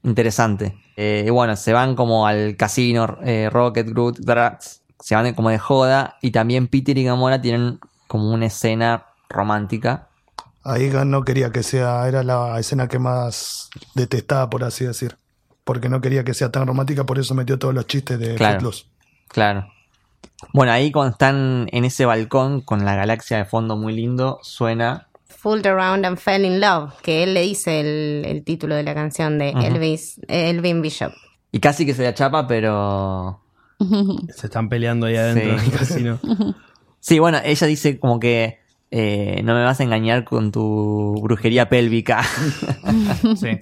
interesante. 0.03 0.77
Eh, 0.97 1.25
y 1.27 1.31
bueno, 1.31 1.57
se 1.57 1.73
van 1.73 1.97
como 1.97 2.27
al 2.27 2.57
casino, 2.57 3.19
eh, 3.25 3.49
Rocket, 3.51 3.89
Groot, 3.89 4.19
Drax, 4.21 4.83
se 5.05 5.15
van 5.15 5.25
de- 5.25 5.35
como 5.35 5.51
de 5.51 5.59
joda. 5.59 6.17
Y 6.23 6.31
también 6.31 6.67
Peter 6.67 6.97
y 6.97 7.05
Gamora 7.05 7.41
tienen 7.43 7.79
como 8.09 8.33
una 8.33 8.47
escena 8.47 9.05
romántica. 9.29 10.09
Ahí 10.63 10.91
no 11.05 11.25
quería 11.25 11.53
que 11.53 11.63
sea, 11.63 12.09
era 12.09 12.23
la 12.23 12.59
escena 12.59 12.89
que 12.89 12.99
más 12.99 13.69
detestaba, 13.95 14.49
por 14.49 14.65
así 14.65 14.87
decir. 14.87 15.17
Porque 15.63 15.91
no 15.91 16.01
quería 16.01 16.25
que 16.25 16.33
sea 16.33 16.51
tan 16.51 16.67
romántica, 16.67 17.05
por 17.05 17.19
eso 17.19 17.35
metió 17.35 17.59
todos 17.59 17.75
los 17.75 17.87
chistes 17.87 18.19
de 18.19 18.35
Claro. 18.37 18.55
Footloose. 18.55 18.85
Claro. 19.29 19.67
Bueno, 20.55 20.73
ahí 20.73 20.91
cuando 20.91 21.13
están 21.13 21.67
en 21.71 21.85
ese 21.85 22.07
balcón 22.07 22.63
con 22.63 22.85
la 22.87 22.95
galaxia 22.97 23.37
de 23.37 23.45
fondo 23.45 23.77
muy 23.77 23.95
lindo, 23.95 24.39
suena. 24.43 25.09
Fooled 25.27 25.67
Around 25.67 26.07
and 26.07 26.17
Fell 26.17 26.47
in 26.47 26.61
Love, 26.63 26.95
que 27.03 27.23
él 27.25 27.35
le 27.35 27.43
dice 27.43 27.81
el, 27.81 28.25
el 28.25 28.43
título 28.45 28.75
de 28.75 28.83
la 28.85 28.95
canción 28.95 29.39
de 29.39 29.51
Elvis, 29.51 30.19
Elvin 30.29 30.81
Bishop. 30.81 31.13
Y 31.53 31.61
casi 31.61 31.85
que 31.85 31.93
se 31.95 32.03
la 32.05 32.15
chapa, 32.15 32.47
pero. 32.47 33.41
Se 34.37 34.47
están 34.47 34.69
peleando 34.69 35.07
ahí 35.07 35.17
adentro 35.17 35.59
Sí. 35.59 35.71
del 35.71 35.79
casino. 35.79 36.19
Sí, 37.01 37.19
bueno, 37.19 37.39
ella 37.45 37.67
dice 37.67 37.99
como 37.99 38.19
que 38.19 38.61
eh, 38.91 39.43
no 39.45 39.53
me 39.55 39.63
vas 39.63 39.79
a 39.81 39.83
engañar 39.85 40.25
con 40.25 40.51
tu 40.53 41.21
brujería 41.23 41.69
pélvica. 41.69 42.23
Sí. 43.37 43.59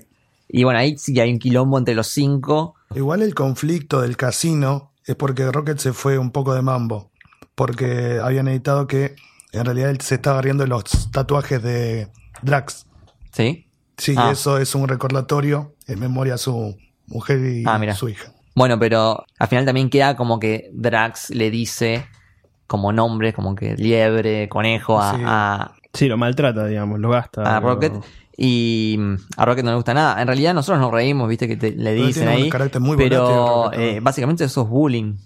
y 0.48 0.62
bueno, 0.64 0.78
ahí 0.78 0.96
sí 0.98 1.18
hay 1.18 1.32
un 1.32 1.38
quilombo 1.38 1.76
entre 1.78 1.94
los 1.96 2.06
cinco. 2.06 2.74
Igual 2.94 3.22
el 3.22 3.34
conflicto 3.34 4.00
del 4.00 4.16
casino 4.16 4.92
es 5.06 5.16
porque 5.16 5.50
Rocket 5.50 5.78
se 5.78 5.92
fue 5.92 6.18
un 6.18 6.30
poco 6.30 6.54
de 6.54 6.62
mambo. 6.62 7.10
Porque 7.54 8.18
habían 8.22 8.48
editado 8.48 8.86
que 8.86 9.16
en 9.52 9.64
realidad 9.64 9.90
él 9.90 10.00
se 10.00 10.14
estaba 10.14 10.40
riendo 10.40 10.62
de 10.64 10.68
los 10.68 11.10
tatuajes 11.10 11.62
de 11.62 12.08
Drax. 12.42 12.86
¿Sí? 13.32 13.66
Sí, 13.98 14.14
Ah. 14.16 14.30
eso 14.32 14.58
es 14.58 14.74
un 14.74 14.88
recordatorio 14.88 15.74
en 15.86 16.00
memoria 16.00 16.34
a 16.34 16.38
su 16.38 16.76
mujer 17.06 17.40
y 17.44 17.64
Ah, 17.66 17.78
mira. 17.78 17.94
su 17.94 18.08
hija. 18.08 18.31
Bueno, 18.54 18.78
pero 18.78 19.24
al 19.38 19.48
final 19.48 19.64
también 19.64 19.88
queda 19.90 20.16
como 20.16 20.38
que 20.38 20.70
Drax 20.72 21.30
le 21.30 21.50
dice 21.50 22.06
como 22.66 22.92
nombre, 22.92 23.32
como 23.32 23.54
que 23.54 23.76
liebre, 23.76 24.48
conejo 24.48 25.00
a, 25.00 25.14
Sí. 25.14 25.22
a- 25.24 25.72
Sí, 25.94 26.08
lo 26.08 26.16
maltrata, 26.16 26.66
digamos, 26.66 26.98
lo 27.00 27.10
gasta. 27.10 27.56
a 27.56 27.60
Rocket. 27.60 27.92
Y 28.36 28.96
mm, 28.98 29.14
a 29.36 29.44
Rocket 29.44 29.62
no 29.64 29.70
le 29.72 29.76
gusta 29.76 29.92
nada. 29.92 30.20
En 30.22 30.26
realidad 30.26 30.54
nosotros 30.54 30.80
nos 30.80 30.90
reímos, 30.90 31.28
viste, 31.28 31.46
que 31.46 31.56
te- 31.56 31.72
le 31.72 31.92
Pero 31.92 32.06
dicen 32.06 32.22
tiene 32.24 32.36
un 32.36 32.42
ahí. 32.44 32.50
carácter 32.50 32.80
muy 32.80 32.96
volátil, 32.96 33.10
Pero 33.10 33.64
Rocket, 33.64 33.78
eh, 33.80 34.00
básicamente 34.00 34.44
eso 34.44 34.62
es 34.62 34.68
bullying. 34.68 35.16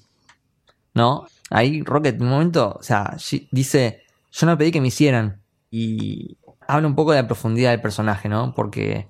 ¿No? 0.94 1.26
Ahí 1.50 1.82
Rocket 1.82 2.16
en 2.16 2.22
un 2.22 2.28
momento, 2.30 2.76
o 2.80 2.82
sea, 2.82 3.16
dice, 3.52 4.02
yo 4.32 4.46
no 4.46 4.56
pedí 4.58 4.72
que 4.72 4.80
me 4.80 4.88
hicieran. 4.88 5.40
Y 5.70 6.36
habla 6.66 6.88
un 6.88 6.94
poco 6.96 7.12
de 7.12 7.22
la 7.22 7.28
profundidad 7.28 7.70
del 7.70 7.80
personaje, 7.80 8.28
¿no? 8.28 8.52
Porque 8.54 9.06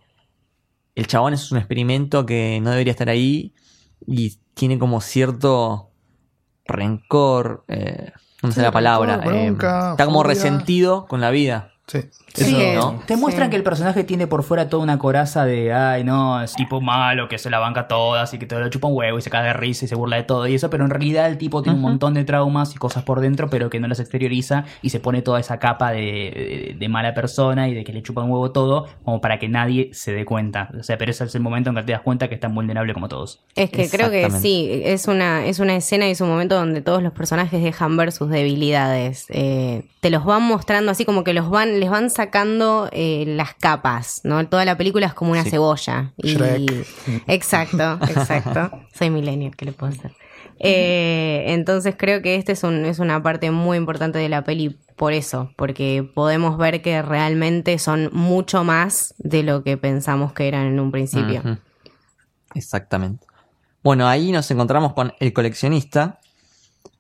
el 0.95 1.07
chabón 1.07 1.33
es 1.33 1.51
un 1.53 1.59
experimento 1.59 2.27
que 2.27 2.61
no 2.63 2.71
debería 2.71 2.91
estar 2.91 3.09
ahí 3.09 3.55
y 4.07 4.39
tiene 4.55 4.79
como 4.79 5.01
cierto 5.01 5.91
rencor, 6.65 7.65
eh, 7.69 8.13
no 8.43 8.51
sé 8.51 8.57
Sí, 8.57 8.61
la 8.63 8.73
palabra, 8.73 9.19
rencor, 9.19 9.35
eh, 9.35 9.91
está 9.93 10.05
como 10.05 10.23
furia. 10.23 10.35
resentido 10.35 11.07
con 11.07 11.21
la 11.21 11.31
vida. 11.31 11.73
Sí. 11.87 12.01
Sí, 12.35 12.45
Eso, 12.55 12.61
eh, 12.61 12.75
¿no? 12.75 13.01
Te 13.07 13.17
muestran 13.17 13.47
Sí. 13.47 13.51
que 13.51 13.57
el 13.57 13.63
personaje 13.63 14.03
tiene 14.05 14.27
por 14.27 14.43
fuera 14.43 14.69
toda 14.69 14.83
una 14.83 14.99
coraza 14.99 15.45
de, 15.47 15.73
ay, 15.73 16.03
no, 16.05 16.43
es 16.43 16.53
tipo 16.55 16.81
malo, 16.83 17.29
que 17.29 17.39
se 17.39 17.49
la 17.49 17.61
banca 17.61 17.87
todas 17.89 18.35
y 18.35 18.39
que 18.39 18.45
todo 18.45 18.61
lo 18.61 18.69
chupa 18.69 18.89
un 18.89 18.97
huevo 18.97 19.17
y 19.19 19.23
se 19.23 19.31
cae 19.31 19.45
de 19.45 19.53
risa 19.53 19.85
y 19.87 19.89
se 19.89 19.95
burla 19.95 20.17
de 20.17 20.25
todo 20.25 20.47
y 20.49 20.55
eso, 20.55 20.69
pero 20.69 20.85
en 20.85 20.91
realidad 20.91 21.29
el 21.29 21.39
tipo 21.39 21.63
tiene 21.63 21.77
un 21.77 21.83
montón 21.83 22.13
de 22.15 22.25
traumas 22.25 22.75
y 22.75 22.79
cosas 22.79 23.05
por 23.05 23.21
dentro, 23.21 23.49
pero 23.49 23.71
que 23.71 23.79
no 23.81 23.87
las 23.89 24.01
exterioriza 24.01 24.65
y 24.83 24.91
se 24.91 25.01
pone 25.01 25.23
toda 25.23 25.39
esa 25.41 25.59
capa 25.59 25.93
de, 25.93 26.01
de- 26.01 26.77
de 26.79 26.89
mala 26.89 27.15
persona 27.15 27.69
y 27.69 27.75
de 27.75 27.85
que 27.85 27.93
le 27.93 28.03
chupa 28.03 28.23
un 28.23 28.31
huevo 28.33 28.51
todo, 28.51 28.87
como 29.05 29.21
para 29.23 29.39
que 29.39 29.49
nadie 29.49 29.91
se 29.95 30.13
dé 30.13 30.25
cuenta. 30.27 30.69
O 30.79 30.83
sea, 30.83 30.99
pero 30.99 31.13
ese 31.13 31.25
es 31.25 31.35
el 31.37 31.41
momento 31.41 31.71
en 31.71 31.77
que 31.77 31.85
te 31.85 31.93
das 31.93 32.03
cuenta 32.03 32.29
que 32.29 32.35
es 32.35 32.41
tan 32.41 32.55
vulnerable 32.55 32.93
como 32.93 33.09
todos. 33.09 33.41
Es 33.55 33.71
que 33.71 33.89
creo 33.89 34.11
que 34.11 34.29
sí, 34.33 34.69
es 34.85 35.07
una, 35.09 35.47
es 35.47 35.61
una 35.61 35.77
escena 35.77 36.07
y 36.09 36.11
es 36.11 36.21
un 36.21 36.29
momento 36.29 36.57
donde 36.57 36.83
todos 36.83 37.03
los 37.03 37.13
personajes 37.13 37.63
dejan 37.63 37.97
ver 37.97 38.11
sus 38.13 38.29
debilidades. 38.29 39.27
Eh, 39.31 39.85
te 40.01 40.11
los 40.11 40.25
van 40.25 40.43
mostrando 40.43 40.91
así 40.93 41.05
como 41.05 41.25
que 41.25 41.33
los 41.33 41.49
van, 41.51 41.76
les 41.77 41.91
van 41.91 42.11
sacando 42.11 42.89
eh, 42.93 43.25
las 43.27 43.55
capas, 43.55 44.21
¿no? 44.25 44.47
Toda 44.49 44.65
la 44.65 44.77
película 44.77 45.07
es 45.07 45.15
como 45.15 45.33
una 45.33 45.45
Sí. 45.45 45.51
cebolla. 45.51 46.13
Y... 46.17 46.35
Shrek. 46.35 46.87
Exacto, 47.29 47.99
exacto. 48.09 48.71
Soy 48.93 49.11
millennial, 49.11 49.55
¿qué 49.57 49.65
le 49.67 49.73
puedo 49.73 49.93
hacer? 49.93 50.13
Eh, 50.59 51.45
entonces 51.49 51.95
creo 51.99 52.23
que 52.23 52.37
este 52.37 52.53
es, 52.53 52.63
un, 52.65 52.85
es 52.87 52.99
una 52.99 53.23
parte 53.23 53.51
muy 53.51 53.77
importante 53.77 54.19
de 54.19 54.29
la 54.31 54.43
peli 54.43 54.79
por 54.97 55.13
eso, 55.13 55.53
porque 55.57 56.09
podemos 56.15 56.57
ver 56.57 56.81
que 56.81 57.03
realmente 57.03 57.79
son 57.79 58.09
mucho 58.13 58.65
más 58.65 59.15
de 59.19 59.43
lo 59.43 59.63
que 59.63 59.77
pensamos 59.77 60.33
que 60.33 60.49
eran 60.49 60.67
en 60.67 60.81
un 60.81 60.91
principio. 60.91 61.43
Exactamente. 62.55 63.27
Bueno, 63.83 64.09
ahí 64.09 64.33
nos 64.33 64.51
encontramos 64.51 64.95
con 64.95 65.13
el 65.21 65.33
coleccionista, 65.33 66.19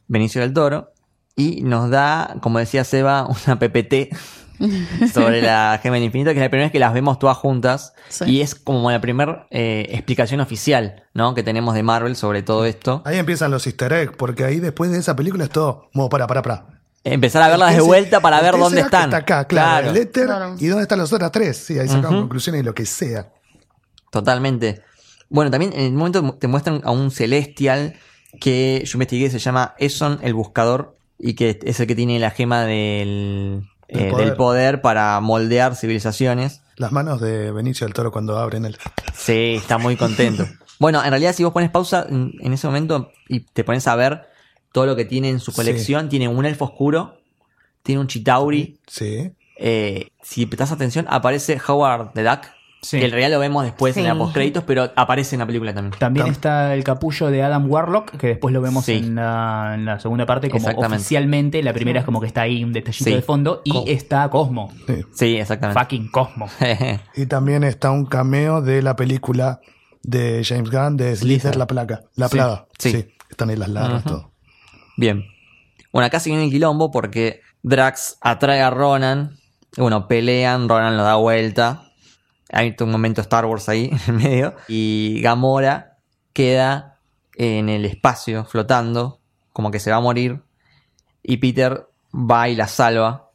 Benicio 0.06 0.42
del 0.42 0.52
Toro, 0.52 0.92
y 1.34 1.62
nos 1.62 1.90
da, 1.90 2.36
como 2.40 2.58
decía 2.58 2.84
Seba, 2.84 3.26
una 3.46 3.58
PPT 3.58 4.14
sobre 5.12 5.42
la 5.42 5.78
gema 5.82 5.96
del 5.96 6.04
infinito, 6.04 6.30
que 6.30 6.38
es 6.38 6.42
la 6.42 6.48
primera 6.50 6.66
vez 6.66 6.72
que 6.72 6.78
las 6.78 6.92
vemos 6.94 7.18
todas 7.18 7.36
juntas, 7.36 7.92
Sí. 8.08 8.24
y 8.26 8.40
es 8.40 8.54
como 8.54 8.90
la 8.90 9.00
primera 9.00 9.46
eh, 9.50 9.86
explicación 9.90 10.40
oficial, 10.40 11.04
¿no? 11.14 11.34
Que 11.34 11.42
tenemos 11.42 11.74
de 11.74 11.82
Marvel 11.82 12.16
sobre 12.16 12.42
todo 12.42 12.64
esto. 12.64 13.02
Ahí 13.04 13.18
empiezan 13.18 13.50
los 13.50 13.66
easter 13.66 13.92
eggs, 13.92 14.12
porque 14.16 14.44
ahí 14.44 14.60
después 14.60 14.90
de 14.90 14.98
esa 14.98 15.14
película 15.16 15.44
es 15.44 15.50
todo. 15.50 15.88
Bueno, 15.94 16.08
para, 16.08 16.26
para, 16.26 16.42
para. 16.42 16.66
Empezar 17.04 17.42
a 17.42 17.48
verlas 17.48 17.74
de 17.74 17.82
vuelta 17.82 18.20
para 18.20 18.40
ver 18.40 18.56
dónde 18.58 18.80
están. 18.80 19.04
Está 19.04 19.18
acá, 19.18 19.44
claro. 19.46 19.90
El 19.90 19.96
éter, 19.96 20.26
Claro. 20.26 20.56
¿Y 20.58 20.66
dónde 20.66 20.82
están 20.82 20.98
las 20.98 21.12
otras 21.12 21.30
tres? 21.30 21.56
Sí, 21.56 21.78
ahí 21.78 21.86
sacamos 21.86 22.10
Ujú. 22.12 22.20
conclusiones 22.22 22.62
y 22.62 22.64
lo 22.64 22.74
que 22.74 22.84
sea. 22.84 23.28
Totalmente. 24.10 24.82
Bueno, 25.28 25.50
también 25.50 25.72
en 25.72 25.80
el 25.80 25.92
momento 25.92 26.34
te 26.34 26.48
muestran 26.48 26.80
a 26.84 26.90
un 26.90 27.10
celestial 27.10 27.94
que 28.40 28.82
yo 28.84 28.96
investigué, 28.96 29.30
se 29.30 29.38
llama 29.38 29.74
Eson 29.78 30.18
el 30.22 30.34
Buscador, 30.34 30.96
y 31.18 31.34
que 31.34 31.58
es 31.64 31.80
el 31.80 31.86
que 31.86 31.94
tiene 31.94 32.18
la 32.18 32.30
gema 32.30 32.62
Del 32.64 33.62
eh, 33.88 34.10
poder. 34.10 34.26
del 34.26 34.36
poder 34.36 34.80
para 34.80 35.18
moldear 35.20 35.76
civilizaciones. 35.76 36.62
Las 36.76 36.92
manos 36.92 37.20
de 37.20 37.52
Benicio 37.52 37.86
del 37.86 37.94
Toro 37.94 38.10
cuando 38.12 38.36
abren 38.38 38.64
el. 38.64 38.76
Sí, 39.14 39.54
está 39.56 39.78
muy 39.78 39.96
contento. 39.96 40.46
bueno, 40.78 41.02
en 41.02 41.10
realidad 41.10 41.34
si 41.34 41.42
vos 41.44 41.52
pones 41.52 41.70
pausa 41.70 42.06
en, 42.08 42.32
en 42.40 42.52
ese 42.52 42.66
momento 42.66 43.10
y 43.28 43.40
te 43.40 43.64
pones 43.64 43.86
a 43.86 43.96
ver 43.96 44.26
todo 44.72 44.86
lo 44.86 44.94
que 44.96 45.04
tiene 45.04 45.30
en 45.30 45.40
su 45.40 45.52
Sí. 45.52 45.56
colección, 45.56 46.08
tiene 46.08 46.28
un 46.28 46.44
elfo 46.44 46.66
oscuro, 46.66 47.18
tiene 47.82 48.00
un 48.00 48.08
chitauri, 48.08 48.78
Sí. 48.86 49.30
eh, 49.58 50.08
si 50.22 50.44
prestas 50.46 50.72
atención 50.72 51.06
aparece 51.08 51.58
Howard 51.66 52.12
the 52.12 52.22
Duck, 52.22 52.40
Sí. 52.86 52.98
que 53.00 53.06
en 53.06 53.10
realidad 53.10 53.30
lo 53.32 53.40
vemos 53.40 53.64
después 53.64 53.96
en 53.96 54.04
la 54.04 54.14
postcréditos, 54.14 54.62
pero 54.64 54.92
aparece 54.94 55.34
en 55.34 55.40
la 55.40 55.46
película 55.46 55.74
también. 55.74 55.98
También 55.98 56.26
Tam- 56.26 56.30
está 56.30 56.72
el 56.74 56.84
capullo 56.84 57.30
de 57.30 57.42
Adam 57.42 57.68
Warlock, 57.68 58.16
que 58.16 58.28
después 58.28 58.52
lo 58.54 58.60
vemos 58.60 58.84
Sí. 58.84 58.92
en, 58.92 59.16
la, 59.16 59.72
en 59.74 59.84
la 59.84 59.98
segunda 59.98 60.24
parte 60.26 60.48
como 60.50 60.68
oficialmente. 60.68 61.62
La 61.64 61.72
primera 61.72 61.98
es 62.00 62.04
como 62.06 62.20
que 62.20 62.28
está 62.28 62.42
ahí 62.42 62.62
un 62.62 62.72
detallito 62.72 63.04
Sí. 63.04 63.12
de 63.14 63.22
fondo. 63.22 63.62
Y 63.64 63.72
Co- 63.72 63.84
está 63.88 64.28
Cosmo. 64.30 64.72
sí. 64.86 64.94
Sí, 65.14 65.36
exactamente. 65.36 65.80
Fucking 65.80 66.10
Cosmo. 66.10 66.48
Y 67.16 67.26
también 67.26 67.64
está 67.64 67.90
un 67.90 68.06
cameo 68.06 68.62
de 68.62 68.82
la 68.82 68.94
película 68.94 69.60
de 70.02 70.42
James 70.44 70.70
Gunn 70.70 70.96
de 70.96 71.16
Slither 71.16 71.56
la 71.56 71.66
placa. 71.66 72.02
La 72.14 72.28
Sí. 72.28 72.36
plaga. 72.36 72.66
Sí. 72.78 72.92
Sí. 72.92 73.08
Están 73.28 73.50
ahí 73.50 73.56
las 73.56 73.68
larvas, 73.68 74.00
Ujú. 74.06 74.08
todo. 74.14 74.32
Bien. 74.96 75.24
Bueno, 75.92 76.06
acá 76.06 76.20
se 76.20 76.30
viene 76.30 76.44
el 76.44 76.50
quilombo 76.50 76.90
porque 76.92 77.40
Drax 77.62 78.18
atrae 78.20 78.60
a 78.62 78.70
Ronan. 78.70 79.38
Bueno, 79.76 80.06
pelean, 80.06 80.68
Ronan 80.68 80.96
lo 80.96 81.02
da 81.02 81.16
vuelta. 81.16 81.82
Hay 82.52 82.74
un 82.80 82.90
momento 82.90 83.20
Star 83.20 83.44
Wars 83.46 83.68
ahí 83.68 83.90
en 84.06 84.14
el 84.14 84.22
medio. 84.22 84.54
Y 84.68 85.20
Gamora 85.22 85.98
queda 86.32 87.00
en 87.34 87.68
el 87.68 87.84
espacio 87.84 88.44
flotando, 88.44 89.20
como 89.52 89.70
que 89.70 89.80
se 89.80 89.90
va 89.90 89.96
a 89.96 90.00
morir. 90.00 90.42
Y 91.22 91.38
Peter 91.38 91.88
va 92.12 92.48
y 92.48 92.56
la 92.56 92.68
salva 92.68 93.30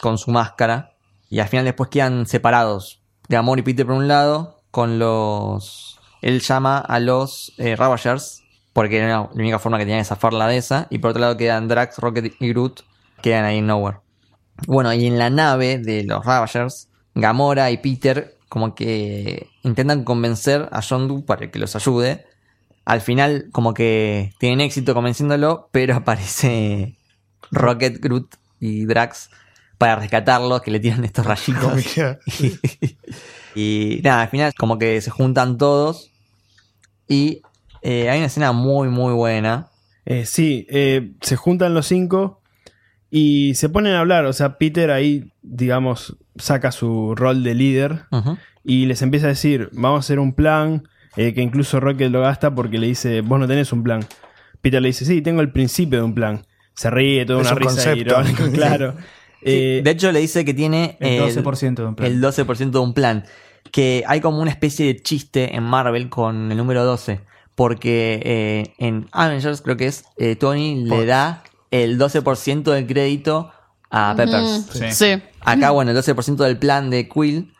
con 0.00 0.18
su 0.18 0.30
máscara. 0.30 0.94
Y 1.28 1.40
al 1.40 1.48
final 1.48 1.64
después 1.64 1.90
quedan 1.90 2.26
separados. 2.26 3.02
Gamora 3.28 3.60
y 3.60 3.64
Peter 3.64 3.86
por 3.86 3.96
un 3.96 4.08
lado, 4.08 4.62
con 4.70 4.98
los... 4.98 6.00
Él 6.22 6.40
llama 6.40 6.78
a 6.78 6.98
los 6.98 7.52
eh, 7.58 7.76
Ravagers, 7.76 8.42
porque 8.72 8.98
era 8.98 9.08
la 9.08 9.20
única 9.32 9.58
forma 9.58 9.78
que 9.78 9.84
tenían 9.84 10.00
de 10.00 10.04
zafarla 10.04 10.46
de 10.48 10.56
esa. 10.58 10.86
Y 10.90 10.98
por 10.98 11.10
otro 11.10 11.20
lado 11.20 11.36
quedan 11.36 11.68
Drax, 11.68 11.98
Rocket 11.98 12.34
y 12.40 12.48
Groot, 12.48 12.82
quedan 13.22 13.44
ahí 13.44 13.58
en 13.58 13.66
Nowhere. 13.66 13.98
Bueno, 14.66 14.92
y 14.92 15.06
en 15.06 15.18
la 15.18 15.30
nave 15.30 15.78
de 15.78 16.04
los 16.04 16.24
Ravagers, 16.24 16.88
Gamora 17.14 17.70
y 17.70 17.78
Peter 17.78 18.35
como 18.48 18.74
que 18.74 19.48
intentan 19.62 20.04
convencer 20.04 20.68
a 20.72 20.80
Yondu 20.80 21.24
para 21.24 21.50
que 21.50 21.58
los 21.58 21.76
ayude. 21.76 22.26
Al 22.84 23.00
final 23.00 23.48
como 23.52 23.74
que 23.74 24.32
tienen 24.38 24.60
éxito 24.60 24.94
convenciéndolo, 24.94 25.68
pero 25.72 25.94
aparece 25.96 26.96
Rocket, 27.50 28.00
Groot 28.00 28.36
y 28.60 28.84
Drax 28.84 29.30
para 29.78 29.96
rescatarlos, 29.96 30.62
que 30.62 30.70
le 30.70 30.80
tiran 30.80 31.04
estos 31.04 31.26
rayitos. 31.26 31.96
y 33.54 34.00
nada, 34.02 34.22
al 34.22 34.28
final 34.28 34.54
como 34.54 34.78
que 34.78 35.00
se 35.00 35.10
juntan 35.10 35.58
todos 35.58 36.10
y 37.08 37.42
eh, 37.82 38.08
hay 38.10 38.18
una 38.18 38.26
escena 38.26 38.52
muy 38.52 38.88
muy 38.88 39.12
buena. 39.12 39.68
Eh, 40.04 40.24
sí, 40.24 40.66
eh, 40.70 41.12
se 41.20 41.36
juntan 41.36 41.74
los 41.74 41.86
cinco 41.86 42.40
y 43.10 43.54
se 43.54 43.68
ponen 43.68 43.94
a 43.94 44.00
hablar. 44.00 44.24
O 44.26 44.32
sea, 44.32 44.56
Peter 44.58 44.90
ahí, 44.90 45.32
digamos, 45.42 46.16
saca 46.38 46.72
su 46.72 47.14
rol 47.14 47.42
de 47.42 47.54
líder 47.54 48.04
y 48.64 48.86
les 48.86 49.02
empieza 49.02 49.26
a 49.26 49.30
decir, 49.30 49.68
vamos 49.72 49.98
a 49.98 50.00
hacer 50.00 50.18
un 50.18 50.32
plan, 50.34 50.88
eh, 51.16 51.32
que 51.34 51.42
incluso 51.42 51.80
Rocket 51.80 52.10
lo 52.10 52.20
gasta 52.20 52.54
porque 52.54 52.78
le 52.78 52.86
dice, 52.88 53.20
vos 53.20 53.38
no 53.38 53.46
tenés 53.46 53.72
un 53.72 53.82
plan. 53.82 54.04
Peter 54.60 54.80
le 54.82 54.88
dice, 54.88 55.04
sí, 55.04 55.22
tengo 55.22 55.40
el 55.40 55.52
principio 55.52 55.98
de 56.00 56.04
un 56.04 56.14
plan. 56.14 56.44
Se 56.74 56.90
ríe, 56.90 57.24
toda 57.24 57.40
Es 57.42 57.46
una 57.46 57.54
un 57.54 57.58
risa 57.60 57.70
concepto. 57.74 58.00
irónica, 58.20 58.50
claro. 58.52 58.94
Eh, 59.42 59.80
de 59.84 59.90
hecho 59.90 60.10
le 60.12 60.20
dice 60.20 60.44
que 60.44 60.54
tiene 60.54 60.96
El 61.00 61.20
12% 61.22 61.74
de 61.76 61.84
un 61.84 61.94
plan. 61.94 62.10
el 62.10 62.20
12% 62.22 62.70
de 62.70 62.78
un 62.78 62.94
plan. 62.94 63.24
Que 63.70 64.02
hay 64.06 64.20
como 64.20 64.40
una 64.40 64.50
especie 64.50 64.86
de 64.86 64.96
chiste 65.00 65.54
en 65.56 65.62
Marvel 65.62 66.08
con 66.08 66.50
el 66.50 66.56
número 66.56 66.84
12. 66.84 67.20
Porque 67.54 68.20
eh, 68.24 68.74
en 68.78 69.08
Avengers 69.12 69.62
creo 69.62 69.76
que 69.76 69.86
es 69.86 70.04
eh, 70.18 70.36
Tony 70.36 70.84
le 70.84 71.06
da 71.06 71.42
el 71.70 71.98
12% 71.98 72.62
del 72.64 72.86
crédito 72.86 73.50
a 73.96 74.14
Peppers. 74.16 74.66
Sí. 74.72 74.92
Sí. 74.92 75.22
Acá, 75.40 75.70
bueno, 75.70 75.90
el 75.92 75.96
12% 75.96 76.36
del 76.36 76.58
plan 76.58 76.90
de 76.90 77.08
Quill. 77.08 77.52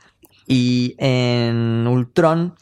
Y 0.48 0.94
en 0.98 1.86
Ultron, 1.88 2.54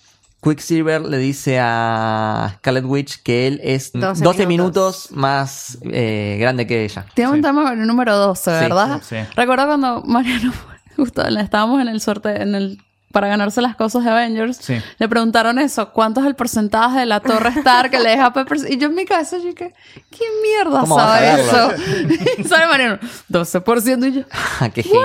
Quicksilver 0.42 1.02
le 1.02 1.18
dice 1.18 1.58
a 1.60 2.54
Scarlet 2.58 2.84
Witch 2.84 3.22
que 3.22 3.46
él 3.46 3.60
es 3.62 3.92
12, 3.92 4.22
12 4.22 4.46
minutos. 4.46 4.48
minutos 4.48 5.08
más 5.12 5.78
eh, 5.84 6.36
grande 6.40 6.66
que 6.66 6.84
ella. 6.84 7.06
Tiene 7.14 7.30
un 7.32 7.42
tema 7.42 7.62
con 7.62 7.80
el 7.80 7.86
número 7.86 8.16
12, 8.16 8.42
Sí, 8.42 8.50
¿verdad? 8.50 9.00
sí, 9.02 9.16
sí. 9.16 9.32
Recuerdo 9.36 9.66
cuando 9.66 10.02
Mariano, 10.02 10.52
justo 10.96 11.26
estábamos 11.26 11.80
en 11.80 11.88
el 11.88 12.00
suerte, 12.00 12.40
en 12.42 12.54
el 12.54 12.78
para 13.14 13.28
ganarse 13.28 13.62
las 13.62 13.76
cosas 13.76 14.04
de 14.04 14.10
Avengers, 14.10 14.58
Sí. 14.58 14.74
le 14.98 15.08
preguntaron 15.08 15.58
eso, 15.58 15.90
¿cuánto 15.92 16.20
es 16.20 16.26
el 16.26 16.34
porcentaje 16.34 16.98
de 16.98 17.06
la 17.06 17.20
torre 17.20 17.48
Star 17.56 17.88
que 17.90 17.98
le 18.00 18.10
deja 18.10 18.26
a 18.26 18.32
Peppers? 18.34 18.68
Y 18.68 18.76
yo 18.76 18.88
en 18.88 18.94
mi 18.94 19.06
cabeza 19.06 19.38
yo 19.38 19.54
que, 19.54 19.72
¿quién 20.10 20.30
mierda 20.42 20.80
¿Cómo 20.80 20.96
vas 20.96 21.22
a 21.22 21.36
sabe 21.38 21.40
eso? 21.40 22.24
Y 22.38 22.44
sale 22.44 22.66
Mariano, 22.66 22.98
12% 23.30 24.08
y 24.08 24.12
yo, 24.12 24.22
Ah, 24.60 24.68
qué 24.68 24.82
genio. 24.82 25.00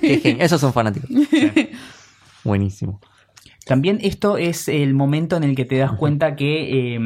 Qué 0.00 0.18
genio. 0.20 0.44
Eso 0.44 0.56
es 0.56 0.62
un 0.64 0.72
fanático. 0.72 1.06
Buenísimo. 2.44 3.00
También 3.64 3.98
esto 4.02 4.38
es 4.38 4.66
el 4.68 4.94
momento 4.94 5.36
en 5.36 5.44
el 5.44 5.54
que 5.54 5.64
te 5.64 5.76
das 5.76 5.92
cuenta 5.92 6.34
que 6.34 6.94
eh, 6.96 7.00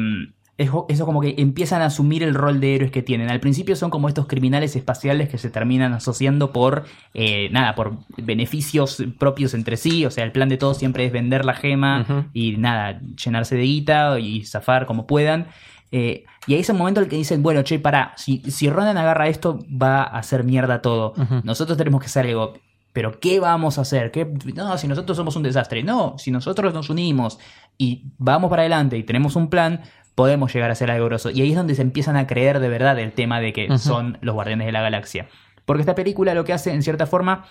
eso, 0.57 1.05
como 1.05 1.21
que 1.21 1.35
empiezan 1.37 1.83
a 1.83 1.85
asumir 1.85 2.23
el 2.23 2.33
rol 2.33 2.59
de 2.59 2.75
héroes 2.75 2.91
que 2.91 3.03
tienen. 3.03 3.29
Al 3.29 3.39
principio 3.39 3.75
son 3.75 3.91
como 3.91 4.07
estos 4.07 4.25
criminales 4.25 4.75
espaciales 4.75 5.29
que 5.29 5.37
se 5.37 5.51
terminan 5.51 5.93
asociando 5.93 6.51
por 6.51 6.85
eh, 7.13 7.49
nada, 7.51 7.75
por 7.75 7.97
beneficios 8.17 9.03
propios 9.19 9.53
entre 9.53 9.77
sí. 9.77 10.05
O 10.05 10.11
sea, 10.11 10.23
el 10.23 10.31
plan 10.31 10.49
de 10.49 10.57
todos 10.57 10.77
siempre 10.77 11.05
es 11.05 11.11
vender 11.11 11.45
la 11.45 11.53
gema 11.53 12.27
y 12.33 12.57
nada, 12.57 12.99
llenarse 13.23 13.55
de 13.55 13.63
guita 13.63 14.19
y 14.19 14.45
zafar 14.45 14.87
como 14.87 15.05
puedan. 15.05 15.47
Eh, 15.91 16.25
y 16.47 16.55
ahí 16.55 16.61
es 16.61 16.69
el 16.69 16.75
momento 16.77 17.01
en 17.01 17.05
el 17.05 17.09
que 17.09 17.17
dicen, 17.17 17.43
bueno, 17.43 17.61
che, 17.61 17.77
pará, 17.77 18.13
si, 18.17 18.41
si 18.49 18.69
Ronan 18.69 18.97
agarra 18.97 19.27
esto, 19.27 19.59
va 19.69 20.01
a 20.01 20.17
hacer 20.17 20.43
mierda 20.43 20.81
todo. 20.81 21.13
Nosotros 21.43 21.77
tenemos 21.77 22.01
que 22.01 22.07
hacer 22.07 22.25
algo. 22.25 22.53
Pero 22.93 23.19
¿qué 23.19 23.39
vamos 23.39 23.77
a 23.77 23.81
hacer? 23.81 24.09
¿Qué? 24.09 24.25
No, 24.55 24.75
si 24.79 24.87
nosotros 24.87 25.15
somos 25.15 25.35
un 25.35 25.43
desastre. 25.43 25.83
No, 25.83 26.15
si 26.17 26.31
nosotros 26.31 26.73
nos 26.73 26.89
unimos 26.89 27.37
y 27.77 28.05
vamos 28.17 28.49
para 28.49 28.63
adelante 28.63 28.97
y 28.97 29.03
tenemos 29.03 29.35
un 29.35 29.49
plan, 29.49 29.83
podemos 30.17 30.51
llegar 30.51 30.71
a 30.71 30.73
hacer 30.73 30.89
algo 30.89 31.05
grosso. 31.05 31.29
Y 31.29 31.41
ahí 31.41 31.51
es 31.51 31.55
donde 31.55 31.75
se 31.75 31.83
empiezan 31.83 32.17
a 32.17 32.25
creer 32.25 32.59
de 32.59 32.69
verdad 32.69 32.97
el 32.97 33.11
tema 33.11 33.39
de 33.39 33.53
que 33.53 33.77
son 33.77 34.17
los 34.21 34.33
guardianes 34.33 34.65
de 34.65 34.71
la 34.71 34.81
galaxia. 34.81 35.27
Porque 35.63 35.81
esta 35.81 35.93
película 35.93 36.33
lo 36.33 36.43
que 36.43 36.53
hace, 36.53 36.73
en 36.73 36.81
cierta 36.81 37.05
forma, 37.05 37.45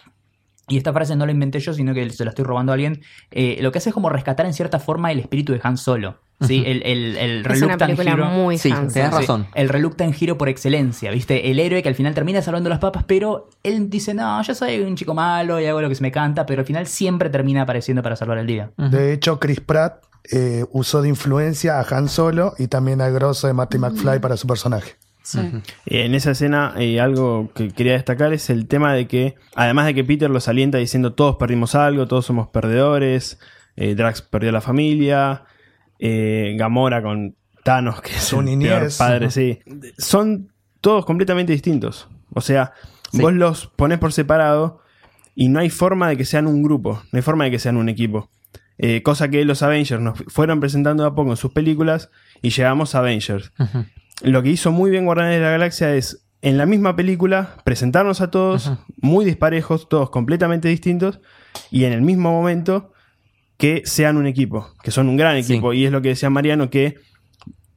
y 0.66 0.76
esta 0.76 0.92
frase 0.92 1.14
no 1.14 1.26
la 1.26 1.30
inventé 1.30 1.60
yo, 1.60 1.72
sino 1.72 1.94
que 1.94 2.10
se 2.10 2.24
la 2.24 2.30
estoy 2.30 2.44
robando 2.44 2.72
a 2.72 2.74
alguien, 2.74 3.02
eh, 3.30 3.58
lo 3.60 3.70
que 3.70 3.78
hace 3.78 3.90
es 3.90 3.94
como 3.94 4.08
rescatar 4.10 4.46
en 4.46 4.52
cierta 4.52 4.80
forma 4.80 5.12
el 5.12 5.20
espíritu 5.20 5.52
de 5.52 5.60
Han 5.62 5.76
Solo. 5.76 6.18
¿sí? 6.40 6.64
El, 6.66 6.82
el, 6.84 7.16
el 7.16 7.46
Es 7.46 7.62
una 7.62 7.76
reluctant 7.76 7.96
película 7.98 8.12
hero. 8.14 8.24
muy 8.32 8.58
Sí, 8.58 8.72
Han 8.72 8.92
tenés 8.92 9.12
razón. 9.12 9.46
El 9.54 9.68
reluctant 9.68 10.20
hero 10.20 10.36
por 10.36 10.48
excelencia, 10.48 11.12
¿viste? 11.12 11.52
El 11.52 11.60
héroe 11.60 11.84
que 11.84 11.88
al 11.88 11.94
final 11.94 12.14
termina 12.14 12.42
salvando 12.42 12.68
las 12.68 12.80
papas, 12.80 13.04
pero 13.04 13.48
él 13.62 13.88
dice, 13.88 14.12
no, 14.12 14.42
yo 14.42 14.56
soy 14.56 14.80
un 14.80 14.96
chico 14.96 15.14
malo 15.14 15.60
y 15.60 15.66
hago 15.66 15.80
lo 15.80 15.88
que 15.88 15.94
se 15.94 16.02
me 16.02 16.10
canta, 16.10 16.44
pero 16.46 16.62
al 16.62 16.66
final 16.66 16.88
siempre 16.88 17.30
termina 17.30 17.62
apareciendo 17.62 18.02
para 18.02 18.16
salvar 18.16 18.38
el 18.38 18.46
día. 18.48 18.72
De 18.76 19.12
hecho, 19.12 19.38
Chris 19.38 19.60
Pratt 19.60 20.04
eh, 20.32 20.64
usó 20.72 21.02
de 21.02 21.08
influencia 21.08 21.80
a 21.80 21.86
Han 21.96 22.08
Solo 22.08 22.54
y 22.58 22.68
también 22.68 23.00
al 23.00 23.12
grosso 23.12 23.46
de 23.46 23.52
Marty 23.52 23.78
McFly 23.78 24.18
para 24.20 24.36
su 24.36 24.46
personaje. 24.46 24.96
sí. 25.22 25.40
En 25.86 26.14
esa 26.14 26.30
escena, 26.32 26.74
eh, 26.78 27.00
algo 27.00 27.50
que 27.54 27.68
quería 27.70 27.92
destacar 27.94 28.32
es 28.32 28.48
el 28.50 28.66
tema 28.68 28.92
de 28.94 29.06
que, 29.08 29.34
además 29.54 29.86
de 29.86 29.94
que 29.94 30.04
Peter 30.04 30.30
los 30.30 30.48
alienta 30.48 30.78
diciendo 30.78 31.14
todos 31.14 31.36
perdimos 31.36 31.74
algo, 31.74 32.06
todos 32.06 32.24
somos 32.26 32.48
perdedores, 32.48 33.38
eh, 33.76 33.94
Drax 33.94 34.22
perdió 34.22 34.52
la 34.52 34.60
familia, 34.60 35.44
eh, 35.98 36.54
Gamora 36.58 37.02
con 37.02 37.34
Thanos, 37.64 38.00
que 38.00 38.12
es 38.14 38.32
peor 38.32 38.88
padre, 38.96 39.30
sí. 39.30 39.58
Son 39.98 40.52
todos 40.80 41.04
completamente 41.04 41.52
distintos. 41.52 42.08
O 42.32 42.40
sea, 42.40 42.72
Sí. 43.12 43.20
vos 43.22 43.32
los 43.32 43.66
pones 43.68 43.98
por 43.98 44.12
separado 44.12 44.80
y 45.34 45.48
no 45.48 45.60
hay 45.60 45.70
forma 45.70 46.08
de 46.08 46.16
que 46.16 46.24
sean 46.24 46.46
un 46.46 46.62
grupo, 46.62 47.02
no 47.12 47.16
hay 47.16 47.22
forma 47.22 47.44
de 47.44 47.50
que 47.50 47.58
sean 47.58 47.76
un 47.76 47.88
equipo. 47.88 48.30
Eh, 48.78 49.02
cosa 49.02 49.28
que 49.28 49.44
los 49.44 49.62
Avengers 49.62 50.02
nos 50.02 50.18
fueron 50.28 50.60
presentando 50.60 51.02
de 51.04 51.08
a 51.08 51.14
poco 51.14 51.30
en 51.30 51.36
sus 51.36 51.52
películas 51.52 52.10
y 52.42 52.50
llegamos 52.50 52.94
a 52.94 52.98
Avengers 52.98 53.52
lo 54.22 54.42
que 54.42 54.50
hizo 54.50 54.70
muy 54.72 54.90
bien 54.90 55.04
Guardianes 55.04 55.36
de 55.38 55.42
la 55.44 55.50
Galaxia 55.50 55.94
es, 55.94 56.26
en 56.42 56.56
la 56.58 56.64
misma 56.66 56.96
película, 56.96 57.56
presentarnos 57.64 58.20
a 58.22 58.30
todos 58.30 58.72
muy 58.98 59.24
disparejos, 59.26 59.88
todos 59.88 60.08
completamente 60.10 60.68
distintos, 60.68 61.20
y 61.70 61.84
en 61.84 61.92
el 61.92 62.00
mismo 62.02 62.30
momento 62.30 62.92
que 63.58 63.82
sean 63.84 64.16
un 64.16 64.26
equipo, 64.26 64.70
que 64.82 64.90
son 64.90 65.08
un 65.08 65.16
gran 65.16 65.42
Sí. 65.42 65.52
equipo. 65.52 65.72
Y 65.74 65.84
es 65.86 65.92
lo 65.92 66.00
que 66.02 66.08
decía 66.10 66.30
Mariano, 66.30 66.70
que, 66.70 66.96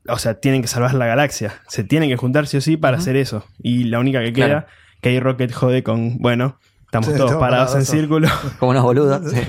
o 0.08 0.18
sea, 0.18 0.40
tienen 0.40 0.62
que 0.62 0.68
salvar 0.70 0.94
la 0.94 1.06
galaxia. 1.08 1.54
Se 1.68 1.84
tienen 1.84 2.10
que 2.10 2.16
juntar 2.18 2.48
sí 2.48 2.58
o 2.58 2.62
sí 2.62 2.78
para 2.78 2.98
hacer 2.98 3.16
eso. 3.16 3.46
Y 3.62 3.86
la 3.86 4.00
única 4.00 4.22
que 4.22 4.32
queda, 4.34 4.48
Claro. 4.48 4.66
que 5.02 5.10
ahí 5.10 5.20
Rocket 5.20 5.52
jode 5.54 5.84
con, 5.84 6.20
bueno, 6.20 6.58
estamos 6.86 7.08
Sí, 7.08 7.14
todos 7.18 7.32
estamos 7.32 7.50
parados 7.50 7.76
en 7.76 7.86
círculo. 7.86 8.28
Como 8.60 8.72
unos 8.72 8.84
boludos. 8.84 9.30
sí. 9.34 9.42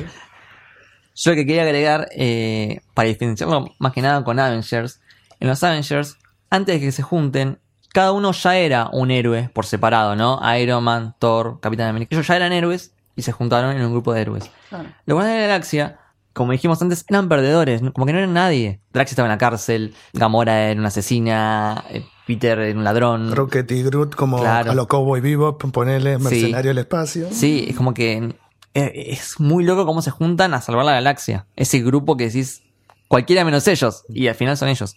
Yo 1.15 1.31
lo 1.33 1.37
que 1.37 1.47
quería 1.47 1.63
agregar, 1.63 2.09
eh, 2.17 2.81
para 2.95 3.09
diferenciarlo 3.09 3.73
más 3.79 3.93
que 3.93 4.01
nada 4.03 4.23
con 4.25 4.39
Avengers, 4.39 5.01
en 5.39 5.49
los 5.49 5.63
Avengers, 5.63 6.17
antes 6.51 6.77
de 6.77 6.81
que 6.81 6.93
se 6.93 7.03
junten, 7.03 7.59
cada 7.93 8.13
uno 8.13 8.33
ya 8.33 8.57
era 8.57 8.89
un 8.93 9.11
héroe 9.11 9.51
por 9.53 9.67
separado, 9.67 10.15
¿no? 10.17 10.41
Iron 10.59 10.85
Man, 10.85 11.15
Thor, 11.19 11.59
Capitán 11.61 11.89
América. 11.89 12.15
Ellos 12.15 12.27
ya 12.27 12.37
eran 12.37 12.53
héroes 12.53 12.93
y 13.17 13.23
se 13.23 13.33
juntaron 13.33 13.77
en 13.77 13.83
un 13.85 13.91
grupo 13.93 14.13
de 14.13 14.21
héroes. 14.23 14.51
Claro. 14.69 14.89
Los 15.07 15.15
Guardianes 15.15 15.41
de 15.43 15.47
la 15.49 15.53
Galaxia, 15.55 15.99
como 16.33 16.53
dijimos 16.53 16.81
antes, 16.81 17.05
eran 17.09 17.29
perdedores, 17.29 17.83
¿no? 17.83 17.93
como 17.93 18.07
que 18.07 18.13
no 18.13 18.19
eran 18.19 18.33
nadie. 18.33 18.81
Drax 18.93 19.11
estaba 19.11 19.27
en 19.27 19.33
la 19.33 19.39
cárcel, 19.39 19.95
Gamora 20.13 20.71
era 20.71 20.79
una 20.79 20.89
asesina, 20.89 21.85
eh, 21.91 22.05
Peter 22.27 22.59
era 22.61 22.79
un 22.79 22.85
ladrón. 22.85 23.35
Rocket 23.35 23.69
y 23.73 23.83
Groot 23.83 24.15
como 24.15 24.39
Claro. 24.39 24.71
a 24.71 24.75
los 24.75 24.87
Cowboy 24.87 25.21
Bebop, 25.21 25.61
ponerle 25.73 26.19
mercenario 26.19 26.71
del 26.71 26.79
espacio. 26.79 27.27
Sí, 27.33 27.67
es 27.69 27.77
como 27.77 27.93
que 27.93 28.35
es 28.75 29.41
muy 29.41 29.64
loco 29.64 29.87
cómo 29.87 30.03
se 30.03 30.11
juntan 30.11 30.55
a 30.55 30.61
salvar 30.61 30.85
la 30.85 30.93
galaxia. 30.93 31.47
Ese 31.57 31.81
grupo 31.81 32.16
que 32.16 32.27
decís 32.27 32.62
cualquiera 33.09 33.45
menos 33.45 33.66
ellos 33.66 34.05
y 34.09 34.29
al 34.29 34.35
final 34.35 34.57
son 34.57 34.68
ellos. 34.68 34.97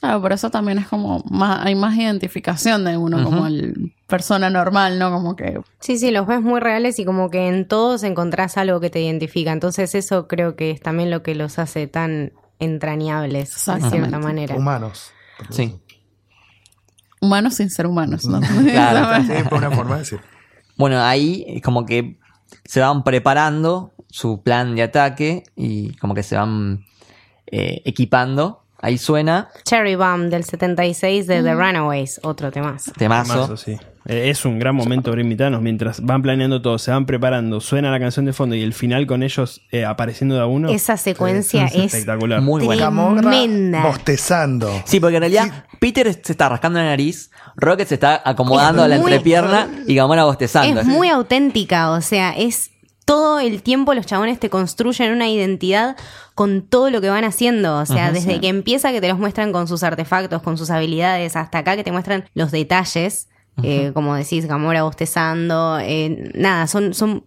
Claro, 0.00 0.20
por 0.20 0.32
eso 0.32 0.50
también 0.50 0.78
es 0.78 0.88
como 0.88 1.22
más, 1.30 1.64
hay 1.64 1.76
más 1.76 1.96
identificación 1.96 2.84
de 2.84 2.96
uno 2.96 3.22
como 3.22 3.46
el 3.46 3.94
persona 4.08 4.50
normal, 4.50 4.98
¿no? 4.98 5.12
Como 5.12 5.36
que 5.36 5.60
Sí, 5.78 5.96
sí, 5.96 6.10
los 6.10 6.26
ves 6.26 6.42
muy 6.42 6.58
reales 6.60 6.98
y 6.98 7.04
como 7.04 7.30
que 7.30 7.46
en 7.46 7.68
todos 7.68 8.02
encontrás 8.02 8.56
algo 8.56 8.80
que 8.80 8.90
te 8.90 9.00
identifica. 9.00 9.52
Entonces 9.52 9.94
eso 9.94 10.26
creo 10.26 10.56
que 10.56 10.72
es 10.72 10.80
también 10.80 11.10
lo 11.10 11.22
que 11.22 11.36
los 11.36 11.60
hace 11.60 11.86
tan 11.86 12.32
entrañables, 12.58 13.64
de 13.64 13.90
cierta 13.90 14.18
manera. 14.18 14.56
Humanos. 14.56 15.12
Sí. 15.50 15.80
humanos 17.20 17.54
sin 17.54 17.70
ser 17.70 17.86
humanos, 17.86 18.24
¿no? 18.26 18.40
Claro. 18.40 19.24
Sí, 19.26 19.48
por 19.48 19.58
una 19.58 19.70
forma 19.70 19.94
de 19.94 20.00
decir. 20.00 20.20
Bueno, 20.76 21.00
ahí 21.00 21.44
es 21.46 21.62
como 21.62 21.86
que 21.86 22.18
se 22.64 22.80
van 22.80 23.04
preparando 23.04 23.92
su 24.08 24.42
plan 24.42 24.74
de 24.74 24.82
ataque 24.82 25.44
y 25.56 25.94
como 25.96 26.14
que 26.14 26.22
se 26.22 26.36
van 26.36 26.84
eh, 27.46 27.82
equipando. 27.84 28.62
Ahí 28.78 28.98
suena 28.98 29.48
Cherry 29.64 29.94
Bomb 29.94 30.28
del 30.28 30.44
76 30.44 31.26
de 31.26 31.42
The 31.42 31.54
Runaways, 31.54 32.20
otro 32.24 32.50
temazo. 32.50 32.92
temazo. 32.92 33.32
Temazo, 33.32 33.56
sí. 33.56 33.78
Eh, 34.06 34.30
Es 34.30 34.44
un 34.44 34.58
gran 34.58 34.74
momento 34.74 35.10
para 35.10 35.22
invitarnos. 35.22 35.62
Mientras 35.62 36.00
van 36.00 36.22
planeando 36.22 36.60
todo, 36.60 36.78
se 36.78 36.90
van 36.90 37.06
preparando, 37.06 37.60
suena 37.60 37.90
la 37.90 38.00
canción 38.00 38.24
de 38.24 38.32
fondo 38.32 38.54
y 38.54 38.62
el 38.62 38.72
final 38.74 39.06
con 39.06 39.22
ellos 39.22 39.60
eh, 39.70 39.84
apareciendo 39.84 40.34
de 40.34 40.40
a 40.40 40.46
uno. 40.46 40.70
Esa 40.70 40.96
secuencia 40.96 41.66
es 41.66 41.74
es 41.74 41.84
espectacular. 41.94 42.40
Muy 42.40 42.64
buena. 42.64 42.90
Tremenda. 43.20 43.86
bostezando. 43.86 44.70
Sí, 44.84 45.00
porque 45.00 45.16
en 45.16 45.22
realidad 45.22 45.64
Peter 45.80 46.12
se 46.22 46.32
está 46.32 46.48
rascando 46.48 46.78
la 46.78 46.86
nariz, 46.86 47.30
Rocket 47.56 47.86
se 47.88 47.94
está 47.94 48.20
acomodando 48.24 48.82
Es 48.84 48.90
la 48.90 48.96
muy- 48.98 49.12
entrepierna 49.12 49.68
y 49.86 49.94
Gamora 49.94 50.24
bostezando. 50.24 50.80
Es 50.80 50.86
muy 50.86 51.08
auténtica, 51.08 51.90
o 51.90 52.00
sea, 52.00 52.30
es 52.32 52.70
todo 53.04 53.40
el 53.40 53.62
tiempo 53.62 53.94
los 53.94 54.06
chabones 54.06 54.38
te 54.38 54.48
construyen 54.48 55.12
una 55.12 55.28
identidad 55.28 55.96
con 56.34 56.62
todo 56.62 56.88
lo 56.88 57.00
que 57.00 57.10
van 57.10 57.24
haciendo, 57.24 57.78
o 57.78 57.84
sea, 57.86 58.12
desde 58.12 58.40
que 58.40 58.48
empieza 58.48 58.92
que 58.92 59.00
te 59.00 59.08
los 59.08 59.18
muestran 59.18 59.52
con 59.52 59.66
sus 59.68 59.82
artefactos, 59.82 60.40
con 60.40 60.56
sus 60.56 60.70
habilidades, 60.70 61.34
hasta 61.36 61.58
acá 61.58 61.76
que 61.76 61.82
te 61.84 61.90
muestran 61.92 62.24
los 62.34 62.52
detalles, 62.52 63.28
eh, 63.62 63.92
como 63.92 64.14
decís, 64.14 64.46
Gamora 64.46 64.82
bostezando, 64.82 65.78
eh, 65.80 66.30
nada, 66.34 66.66
son, 66.66 66.94
son, 66.94 67.26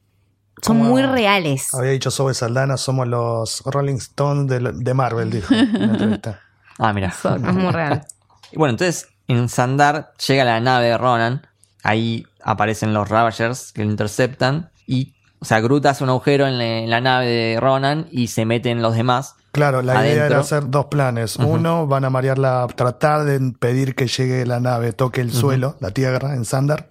son 0.61 0.77
Como 0.79 0.89
muy 0.89 1.03
reales. 1.03 1.73
Había 1.73 1.91
dicho 1.91 2.11
Zoe 2.11 2.33
Saldana, 2.33 2.77
somos 2.77 3.07
los 3.07 3.61
Rolling 3.65 3.95
Stones 3.95 4.47
de, 4.47 4.71
de 4.73 4.93
Marvel, 4.93 5.29
dijo 5.29 5.53
en 5.53 5.73
la 5.73 5.85
entrevista. 5.93 6.39
Ah, 6.77 6.93
mira. 6.93 7.09
Es 7.09 7.53
muy 7.53 7.71
real. 7.71 8.05
Y 8.51 8.57
bueno, 8.57 8.71
entonces 8.71 9.09
en 9.27 9.49
Sandar 9.49 10.13
llega 10.27 10.43
la 10.43 10.59
nave 10.59 10.85
de 10.85 10.97
Ronan. 10.97 11.47
Ahí 11.83 12.25
aparecen 12.43 12.93
los 12.93 13.09
Ravagers 13.09 13.73
que 13.73 13.83
lo 13.83 13.89
interceptan. 13.89 14.69
Y, 14.85 15.15
o 15.39 15.45
sea, 15.45 15.59
Groot 15.61 15.85
hace 15.87 16.03
un 16.03 16.11
agujero 16.11 16.47
en 16.47 16.59
la, 16.59 16.65
en 16.65 16.89
la 16.89 17.01
nave 17.01 17.25
de 17.25 17.59
Ronan 17.59 18.07
y 18.11 18.27
se 18.27 18.45
meten 18.45 18.81
los 18.83 18.95
demás. 18.95 19.35
Claro, 19.55 19.81
la 19.81 20.05
idea 20.05 20.25
era 20.25 20.39
hacer 20.41 20.69
dos 20.69 20.87
planes. 20.87 21.37
Uno, 21.37 21.87
van 21.87 22.03
a 22.03 22.09
marearla, 22.09 22.67
tratar 22.75 23.23
de 23.23 23.37
impedir 23.37 23.95
que 23.95 24.07
llegue 24.07 24.45
la 24.45 24.59
nave, 24.59 24.91
toque 24.91 25.21
el 25.21 25.31
suelo, 25.31 25.77
la 25.79 25.91
tierra, 25.91 26.35
en 26.35 26.43
Sandar. 26.43 26.89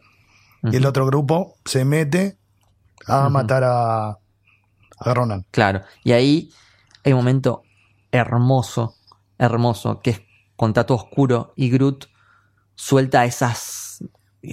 Y 0.62 0.76
el 0.76 0.86
otro 0.86 1.04
grupo 1.04 1.58
se 1.66 1.84
mete 1.84 2.38
a 3.06 3.28
matar 3.28 3.64
a, 3.64 4.08
a 4.12 5.14
Ronan. 5.14 5.44
Claro. 5.50 5.82
Y 6.04 6.12
ahí 6.12 6.50
hay 7.04 7.12
un 7.12 7.18
momento 7.18 7.64
hermoso, 8.10 8.94
hermoso, 9.36 10.00
que 10.00 10.10
es 10.10 10.22
con 10.56 10.72
todo 10.72 10.94
oscuro 10.94 11.52
y 11.56 11.68
Groot 11.68 12.06
suelta 12.74 13.26
esas 13.26 14.02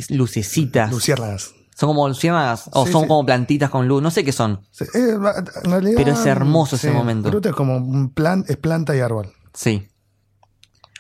lucecitas. 0.10 0.92
Luciérnagas. 0.92 1.54
Son 1.76 1.90
como 1.90 2.08
luciérnagas 2.08 2.70
o 2.74 2.86
Sí, 2.86 2.92
son 2.92 3.04
sí. 3.04 3.08
como 3.08 3.26
plantitas 3.26 3.70
con 3.70 3.88
luz, 3.88 4.02
no 4.02 4.12
sé 4.12 4.24
qué 4.24 4.32
son. 4.32 4.62
Sí, 4.72 4.84
eh, 4.94 5.16
en 5.64 5.72
realidad, 5.72 5.96
Pero 5.98 6.12
es 6.14 6.26
hermoso 6.26 6.76
ese 6.76 6.92
momento. 6.92 7.30
Groot 7.30 7.46
es 7.48 7.54
como 7.54 7.78
un 7.78 8.10
plan, 8.14 8.44
es 8.48 8.58
planta 8.58 8.96
y 8.96 9.00
árbol. 9.00 9.32
Sí. 9.54 9.88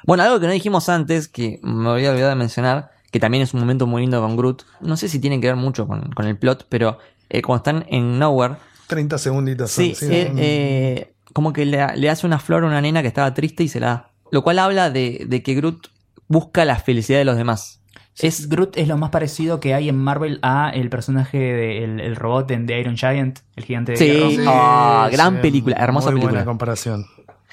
Bueno, 0.05 0.23
algo 0.23 0.39
que 0.39 0.47
no 0.47 0.53
dijimos 0.53 0.89
antes, 0.89 1.27
que 1.27 1.59
me 1.61 1.89
había 1.89 2.09
olvidado 2.11 2.31
de 2.31 2.35
mencionar, 2.35 2.91
que 3.11 3.19
también 3.19 3.43
es 3.43 3.53
un 3.53 3.59
momento 3.59 3.85
muy 3.85 4.01
lindo 4.01 4.19
con 4.21 4.35
Groot. 4.35 4.63
No 4.81 4.97
sé 4.97 5.07
si 5.09 5.19
tiene 5.19 5.39
que 5.39 5.47
ver 5.47 5.55
mucho 5.55 5.87
con, 5.87 6.09
con 6.13 6.25
el 6.25 6.37
plot, 6.37 6.65
pero 6.69 6.97
eh, 7.29 7.41
cuando 7.41 7.57
están 7.57 7.85
en 7.89 8.17
Nowhere, 8.17 8.55
30 8.87 9.17
segunditos. 9.19 9.71
son, 9.71 9.85
sí, 9.85 9.95
sí, 9.95 10.05
eh, 10.09 10.33
eh, 10.37 11.13
como 11.33 11.53
que 11.53 11.65
le, 11.65 11.95
le 11.95 12.09
hace 12.09 12.25
una 12.25 12.39
flor 12.39 12.63
a 12.63 12.67
una 12.67 12.81
nena 12.81 13.01
que 13.01 13.07
estaba 13.07 13.33
triste 13.33 13.63
y 13.63 13.67
se 13.67 13.79
la 13.79 13.87
da. 13.87 14.11
Lo 14.31 14.43
cual 14.43 14.59
habla 14.59 14.89
de, 14.89 15.25
de 15.27 15.43
que 15.43 15.53
Groot 15.53 15.87
busca 16.27 16.65
la 16.65 16.77
felicidad 16.77 17.19
de 17.19 17.25
los 17.25 17.37
demás. 17.37 17.80
Es, 18.17 18.49
Groot 18.49 18.77
es 18.77 18.87
lo 18.87 18.97
más 18.97 19.09
parecido 19.09 19.59
que 19.59 19.73
hay 19.73 19.89
en 19.89 19.97
Marvel 19.97 20.39
a 20.43 20.69
el 20.69 20.89
personaje 20.89 21.37
del 21.37 21.99
el 21.99 22.15
robot 22.15 22.51
en 22.51 22.65
The 22.67 22.79
Iron 22.79 22.95
Giant, 22.97 23.39
el 23.55 23.63
gigante 23.65 23.93
de 23.93 23.97
Sí. 23.97 24.05
hierro. 24.05 24.29
Sí, 24.31 24.45
Ah, 24.47 25.09
gran 25.11 25.35
sí, 25.35 25.41
película, 25.41 25.75
hermosa 25.77 26.07
muy 26.11 26.15
película. 26.15 26.31
buena 26.33 26.45
comparación. 26.45 27.05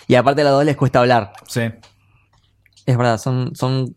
Y 0.09 0.15
aparte 0.17 0.43
a 0.43 0.45
los 0.45 0.53
dos 0.55 0.65
les 0.65 0.77
cuesta 0.77 1.01
hablar. 1.01 1.33
Sí. 1.47 1.63
Es 2.87 2.97
verdad, 2.97 3.19
son, 3.19 3.55
son, 3.55 3.95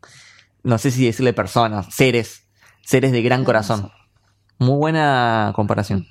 no 0.64 0.78
sé 0.78 0.92
si 0.92 1.06
decirle 1.06 1.34
personas, 1.34 1.88
seres, 1.94 2.48
seres 2.86 3.12
de 3.12 3.22
gran 3.22 3.44
corazón. 3.44 3.92
Muy 4.60 4.78
buena 4.78 5.52
comparación. 5.56 6.08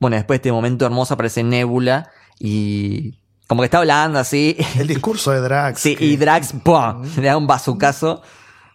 Bueno, 0.00 0.16
después 0.16 0.38
de 0.38 0.48
este 0.48 0.52
momento 0.52 0.84
hermoso 0.84 1.14
aparece 1.14 1.42
Nebula 1.44 2.10
y 2.38 3.18
como 3.46 3.62
que 3.62 3.66
está 3.66 3.78
hablando 3.78 4.18
así. 4.18 4.56
El 4.78 4.88
discurso 4.88 5.30
de 5.30 5.40
Drax. 5.40 5.80
Sí, 5.82 5.94
que- 5.96 6.04
y 6.06 6.16
Drax 6.16 6.54
¡pum! 6.64 7.04
le 7.16 7.22
da 7.28 7.36
un 7.36 7.46
bazucazo. 7.46 8.22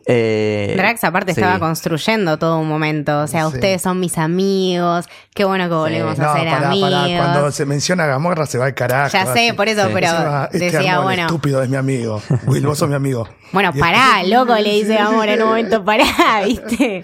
Eh, 0.10 0.74
Drax 0.78 1.04
aparte 1.04 1.34
sí. 1.34 1.42
estaba 1.42 1.60
construyendo 1.60 2.40
todo 2.40 2.60
un 2.60 2.70
momento, 2.70 3.24
o 3.24 3.28
sea, 3.28 3.42
Sí. 3.50 3.56
ustedes 3.56 3.82
son 3.82 4.00
mis 4.00 4.18
amigos, 4.18 5.06
qué 5.36 5.44
bueno 5.44 5.68
que 5.68 5.76
volvemos 5.76 6.18
No, 6.18 6.30
a 6.30 6.34
ser 6.34 6.46
pará, 6.50 6.68
amigos. 6.70 6.92
pará, 6.92 7.18
Cuando 7.18 7.52
se 7.52 7.66
menciona 7.66 8.06
a 8.06 8.08
Gamorra 8.08 8.46
se 8.46 8.58
va 8.58 8.68
al 8.68 8.74
carajo. 8.74 9.12
Ya 9.12 9.26
sé, 9.34 9.50
así. 9.50 9.58
por 9.58 9.68
eso, 9.68 9.84
Sí. 9.88 9.92
pero 9.94 10.08
Encima, 10.08 10.46
este 10.54 10.72
decía, 10.72 11.00
bueno, 11.02 11.24
estúpido 11.24 11.62
es 11.62 11.68
mi 11.68 11.76
amigo. 11.76 12.22
Will, 12.46 12.66
vos 12.66 12.78
sos 12.78 12.88
mi 12.88 12.96
amigo. 12.96 13.28
bueno, 13.52 13.72
Y- 13.76 13.80
pará, 13.82 14.24
loco, 14.24 14.56
le 14.56 14.72
dice 14.76 14.98
amor 14.98 15.28
en 15.28 15.42
un 15.42 15.50
momento, 15.50 15.84
pará, 15.84 16.06
¿viste? 16.46 17.04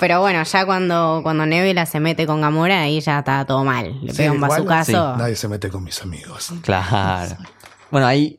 Pero 0.00 0.20
bueno, 0.22 0.42
ya 0.44 0.64
cuando, 0.64 1.20
cuando 1.22 1.44
Nebula 1.44 1.84
se 1.84 2.00
mete 2.00 2.26
con 2.26 2.40
Gamora, 2.40 2.80
ahí 2.80 2.98
ya 3.02 3.18
está 3.18 3.44
todo 3.44 3.62
mal. 3.62 4.00
Le 4.02 4.12
Sí, 4.12 4.16
pega 4.16 4.32
un 4.32 4.40
bazucazo. 4.40 5.18
Nadie 5.18 5.36
se 5.36 5.48
mete 5.48 5.68
con 5.68 5.84
mis 5.84 6.00
amigos. 6.00 6.50
Claro. 6.62 7.36
Bueno, 7.90 8.06
ahí 8.06 8.38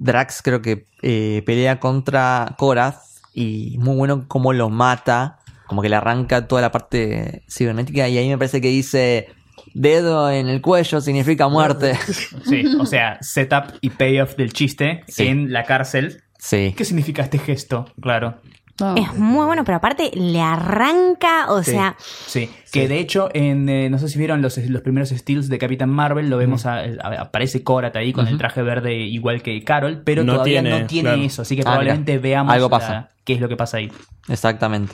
Drax 0.00 0.42
creo 0.42 0.60
que 0.62 0.86
eh, 1.02 1.42
pelea 1.46 1.78
contra 1.78 2.54
Korath 2.58 2.96
y 3.34 3.76
muy 3.78 3.94
bueno 3.96 4.24
cómo 4.26 4.52
lo 4.52 4.70
mata, 4.70 5.38
como 5.66 5.82
que 5.82 5.88
le 5.88 5.96
arranca 5.96 6.48
toda 6.48 6.62
la 6.62 6.72
parte 6.72 7.44
cibernética 7.48 8.08
y 8.08 8.18
ahí 8.18 8.28
me 8.28 8.38
parece 8.38 8.60
que 8.60 8.68
dice 8.68 9.28
dedo 9.74 10.30
en 10.30 10.48
el 10.48 10.60
cuello 10.62 11.00
significa 11.00 11.48
muerte. 11.48 11.96
Sí, 12.44 12.64
o 12.80 12.86
sea, 12.86 13.18
setup 13.20 13.74
y 13.80 13.90
payoff 13.90 14.34
del 14.36 14.52
chiste 14.52 15.04
Sí. 15.06 15.26
en 15.28 15.52
la 15.52 15.64
cárcel. 15.64 16.22
Sí. 16.38 16.74
¿Qué 16.76 16.84
significa 16.86 17.22
este 17.22 17.38
gesto? 17.38 17.84
Claro. 18.00 18.40
No. 18.80 18.96
Es 18.96 19.14
muy 19.14 19.44
bueno, 19.46 19.64
pero 19.64 19.76
aparte 19.76 20.10
le 20.14 20.40
arranca, 20.40 21.50
o 21.50 21.62
Sí. 21.62 21.72
sea, 21.72 21.96
Sí, 22.26 22.50
que 22.72 22.88
de 22.88 22.98
hecho, 22.98 23.28
en, 23.34 23.68
eh, 23.68 23.90
no 23.90 23.98
sé 23.98 24.08
si 24.08 24.18
vieron 24.18 24.42
los, 24.42 24.56
los 24.58 24.82
primeros 24.82 25.10
stills 25.10 25.48
de 25.48 25.58
Capitán 25.58 25.90
Marvel, 25.90 26.28
lo 26.30 26.36
vemos, 26.38 26.66
a- 26.66 26.78
a- 26.80 27.20
aparece 27.20 27.62
Korat 27.62 27.94
ahí 27.96 28.12
con 28.12 28.26
el 28.28 28.38
traje 28.38 28.62
verde 28.62 28.94
igual 28.96 29.42
que 29.42 29.62
Carol, 29.64 30.02
pero 30.04 30.24
No 30.24 30.32
todavía 30.34 30.62
tiene, 30.62 30.80
no 30.80 30.86
tiene 30.86 31.08
claro. 31.10 31.22
eso, 31.22 31.42
así 31.42 31.54
que 31.56 31.62
Ah, 31.62 31.64
probablemente 31.64 32.12
mira. 32.12 32.22
veamos 32.22 32.54
Algo 32.54 32.68
la- 32.68 32.78
pasa. 32.78 33.08
qué 33.24 33.34
es 33.34 33.40
lo 33.40 33.48
que 33.48 33.56
pasa 33.56 33.76
ahí. 33.76 33.90
Exactamente. 34.28 34.92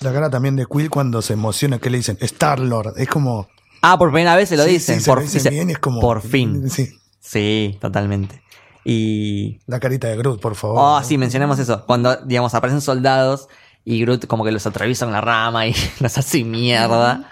La 0.00 0.12
cara 0.12 0.28
también 0.30 0.56
de 0.56 0.66
Quill 0.66 0.90
cuando 0.90 1.22
se 1.22 1.32
emociona 1.32 1.78
que 1.78 1.88
le 1.90 1.98
dicen 1.98 2.18
Star 2.20 2.58
Lord. 2.60 2.94
Es 2.98 3.08
como. 3.08 3.48
Ah, 3.82 3.98
por 3.98 4.10
primera 4.10 4.34
vez 4.36 4.48
se 4.48 4.56
lo 4.56 4.64
Sí, 4.64 4.70
dicen. 4.72 4.96
sí, 4.96 5.02
se 5.04 5.10
por, 5.10 5.18
lo 5.18 5.22
dicen 5.24 5.38
dice, 5.38 5.50
bien 5.50 5.68
y 5.70 5.72
es 5.72 5.78
como. 5.78 6.00
por 6.00 6.22
fin. 6.22 6.68
Sí. 6.70 6.88
Sí, 7.20 7.78
totalmente. 7.80 8.42
Y 8.84 9.60
La 9.66 9.80
carita 9.80 10.08
de 10.08 10.16
Groot, 10.16 10.40
por 10.40 10.54
favor. 10.54 10.76
Oh, 10.78 11.02
sí, 11.02 11.16
mencionemos 11.18 11.58
eso. 11.58 11.84
Cuando, 11.86 12.16
digamos, 12.16 12.54
aparecen 12.54 12.80
soldados 12.80 13.48
y 13.84 14.00
Groot 14.02 14.26
como 14.26 14.44
que 14.44 14.52
los 14.52 14.66
atraviesa 14.66 15.06
con 15.06 15.12
la 15.12 15.20
rama 15.20 15.66
y 15.66 15.74
los 16.00 16.18
hace 16.18 16.44
mierda. 16.44 17.30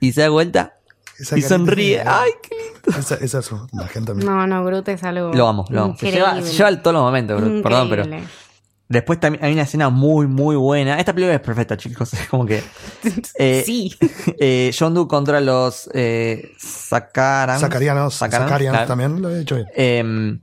Y 0.00 0.12
se 0.12 0.22
da 0.22 0.28
vuelta 0.30 0.74
Esa 1.18 1.36
y 1.38 1.42
sonríe. 1.42 1.98
de- 1.98 2.04
¡Ay, 2.08 2.30
qué 2.42 2.56
lindo! 2.56 2.98
Esa, 2.98 3.14
esa 3.16 3.38
es 3.40 3.44
su 3.46 3.66
imagen 3.72 4.04
también. 4.04 4.28
no, 4.28 4.46
no, 4.46 4.64
Groot 4.64 4.88
es 4.88 5.02
algo. 5.04 5.32
Lo 5.32 5.46
amo, 5.46 5.64
lo 5.68 5.82
amo. 5.84 5.96
Se 5.98 6.10
lleva, 6.10 6.40
se 6.42 6.52
lleva 6.52 6.74
todos 6.82 6.94
los 6.94 7.02
momentos, 7.02 7.40
Groot. 7.40 7.62
Perdón, 7.62 7.88
pero. 7.90 8.04
Después 8.88 9.18
también 9.20 9.42
hay 9.42 9.54
una 9.54 9.62
escena 9.62 9.88
muy, 9.88 10.26
muy 10.26 10.54
buena. 10.54 10.98
Esta 10.98 11.14
película 11.14 11.34
es 11.34 11.40
perfecta, 11.40 11.78
chicos. 11.78 12.12
Es 12.14 12.28
como 12.28 12.44
que. 12.44 12.62
eh, 13.38 13.62
sí. 13.64 13.94
eh, 14.38 14.70
John 14.78 14.92
Doe 14.92 15.06
contra 15.08 15.40
los 15.40 15.88
eh, 15.94 16.52
Sacarians 16.58 17.62
claro. 18.72 18.86
también 18.86 19.22
lo 19.22 19.30
he 19.30 19.40
hecho 19.42 19.56
bien. 19.56 20.42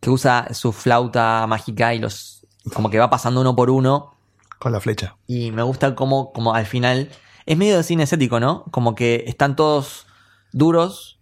Que 0.00 0.10
usa 0.10 0.48
su 0.52 0.72
flauta 0.72 1.46
mágica 1.46 1.94
y 1.94 1.98
los. 1.98 2.46
Como 2.74 2.90
que 2.90 2.98
va 2.98 3.10
pasando 3.10 3.40
uno 3.40 3.54
por 3.54 3.70
uno. 3.70 4.16
Con 4.58 4.72
la 4.72 4.80
flecha. 4.80 5.16
Y 5.26 5.50
me 5.52 5.62
gusta 5.62 5.94
como, 5.94 6.32
como 6.32 6.54
al 6.54 6.66
final. 6.66 7.10
Es 7.46 7.56
medio 7.56 7.76
de 7.76 7.82
cine 7.82 8.04
estético, 8.04 8.40
¿no? 8.40 8.64
Como 8.70 8.94
que 8.94 9.24
están 9.26 9.56
todos 9.56 10.06
duros 10.52 11.20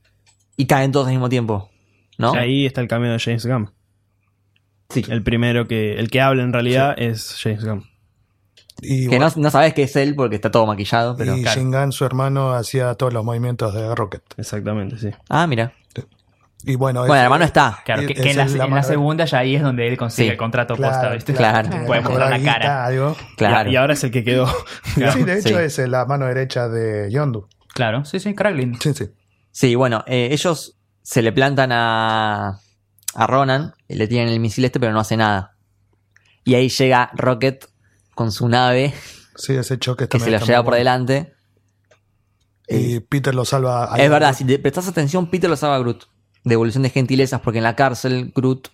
y 0.57 0.67
caen 0.67 0.93
todos 0.93 1.07
al 1.07 1.13
mismo 1.13 1.29
tiempo. 1.29 1.71
¿no? 2.19 2.33
Ahí 2.33 2.67
está 2.67 2.81
el 2.81 2.89
cameo 2.89 3.13
de 3.13 3.19
James 3.19 3.47
Gunn. 3.47 3.71
Sí. 4.91 5.05
El 5.09 5.23
primero 5.23 5.67
que. 5.67 5.95
El 5.99 6.11
que 6.11 6.21
habla 6.21 6.43
en 6.43 6.53
realidad 6.53 6.95
es 6.99 7.37
James 7.41 7.65
Gunn. 7.65 7.85
Y, 8.81 9.09
Que 9.09 9.19
no, 9.19 9.27
bueno, 9.27 9.43
no 9.43 9.51
sabes 9.51 9.75
que 9.75 9.85
es 9.85 9.97
él 9.97 10.15
porque 10.15 10.37
está 10.37 10.51
todo 10.51 10.67
maquillado, 10.67 11.17
pero. 11.17 11.37
y 11.37 11.43
claro. 11.43 11.61
Shingan, 11.61 11.93
su 11.93 12.05
hermano, 12.05 12.53
hacía 12.53 12.95
todos 12.95 13.13
los 13.13 13.25
movimientos 13.25 13.75
de 13.75 13.95
Rocket. 13.95 14.23
Exactamente, 14.37 14.99
sí. 14.99 15.11
Ah, 15.29 15.47
mira. 15.47 15.73
Y 16.65 16.75
bueno, 16.75 17.01
Bueno, 17.01 17.15
es- 17.15 17.19
el 17.21 17.25
hermano 17.25 17.45
está. 17.45 17.79
Claro, 17.85 18.03
que, 18.07 18.13
Es 18.15 18.21
que 18.21 18.31
en, 18.33 18.37
la, 18.37 18.43
el- 18.45 18.49
la 18.59 18.65
en 18.65 18.71
la 18.71 18.77
mano- 18.77 18.83
segunda 18.89 19.25
ya 19.25 19.39
ahí 19.39 19.55
es 19.55 19.63
donde 19.63 19.87
él 19.87 19.97
consigue 19.97 20.29
Sí. 20.29 20.33
el 20.33 20.37
contrato 20.37 20.75
Claro, 20.75 20.93
posta, 20.95 21.15
¿viste? 21.15 21.35
claro. 21.35 21.71
Puede 21.87 22.01
mostrar 22.01 22.31
la 22.31 22.43
cara. 22.53 22.85
algo. 22.85 23.17
Claro. 23.37 23.71
Y, 23.71 23.75
y 23.75 23.77
ahora 23.77 23.93
es 23.95 24.03
el 24.05 24.11
que 24.11 24.25
quedó. 24.25 24.47
Sí, 25.15 25.23
de 25.23 25.39
hecho 25.39 25.49
Sí. 25.49 25.55
es 25.55 25.79
la 25.89 26.05
mano 26.05 26.27
derecha 26.27 26.69
de 26.69 27.11
Yondu. 27.13 27.49
Claro, 27.75 28.05
sí, 28.05 28.19
sí, 28.19 28.35
Kraglin. 28.35 28.79
Sí, 28.81 28.93
sí. 28.93 29.09
Sí, 29.53 29.75
bueno, 29.77 30.03
eh, 30.07 30.29
ellos 30.33 30.77
se 31.03 31.23
le 31.23 31.33
plantan 31.33 31.71
a, 31.73 32.59
a 33.15 33.27
Ronan, 33.27 33.75
y 33.87 33.95
le 33.95 34.09
tiran 34.09 34.29
el 34.29 34.41
misil 34.41 34.65
este, 34.65 34.81
pero 34.81 34.93
no 34.93 35.01
hace 35.01 35.17
nada. 35.17 35.55
Y 36.45 36.55
ahí 36.57 36.69
llega 36.69 37.11
Rocket 37.15 37.67
con 38.15 38.33
su 38.33 38.49
nave, 38.49 38.93
Sí, 39.37 39.55
ese 39.55 39.79
choque 39.79 40.09
que 40.09 40.19
se 40.19 40.31
lo 40.31 40.39
lleva 40.39 40.59
por 40.65 40.73
bueno. 40.73 40.79
delante. 40.79 41.33
Y 42.67 43.01
Peter 43.01 43.35
lo 43.35 43.45
salva. 43.45 43.95
ahí. 43.95 44.03
Es 44.03 44.11
verdad, 44.11 44.35
si 44.35 44.45
te 44.45 44.59
prestas 44.59 44.89
atención, 44.89 45.31
Peter 45.31 45.49
lo 45.49 45.57
salva 45.57 45.77
a 45.77 45.79
Groot. 45.79 46.05
Devolución 46.45 46.83
de 46.83 46.91
gentilezas, 46.91 47.41
porque 47.41 47.59
en 47.59 47.65
la 47.65 47.77
cárcel 47.77 48.33
Groot 48.35 48.69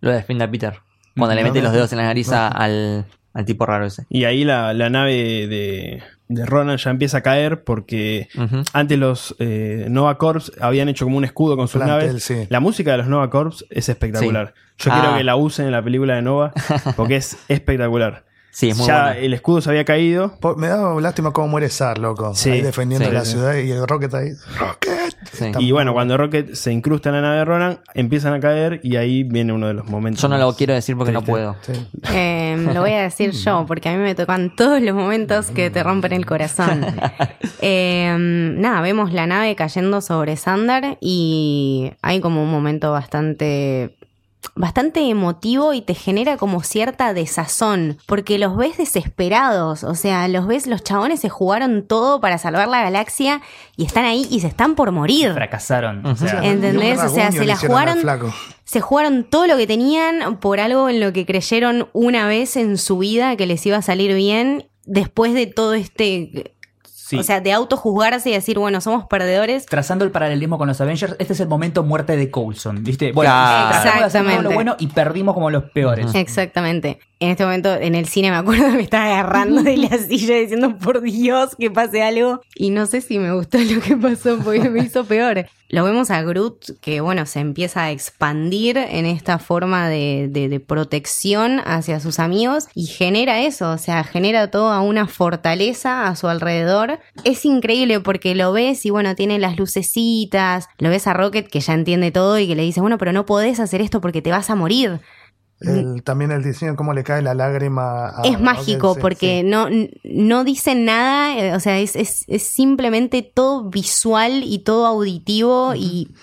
lo 0.00 0.10
defiende 0.10 0.44
a 0.44 0.50
Peter. 0.50 0.74
Cuando 1.16 1.34
le 1.34 1.42
mete 1.42 1.60
los 1.62 1.72
dedos 1.72 1.90
en 1.92 1.98
la 1.98 2.04
nariz 2.04 2.30
al, 2.30 3.04
al 3.34 3.44
tipo 3.44 3.66
raro 3.66 3.86
ese. 3.86 4.04
Y 4.08 4.24
ahí 4.24 4.44
la, 4.44 4.72
la 4.72 4.88
nave 4.88 5.12
de, 5.48 6.02
de 6.28 6.46
Ronan 6.46 6.76
ya 6.76 6.90
empieza 6.90 7.18
a 7.18 7.20
caer 7.22 7.64
porque 7.64 8.28
antes 8.72 8.98
los 8.98 9.34
eh, 9.40 9.86
Nova 9.90 10.16
Corps 10.16 10.52
habían 10.60 10.88
hecho 10.88 11.04
como 11.06 11.16
un 11.18 11.24
escudo 11.24 11.56
con 11.56 11.66
sus 11.66 11.82
Plantel, 11.82 12.06
naves. 12.08 12.22
sí. 12.22 12.46
La 12.50 12.60
música 12.60 12.92
de 12.92 12.98
los 12.98 13.08
Nova 13.08 13.28
Corps 13.30 13.64
es 13.70 13.88
espectacular. 13.88 14.54
Yo 14.78 14.92
Ah. 14.92 15.00
quiero 15.00 15.16
que 15.16 15.24
la 15.24 15.34
usen 15.34 15.66
en 15.66 15.72
la 15.72 15.82
película 15.82 16.14
de 16.14 16.22
Nova 16.22 16.52
porque 16.96 17.16
es 17.16 17.36
espectacular. 17.48 18.24
Sí, 18.58 18.70
es 18.70 18.76
muy 18.76 18.88
ya 18.88 19.12
el 19.16 19.32
escudo 19.34 19.60
se 19.60 19.70
había 19.70 19.84
caído. 19.84 20.32
Po- 20.40 20.56
Me 20.56 20.66
da 20.66 20.92
lástima 21.00 21.30
cómo 21.32 21.46
muere 21.46 21.68
Sar, 21.68 21.98
loco. 21.98 22.34
Sí, 22.34 22.50
ahí 22.50 22.60
defendiendo 22.60 23.06
sí, 23.06 23.14
la 23.14 23.24
sí. 23.24 23.30
ciudad 23.30 23.54
y 23.54 23.70
el 23.70 23.86
Rocket 23.86 24.12
ahí. 24.14 24.30
¡Rocket! 24.58 25.60
Y 25.60 25.70
bueno, 25.70 25.92
cuando 25.92 26.16
Rocket 26.16 26.54
se 26.54 26.72
incrusta 26.72 27.10
en 27.10 27.14
la 27.14 27.20
nave 27.20 27.36
de 27.36 27.44
Ronan, 27.44 27.78
empiezan 27.94 28.34
a 28.34 28.40
caer 28.40 28.80
y 28.82 28.96
ahí 28.96 29.22
viene 29.22 29.52
uno 29.52 29.68
de 29.68 29.74
los 29.74 29.86
momentos. 29.86 30.22
Yo 30.22 30.28
no 30.28 30.38
lo 30.38 30.52
quiero 30.56 30.74
decir 30.74 30.96
porque 30.96 31.12
no 31.12 31.22
puedo. 31.22 31.54
Sí. 31.62 31.72
Eh, 32.12 32.68
lo 32.74 32.80
voy 32.80 32.90
a 32.94 33.02
decir 33.02 33.30
yo, 33.30 33.64
porque 33.68 33.90
a 33.90 33.92
mí 33.92 33.98
me 34.02 34.16
tocan 34.16 34.56
todos 34.56 34.82
los 34.82 34.92
momentos 34.96 35.52
que 35.52 35.70
te 35.70 35.84
rompen 35.84 36.12
el 36.12 36.26
corazón. 36.26 36.84
Eh, 37.60 38.14
nada, 38.18 38.80
vemos 38.82 39.12
la 39.12 39.26
nave 39.26 39.56
cayendo 39.56 40.00
sobre 40.00 40.36
Sandar 40.36 40.96
y 41.00 41.90
hay 42.02 42.20
como 42.20 42.42
un 42.42 42.50
momento 42.50 42.92
bastante 42.92 43.97
bastante 44.54 45.08
emotivo 45.08 45.72
y 45.72 45.82
te 45.82 45.94
genera 45.94 46.36
como 46.36 46.62
cierta 46.62 47.14
desazón, 47.14 47.98
porque 48.06 48.38
los 48.38 48.56
ves 48.56 48.76
desesperados, 48.76 49.84
o 49.84 49.94
sea, 49.94 50.26
los 50.28 50.46
ves, 50.46 50.66
los 50.66 50.82
chabones 50.82 51.20
se 51.20 51.28
jugaron 51.28 51.86
todo 51.86 52.20
para 52.20 52.38
salvar 52.38 52.68
la 52.68 52.82
galaxia 52.82 53.40
y 53.76 53.84
están 53.84 54.04
ahí 54.04 54.26
y 54.30 54.40
se 54.40 54.48
están 54.48 54.74
por 54.74 54.90
morir. 54.92 55.32
Fracasaron. 55.32 56.04
O 56.06 56.16
sea, 56.16 56.42
¿Entendés? 56.42 57.00
O 57.00 57.08
sea, 57.08 57.30
se 57.32 57.44
la 57.44 57.56
jugaron-. 57.56 58.00
Se 58.64 58.80
jugaron 58.80 59.24
todo 59.24 59.46
lo 59.46 59.56
que 59.56 59.66
tenían 59.66 60.38
por 60.38 60.60
algo 60.60 60.88
en 60.88 61.00
lo 61.00 61.12
que 61.12 61.24
creyeron 61.24 61.88
una 61.92 62.26
vez 62.26 62.56
en 62.56 62.76
su 62.76 62.98
vida 62.98 63.36
que 63.36 63.46
les 63.46 63.64
iba 63.64 63.78
a 63.78 63.82
salir 63.82 64.14
bien 64.14 64.68
después 64.84 65.34
de 65.34 65.46
todo 65.46 65.74
este... 65.74 66.54
sí. 67.08 67.18
O 67.18 67.22
sea, 67.22 67.40
de 67.40 67.52
autojuzgarse 67.52 68.30
y 68.30 68.32
decir, 68.32 68.58
bueno, 68.58 68.80
somos 68.80 69.06
perdedores. 69.06 69.66
Trazando 69.66 70.04
el 70.04 70.10
paralelismo 70.10 70.58
con 70.58 70.68
los 70.68 70.80
Avengers, 70.80 71.16
este 71.18 71.32
es 71.32 71.40
el 71.40 71.48
momento 71.48 71.82
muerte 71.82 72.16
de 72.16 72.30
Coulson, 72.30 72.84
¿viste? 72.84 73.12
Bueno, 73.12 73.30
Claro. 73.30 73.76
Exactamente. 74.06 74.42
lo 74.42 74.50
bueno 74.50 74.76
y 74.78 74.88
perdimos 74.88 75.34
como 75.34 75.50
los 75.50 75.64
peores. 75.64 76.14
Exactamente. 76.14 76.98
En 77.20 77.30
este 77.30 77.44
momento 77.44 77.74
en 77.74 77.96
el 77.96 78.06
cine 78.06 78.30
me 78.30 78.36
acuerdo 78.36 78.66
que 78.66 78.76
me 78.76 78.82
estaba 78.82 79.06
agarrando 79.06 79.62
de 79.64 79.76
la 79.76 79.88
silla 80.08 80.36
diciendo, 80.36 80.76
por 80.78 81.00
Dios, 81.00 81.56
que 81.58 81.70
pase 81.70 82.02
algo. 82.02 82.40
Y 82.54 82.70
no 82.70 82.86
sé 82.86 83.00
si 83.00 83.18
me 83.18 83.32
gustó 83.32 83.58
lo 83.74 83.80
que 83.80 83.96
pasó 83.96 84.38
porque 84.38 84.70
me 84.70 84.80
hizo 84.84 85.04
peor. 85.04 85.46
Lo 85.70 85.84
vemos 85.84 86.10
a 86.10 86.22
Groot 86.22 86.80
que, 86.80 87.02
bueno, 87.02 87.26
se 87.26 87.40
empieza 87.40 87.82
a 87.82 87.90
expandir 87.90 88.78
en 88.78 89.04
esta 89.04 89.38
forma 89.38 89.86
de, 89.88 90.28
de- 90.30 90.48
de 90.48 90.60
protección 90.60 91.60
hacia 91.66 92.00
sus 92.00 92.18
amigos 92.20 92.68
y 92.74 92.86
genera 92.86 93.40
eso, 93.42 93.72
o 93.72 93.78
sea, 93.78 94.02
genera 94.04 94.50
toda 94.50 94.80
una 94.80 95.06
fortaleza 95.06 96.06
a 96.06 96.16
su 96.16 96.26
alrededor. 96.28 97.00
Es 97.24 97.44
increíble 97.44 98.00
porque 98.00 98.34
lo 98.34 98.52
ves 98.52 98.86
y, 98.86 98.90
bueno, 98.90 99.14
tiene 99.14 99.38
las 99.38 99.58
lucecitas, 99.58 100.68
lo 100.78 100.88
ves 100.88 101.06
a 101.06 101.12
Rocket 101.14 101.48
que 101.48 101.60
ya 101.60 101.74
entiende 101.74 102.10
todo 102.12 102.38
y 102.38 102.46
que 102.48 102.54
le 102.54 102.62
dice, 102.62 102.80
bueno, 102.80 102.96
pero 102.96 103.12
no 103.12 103.26
podés 103.26 103.60
hacer 103.60 103.80
esto 103.82 104.00
porque 104.00 104.22
te 104.22 104.30
vas 104.30 104.48
a 104.50 104.54
morir. 104.54 105.00
El- 105.60 106.02
también 106.04 106.30
el 106.30 106.42
diseño, 106.44 106.76
cómo 106.76 106.94
le 106.94 107.02
cae 107.02 107.20
la 107.22 107.34
lágrima. 107.34 108.08
a- 108.08 108.22
es 108.24 108.40
mágico 108.40 108.94
porque 109.00 109.40
sí. 109.42 109.46
no, 109.48 109.68
no 110.04 110.44
dicen 110.44 110.84
nada, 110.84 111.36
eh, 111.38 111.54
o 111.54 111.60
sea, 111.60 111.78
es, 111.78 111.96
es, 111.96 112.24
es 112.28 112.42
simplemente 112.44 113.22
todo 113.22 113.64
visual 113.68 114.42
y 114.44 114.60
todo 114.60 114.86
auditivo 114.86 115.74
y 115.74 116.14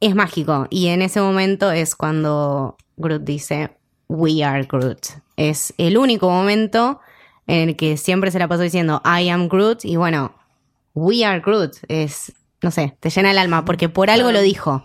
es 0.00 0.14
mágico. 0.14 0.66
Y 0.70 0.88
en 0.88 1.02
ese 1.02 1.20
momento 1.20 1.70
es 1.70 1.94
cuando 1.94 2.76
Groot 2.96 3.22
dice, 3.22 3.76
We 4.08 4.42
are 4.42 4.64
Groot. 4.64 5.06
Es 5.36 5.72
el 5.78 5.96
único 5.96 6.28
momento 6.28 7.00
en 7.46 7.68
el 7.70 7.76
que 7.76 7.96
siempre 7.96 8.30
se 8.30 8.38
la 8.38 8.48
pasó 8.48 8.62
diciendo, 8.62 9.00
I 9.04 9.28
am 9.28 9.48
Groot 9.48 9.84
y 9.84 9.94
bueno, 9.96 10.34
We 10.94 11.24
are 11.24 11.40
Groot. 11.40 11.76
Es, 11.88 12.32
no 12.62 12.72
sé, 12.72 12.96
te 12.98 13.10
llena 13.10 13.30
el 13.30 13.38
alma 13.38 13.64
porque 13.64 13.88
por 13.88 14.10
algo 14.10 14.32
lo 14.32 14.40
dijo. 14.40 14.82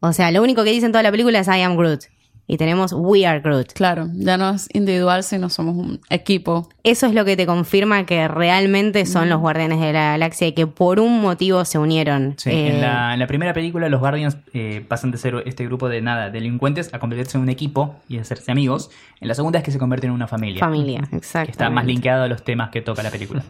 O 0.00 0.12
sea, 0.12 0.30
lo 0.30 0.40
único 0.42 0.62
que 0.64 0.70
dice 0.70 0.86
en 0.86 0.92
toda 0.92 1.02
la 1.02 1.10
película 1.10 1.40
es 1.40 1.48
I 1.48 1.62
am 1.62 1.76
Groot. 1.76 2.04
Y 2.46 2.56
tenemos 2.58 2.92
We 2.92 3.24
are 3.24 3.40
Groot. 3.40 3.72
Claro, 3.72 4.08
ya 4.14 4.36
no 4.36 4.50
es 4.50 4.68
individual, 4.74 5.22
sino 5.22 5.48
somos 5.48 5.76
un 5.76 6.00
equipo. 6.10 6.68
Eso 6.82 7.06
es 7.06 7.14
lo 7.14 7.24
que 7.24 7.36
te 7.36 7.46
confirma 7.46 8.04
que 8.04 8.26
realmente 8.28 9.06
son 9.06 9.28
los 9.30 9.40
guardianes 9.40 9.80
de 9.80 9.92
la 9.92 10.10
galaxia 10.10 10.48
y 10.48 10.52
que 10.52 10.66
por 10.66 10.98
un 11.00 11.20
motivo 11.22 11.64
se 11.64 11.78
unieron. 11.78 12.34
Sí, 12.36 12.50
Eh, 12.50 12.74
en, 12.74 12.80
la, 12.80 13.14
en 13.14 13.20
la 13.20 13.26
primera 13.28 13.54
película 13.54 13.88
los 13.88 14.00
Guardians 14.00 14.36
eh, 14.52 14.84
pasan 14.86 15.12
de 15.12 15.18
ser 15.18 15.42
este 15.46 15.64
grupo 15.64 15.88
de 15.88 16.02
nada, 16.02 16.30
delincuentes, 16.30 16.92
a 16.92 16.98
convertirse 16.98 17.38
en 17.38 17.42
un 17.44 17.48
equipo 17.48 17.96
y 18.08 18.18
hacerse 18.18 18.50
amigos. 18.50 18.90
En 19.20 19.28
la 19.28 19.34
segunda 19.34 19.58
es 19.60 19.64
que 19.64 19.70
se 19.70 19.78
convierten 19.78 20.10
en 20.10 20.14
una 20.14 20.26
familia. 20.26 20.60
Familia, 20.60 21.06
Que 21.08 21.16
exacto. 21.16 21.50
está 21.52 21.70
más 21.70 21.86
linkeado 21.86 22.24
a 22.24 22.28
los 22.28 22.42
temas 22.44 22.70
que 22.70 22.82
toca 22.82 23.02
la 23.04 23.10
película. 23.10 23.44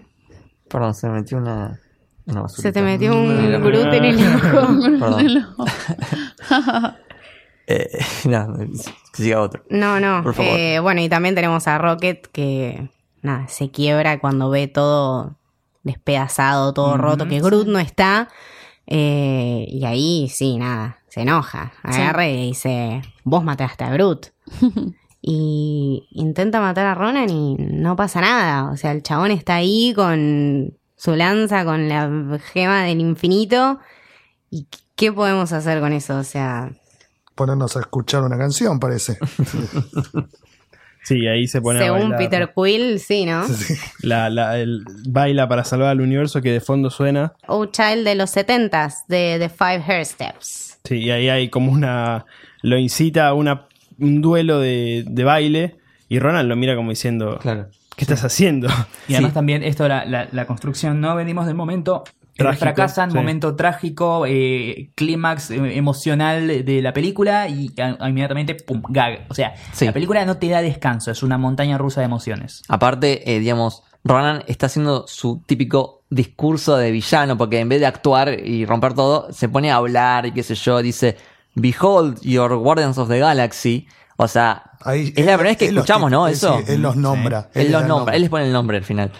Perdón, 0.68 0.94
se 0.94 1.08
me 1.08 1.14
metió 1.20 1.38
una, 1.38 1.80
una. 2.26 2.48
Se 2.48 2.70
te 2.72 2.82
metió 2.82 3.14
un 3.18 3.62
Groot 3.62 3.92
en 3.94 4.04
el 4.04 4.16
ojo. 5.56 5.66
Eh, 7.66 7.98
no, 8.24 8.56
que 9.12 9.22
siga 9.22 9.40
otro. 9.40 9.64
No, 9.70 10.00
no. 10.00 10.22
Por 10.22 10.34
favor. 10.34 10.58
Eh, 10.58 10.80
bueno, 10.80 11.00
y 11.00 11.08
también 11.08 11.34
tenemos 11.34 11.66
a 11.68 11.78
Rocket 11.78 12.26
que 12.28 12.88
nada, 13.22 13.48
se 13.48 13.70
quiebra 13.70 14.18
cuando 14.18 14.50
ve 14.50 14.68
todo 14.68 15.36
despedazado, 15.82 16.72
todo 16.72 16.96
roto, 16.96 17.26
que 17.26 17.40
Groot 17.40 17.66
no 17.66 17.78
está. 17.78 18.28
Eh, 18.86 19.64
y 19.68 19.84
ahí 19.84 20.28
sí, 20.28 20.58
nada, 20.58 20.98
se 21.08 21.22
enoja. 21.22 21.72
Agarra 21.82 22.28
y 22.28 22.48
dice, 22.48 23.02
vos 23.24 23.42
mataste 23.44 23.84
a 23.84 23.90
Groot. 23.90 24.28
y 25.22 26.08
intenta 26.10 26.60
matar 26.60 26.86
a 26.86 26.94
Ronan 26.94 27.30
y 27.30 27.56
no 27.56 27.96
pasa 27.96 28.20
nada. 28.20 28.70
O 28.70 28.76
sea, 28.76 28.92
el 28.92 29.02
chabón 29.02 29.30
está 29.30 29.56
ahí 29.56 29.92
con 29.94 30.76
su 30.96 31.14
lanza, 31.14 31.64
con 31.64 31.88
la 31.88 32.38
gema 32.52 32.82
del 32.82 33.00
infinito. 33.00 33.78
¿Y 34.50 34.66
qué 34.94 35.12
podemos 35.12 35.52
hacer 35.52 35.80
con 35.80 35.92
eso? 35.92 36.18
O 36.18 36.24
sea, 36.24 36.72
Ponernos 37.34 37.76
a 37.76 37.80
escuchar 37.80 38.22
una 38.22 38.36
canción, 38.38 38.78
parece. 38.80 39.18
Sí, 41.04 41.26
ahí 41.26 41.48
se 41.48 41.60
pone 41.60 41.80
según. 41.80 42.14
Peter 42.16 42.52
Quill, 42.54 43.00
sí, 43.00 43.24
¿no? 43.26 43.44
La, 44.02 44.30
la- 44.30 44.56
el 44.60 44.84
baila 45.08 45.48
para 45.48 45.64
salvar 45.64 45.88
al 45.88 46.00
universo 46.00 46.40
que 46.40 46.52
de 46.52 46.60
fondo 46.60 46.90
suena. 46.90 47.32
Oh 47.48 47.66
Child 47.66 48.04
de 48.04 48.14
los 48.14 48.30
70s, 48.36 49.06
de 49.08 49.36
The 49.40 49.48
Five 49.48 49.82
Hair 49.84 50.06
Steps. 50.06 50.78
Sí, 50.84 50.98
y 50.98 51.10
ahí 51.10 51.28
hay 51.28 51.48
como 51.48 51.72
una. 51.72 52.24
Lo 52.62 52.78
incita 52.78 53.26
a 53.26 53.34
una, 53.34 53.66
un 53.98 54.22
duelo 54.22 54.60
de, 54.60 55.02
de 55.04 55.24
baile. 55.24 55.76
Y 56.08 56.20
Ronald 56.20 56.48
lo 56.48 56.54
mira 56.54 56.76
como 56.76 56.90
diciendo: 56.90 57.36
Claro. 57.42 57.66
¿Qué 57.96 58.04
estás 58.04 58.22
haciendo? 58.24 58.68
Y 59.08 59.14
además 59.14 59.32
Sí. 59.32 59.34
también 59.34 59.64
esto, 59.64 59.88
la, 59.88 60.04
la, 60.04 60.28
la 60.30 60.46
construcción, 60.46 61.00
no 61.00 61.16
venimos 61.16 61.46
del 61.46 61.56
momento 61.56 62.04
Trágico, 62.36 62.60
fracasan, 62.64 63.10
sí. 63.10 63.16
momento 63.16 63.54
trágico, 63.56 64.24
eh, 64.26 64.90
clímax 64.94 65.50
eh, 65.50 65.76
emocional 65.76 66.64
de 66.64 66.80
la 66.82 66.92
película 66.92 67.48
y 67.48 67.70
inmediatamente, 68.00 68.54
pum, 68.54 68.82
gag. 68.88 69.26
O 69.28 69.34
sea, 69.34 69.54
Sí. 69.72 69.84
la 69.86 69.92
película 69.92 70.24
no 70.24 70.36
te 70.38 70.48
da 70.48 70.62
descanso, 70.62 71.10
es 71.10 71.22
una 71.22 71.36
montaña 71.38 71.76
rusa 71.78 72.00
de 72.00 72.06
emociones. 72.06 72.62
Aparte, 72.68 73.34
eh, 73.34 73.38
digamos, 73.38 73.82
Ronan 74.04 74.42
está 74.46 74.66
haciendo 74.66 75.04
su 75.06 75.42
típico 75.46 76.02
discurso 76.10 76.76
de 76.76 76.90
villano, 76.90 77.36
porque 77.38 77.60
en 77.60 77.68
vez 77.68 77.80
de 77.80 77.86
actuar 77.86 78.38
y 78.44 78.64
romper 78.66 78.94
todo, 78.94 79.32
se 79.32 79.48
pone 79.48 79.70
a 79.70 79.76
hablar 79.76 80.26
y 80.26 80.32
qué 80.32 80.42
sé 80.42 80.54
yo, 80.54 80.82
dice, 80.82 81.16
Behold 81.54 82.20
your 82.22 82.56
Guardians 82.56 82.98
of 82.98 83.08
the 83.08 83.18
Galaxy. 83.18 83.86
O 84.16 84.26
sea, 84.28 84.62
Ahí, 84.84 85.12
es 85.16 85.24
la 85.26 85.34
primera 85.36 85.50
vez 85.50 85.56
que 85.58 85.66
los 85.70 85.84
escuchamos, 85.84 86.10
¿no? 86.10 86.26
él 86.26 86.32
Eso. 86.34 86.58
sí, 86.58 86.72
él 86.72 86.82
los 86.82 86.96
nombra. 86.96 87.48
Él 87.54 87.70
los 87.72 87.86
nombra, 87.86 88.14
él 88.16 88.22
les 88.22 88.30
pone 88.30 88.44
el 88.46 88.52
nombre 88.52 88.78
al 88.78 88.84
final. 88.84 89.10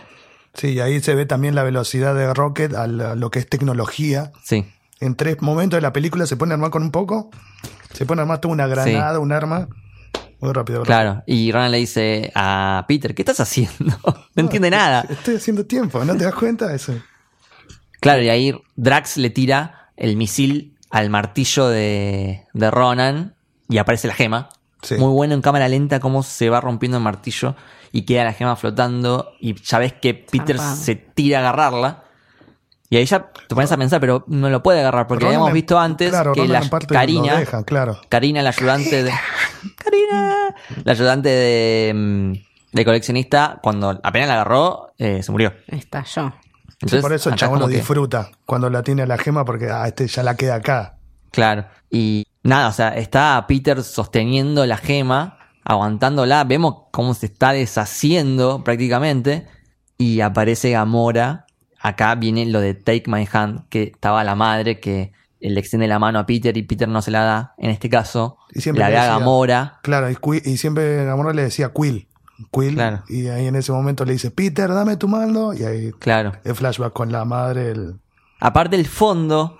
Sí, 0.54 0.80
ahí 0.80 1.00
se 1.00 1.14
ve 1.14 1.26
también 1.26 1.54
la 1.54 1.62
velocidad 1.62 2.14
de 2.14 2.32
Rocket 2.34 2.74
a 2.74 2.86
la- 2.86 3.14
lo 3.14 3.30
que 3.30 3.38
es 3.38 3.48
tecnología. 3.48 4.32
Sí. 4.44 4.66
En 5.00 5.16
tres 5.16 5.40
momentos 5.40 5.76
de 5.78 5.80
la 5.82 5.92
película 5.92 6.26
se 6.26 6.36
pone 6.36 6.52
a 6.52 6.54
armar 6.54 6.70
con 6.70 6.82
un 6.82 6.90
poco. 6.90 7.30
Se 7.92 8.06
pone 8.06 8.20
a 8.20 8.22
armar 8.22 8.40
toda 8.40 8.52
una 8.54 8.66
granada, 8.66 9.18
un 9.18 9.32
arma. 9.32 9.68
Muy 10.40 10.52
rápido. 10.52 10.80
muy 10.80 10.86
Claro. 10.86 11.22
Y 11.26 11.50
Ronan 11.52 11.70
le 11.70 11.78
dice 11.78 12.30
a 12.34 12.84
Peter, 12.88 13.14
¿qué 13.14 13.22
estás 13.22 13.40
haciendo? 13.40 13.74
no 14.34 14.42
entiende 14.42 14.70
rápido. 14.70 14.70
nada. 14.70 15.06
Estoy 15.10 15.36
haciendo 15.36 15.64
tiempo, 15.66 16.04
¿no 16.04 16.16
te 16.16 16.24
das 16.24 16.34
cuenta? 16.34 16.72
Eso. 16.74 16.94
Claro, 18.00 18.22
y 18.22 18.28
ahí 18.28 18.54
Drax 18.76 19.16
le 19.16 19.30
tira 19.30 19.90
el 19.96 20.16
misil 20.16 20.76
al 20.90 21.08
martillo 21.10 21.68
de, 21.68 22.44
de 22.52 22.70
Ronan 22.70 23.34
y 23.68 23.78
aparece 23.78 24.08
la 24.08 24.14
gema. 24.14 24.48
Sí. 24.82 24.96
Muy 24.96 25.12
bueno 25.12 25.34
en 25.34 25.42
cámara 25.42 25.68
lenta 25.68 26.00
cómo 26.00 26.22
se 26.22 26.50
va 26.50 26.60
rompiendo 26.60 26.98
el 26.98 27.04
martillo 27.04 27.54
y 27.92 28.02
queda 28.02 28.24
la 28.24 28.32
gema 28.32 28.56
flotando 28.56 29.32
y 29.40 29.54
ya 29.62 29.78
ves 29.78 29.92
que 29.92 30.12
Peter 30.14 30.56
Zarpado. 30.58 30.76
se 30.76 30.94
tira 30.96 31.38
a 31.38 31.40
agarrarla. 31.42 32.04
Y 32.90 32.96
ahí 32.96 33.06
ya 33.06 33.30
te 33.48 33.54
pones 33.54 33.72
a 33.72 33.76
pensar, 33.78 34.00
pero 34.00 34.24
no 34.26 34.50
lo 34.50 34.62
puede 34.62 34.80
agarrar 34.80 35.06
porque 35.06 35.24
Ronan 35.24 35.36
habíamos 35.36 35.54
visto 35.54 35.78
antes 35.78 36.10
claro, 36.10 36.32
que 36.34 36.40
Ronan 36.42 36.68
la 36.70 36.78
Karina, 36.86 37.36
deja, 37.38 37.64
claro. 37.64 37.98
Karina, 38.10 38.42
la 38.42 38.50
ayudante 38.50 39.02
de. 39.02 39.10
Karina. 39.76 40.54
La 40.84 40.92
ayudante 40.92 41.28
de, 41.30 41.92
mm, 41.94 42.32
de 42.76 42.84
coleccionista, 42.84 43.60
cuando 43.62 43.98
apenas 44.02 44.28
la 44.28 44.34
agarró, 44.34 44.92
eh, 44.98 45.22
se 45.22 45.32
murió. 45.32 45.54
Estalló. 45.68 46.32
Sí, 46.32 46.74
Entonces, 46.82 47.00
por 47.02 47.12
eso 47.12 47.30
el 47.30 47.36
chabón 47.36 47.60
lo 47.60 47.68
que- 47.68 47.76
disfruta 47.76 48.30
cuando 48.44 48.68
la 48.68 48.82
tiene 48.82 49.02
a 49.02 49.06
la 49.06 49.16
gema 49.16 49.44
porque 49.44 49.70
ah, 49.70 49.86
este 49.86 50.06
ya 50.08 50.22
la 50.22 50.36
queda 50.36 50.56
acá. 50.56 50.96
Claro. 51.30 51.64
Y 51.90 52.26
nada, 52.42 52.68
o 52.68 52.72
sea, 52.72 52.90
está 52.96 53.44
Peter 53.46 53.82
sosteniendo 53.82 54.66
la 54.66 54.76
gema 54.76 55.38
aguantándola. 55.64 56.44
Vemos 56.44 56.84
cómo 56.90 57.14
se 57.14 57.26
está 57.26 57.52
deshaciendo 57.52 58.64
prácticamente. 58.64 59.46
Y 59.98 60.20
aparece 60.20 60.70
Gamora. 60.70 61.46
Acá 61.80 62.14
viene 62.14 62.46
lo 62.46 62.60
de 62.60 62.74
Take 62.74 63.04
My 63.06 63.26
Hand, 63.30 63.68
que 63.68 63.84
estaba 63.84 64.22
la 64.24 64.34
madre 64.34 64.78
que 64.80 65.12
le 65.40 65.58
extiende 65.58 65.88
la 65.88 65.98
mano 65.98 66.20
a 66.20 66.26
Peter 66.26 66.56
y 66.56 66.62
Peter 66.62 66.88
no 66.88 67.02
se 67.02 67.10
la 67.10 67.22
da. 67.24 67.54
En 67.58 67.70
este 67.70 67.88
caso, 67.88 68.38
Y 68.52 68.60
siempre 68.60 68.84
la 68.84 68.90
ve 68.90 68.98
a 68.98 69.06
Gamora. 69.06 69.80
Claro, 69.82 70.08
y, 70.10 70.56
siempre 70.56 71.04
Gamora 71.04 71.32
le 71.32 71.42
decía 71.42 71.72
Quill. 71.74 72.06
Quill. 72.52 72.74
Claro. 72.74 73.02
Y 73.08 73.26
ahí 73.28 73.46
en 73.46 73.56
ese 73.56 73.72
momento 73.72 74.04
le 74.04 74.12
dice, 74.12 74.30
Peter, 74.30 74.72
dame 74.72 74.96
tu 74.96 75.08
mano. 75.08 75.52
Y 75.54 75.64
ahí 75.64 75.92
Claro. 75.98 76.32
el 76.44 76.54
flashback 76.54 76.92
con 76.92 77.10
la 77.10 77.24
madre. 77.24 77.70
El... 77.72 77.96
Aparte 78.40 78.76
el 78.76 78.86
fondo, 78.86 79.58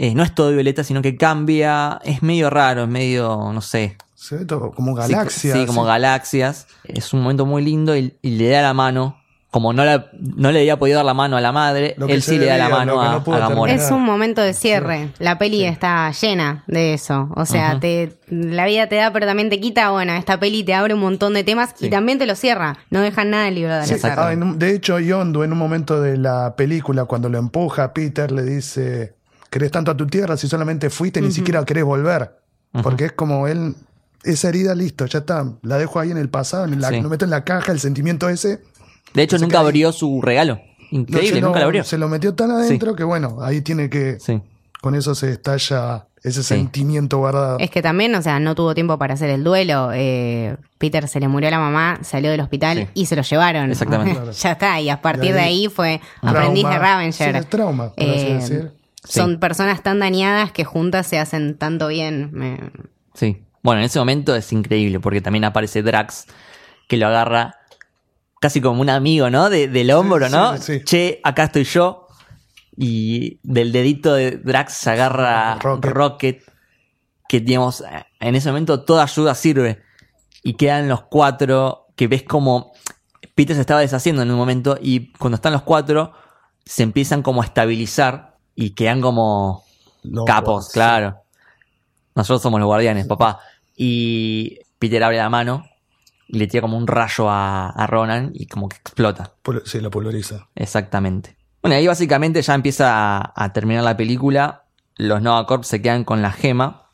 eh, 0.00 0.14
no 0.14 0.22
es 0.22 0.32
todo 0.34 0.52
violeta, 0.52 0.84
sino 0.84 1.02
que 1.02 1.16
cambia. 1.16 1.98
Es 2.04 2.22
medio 2.22 2.50
raro, 2.50 2.84
es 2.84 2.88
medio, 2.88 3.50
no 3.52 3.60
sé. 3.60 3.96
Se 4.14 4.36
ve 4.36 4.44
todo 4.44 4.70
como 4.70 4.92
Sí, 5.02 5.12
galaxia. 5.12 5.52
Sí, 5.54 5.66
como 5.66 5.84
galaxias. 5.84 6.66
Es 6.84 7.12
un 7.12 7.22
momento 7.22 7.46
muy 7.46 7.64
lindo 7.64 7.96
y, 7.96 8.14
y 8.22 8.30
le 8.36 8.48
da 8.50 8.62
la 8.62 8.74
mano. 8.74 9.16
Como 9.50 9.72
no, 9.72 9.82
la- 9.82 10.10
no 10.20 10.52
le 10.52 10.58
había 10.60 10.78
podido 10.78 10.96
dar 10.98 11.06
la 11.06 11.14
mano 11.14 11.36
a 11.38 11.40
la 11.40 11.52
madre, 11.52 11.96
él 12.06 12.22
sí 12.22 12.36
le 12.38 12.44
da 12.46 12.58
la 12.58 12.68
mano 12.68 13.00
a, 13.00 13.18
no 13.26 13.34
a 13.34 13.38
Gamora. 13.38 13.72
Es 13.72 13.90
un 13.90 14.04
momento 14.04 14.42
de 14.42 14.52
cierre. 14.52 15.08
La 15.18 15.38
peli 15.38 15.64
está 15.64 16.10
llena 16.12 16.64
de 16.66 16.92
eso. 16.92 17.30
O 17.34 17.46
sea, 17.46 17.80
te, 17.80 18.12
la 18.28 18.66
vida 18.66 18.88
te 18.88 18.96
da, 18.96 19.10
pero 19.10 19.24
también 19.26 19.48
te 19.48 19.58
quita. 19.58 19.90
Bueno, 19.90 20.12
esta 20.12 20.38
peli 20.38 20.64
te 20.64 20.74
abre 20.74 20.92
un 20.92 21.00
montón 21.00 21.32
de 21.32 21.44
temas 21.44 21.74
y 21.80 21.88
también 21.88 22.18
te 22.18 22.26
lo 22.26 22.34
cierra. 22.36 22.76
No 22.90 23.00
dejan 23.00 23.30
nada 23.30 23.50
libre 23.50 23.72
de 23.74 23.86
Sí, 23.86 23.94
ah, 24.04 24.32
en 24.32 24.58
de 24.58 24.74
hecho, 24.74 25.00
Yondu 25.00 25.42
en 25.42 25.52
un 25.52 25.58
momento 25.58 25.98
de 26.02 26.18
la 26.18 26.54
película, 26.54 27.06
cuando 27.06 27.30
lo 27.30 27.38
empuja 27.38 27.84
a 27.84 27.92
Peter, 27.94 28.30
le 28.30 28.42
dice, 28.42 29.14
¿querés 29.50 29.70
tanto 29.70 29.90
a 29.90 29.96
tu 29.96 30.06
tierra 30.06 30.36
si 30.36 30.48
solamente 30.48 30.90
fuiste 30.90 31.20
ni 31.20 31.30
siquiera 31.32 31.64
querés 31.64 31.84
volver? 31.84 32.36
Porque 32.82 33.06
es 33.06 33.12
como 33.12 33.46
él, 33.48 33.74
esa 34.24 34.48
herida, 34.50 34.74
listo, 34.74 35.06
ya 35.06 35.20
está, 35.20 35.44
la 35.62 35.78
dejo 35.78 35.98
ahí 36.00 36.10
en 36.10 36.18
el 36.18 36.28
pasado, 36.28 36.64
en 36.64 36.80
la, 36.80 36.88
Sí. 36.90 37.00
lo 37.00 37.08
meto 37.08 37.24
en 37.24 37.30
la 37.30 37.44
caja, 37.44 37.72
el 37.72 37.80
sentimiento 37.80 38.28
ese. 38.28 38.60
De 39.14 39.22
hecho, 39.22 39.38
nunca 39.38 39.60
abrió 39.60 39.90
su 39.92 40.20
regalo. 40.20 40.60
Increíble, 40.90 41.40
nunca 41.40 41.58
lo 41.60 41.66
abrió. 41.66 41.84
Se 41.84 41.98
lo 41.98 42.08
metió 42.08 42.34
tan 42.34 42.50
adentro 42.50 42.94
que 42.94 43.04
bueno, 43.04 43.38
ahí 43.42 43.60
tiene 43.62 43.88
que, 43.90 44.18
Sí. 44.20 44.40
con 44.82 44.94
eso 44.94 45.14
se 45.14 45.30
estalla 45.32 46.06
ese 46.22 46.42
Sí. 46.42 46.48
sentimiento 46.48 47.18
guardado. 47.18 47.58
Es 47.58 47.70
que 47.70 47.80
también, 47.80 48.14
o 48.14 48.22
sea, 48.22 48.38
no 48.40 48.54
tuvo 48.54 48.74
tiempo 48.74 48.98
para 48.98 49.14
hacer 49.14 49.30
el 49.30 49.44
duelo. 49.44 49.90
Eh, 49.94 50.56
Peter 50.78 51.06
se 51.08 51.20
le 51.20 51.28
murió 51.28 51.48
a 51.48 51.52
la 51.52 51.58
mamá, 51.60 51.98
salió 52.02 52.30
del 52.30 52.40
hospital 52.40 52.78
Sí. 52.78 52.88
y 52.94 53.06
se 53.06 53.16
lo 53.16 53.22
llevaron. 53.22 53.70
Exactamente. 53.70 54.20
Ya 54.42 54.52
está. 54.52 54.80
Y 54.80 54.88
a 54.90 55.00
partir 55.00 55.30
Y 55.30 55.32
de 55.32 55.40
ahí, 55.40 55.68
fue 55.68 56.00
Trauma. 56.20 56.38
aprendiz 56.40 56.64
de 56.66 56.72
Sí, 56.72 56.78
Ravenger. 56.78 57.36
es 57.36 57.46
trauma, 57.48 57.92
por 57.94 58.04
así 58.10 58.26
Eh, 58.54 58.70
Son 59.04 59.38
personas 59.40 59.82
tan 59.82 60.00
dañadas 60.00 60.52
que 60.52 60.64
juntas 60.64 61.06
se 61.06 61.18
hacen 61.18 61.56
tanto 61.58 61.88
bien. 61.88 62.30
Me- 62.32 62.70
Sí. 63.14 63.44
Bueno, 63.62 63.80
en 63.80 63.86
ese 63.86 63.98
momento 63.98 64.34
es 64.36 64.52
increíble 64.52 65.00
porque 65.00 65.20
también 65.20 65.44
aparece 65.44 65.82
Drax 65.82 66.26
que 66.88 66.96
lo 66.96 67.06
agarra 67.08 67.56
casi 68.40 68.60
como 68.60 68.80
un 68.80 68.88
amigo, 68.90 69.30
¿no? 69.30 69.50
De- 69.50 69.68
del 69.68 69.90
hombro, 69.90 70.26
sí, 70.26 70.32
¿no? 70.32 70.56
sí. 70.58 70.80
Che, 70.84 71.20
acá 71.24 71.44
estoy 71.44 71.64
yo. 71.64 72.06
Y 72.76 73.40
del 73.42 73.72
dedito 73.72 74.14
de 74.14 74.32
Drax 74.38 74.72
se 74.74 74.90
agarra 74.90 75.56
Rocket. 75.60 75.90
Rocket. 75.90 76.42
que 77.28 77.40
digamos, 77.40 77.84
en 78.20 78.34
ese 78.36 78.48
momento 78.48 78.84
toda 78.84 79.02
ayuda 79.02 79.34
sirve. 79.34 79.82
Y 80.42 80.54
quedan 80.54 80.88
los 80.88 81.02
cuatro 81.02 81.88
que 81.96 82.06
ves 82.06 82.22
como 82.22 82.72
Peter 83.34 83.54
se 83.54 83.60
estaba 83.60 83.80
deshaciendo 83.80 84.22
en 84.22 84.30
un 84.30 84.36
momento 84.38 84.78
y 84.80 85.12
cuando 85.12 85.34
están 85.34 85.52
los 85.52 85.62
cuatro 85.62 86.12
se 86.64 86.84
empiezan 86.84 87.22
como 87.22 87.42
a 87.42 87.44
estabilizar 87.44 88.27
y 88.60 88.70
quedan 88.70 89.00
como 89.00 89.62
Los 90.02 90.24
capos, 90.24 90.46
guardias, 90.66 90.72
claro. 90.72 91.16
Nosotros 92.16 92.42
somos 92.42 92.58
los 92.58 92.66
guardianes, 92.66 93.06
papá. 93.06 93.38
Y 93.76 94.58
Peter 94.80 95.02
abre 95.04 95.18
la 95.18 95.28
mano 95.30 95.64
y 96.26 96.38
le 96.38 96.46
tira 96.48 96.62
como 96.62 96.76
un 96.76 96.86
rayo 96.88 97.30
a, 97.30 97.70
a 97.70 97.86
Ronan 97.86 98.32
y 98.34 98.46
como 98.46 98.68
que 98.68 98.76
explota. 98.76 99.32
Pol- 99.42 99.62
Sí, 99.64 99.80
lo 99.80 99.90
pulveriza. 99.90 100.48
Exactamente. 100.56 101.36
Bueno, 101.62 101.76
ahí 101.76 101.86
básicamente 101.86 102.42
ya 102.42 102.54
empieza 102.54 103.18
a, 103.18 103.32
a 103.36 103.52
terminar 103.52 103.84
la 103.84 103.96
película. 103.96 104.64
Los 104.96 105.22
Nova 105.22 105.46
Corps 105.46 105.66
se 105.66 105.80
quedan 105.80 106.02
con 106.04 106.20
la 106.22 106.32
gema. 106.32 106.88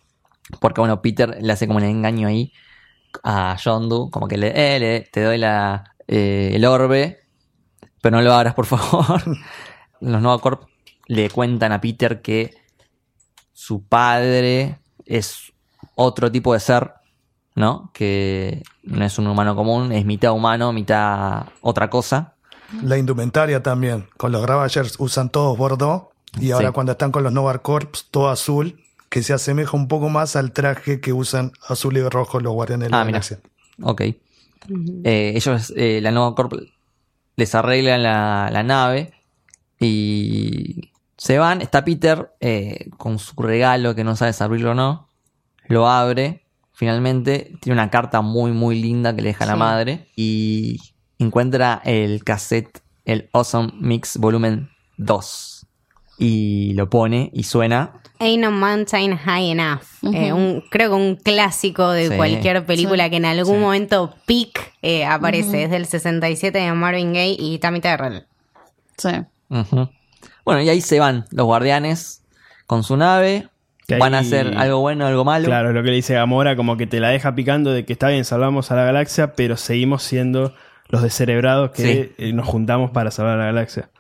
Porque, 0.61 0.83
bueno, 0.83 1.01
Peter 1.01 1.39
le 1.41 1.53
hace 1.53 1.67
como 1.67 1.79
un 1.79 1.85
engaño 1.85 2.29
ahí 2.29 2.53
a 3.23 3.57
Yondu. 3.57 4.11
Como 4.11 4.29
que 4.29 4.37
le, 4.37 4.49
eh, 4.77 4.79
le- 4.79 5.01
te 5.11 5.23
doy 5.23 5.39
la, 5.39 5.95
eh, 6.07 6.51
el 6.53 6.67
orbe. 6.67 7.21
Pero 8.03 8.17
no 8.19 8.23
lo 8.23 8.35
abras, 8.35 8.53
por 8.53 8.67
favor. 8.67 9.23
Los 10.01 10.21
Nova 10.21 10.39
Corps 10.43 10.67
le 11.07 11.31
cuentan 11.31 11.73
a 11.73 11.81
Peter 11.81 12.23
que 12.23 12.55
su 13.53 13.83
padre 13.85 14.79
es 15.07 15.53
otro 15.95 16.31
tipo 16.31 16.53
de 16.55 16.61
ser. 16.61 16.93
¿No? 17.57 17.91
Que 17.95 18.65
no 18.83 19.05
es 19.05 19.17
un 19.17 19.29
humano 19.29 19.55
común, 19.55 19.93
es 19.93 20.05
mitad 20.05 20.33
humano, 20.33 20.73
mitad 20.73 21.47
otra 21.61 21.89
cosa. 21.89 22.35
La 22.83 22.99
indumentaria 22.99 23.63
también. 23.63 24.09
Con 24.17 24.33
los 24.33 24.43
Gravagers 24.43 24.97
usan 24.99 25.31
todos 25.31 25.57
Bordeaux. 25.57 26.09
Y 26.41 26.51
ahora 26.51 26.69
Sí. 26.71 26.73
cuando 26.75 26.91
están 26.93 27.13
con 27.13 27.23
los 27.23 27.33
Nova 27.33 27.57
Corps, 27.63 28.09
todo 28.11 28.29
azul. 28.29 28.81
Que 29.09 29.23
se 29.23 29.33
asemeja 29.33 29.77
un 29.77 29.87
poco 29.87 30.09
más 30.09 30.35
al 30.35 30.51
traje 30.51 31.01
que 31.01 31.13
usan 31.13 31.53
azul 31.69 31.97
y 31.97 32.03
rojo 32.09 32.41
los 32.41 32.53
Guardianes 32.55 32.89
de 32.89 32.91
la 32.91 33.01
Ah, 33.03 33.05
mira. 33.05 33.21
Galaxia. 33.21 33.39
Ok. 33.83 34.01
Eh, 35.05 35.33
ellos, 35.37 35.73
eh, 35.77 36.01
la 36.03 36.11
Nova 36.11 36.35
Corp, 36.35 36.55
les 37.37 37.55
arreglan 37.55 38.03
la, 38.03 38.49
la 38.53 38.65
nave 38.65 39.13
y 39.79 40.91
se 41.25 41.39
van. 41.39 41.63
Está 41.63 41.85
Peter 41.85 42.33
eh, 42.41 42.91
con 42.99 43.19
su 43.19 43.35
regalo 43.41 43.95
que 43.95 44.05
no 44.05 44.15
sabes 44.15 44.43
abrirlo 44.43 44.73
o 44.73 44.75
no. 44.75 45.09
Lo 45.69 45.89
abre. 45.89 46.45
Finalmente 46.75 47.53
tiene 47.61 47.81
una 47.81 47.89
carta 47.91 48.21
muy, 48.21 48.51
muy 48.53 48.81
linda 48.81 49.15
que 49.17 49.23
le 49.23 49.29
deja 49.29 49.47
la 49.47 49.53
Sí. 49.55 49.59
madre 49.59 50.07
y 50.17 50.79
encuentra 51.19 51.81
el 51.85 52.25
cassette, 52.25 52.81
el 53.07 53.31
Awesome 53.33 53.73
Mix 53.81 54.19
Volumen 54.19 54.69
2. 54.99 55.67
Y 56.19 56.75
lo 56.75 56.91
pone 56.91 57.31
y 57.33 57.45
suena. 57.45 58.01
Ain't 58.19 58.43
no 58.43 58.51
mountain 58.51 59.17
high 59.17 59.51
enough. 59.51 59.83
Eh, 60.13 60.33
un- 60.33 60.63
creo 60.71 60.91
que 60.91 60.95
un 60.97 61.17
clásico 61.17 61.91
de 61.91 62.09
Sí. 62.11 62.17
cualquier 62.17 62.65
película 62.67 63.05
Sí. 63.05 63.11
que 63.11 63.17
en 63.17 63.25
algún 63.25 63.55
Sí. 63.57 63.61
momento 63.61 64.15
peak 64.27 64.73
eh, 64.83 65.05
aparece. 65.07 65.65
Es 65.65 65.71
del 65.71 65.87
67 65.87 66.59
de 66.59 66.73
Marvin 66.75 67.13
Gaye 67.15 67.37
y 67.39 67.59
Tammy 67.59 67.81
Terrell. 67.81 68.27
Sí. 68.99 69.09
Ujú. 69.49 69.89
Bueno, 70.45 70.63
y 70.63 70.69
ahí 70.69 70.81
se 70.81 71.01
van 71.01 71.25
los 71.31 71.47
guardianes 71.47 72.23
con 72.67 72.83
su 72.83 72.97
nave. 72.97 73.49
Que 73.87 73.99
Van 73.99 74.15
a 74.15 74.21
hacer 74.21 74.55
algo 74.57 74.81
bueno, 74.81 75.07
algo 75.07 75.27
malo. 75.27 75.45
Claro, 75.45 75.75
lo 75.75 75.83
que 75.83 75.91
le 75.91 75.97
dice 75.97 76.15
Gamora, 76.15 76.57
como 76.57 76.79
que 76.79 76.87
te 76.87 77.01
la 77.01 77.11
deja 77.11 77.35
picando 77.35 77.71
de 77.71 77.85
que 77.85 77.93
está 77.93 78.09
bien, 78.09 78.25
salvamos 78.25 78.71
a 78.71 78.77
la 78.77 78.85
galaxia, 78.85 79.35
pero 79.35 79.59
seguimos 79.59 80.03
siendo 80.03 80.55
los 80.89 81.03
descerebrados 81.03 81.73
que 81.73 82.15
eh, 82.17 82.33
nos 82.33 82.47
juntamos 82.47 82.93
para 82.93 83.11
salvar 83.11 83.35
a 83.35 83.39
la 83.39 83.45
galaxia. 83.47 83.91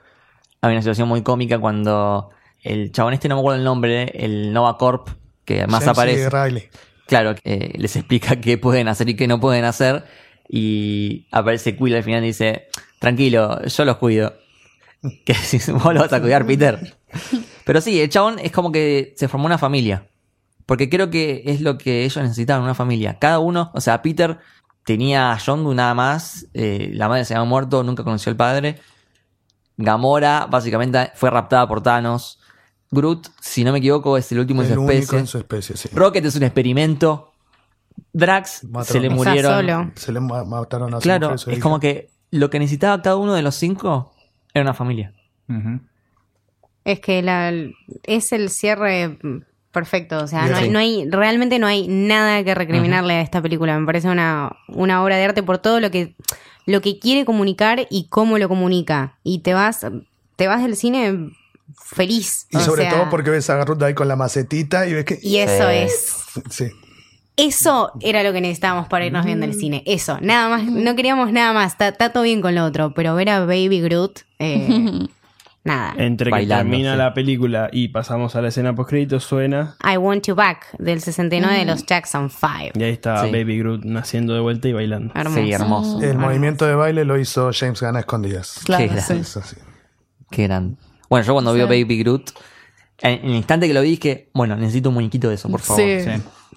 Hay 0.63 0.73
una 0.73 0.81
situación 0.81 1.07
muy 1.07 1.21
cómica 1.21 1.59
cuando 1.59 2.31
el 2.63 2.93
chabón 2.93 3.13
este, 3.13 3.29
no 3.29 3.35
me 3.35 3.41
acuerdo 3.41 3.59
el 3.59 3.65
nombre, 3.65 4.11
el 4.15 4.55
Nova 4.55 4.79
Corp, 4.79 5.09
que 5.45 5.67
más 5.67 5.85
James 5.85 5.89
aparece. 5.89 6.31
Riley. 6.31 6.69
Claro, 7.07 7.35
eh, 7.45 7.75
les 7.77 7.97
explica 7.97 8.37
qué 8.37 8.57
pueden 8.57 8.89
hacer 8.89 9.09
y 9.11 9.17
qué 9.17 9.29
no 9.29 9.39
pueden 9.39 9.65
hacer. 9.65 10.05
Y 10.49 11.27
aparece 11.31 11.77
Quill 11.77 11.95
al 11.95 12.03
final 12.03 12.25
y 12.25 12.29
dice, 12.29 12.69
tranquilo, 12.99 13.63
yo 13.67 13.85
los 13.85 13.97
cuido. 13.97 14.35
Que 15.25 15.35
si 15.35 15.59
vos 15.73 15.93
lo 15.95 16.01
vas 16.01 16.13
a 16.13 16.21
cuidar, 16.21 16.47
Peter. 16.47 16.97
Pero 17.65 17.81
sí, 17.81 18.01
el 18.01 18.09
chabón 18.09 18.39
es 18.39 18.53
como 18.53 18.73
que 18.73 19.15
se 19.17 19.29
formó 19.29 19.47
una 19.47 19.59
familia. 19.59 20.09
Porque 20.67 20.89
creo 20.89 21.11
que 21.11 21.43
es 21.47 21.61
lo 21.61 21.77
que 21.77 22.05
ellos 22.05 22.23
necesitaban, 22.23 22.63
una 22.65 22.75
familia. 22.75 23.19
Cada 23.19 23.39
uno, 23.39 23.71
o 23.75 23.81
sea, 23.81 24.01
Peter 24.03 24.39
tenía 24.85 25.33
a 25.33 25.39
Yondu 25.39 25.75
nada 25.75 25.95
más. 25.95 26.47
eh, 26.55 26.91
la 26.95 27.09
madre 27.09 27.25
se 27.27 27.35
había 27.35 27.45
muerto, 27.49 27.83
nunca 27.83 28.03
conoció 28.05 28.31
al 28.31 28.37
padre. 28.37 28.79
Gamora 29.77 30.47
básicamente 30.51 31.11
fue 31.15 31.31
raptada 31.31 31.67
por 31.67 31.83
Thanos. 31.83 32.39
Groot, 32.91 33.29
si 33.41 33.65
no 33.65 33.73
me 33.73 33.79
equivoco, 33.79 34.17
es 34.17 34.31
el 34.33 34.39
último 34.39 34.63
de 34.63 34.69
El 34.69 34.75
su 34.75 34.81
único 34.81 34.93
especie. 34.93 35.19
en 35.19 35.27
su 35.27 35.39
especie, 35.39 35.77
sí. 35.77 35.89
Rocket 35.93 36.25
es 36.25 36.37
un 36.37 36.45
experimento. 36.45 37.33
Drax 38.13 38.65
Mataron. 38.65 38.87
se 38.87 39.01
le 39.01 39.11
murieron. 39.11 39.53
solo. 39.53 39.93
Se 39.97 40.13
le 40.13 40.21
ma- 40.21 40.45
mataron 40.45 40.95
a 40.95 40.99
su 40.99 41.03
Claro, 41.03 41.35
es 41.35 41.47
hija. 41.49 41.61
como 41.61 41.81
que 41.81 42.11
lo 42.31 42.51
que 42.51 42.59
necesitaba 42.61 43.03
cada 43.03 43.17
uno 43.17 43.35
de 43.35 43.43
los 43.43 43.55
cinco 43.57 44.14
era 44.55 44.63
una 44.63 44.75
familia. 44.75 45.13
Es 46.85 47.01
que 47.01 47.23
la, 47.23 47.53
es 48.05 48.33
el 48.33 48.51
cierre 48.51 49.19
perfecto. 49.73 50.19
O 50.23 50.27
sea, 50.27 50.47
no 50.47 50.57
hay, 50.57 50.71
no 50.71 50.79
hay, 50.79 51.09
realmente 51.11 51.59
no 51.59 51.67
hay 51.67 51.89
nada 51.89 52.43
que 52.45 52.55
recriminarle 52.55 53.15
a 53.15 53.21
esta 53.21 53.43
película. 53.43 53.79
Me 53.79 53.85
parece 53.87 54.09
una, 54.09 54.57
una 54.69 55.03
obra 55.03 55.17
de 55.17 55.25
arte 55.25 55.43
por 55.43 55.59
todo 55.59 55.81
lo 55.81 55.91
que, 55.91 56.15
lo 56.67 56.81
que 56.81 56.99
quiere 56.99 57.25
comunicar 57.25 57.87
y 57.91 58.07
cómo 58.09 58.39
lo 58.39 58.49
comunica. 58.49 59.19
Y 59.25 59.41
te 59.41 59.53
vas, 59.55 59.85
te 60.37 60.47
vas 60.47 60.63
del 60.63 60.77
cine 60.77 61.31
feliz. 61.85 62.47
Y 62.51 62.57
o 62.59 62.61
sobre 62.61 62.83
sea, 62.83 62.93
todo 62.93 63.11
porque 63.11 63.31
ves 63.31 63.51
a 63.51 63.57
Garrut 63.57 63.83
ahí 63.83 63.95
con 63.95 64.07
la 64.09 64.17
macetita 64.17 64.87
y 64.87 64.95
ves 64.95 65.05
que... 65.05 65.19
Y 65.23 65.39
eso 65.39 65.69
Sí. 65.69 65.77
es. 65.77 66.17
Sí. 66.51 66.65
Eso 67.37 67.91
era 68.01 68.23
lo 68.23 68.33
que 68.33 68.41
necesitábamos 68.41 68.87
para 68.89 69.07
irnos 69.07 69.27
bien 69.27 69.41
del 69.41 69.55
cine. 69.55 69.83
Eso, 69.87 70.19
nada 70.21 70.49
más, 70.49 70.65
no 70.65 70.95
queríamos 70.95 71.33
nada 71.33 71.53
más. 71.53 71.73
Está, 71.73 71.89
está 71.89 72.13
todo 72.13 72.23
bien 72.23 72.41
con 72.41 72.55
lo 72.55 72.65
otro, 72.65 72.95
pero 72.95 73.15
ver 73.17 73.29
a 73.31 73.41
Baby 73.41 73.81
Groot, 73.81 74.21
eh, 74.39 75.07
nada. 75.65 75.95
Entre 75.99 76.27
que 76.27 76.31
Bailando, 76.31 76.71
termina 76.71 76.93
sí. 76.93 76.99
la 76.99 77.13
película 77.13 77.71
y 77.73 77.89
pasamos 77.89 78.37
a 78.37 78.41
la 78.43 78.49
escena 78.49 78.75
post 78.77 78.93
suena 79.19 79.77
I 79.83 79.97
Want 79.97 80.27
You 80.29 80.37
Back 80.37 80.77
del 80.79 81.01
69 81.01 81.59
de 81.59 81.65
los 81.65 81.85
Jackson 81.85 82.31
5. 82.31 82.79
y 82.79 82.83
ahí 82.85 82.93
está 82.93 83.25
Sí. 83.25 83.33
Baby 83.33 83.59
Groot 83.59 83.85
naciendo 83.85 84.35
de 84.35 84.41
vuelta 84.41 84.69
y 84.69 84.73
bailando. 84.73 85.13
Hermoso. 85.17 85.43
Sí, 85.43 85.53
hermoso. 85.53 86.03
El 86.03 86.19
movimiento 86.19 86.67
de 86.67 86.77
baile 86.77 87.05
lo 87.05 87.19
hizo 87.19 87.51
James 87.53 87.81
Gunn 87.81 87.97
a 87.97 88.01
escondidas. 88.01 88.61
Claro, 88.65 88.85
Qué 88.95 89.01
sí. 89.01 89.13
Eso 89.15 89.43
sí. 89.43 89.57
Qué 90.31 90.45
grande. 90.45 90.77
Bueno, 91.11 91.27
yo 91.27 91.33
cuando 91.33 91.51
Sí. 91.53 91.59
veo 91.59 91.67
Baby 91.67 91.99
Groot, 91.99 92.31
en, 92.99 93.11
en 93.25 93.31
el 93.31 93.35
instante 93.37 93.67
que 93.67 93.75
lo 93.75 93.81
vi 93.83 93.91
dije, 93.97 94.31
bueno, 94.35 94.55
necesito 94.57 94.91
un 94.91 94.95
muñequito 94.95 95.29
de 95.29 95.35
eso, 95.35 95.49
por 95.49 95.61
favor. 95.61 95.83
Sí. 95.83 96.11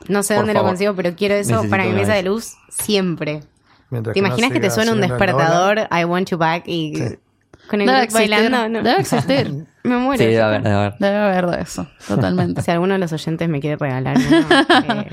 No 0.08 0.24
sé 0.24 0.36
Por 0.36 0.44
dónde 0.44 0.54
favor. 0.54 0.66
lo 0.66 0.72
consigo, 0.72 0.96
pero 0.96 1.16
quiero 1.16 1.36
eso 1.36 1.52
Necesito 1.52 1.70
para 1.70 1.84
mi 1.84 1.90
una 1.90 2.00
mesa 2.00 2.14
vez. 2.14 2.24
de 2.24 2.30
luz 2.30 2.54
siempre. 2.70 3.44
Mientras 3.90 4.14
¿Te 4.14 4.22
no 4.22 4.28
imaginas 4.28 4.52
que 4.52 4.60
te 4.60 4.70
siga 4.70 4.76
suena 4.76 4.92
un 4.92 4.98
subiendo 4.98 5.16
la 5.18 5.34
ola. 5.34 5.34
despertador, 5.44 6.00
I 6.02 6.04
Want 6.06 6.30
You 6.30 6.38
Back, 6.38 6.64
y 6.68 6.94
con 7.70 7.82
el 7.82 7.88
Debe 7.88 8.04
existir. 8.04 8.30
bailando? 8.32 8.70
No. 8.70 8.84
Debe 8.84 9.00
existir. 9.02 9.66
Me 9.84 9.98
muero. 9.98 10.18
Sí, 10.22 10.26
debe 10.30 10.42
haber, 10.42 10.64
debe 10.64 10.76
haber. 10.76 10.94
Debe 11.00 11.16
haber 11.18 11.48
de 11.48 11.62
eso. 11.62 11.88
Totalmente. 12.08 12.62
Si 12.64 12.72
alguno 12.72 12.94
de 12.94 13.00
los 13.00 13.14
oyentes 13.14 13.48
me 13.50 13.60
quiere 13.62 13.78
regalar 13.78 14.18
uno, 14.18 15.02
eh, 15.02 15.10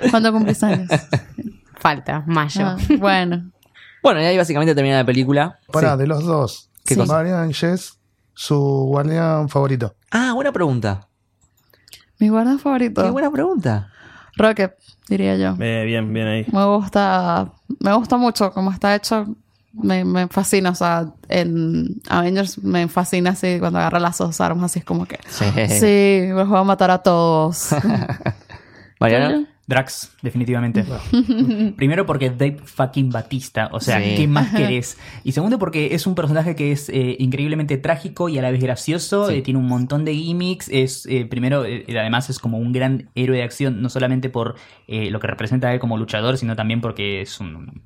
¿Cuándo 0.10 0.32
cumplís 0.32 0.62
años? 0.62 0.88
falta, 1.78 2.22
mayo. 2.26 2.66
Ah, 2.66 2.76
bueno. 2.98 3.50
Bueno, 4.02 4.20
y 4.20 4.24
ahí 4.24 4.36
básicamente 4.36 4.74
termina 4.74 4.96
la 4.96 5.06
película. 5.06 5.58
Pará, 5.72 5.92
Sí. 5.92 5.98
de 5.98 6.06
los 6.06 6.24
dos. 6.24 6.70
¿Qué 6.84 6.94
Sí. 6.94 7.00
cosa? 7.00 7.14
Marian 7.14 7.52
Jess, 7.52 7.98
su 8.34 8.56
guardián 8.88 9.48
favorito. 9.48 9.94
Ah, 10.10 10.32
buena 10.34 10.52
pregunta. 10.52 11.08
Mi 12.18 12.28
guarda 12.28 12.58
favorito. 12.58 13.02
Qué 13.02 13.10
buena 13.10 13.30
pregunta. 13.30 13.90
Rocket, 14.36 14.74
diría 15.08 15.36
yo. 15.36 15.56
Eh, 15.60 15.84
bien, 15.84 16.12
bien 16.12 16.26
ahí. 16.26 16.46
Me 16.52 16.64
gusta, 16.64 17.52
me 17.80 17.92
gusta 17.94 18.16
mucho 18.16 18.50
cómo 18.52 18.70
está 18.70 18.94
hecho. 18.94 19.26
Me, 19.72 20.04
me 20.06 20.26
fascina, 20.28 20.70
o 20.70 20.74
sea, 20.74 21.06
en 21.28 22.00
Avengers 22.08 22.56
me 22.62 22.88
fascina 22.88 23.30
así 23.30 23.58
cuando 23.58 23.78
agarra 23.78 24.00
las 24.00 24.16
dos 24.16 24.40
armas, 24.40 24.70
así 24.70 24.78
es 24.78 24.84
como 24.86 25.04
que, 25.04 25.18
Sí. 25.28 25.44
sí, 25.68 26.28
los 26.32 26.48
voy 26.48 26.58
a 26.60 26.64
matar 26.64 26.90
a 26.90 26.98
todos. 27.02 27.68
Mariano. 29.00 29.46
Drax, 29.66 30.12
definitivamente. 30.22 30.84
Primero 31.76 32.06
porque 32.06 32.30
Dave 32.30 32.58
fucking 32.64 33.10
Batista, 33.10 33.68
o 33.72 33.80
sea, 33.80 34.00
Sí. 34.00 34.14
¿qué 34.16 34.28
más 34.28 34.54
querés? 34.54 34.96
Y 35.24 35.32
segundo 35.32 35.58
porque 35.58 35.94
es 35.94 36.06
un 36.06 36.14
personaje 36.14 36.54
que 36.54 36.70
es 36.72 36.88
eh, 36.88 37.16
increíblemente 37.18 37.76
trágico 37.76 38.28
y 38.28 38.38
a 38.38 38.42
la 38.42 38.50
vez 38.52 38.60
gracioso, 38.62 39.28
eh, 39.30 39.42
tiene 39.42 39.58
un 39.58 39.66
montón 39.66 40.04
de 40.04 40.14
gimmicks, 40.14 40.68
es 40.68 41.06
eh, 41.06 41.24
primero, 41.26 41.64
eh, 41.64 41.84
además 41.98 42.30
es 42.30 42.38
como 42.38 42.58
un 42.58 42.72
gran 42.72 43.10
héroe 43.16 43.38
de 43.38 43.42
acción, 43.42 43.82
no 43.82 43.88
solamente 43.88 44.28
por 44.28 44.54
eh, 44.86 45.10
lo 45.10 45.18
que 45.18 45.26
representa 45.26 45.68
a 45.68 45.74
él 45.74 45.80
como 45.80 45.96
luchador, 45.98 46.38
sino 46.38 46.54
también 46.54 46.80
porque 46.80 47.20
es 47.22 47.40
un, 47.40 47.56
un 47.56 47.82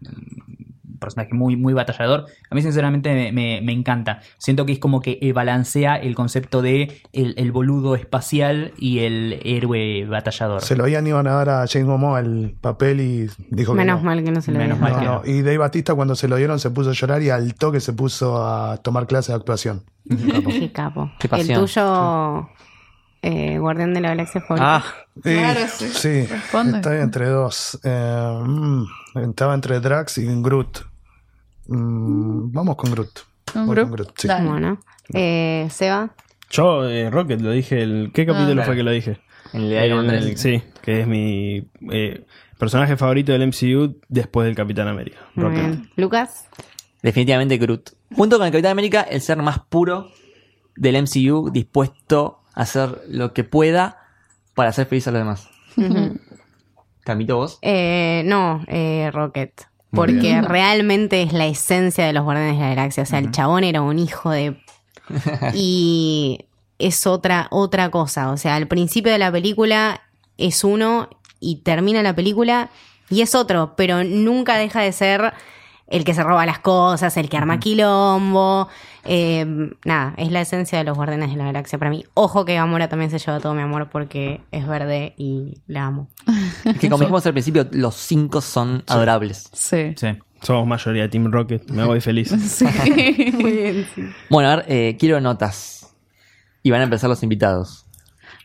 personaje 1.01 1.35
muy, 1.35 1.57
muy 1.57 1.73
batallador. 1.73 2.27
A 2.51 2.55
mí 2.55 2.63
sinceramente 2.63 3.13
me, 3.13 3.33
me- 3.33 3.61
me 3.61 3.73
encanta. 3.73 4.21
Siento 4.39 4.65
que 4.67 4.73
es 4.73 4.79
como 4.79 5.01
que 5.01 5.19
eh, 5.21 5.33
balancea 5.33 5.97
el 5.97 6.15
concepto 6.15 6.63
de 6.63 7.03
el, 7.13 7.35
el 7.37 7.51
boludo 7.51 7.97
espacial 7.97 8.73
y 8.79 9.01
el 9.01 9.41
héroe 9.45 10.05
batallador. 10.07 10.63
Se 10.63 10.77
lo 10.77 10.85
habían 10.85 11.07
iban 11.09 11.27
a 11.27 11.33
dar 11.33 11.49
a 11.49 11.67
James 11.67 11.89
Momoa 11.89 12.21
el 12.21 12.55
papel 12.61 13.01
y 13.01 13.29
dijo 13.49 13.73
que 13.73 13.79
Menos 13.79 14.01
no. 14.01 14.05
mal 14.07 14.23
que 14.23 14.31
no 14.31 14.41
se 14.41 14.53
lo 14.53 14.59
Menos 14.59 14.79
dieron. 14.79 14.95
mal 14.97 15.05
No, 15.05 15.23
que 15.23 15.29
no. 15.33 15.37
Y 15.39 15.43
Dave 15.43 15.59
Batista 15.59 15.95
cuando 15.95 16.15
se 16.15 16.29
lo 16.29 16.37
dieron 16.37 16.61
se 16.61 16.71
puso 16.71 16.91
a 16.91 16.93
llorar 16.93 17.23
y 17.23 17.31
al 17.31 17.55
toque 17.55 17.81
se 17.81 17.93
puso 17.93 18.47
a 18.47 18.77
tomar 18.77 19.07
clases 19.07 19.29
de 19.29 19.35
actuación. 19.35 19.83
Capo. 20.33 20.51
Qué 20.51 20.73
capo. 20.73 21.11
Qué 21.19 21.29
el 21.33 21.53
tuyo, 21.55 22.49
eh, 23.23 23.59
Guardián 23.59 23.93
de 23.95 24.01
la 24.01 24.09
Galaxia 24.11 24.41
favorito. 24.41 24.67
Ah, 24.69 24.85
Claro, 25.23 25.61
sí. 25.77 26.27
estoy 26.27 26.97
entre 26.99 27.29
dos. 27.29 27.79
Eh, 27.85 28.43
mm, 28.47 28.85
estaba 29.29 29.55
entre 29.55 29.79
Drax 29.81 30.19
y 30.19 30.27
Groot. 30.43 30.79
Mm, 31.71 32.53
vamos 32.53 32.77
con 32.77 32.91
Groot. 32.93 33.21
¿Con 33.53 33.67
Voy 33.67 33.75
Groot? 33.77 33.89
con 33.89 33.97
Groot, 33.97 34.13
sí. 34.19 34.29
Dale. 34.29 34.49
Bueno. 34.49 34.81
Eh, 35.15 35.67
Seba. 35.71 36.15
Yo, 36.51 36.89
eh, 36.89 37.11
Rocket, 37.11 37.41
lo 37.41 37.51
dije. 37.53 37.83
El, 37.83 38.11
¿Qué 38.13 38.27
capítulo 38.27 38.53
claro. 38.55 38.67
fue 38.67 38.77
que 38.77 38.83
lo 38.83 38.91
dije? 38.91 39.19
en 39.53 39.63
el 39.63 39.71
de 39.71 39.87
Iron 39.87 40.07
Man 40.07 40.15
El- 40.17 40.23
3. 40.25 40.41
sí, 40.41 40.63
que 40.83 41.01
es 41.01 41.07
mi 41.07 41.69
eh, 41.91 42.25
personaje 42.59 42.97
favorito 42.97 43.33
del 43.33 43.43
MCU 43.49 44.01
después 44.09 44.47
del 44.47 44.55
Capitán 44.55 44.87
América. 44.89 45.19
Rocket. 45.37 45.59
bien. 45.59 45.91
Lucas. 45.97 46.49
Definitivamente 47.03 47.57
Groot. 47.59 47.91
Junto 48.15 48.37
con 48.39 48.47
el 48.47 48.53
Capitán 48.53 48.73
América, 48.73 49.01
el 49.03 49.21
ser 49.21 49.39
más 49.39 49.61
puro 49.61 50.11
del 50.77 50.97
MCU, 51.03 51.51
dispuesto 51.53 52.41
a 52.55 52.63
hacer 52.63 53.01
lo 53.09 53.33
que 53.33 53.43
pueda 53.45 53.99
para 54.55 54.71
hacer 54.71 54.87
feliz 54.87 55.07
a 55.09 55.13
los 55.13 55.21
demás. 55.21 55.49
Camito 57.05 57.37
vos. 57.37 57.59
Eh, 57.63 58.23
no, 58.27 58.63
eh, 58.69 59.11
Rocket. 59.13 59.63
Porque 59.93 60.41
realmente 60.41 61.23
es 61.23 61.33
la 61.33 61.47
esencia 61.47 62.07
de 62.07 62.13
los 62.13 62.25
Guardianes 62.25 62.57
de 62.57 62.63
la 62.63 62.69
Galaxia. 62.71 63.03
O 63.03 63.07
sea, 63.07 63.19
el 63.19 63.31
chabón 63.33 63.65
era 63.65 63.83
un 63.83 63.99
hijo 63.99 64.31
de. 64.31 64.57
y 65.55 66.47
es 66.79 67.07
otra, 67.07 67.49
otra 67.51 67.91
cosa. 67.91 68.31
O 68.31 68.37
sea, 68.37 68.57
al 68.57 68.69
principio 68.69 69.11
de 69.11 69.19
la 69.19 69.33
película 69.33 70.03
es 70.39 70.65
uno 70.65 71.09
y 71.41 71.57
termina 71.57 72.03
la 72.03 72.15
película 72.15 72.71
y 73.09 73.23
es 73.23 73.35
otro, 73.35 73.75
pero 73.77 74.05
nunca 74.05 74.57
deja 74.57 74.81
de 74.81 74.93
ser 74.93 75.35
el 75.89 76.05
que 76.05 76.15
se 76.15 76.23
roba 76.23 76.47
las 76.47 76.61
cosas, 76.61 77.17
el 77.17 77.29
que 77.29 77.37
arma 77.37 77.59
quilombo. 77.59 78.69
Eh, 79.05 79.47
nada, 79.85 80.15
es 80.17 80.31
la 80.31 80.41
esencia 80.41 80.79
de 80.79 80.85
los 80.85 80.97
Guardianes 80.97 81.31
de 81.31 81.37
la 81.37 81.45
Galaxia 81.45 81.79
para 81.79 81.91
mí. 81.91 82.05
Ojo 82.15 82.45
que 82.45 82.55
Gamora 82.55 82.89
también 82.89 83.11
se 83.11 83.19
lleva 83.19 83.41
todo 83.41 83.55
mi 83.55 83.63
amor 83.63 83.89
porque 83.91 84.41
es 84.51 84.67
verde 84.67 85.15
y 85.17 85.59
la 85.67 85.87
amo. 85.87 86.09
Es 86.65 86.79
que 86.79 86.89
como 86.89 87.01
dijimos 87.01 87.27
al 87.27 87.33
principio, 87.33 87.67
los 87.73 87.95
cinco 87.95 88.41
son 88.41 88.85
adorables. 88.87 89.51
Sí. 89.53 89.95
Sí. 89.97 90.09
Somos 90.43 90.67
mayoría 90.67 91.09
Team 91.09 91.31
Rocket. 91.31 91.71
Me 91.71 91.85
voy 91.85 92.01
feliz. 92.01 92.31
Sí. 92.41 92.65
Muy 93.35 93.53
bien, 93.53 93.87
sí. 93.95 94.03
Bueno, 94.29 94.51
a 94.51 94.57
ver, 94.57 94.65
eh, 94.69 94.97
quiero 94.99 95.21
notas. 95.21 95.95
Y 96.63 96.71
van 96.71 96.81
a 96.81 96.85
empezar 96.85 97.09
los 97.09 97.23
invitados. 97.23 97.87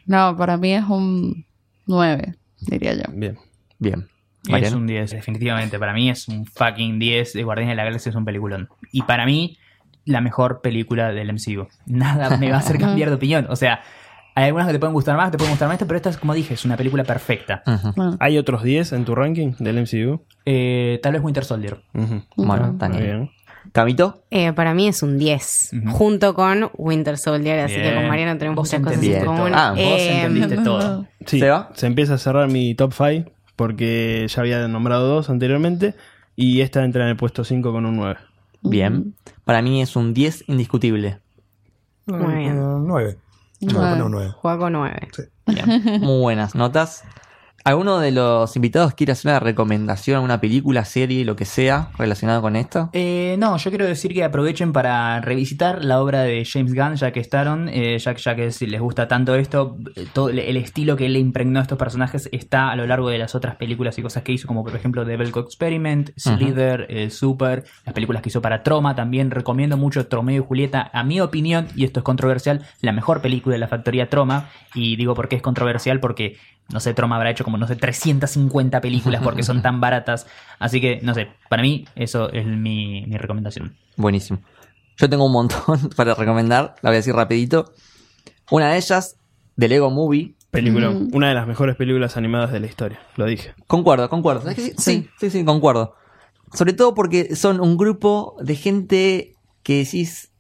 No, 0.06 0.36
para 0.38 0.58
mí 0.58 0.74
es 0.74 0.84
un 0.86 1.46
9, 1.86 2.36
diría 2.62 2.94
yo. 2.94 3.04
Bien. 3.14 3.38
Bien. 3.80 4.08
Es 4.48 4.74
un 4.74 4.86
10, 4.88 5.12
definitivamente. 5.12 5.80
Para 5.80 5.94
mí 5.94 6.10
es 6.10 6.28
un 6.28 6.46
fucking 6.46 7.00
10. 7.00 7.34
De 7.34 7.44
Guardianes 7.44 7.74
de 7.74 7.76
la 7.76 7.84
Galaxia 7.86 8.10
es 8.10 8.16
un 8.16 8.26
peliculón. 8.26 8.70
Y 8.92 9.02
para 9.02 9.26
mí, 9.26 9.58
la 10.06 10.22
mejor 10.22 10.62
película 10.62 11.12
del 11.12 11.34
MCU. 11.34 11.68
Nada 11.86 12.38
me 12.38 12.50
va 12.50 12.58
a 12.58 12.60
hacer 12.60 12.78
cambiar 12.80 13.10
de 13.10 13.16
opinión. 13.16 13.48
O 13.50 13.56
sea, 13.56 13.82
hay 14.36 14.46
algunas 14.46 14.68
que 14.68 14.74
te 14.74 14.80
pueden 14.80 14.94
gustar 14.94 15.16
más, 15.18 15.32
te 15.32 15.38
pueden 15.38 15.52
gustar 15.54 15.68
más, 15.68 15.78
pero 15.78 15.96
esta 15.96 16.10
es, 16.10 16.18
como 16.18 16.34
dije, 16.34 16.54
es 16.54 16.66
una 16.66 16.76
película 16.78 17.04
perfecta. 17.04 17.64
¿Hay 18.20 18.38
otros 18.38 18.64
10 18.64 18.92
en 18.94 19.06
tu 19.06 19.16
ranking 19.16 19.54
del 19.60 19.82
MCU? 19.82 20.22
Eh, 20.46 21.00
tal 21.02 21.14
vez 21.14 21.22
Winter 21.24 21.44
Soldier. 21.46 21.78
Bueno, 22.36 22.74
bien. 22.98 23.30
Camito. 23.72 24.24
Eh, 24.30 24.54
para 24.54 24.74
mí 24.76 24.88
es 24.88 25.02
un 25.02 25.18
10, 25.18 25.72
Ujú. 25.74 25.90
junto 25.96 26.34
con 26.36 26.70
Winter 26.78 27.18
Soldier, 27.18 27.62
así 27.62 27.76
que 27.76 27.96
con 27.96 28.08
Mariano 28.08 28.38
tenemos 28.38 28.58
muchas 28.60 28.80
cosas 28.82 29.02
en 29.04 29.26
común. 29.26 29.52
Ah, 29.56 29.72
vos 29.72 29.80
Eh, 29.80 30.22
entendiste 30.22 30.58
todo. 30.64 31.08
Sí, 31.26 31.40
¿Seba? 31.40 31.72
se 31.74 31.88
empieza 31.88 32.14
a 32.14 32.18
cerrar 32.20 32.48
mi 32.50 32.76
top 32.76 32.94
5 32.94 33.32
porque 33.56 34.28
ya 34.30 34.42
había 34.42 34.68
nombrado 34.68 35.08
dos 35.08 35.30
anteriormente 35.32 35.96
y 36.36 36.62
esta 36.62 36.84
entra 36.86 37.04
en 37.06 37.10
el 37.12 37.16
puesto 37.16 37.44
5 37.44 37.72
con 37.72 37.86
un 37.88 37.96
9. 37.96 38.18
Bien. 38.62 39.16
Para 39.46 39.62
mí 39.62 39.82
es 39.82 39.96
un 39.96 40.14
10 40.14 40.50
indiscutible. 40.50 41.20
Muy 42.08 42.36
bien. 42.36 42.58
Eh, 42.58 42.78
nueve. 42.80 43.18
Yo 43.60 43.78
voy 43.78 43.86
a 43.86 43.90
poner 43.92 44.04
un 44.04 44.12
nueve. 44.12 44.32
Juega 44.36 44.58
con 44.58 44.74
9. 44.74 45.08
Bien. 45.48 46.02
Muy 46.02 46.20
buenas 46.20 46.56
notas. 46.56 47.04
¿Alguno 47.68 47.98
de 47.98 48.12
los 48.12 48.56
invitados 48.56 48.94
quiere 48.94 49.14
hacer 49.14 49.32
una 49.32 49.40
recomendación, 49.40 50.24
una 50.24 50.40
película, 50.40 50.86
serie, 50.86 51.26
lo 51.26 51.36
que 51.36 51.46
sea 51.46 51.90
relacionado 51.98 52.40
con 52.44 52.56
esto? 52.56 52.92
Eh, 52.94 53.38
no, 53.40 53.58
yo 53.58 53.72
quiero 53.72 53.86
decir 53.88 54.14
que 54.14 54.24
aprovechen 54.24 54.72
para 54.72 55.20
revisitar 55.22 55.84
la 55.84 56.00
obra 56.00 56.22
de 56.22 56.46
James 56.46 56.76
Gunn, 56.76 56.94
ya 56.96 57.12
que 57.12 57.20
estaron, 57.20 57.68
eh, 57.70 57.98
ya, 57.98 58.14
que- 58.14 58.22
ya 58.22 58.36
que 58.36 58.52
si 58.52 58.68
les 58.68 58.80
gusta 58.80 59.08
tanto 59.08 59.34
esto, 59.34 59.78
eh, 59.96 60.06
todo 60.14 60.30
el- 60.30 60.58
estilo 60.58 60.96
que 60.96 61.10
le 61.10 61.18
impregnó 61.18 61.58
a 61.58 61.64
estos 61.64 61.80
personajes 61.80 62.30
está 62.32 62.70
a 62.70 62.76
lo 62.76 62.86
largo 62.86 63.10
de 63.10 63.18
las 63.18 63.34
otras 63.34 63.56
películas 63.56 63.98
y 63.98 64.04
cosas 64.04 64.22
que 64.22 64.32
hizo, 64.34 64.48
como 64.48 64.64
por 64.64 64.76
ejemplo 64.76 65.04
Devil 65.04 65.32
Cook 65.32 65.46
Experiment, 65.48 66.12
Slither, 66.18 66.86
eh, 66.88 67.10
Super, 67.10 67.64
las 67.84 67.96
películas 67.96 68.22
que 68.22 68.30
hizo 68.30 68.44
para 68.44 68.62
Troma 68.62 68.94
también. 68.96 69.32
Recomiendo 69.32 69.76
mucho 69.76 70.06
Tromeo 70.06 70.44
y 70.44 70.46
Julieta, 70.46 70.92
a 70.94 71.04
mi 71.04 71.20
opinión, 71.20 71.68
y 71.76 71.86
esto 71.86 72.02
es 72.02 72.04
controversial, 72.04 72.64
la 72.82 72.92
mejor 72.92 73.22
película 73.22 73.54
de 73.54 73.60
la 73.60 73.68
factoría 73.68 74.08
Troma. 74.08 74.50
Y 74.76 74.98
digo 74.98 75.16
por 75.16 75.30
qué 75.30 75.38
es 75.38 75.42
controversial, 75.42 76.00
porque 76.00 76.38
no 76.70 76.80
sé, 76.80 76.94
Troma 76.94 77.18
habrá 77.18 77.30
hecho 77.30 77.44
como, 77.44 77.58
no 77.58 77.68
sé, 77.68 77.76
350 77.76 78.82
películas 78.82 79.22
porque 79.24 79.44
son 79.44 79.62
tan 79.62 79.80
baratas. 79.80 80.26
Así 80.60 80.82
que, 80.82 81.00
no 81.02 81.14
sé, 81.14 81.30
para 81.50 81.62
mí 81.62 81.86
eso 81.96 82.32
es 82.32 82.46
mi, 82.46 83.06
mi 83.08 83.18
recomendación. 83.18 83.76
Buenísimo. 83.98 84.40
Yo 84.98 85.10
tengo 85.10 85.26
un 85.26 85.32
montón 85.32 85.90
para 85.96 86.16
recomendar, 86.16 86.76
la 86.82 86.90
voy 86.90 86.96
a 86.96 87.00
decir 87.00 87.14
rapidito. 87.14 87.74
Una 88.50 88.72
de 88.72 88.78
ellas, 88.78 89.18
The 89.58 89.68
Lego 89.68 89.90
Movie. 89.90 90.36
Película, 90.52 90.90
una 90.90 91.28
de 91.28 91.34
las 91.34 91.48
mejores 91.48 91.76
películas 91.76 92.16
animadas 92.16 92.52
de 92.52 92.62
la 92.62 92.68
historia, 92.68 93.00
lo 93.18 93.26
dije. 93.26 93.54
Concuerdo, 93.68 94.10
concuerdo. 94.10 94.42
¿Sabes 94.42 94.56
que 94.56 94.62
Sí, 94.62 94.74
sí, 94.78 95.10
sí, 95.20 95.30
sí, 95.30 95.46
concuerdo. 95.46 95.96
Sobre 96.54 96.72
todo 96.72 96.94
porque 96.94 97.36
son 97.36 97.60
un 97.60 97.76
grupo 97.76 98.38
de 98.40 98.56
gente 98.56 99.34
que 99.64 99.80
decís, 99.80 100.32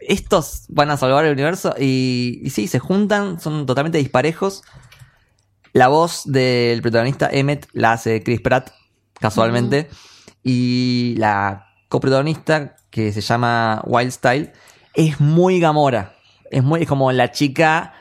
estos 0.00 0.64
van 0.70 0.90
a 0.90 0.96
salvar 0.96 1.26
el 1.26 1.32
universo 1.32 1.74
y, 1.78 2.40
y 2.42 2.48
sí, 2.48 2.66
se 2.66 2.78
juntan, 2.78 3.40
son 3.40 3.66
totalmente 3.66 3.98
disparejos. 3.98 4.62
La 5.72 5.88
voz 5.88 6.22
del 6.26 6.82
protagonista 6.82 7.28
Emmet 7.30 7.66
la 7.72 7.92
hace 7.92 8.22
Chris 8.22 8.40
Pratt, 8.40 8.70
casualmente. 9.18 9.88
Y 10.42 11.14
la 11.18 11.66
coprotagonista, 11.88 12.76
que 12.90 13.12
se 13.12 13.20
llama 13.20 13.82
Wild 13.86 14.12
Style, 14.12 14.52
es 14.94 15.20
muy 15.20 15.60
Gamora. 15.60 16.14
Es 16.50 16.62
muy 16.62 16.82
es 16.82 16.88
como 16.88 17.10
la 17.12 17.30
chica 17.32 17.94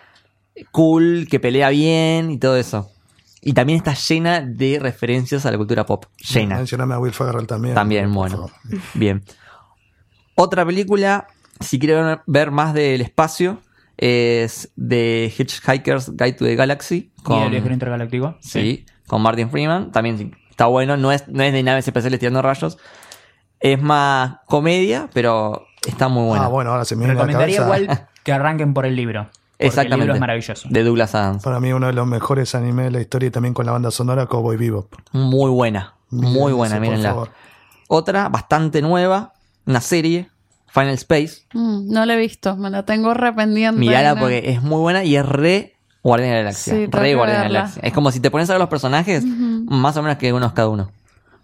cool 0.72 1.28
que 1.30 1.40
pelea 1.40 1.70
bien 1.70 2.32
y 2.32 2.38
todo 2.38 2.58
eso. 2.58 2.92
Y 3.42 3.54
también 3.54 3.78
está 3.78 3.94
llena 3.94 4.42
de 4.42 4.78
referencias 4.80 5.46
a 5.46 5.52
la 5.52 5.58
cultura 5.58 5.86
pop. 5.86 6.06
Llena. 6.18 6.58
Mencioname 6.58 6.94
a 6.94 7.00
Will 7.00 7.14
Ferrell 7.14 7.48
también. 7.48 7.74
También, 7.74 8.14
bueno. 8.14 8.52
Bien. 8.94 9.24
Otra 10.36 10.66
película, 10.66 11.28
si 11.60 11.80
quieren 11.80 12.20
ver 12.28 12.52
más 12.52 12.74
del 12.74 13.02
espacio, 13.02 13.62
es 13.98 14.72
The 14.78 15.32
Hitchhiker's 15.38 16.10
Guide 16.12 16.34
to 16.34 16.46
the 16.46 16.56
Galaxy. 16.56 17.12
¿Y 17.18 17.22
Con, 17.24 17.44
el 17.44 17.52
viajero 17.52 17.74
intergaláctico? 17.74 18.36
sí, 18.40 18.86
con 19.08 19.22
Martin 19.22 19.50
Freeman. 19.50 19.92
También 19.92 20.36
está 20.50 20.66
bueno, 20.68 20.98
no 20.98 21.12
es, 21.12 21.28
no 21.28 21.44
es 21.44 21.54
de 21.54 21.64
naves 21.64 21.88
espaciales 21.88 22.20
tirando 22.20 22.42
rayos. 22.42 22.78
Es 23.60 23.80
más 23.82 24.38
comedia, 24.46 25.10
pero 25.14 25.68
está 25.88 26.08
muy 26.08 26.26
buena. 26.26 26.46
Ah, 26.46 26.48
bueno, 26.48 26.72
ahora 26.72 26.86
se 26.86 26.96
me 26.96 27.02
viene 27.02 27.12
a 27.12 27.16
la 27.16 27.22
Recomendaría 27.26 27.58
cabeza. 27.58 27.82
igual 27.84 28.08
que 28.24 28.32
arranquen 28.32 28.74
por 28.74 28.86
el 28.86 28.96
libro. 28.96 29.30
Exactamente. 29.60 29.94
El 29.94 30.00
libro 30.00 30.14
es 30.16 30.20
maravilloso. 30.20 30.68
De 30.72 30.84
Douglas 30.84 31.14
Adams. 31.14 31.44
Para 31.44 31.60
mí 31.60 31.72
uno 31.72 31.86
de 31.86 31.94
los 31.94 32.08
mejores 32.08 32.56
animes 32.56 32.86
de 32.86 32.92
la 32.92 33.02
historia 33.02 33.28
y 33.28 33.32
también 33.32 33.54
con 33.54 33.68
la 33.68 33.72
banda 33.74 33.92
sonora 33.92 34.26
Cowboy 34.26 34.58
Bebop. 34.58 34.92
Muy 35.12 35.52
buena. 35.52 35.94
Muy 36.10 36.52
buena, 36.52 36.80
mírenla. 36.80 37.10
favor. 37.10 37.30
Otra, 37.88 38.30
bastante 38.30 38.82
nueva, 38.82 39.34
una 39.68 39.82
serie, 39.82 40.31
Final 40.72 40.94
Space. 40.94 41.44
Mm, 41.54 41.92
no 41.92 42.06
la 42.06 42.14
he 42.14 42.18
visto, 42.18 42.56
me 42.56 42.70
la 42.70 42.84
tengo 42.84 43.14
rependiente. 43.14 43.80
Mirala 43.80 44.16
porque 44.16 44.52
es 44.52 44.62
muy 44.62 44.80
buena 44.80 45.04
y 45.04 45.16
es 45.16 45.26
re 45.26 45.76
Guardián 46.04 46.30
de 46.30 46.36
la 46.36 46.42
Galaxia. 46.44 46.74
Sí, 46.74 46.88
re 46.90 47.16
Guardián 47.16 47.44
de 47.44 47.50
la. 47.50 47.60
Galaxia. 47.60 47.82
Es 47.84 47.94
como 47.94 48.12
si 48.12 48.20
te 48.20 48.32
pones 48.32 48.50
a 48.50 48.54
ver 48.54 48.60
los 48.60 48.70
personajes, 48.70 49.24
más 49.26 49.98
o 49.98 50.02
menos 50.02 50.18
que 50.18 50.32
unos 50.34 50.54
cada 50.54 50.70
uno. 50.70 50.92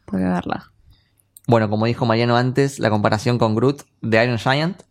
Tengo 0.06 0.24
que 0.24 0.30
verla. 0.30 0.72
Bueno, 1.48 1.70
como 1.70 1.86
dijo 1.86 2.06
Mariano 2.06 2.36
antes, 2.36 2.80
la 2.80 2.90
comparación 2.90 3.38
con 3.38 3.56
Groot 3.56 3.84
de 4.02 4.24
Iron 4.24 4.38
Giant. 4.38 4.82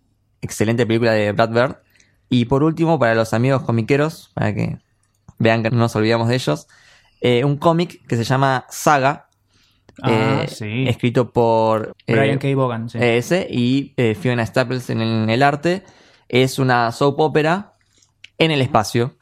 Excelente 0.40 0.86
película 0.86 1.12
de 1.12 1.32
Brad 1.32 1.50
Bird. 1.50 1.76
Y 2.28 2.46
por 2.46 2.62
último, 2.62 2.98
para 2.98 3.14
los 3.14 3.34
amigos 3.34 3.62
comiqueros, 3.62 4.30
para 4.34 4.54
que 4.54 4.78
vean 5.38 5.62
que 5.62 5.70
no 5.70 5.76
nos 5.76 5.94
olvidamos 5.96 6.28
de 6.28 6.34
ellos, 6.34 6.66
eh, 7.20 7.44
un 7.44 7.56
cómic 7.56 8.06
que 8.06 8.16
se 8.16 8.24
llama 8.24 8.66
Saga. 8.68 9.25
Ah, 10.02 10.42
eh, 10.44 10.48
sí. 10.48 10.84
Escrito 10.88 11.32
por 11.32 11.94
eh, 12.06 12.14
Brian 12.14 12.38
K. 12.38 12.48
Vaughan, 12.54 12.90
sí. 12.90 12.98
ese 13.00 13.46
y 13.50 13.94
eh, 13.96 14.14
Fiona 14.14 14.44
Staples 14.44 14.90
en 14.90 15.00
el, 15.00 15.24
en 15.24 15.30
el 15.30 15.42
arte. 15.42 15.84
Es 16.28 16.58
una 16.58 16.90
soap 16.92 17.20
opera 17.20 17.74
en 18.38 18.50
el 18.50 18.60
espacio. 18.60 19.16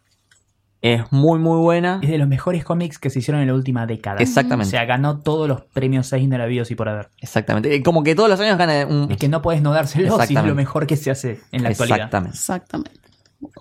Es 0.80 1.10
muy, 1.10 1.38
muy 1.38 1.58
buena. 1.60 2.00
Es 2.02 2.10
de 2.10 2.18
los 2.18 2.28
mejores 2.28 2.62
cómics 2.62 2.98
que 2.98 3.08
se 3.08 3.20
hicieron 3.20 3.40
en 3.40 3.48
la 3.48 3.54
última 3.54 3.86
década. 3.86 4.20
Exactamente. 4.20 4.68
O 4.68 4.70
sea, 4.70 4.84
ganó 4.84 5.20
todos 5.20 5.48
los 5.48 5.62
premios 5.62 6.12
Eisner 6.12 6.42
habidos 6.42 6.70
y 6.70 6.74
por 6.74 6.90
haber. 6.90 7.08
Exactamente. 7.22 7.74
Eh, 7.74 7.82
Como 7.82 8.02
que 8.02 8.14
todos 8.14 8.28
los 8.28 8.38
años 8.38 8.58
gana 8.58 8.86
un. 8.86 9.10
Es 9.10 9.16
que 9.16 9.28
no 9.28 9.40
puedes 9.40 9.62
no 9.62 9.72
dárselo 9.72 10.20
si 10.26 10.36
es 10.36 10.44
lo 10.44 10.54
mejor 10.54 10.86
que 10.86 10.96
se 10.96 11.10
hace 11.10 11.40
en 11.52 11.62
la 11.62 11.70
actualidad. 11.70 11.96
Exactamente. 11.96 12.36
Exactamente. 12.36 13.00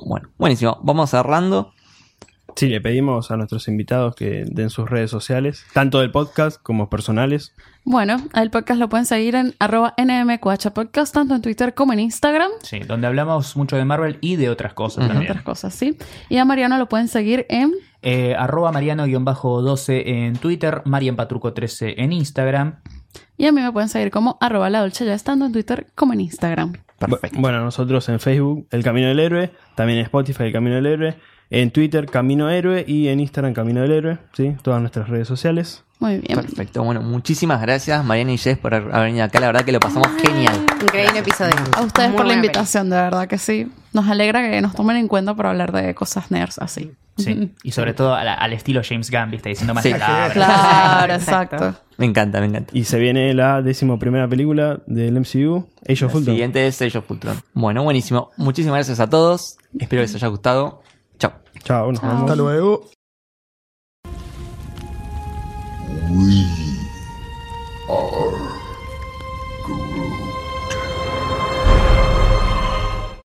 Bueno, 0.06 0.31
buenísimo. 0.38 0.80
Vamos 0.84 1.11
cerrando. 1.11 1.72
Sí, 2.55 2.67
le 2.67 2.81
pedimos 2.81 3.31
a 3.31 3.38
nuestros 3.38 3.67
invitados 3.67 4.15
que 4.15 4.45
den 4.47 4.69
sus 4.69 4.89
redes 4.89 5.09
sociales, 5.11 5.65
tanto 5.73 5.99
del 5.99 6.11
podcast 6.11 6.61
como 6.61 6.89
personales. 6.89 7.53
Bueno, 7.84 8.17
el 8.35 8.49
podcast 8.49 8.80
lo 8.80 8.88
pueden 8.89 9.05
seguir 9.05 9.35
en 9.35 9.55
arroba 9.59 9.93
nmqh 9.97 10.71
podcast, 10.71 11.13
tanto 11.13 11.35
en 11.35 11.41
Twitter 11.41 11.73
como 11.73 11.93
en 11.93 11.99
Instagram. 11.99 12.49
Sí, 12.61 12.80
donde 12.80 13.07
hablamos 13.07 13.57
mucho 13.57 13.75
de 13.75 13.85
Marvel 13.85 14.19
y 14.21 14.38
de 14.38 14.49
otras 14.49 14.73
cosas 14.73 15.07
también. 15.07 15.31
Otras 15.31 15.43
cosas, 15.43 15.73
¿sí? 15.73 15.97
Y 16.30 16.38
a 16.38 16.45
Mariano 16.45 16.77
lo 16.77 16.88
pueden 16.88 17.07
seguir 17.07 17.45
en 17.49 17.73
Eh, 18.01 18.35
arroba 18.38 18.71
Mariano-12 18.71 20.03
en 20.05 20.35
Twitter, 20.38 20.81
Marianpatruco13 20.85 21.95
en 21.97 22.11
Instagram. 22.13 22.80
Y 23.38 23.47
a 23.47 23.51
mí 23.51 23.61
me 23.61 23.71
pueden 23.71 23.89
seguir 23.89 24.11
como 24.11 24.38
arroba 24.41 24.69
la 24.69 24.81
dolce 24.81 25.05
ya 25.05 25.13
estando 25.13 25.45
en 25.45 25.51
Twitter 25.51 25.88
como 25.95 26.13
en 26.13 26.21
Instagram. 26.21 26.73
Perfecto. 26.99 27.39
Bueno, 27.39 27.61
nosotros 27.61 28.07
en 28.09 28.19
Facebook, 28.19 28.67
El 28.71 28.84
Camino 28.84 29.07
del 29.07 29.19
Héroe, 29.19 29.51
también 29.75 29.99
en 29.99 30.05
Spotify, 30.05 30.43
El 30.43 30.53
Camino 30.53 30.75
del 30.75 30.85
Héroe, 30.85 31.15
en 31.61 31.71
Twitter, 31.71 32.05
Camino 32.07 32.49
Héroe 32.49 32.84
y 32.88 33.07
en 33.09 33.19
Instagram, 33.19 33.53
Camino 33.53 33.81
del 33.81 33.91
Héroe, 33.91 34.17
¿sí? 34.34 34.55
Todas 34.63 34.81
nuestras 34.81 35.07
redes 35.07 35.27
sociales. 35.27 35.84
Muy 35.99 36.17
bien. 36.17 36.35
Perfecto. 36.39 36.84
Bueno, 36.84 37.01
muchísimas 37.01 37.61
gracias, 37.61 38.03
Mariana 38.03 38.34
y 38.34 38.38
Jess, 38.38 38.57
por 38.57 38.73
haber 38.73 38.91
venido 38.91 39.23
acá. 39.23 39.39
La 39.39 39.47
verdad 39.47 39.61
que 39.63 39.71
lo 39.71 39.80
pasamos 39.80 40.07
genial. 40.21 40.65
Increíble 40.81 41.19
episodio. 41.19 41.55
A 41.77 41.81
ustedes 41.81 42.09
Muy 42.09 42.17
por 42.17 42.25
la 42.25 42.34
invitación, 42.34 42.89
de 42.89 42.97
verdad 42.97 43.27
que 43.27 43.38
sí. 43.38 43.71
Nos 43.93 44.07
alegra 44.09 44.41
que 44.49 44.59
nos 44.61 44.73
tomen 44.75 44.97
en 44.97 45.07
cuenta 45.07 45.35
para 45.35 45.51
hablar 45.51 45.71
de 45.71 45.93
cosas 45.95 46.31
nerds 46.31 46.57
así. 46.59 46.91
Sí. 47.17 47.51
Y 47.61 47.71
sobre 47.71 47.93
todo 47.93 48.15
al, 48.15 48.27
al 48.27 48.53
estilo 48.53 48.81
James 48.84 49.11
Gunn, 49.11 49.30
¿viste? 49.30 49.49
Diciendo 49.49 49.75
más 49.75 49.84
Sí. 49.84 49.91
palabras. 49.91 50.34
Claro, 50.34 51.13
Exacto. 51.13 51.75
Me 51.97 52.07
encanta, 52.07 52.39
me 52.39 52.47
encanta. 52.47 52.71
Y 52.75 52.85
se 52.85 52.97
viene 52.97 53.31
la 53.35 53.61
décimo 53.61 53.99
primera 53.99 54.27
película 54.27 54.80
del 54.88 55.13
MCU, 55.19 55.67
Age 55.88 56.05
of 56.05 56.11
El 56.11 56.17
Ultron. 56.17 56.23
siguiente 56.25 56.65
es 56.65 56.81
Age 56.81 56.97
of 56.97 57.09
Ultron. 57.11 57.38
Bueno, 57.53 57.84
buenísimo. 57.84 58.31
Muchísimas 58.35 58.77
gracias 58.77 58.99
a 58.99 59.07
todos. 59.09 59.57
Espero 59.80 60.01
que 60.01 60.07
les 60.07 60.15
haya 60.15 60.27
gustado. 60.27 60.81
Chao, 61.64 61.91
nos 61.91 62.02
vemos. 62.02 62.22
Hasta 62.22 62.35
luego. 62.35 62.90
We 66.11 66.45
are. 67.90 68.52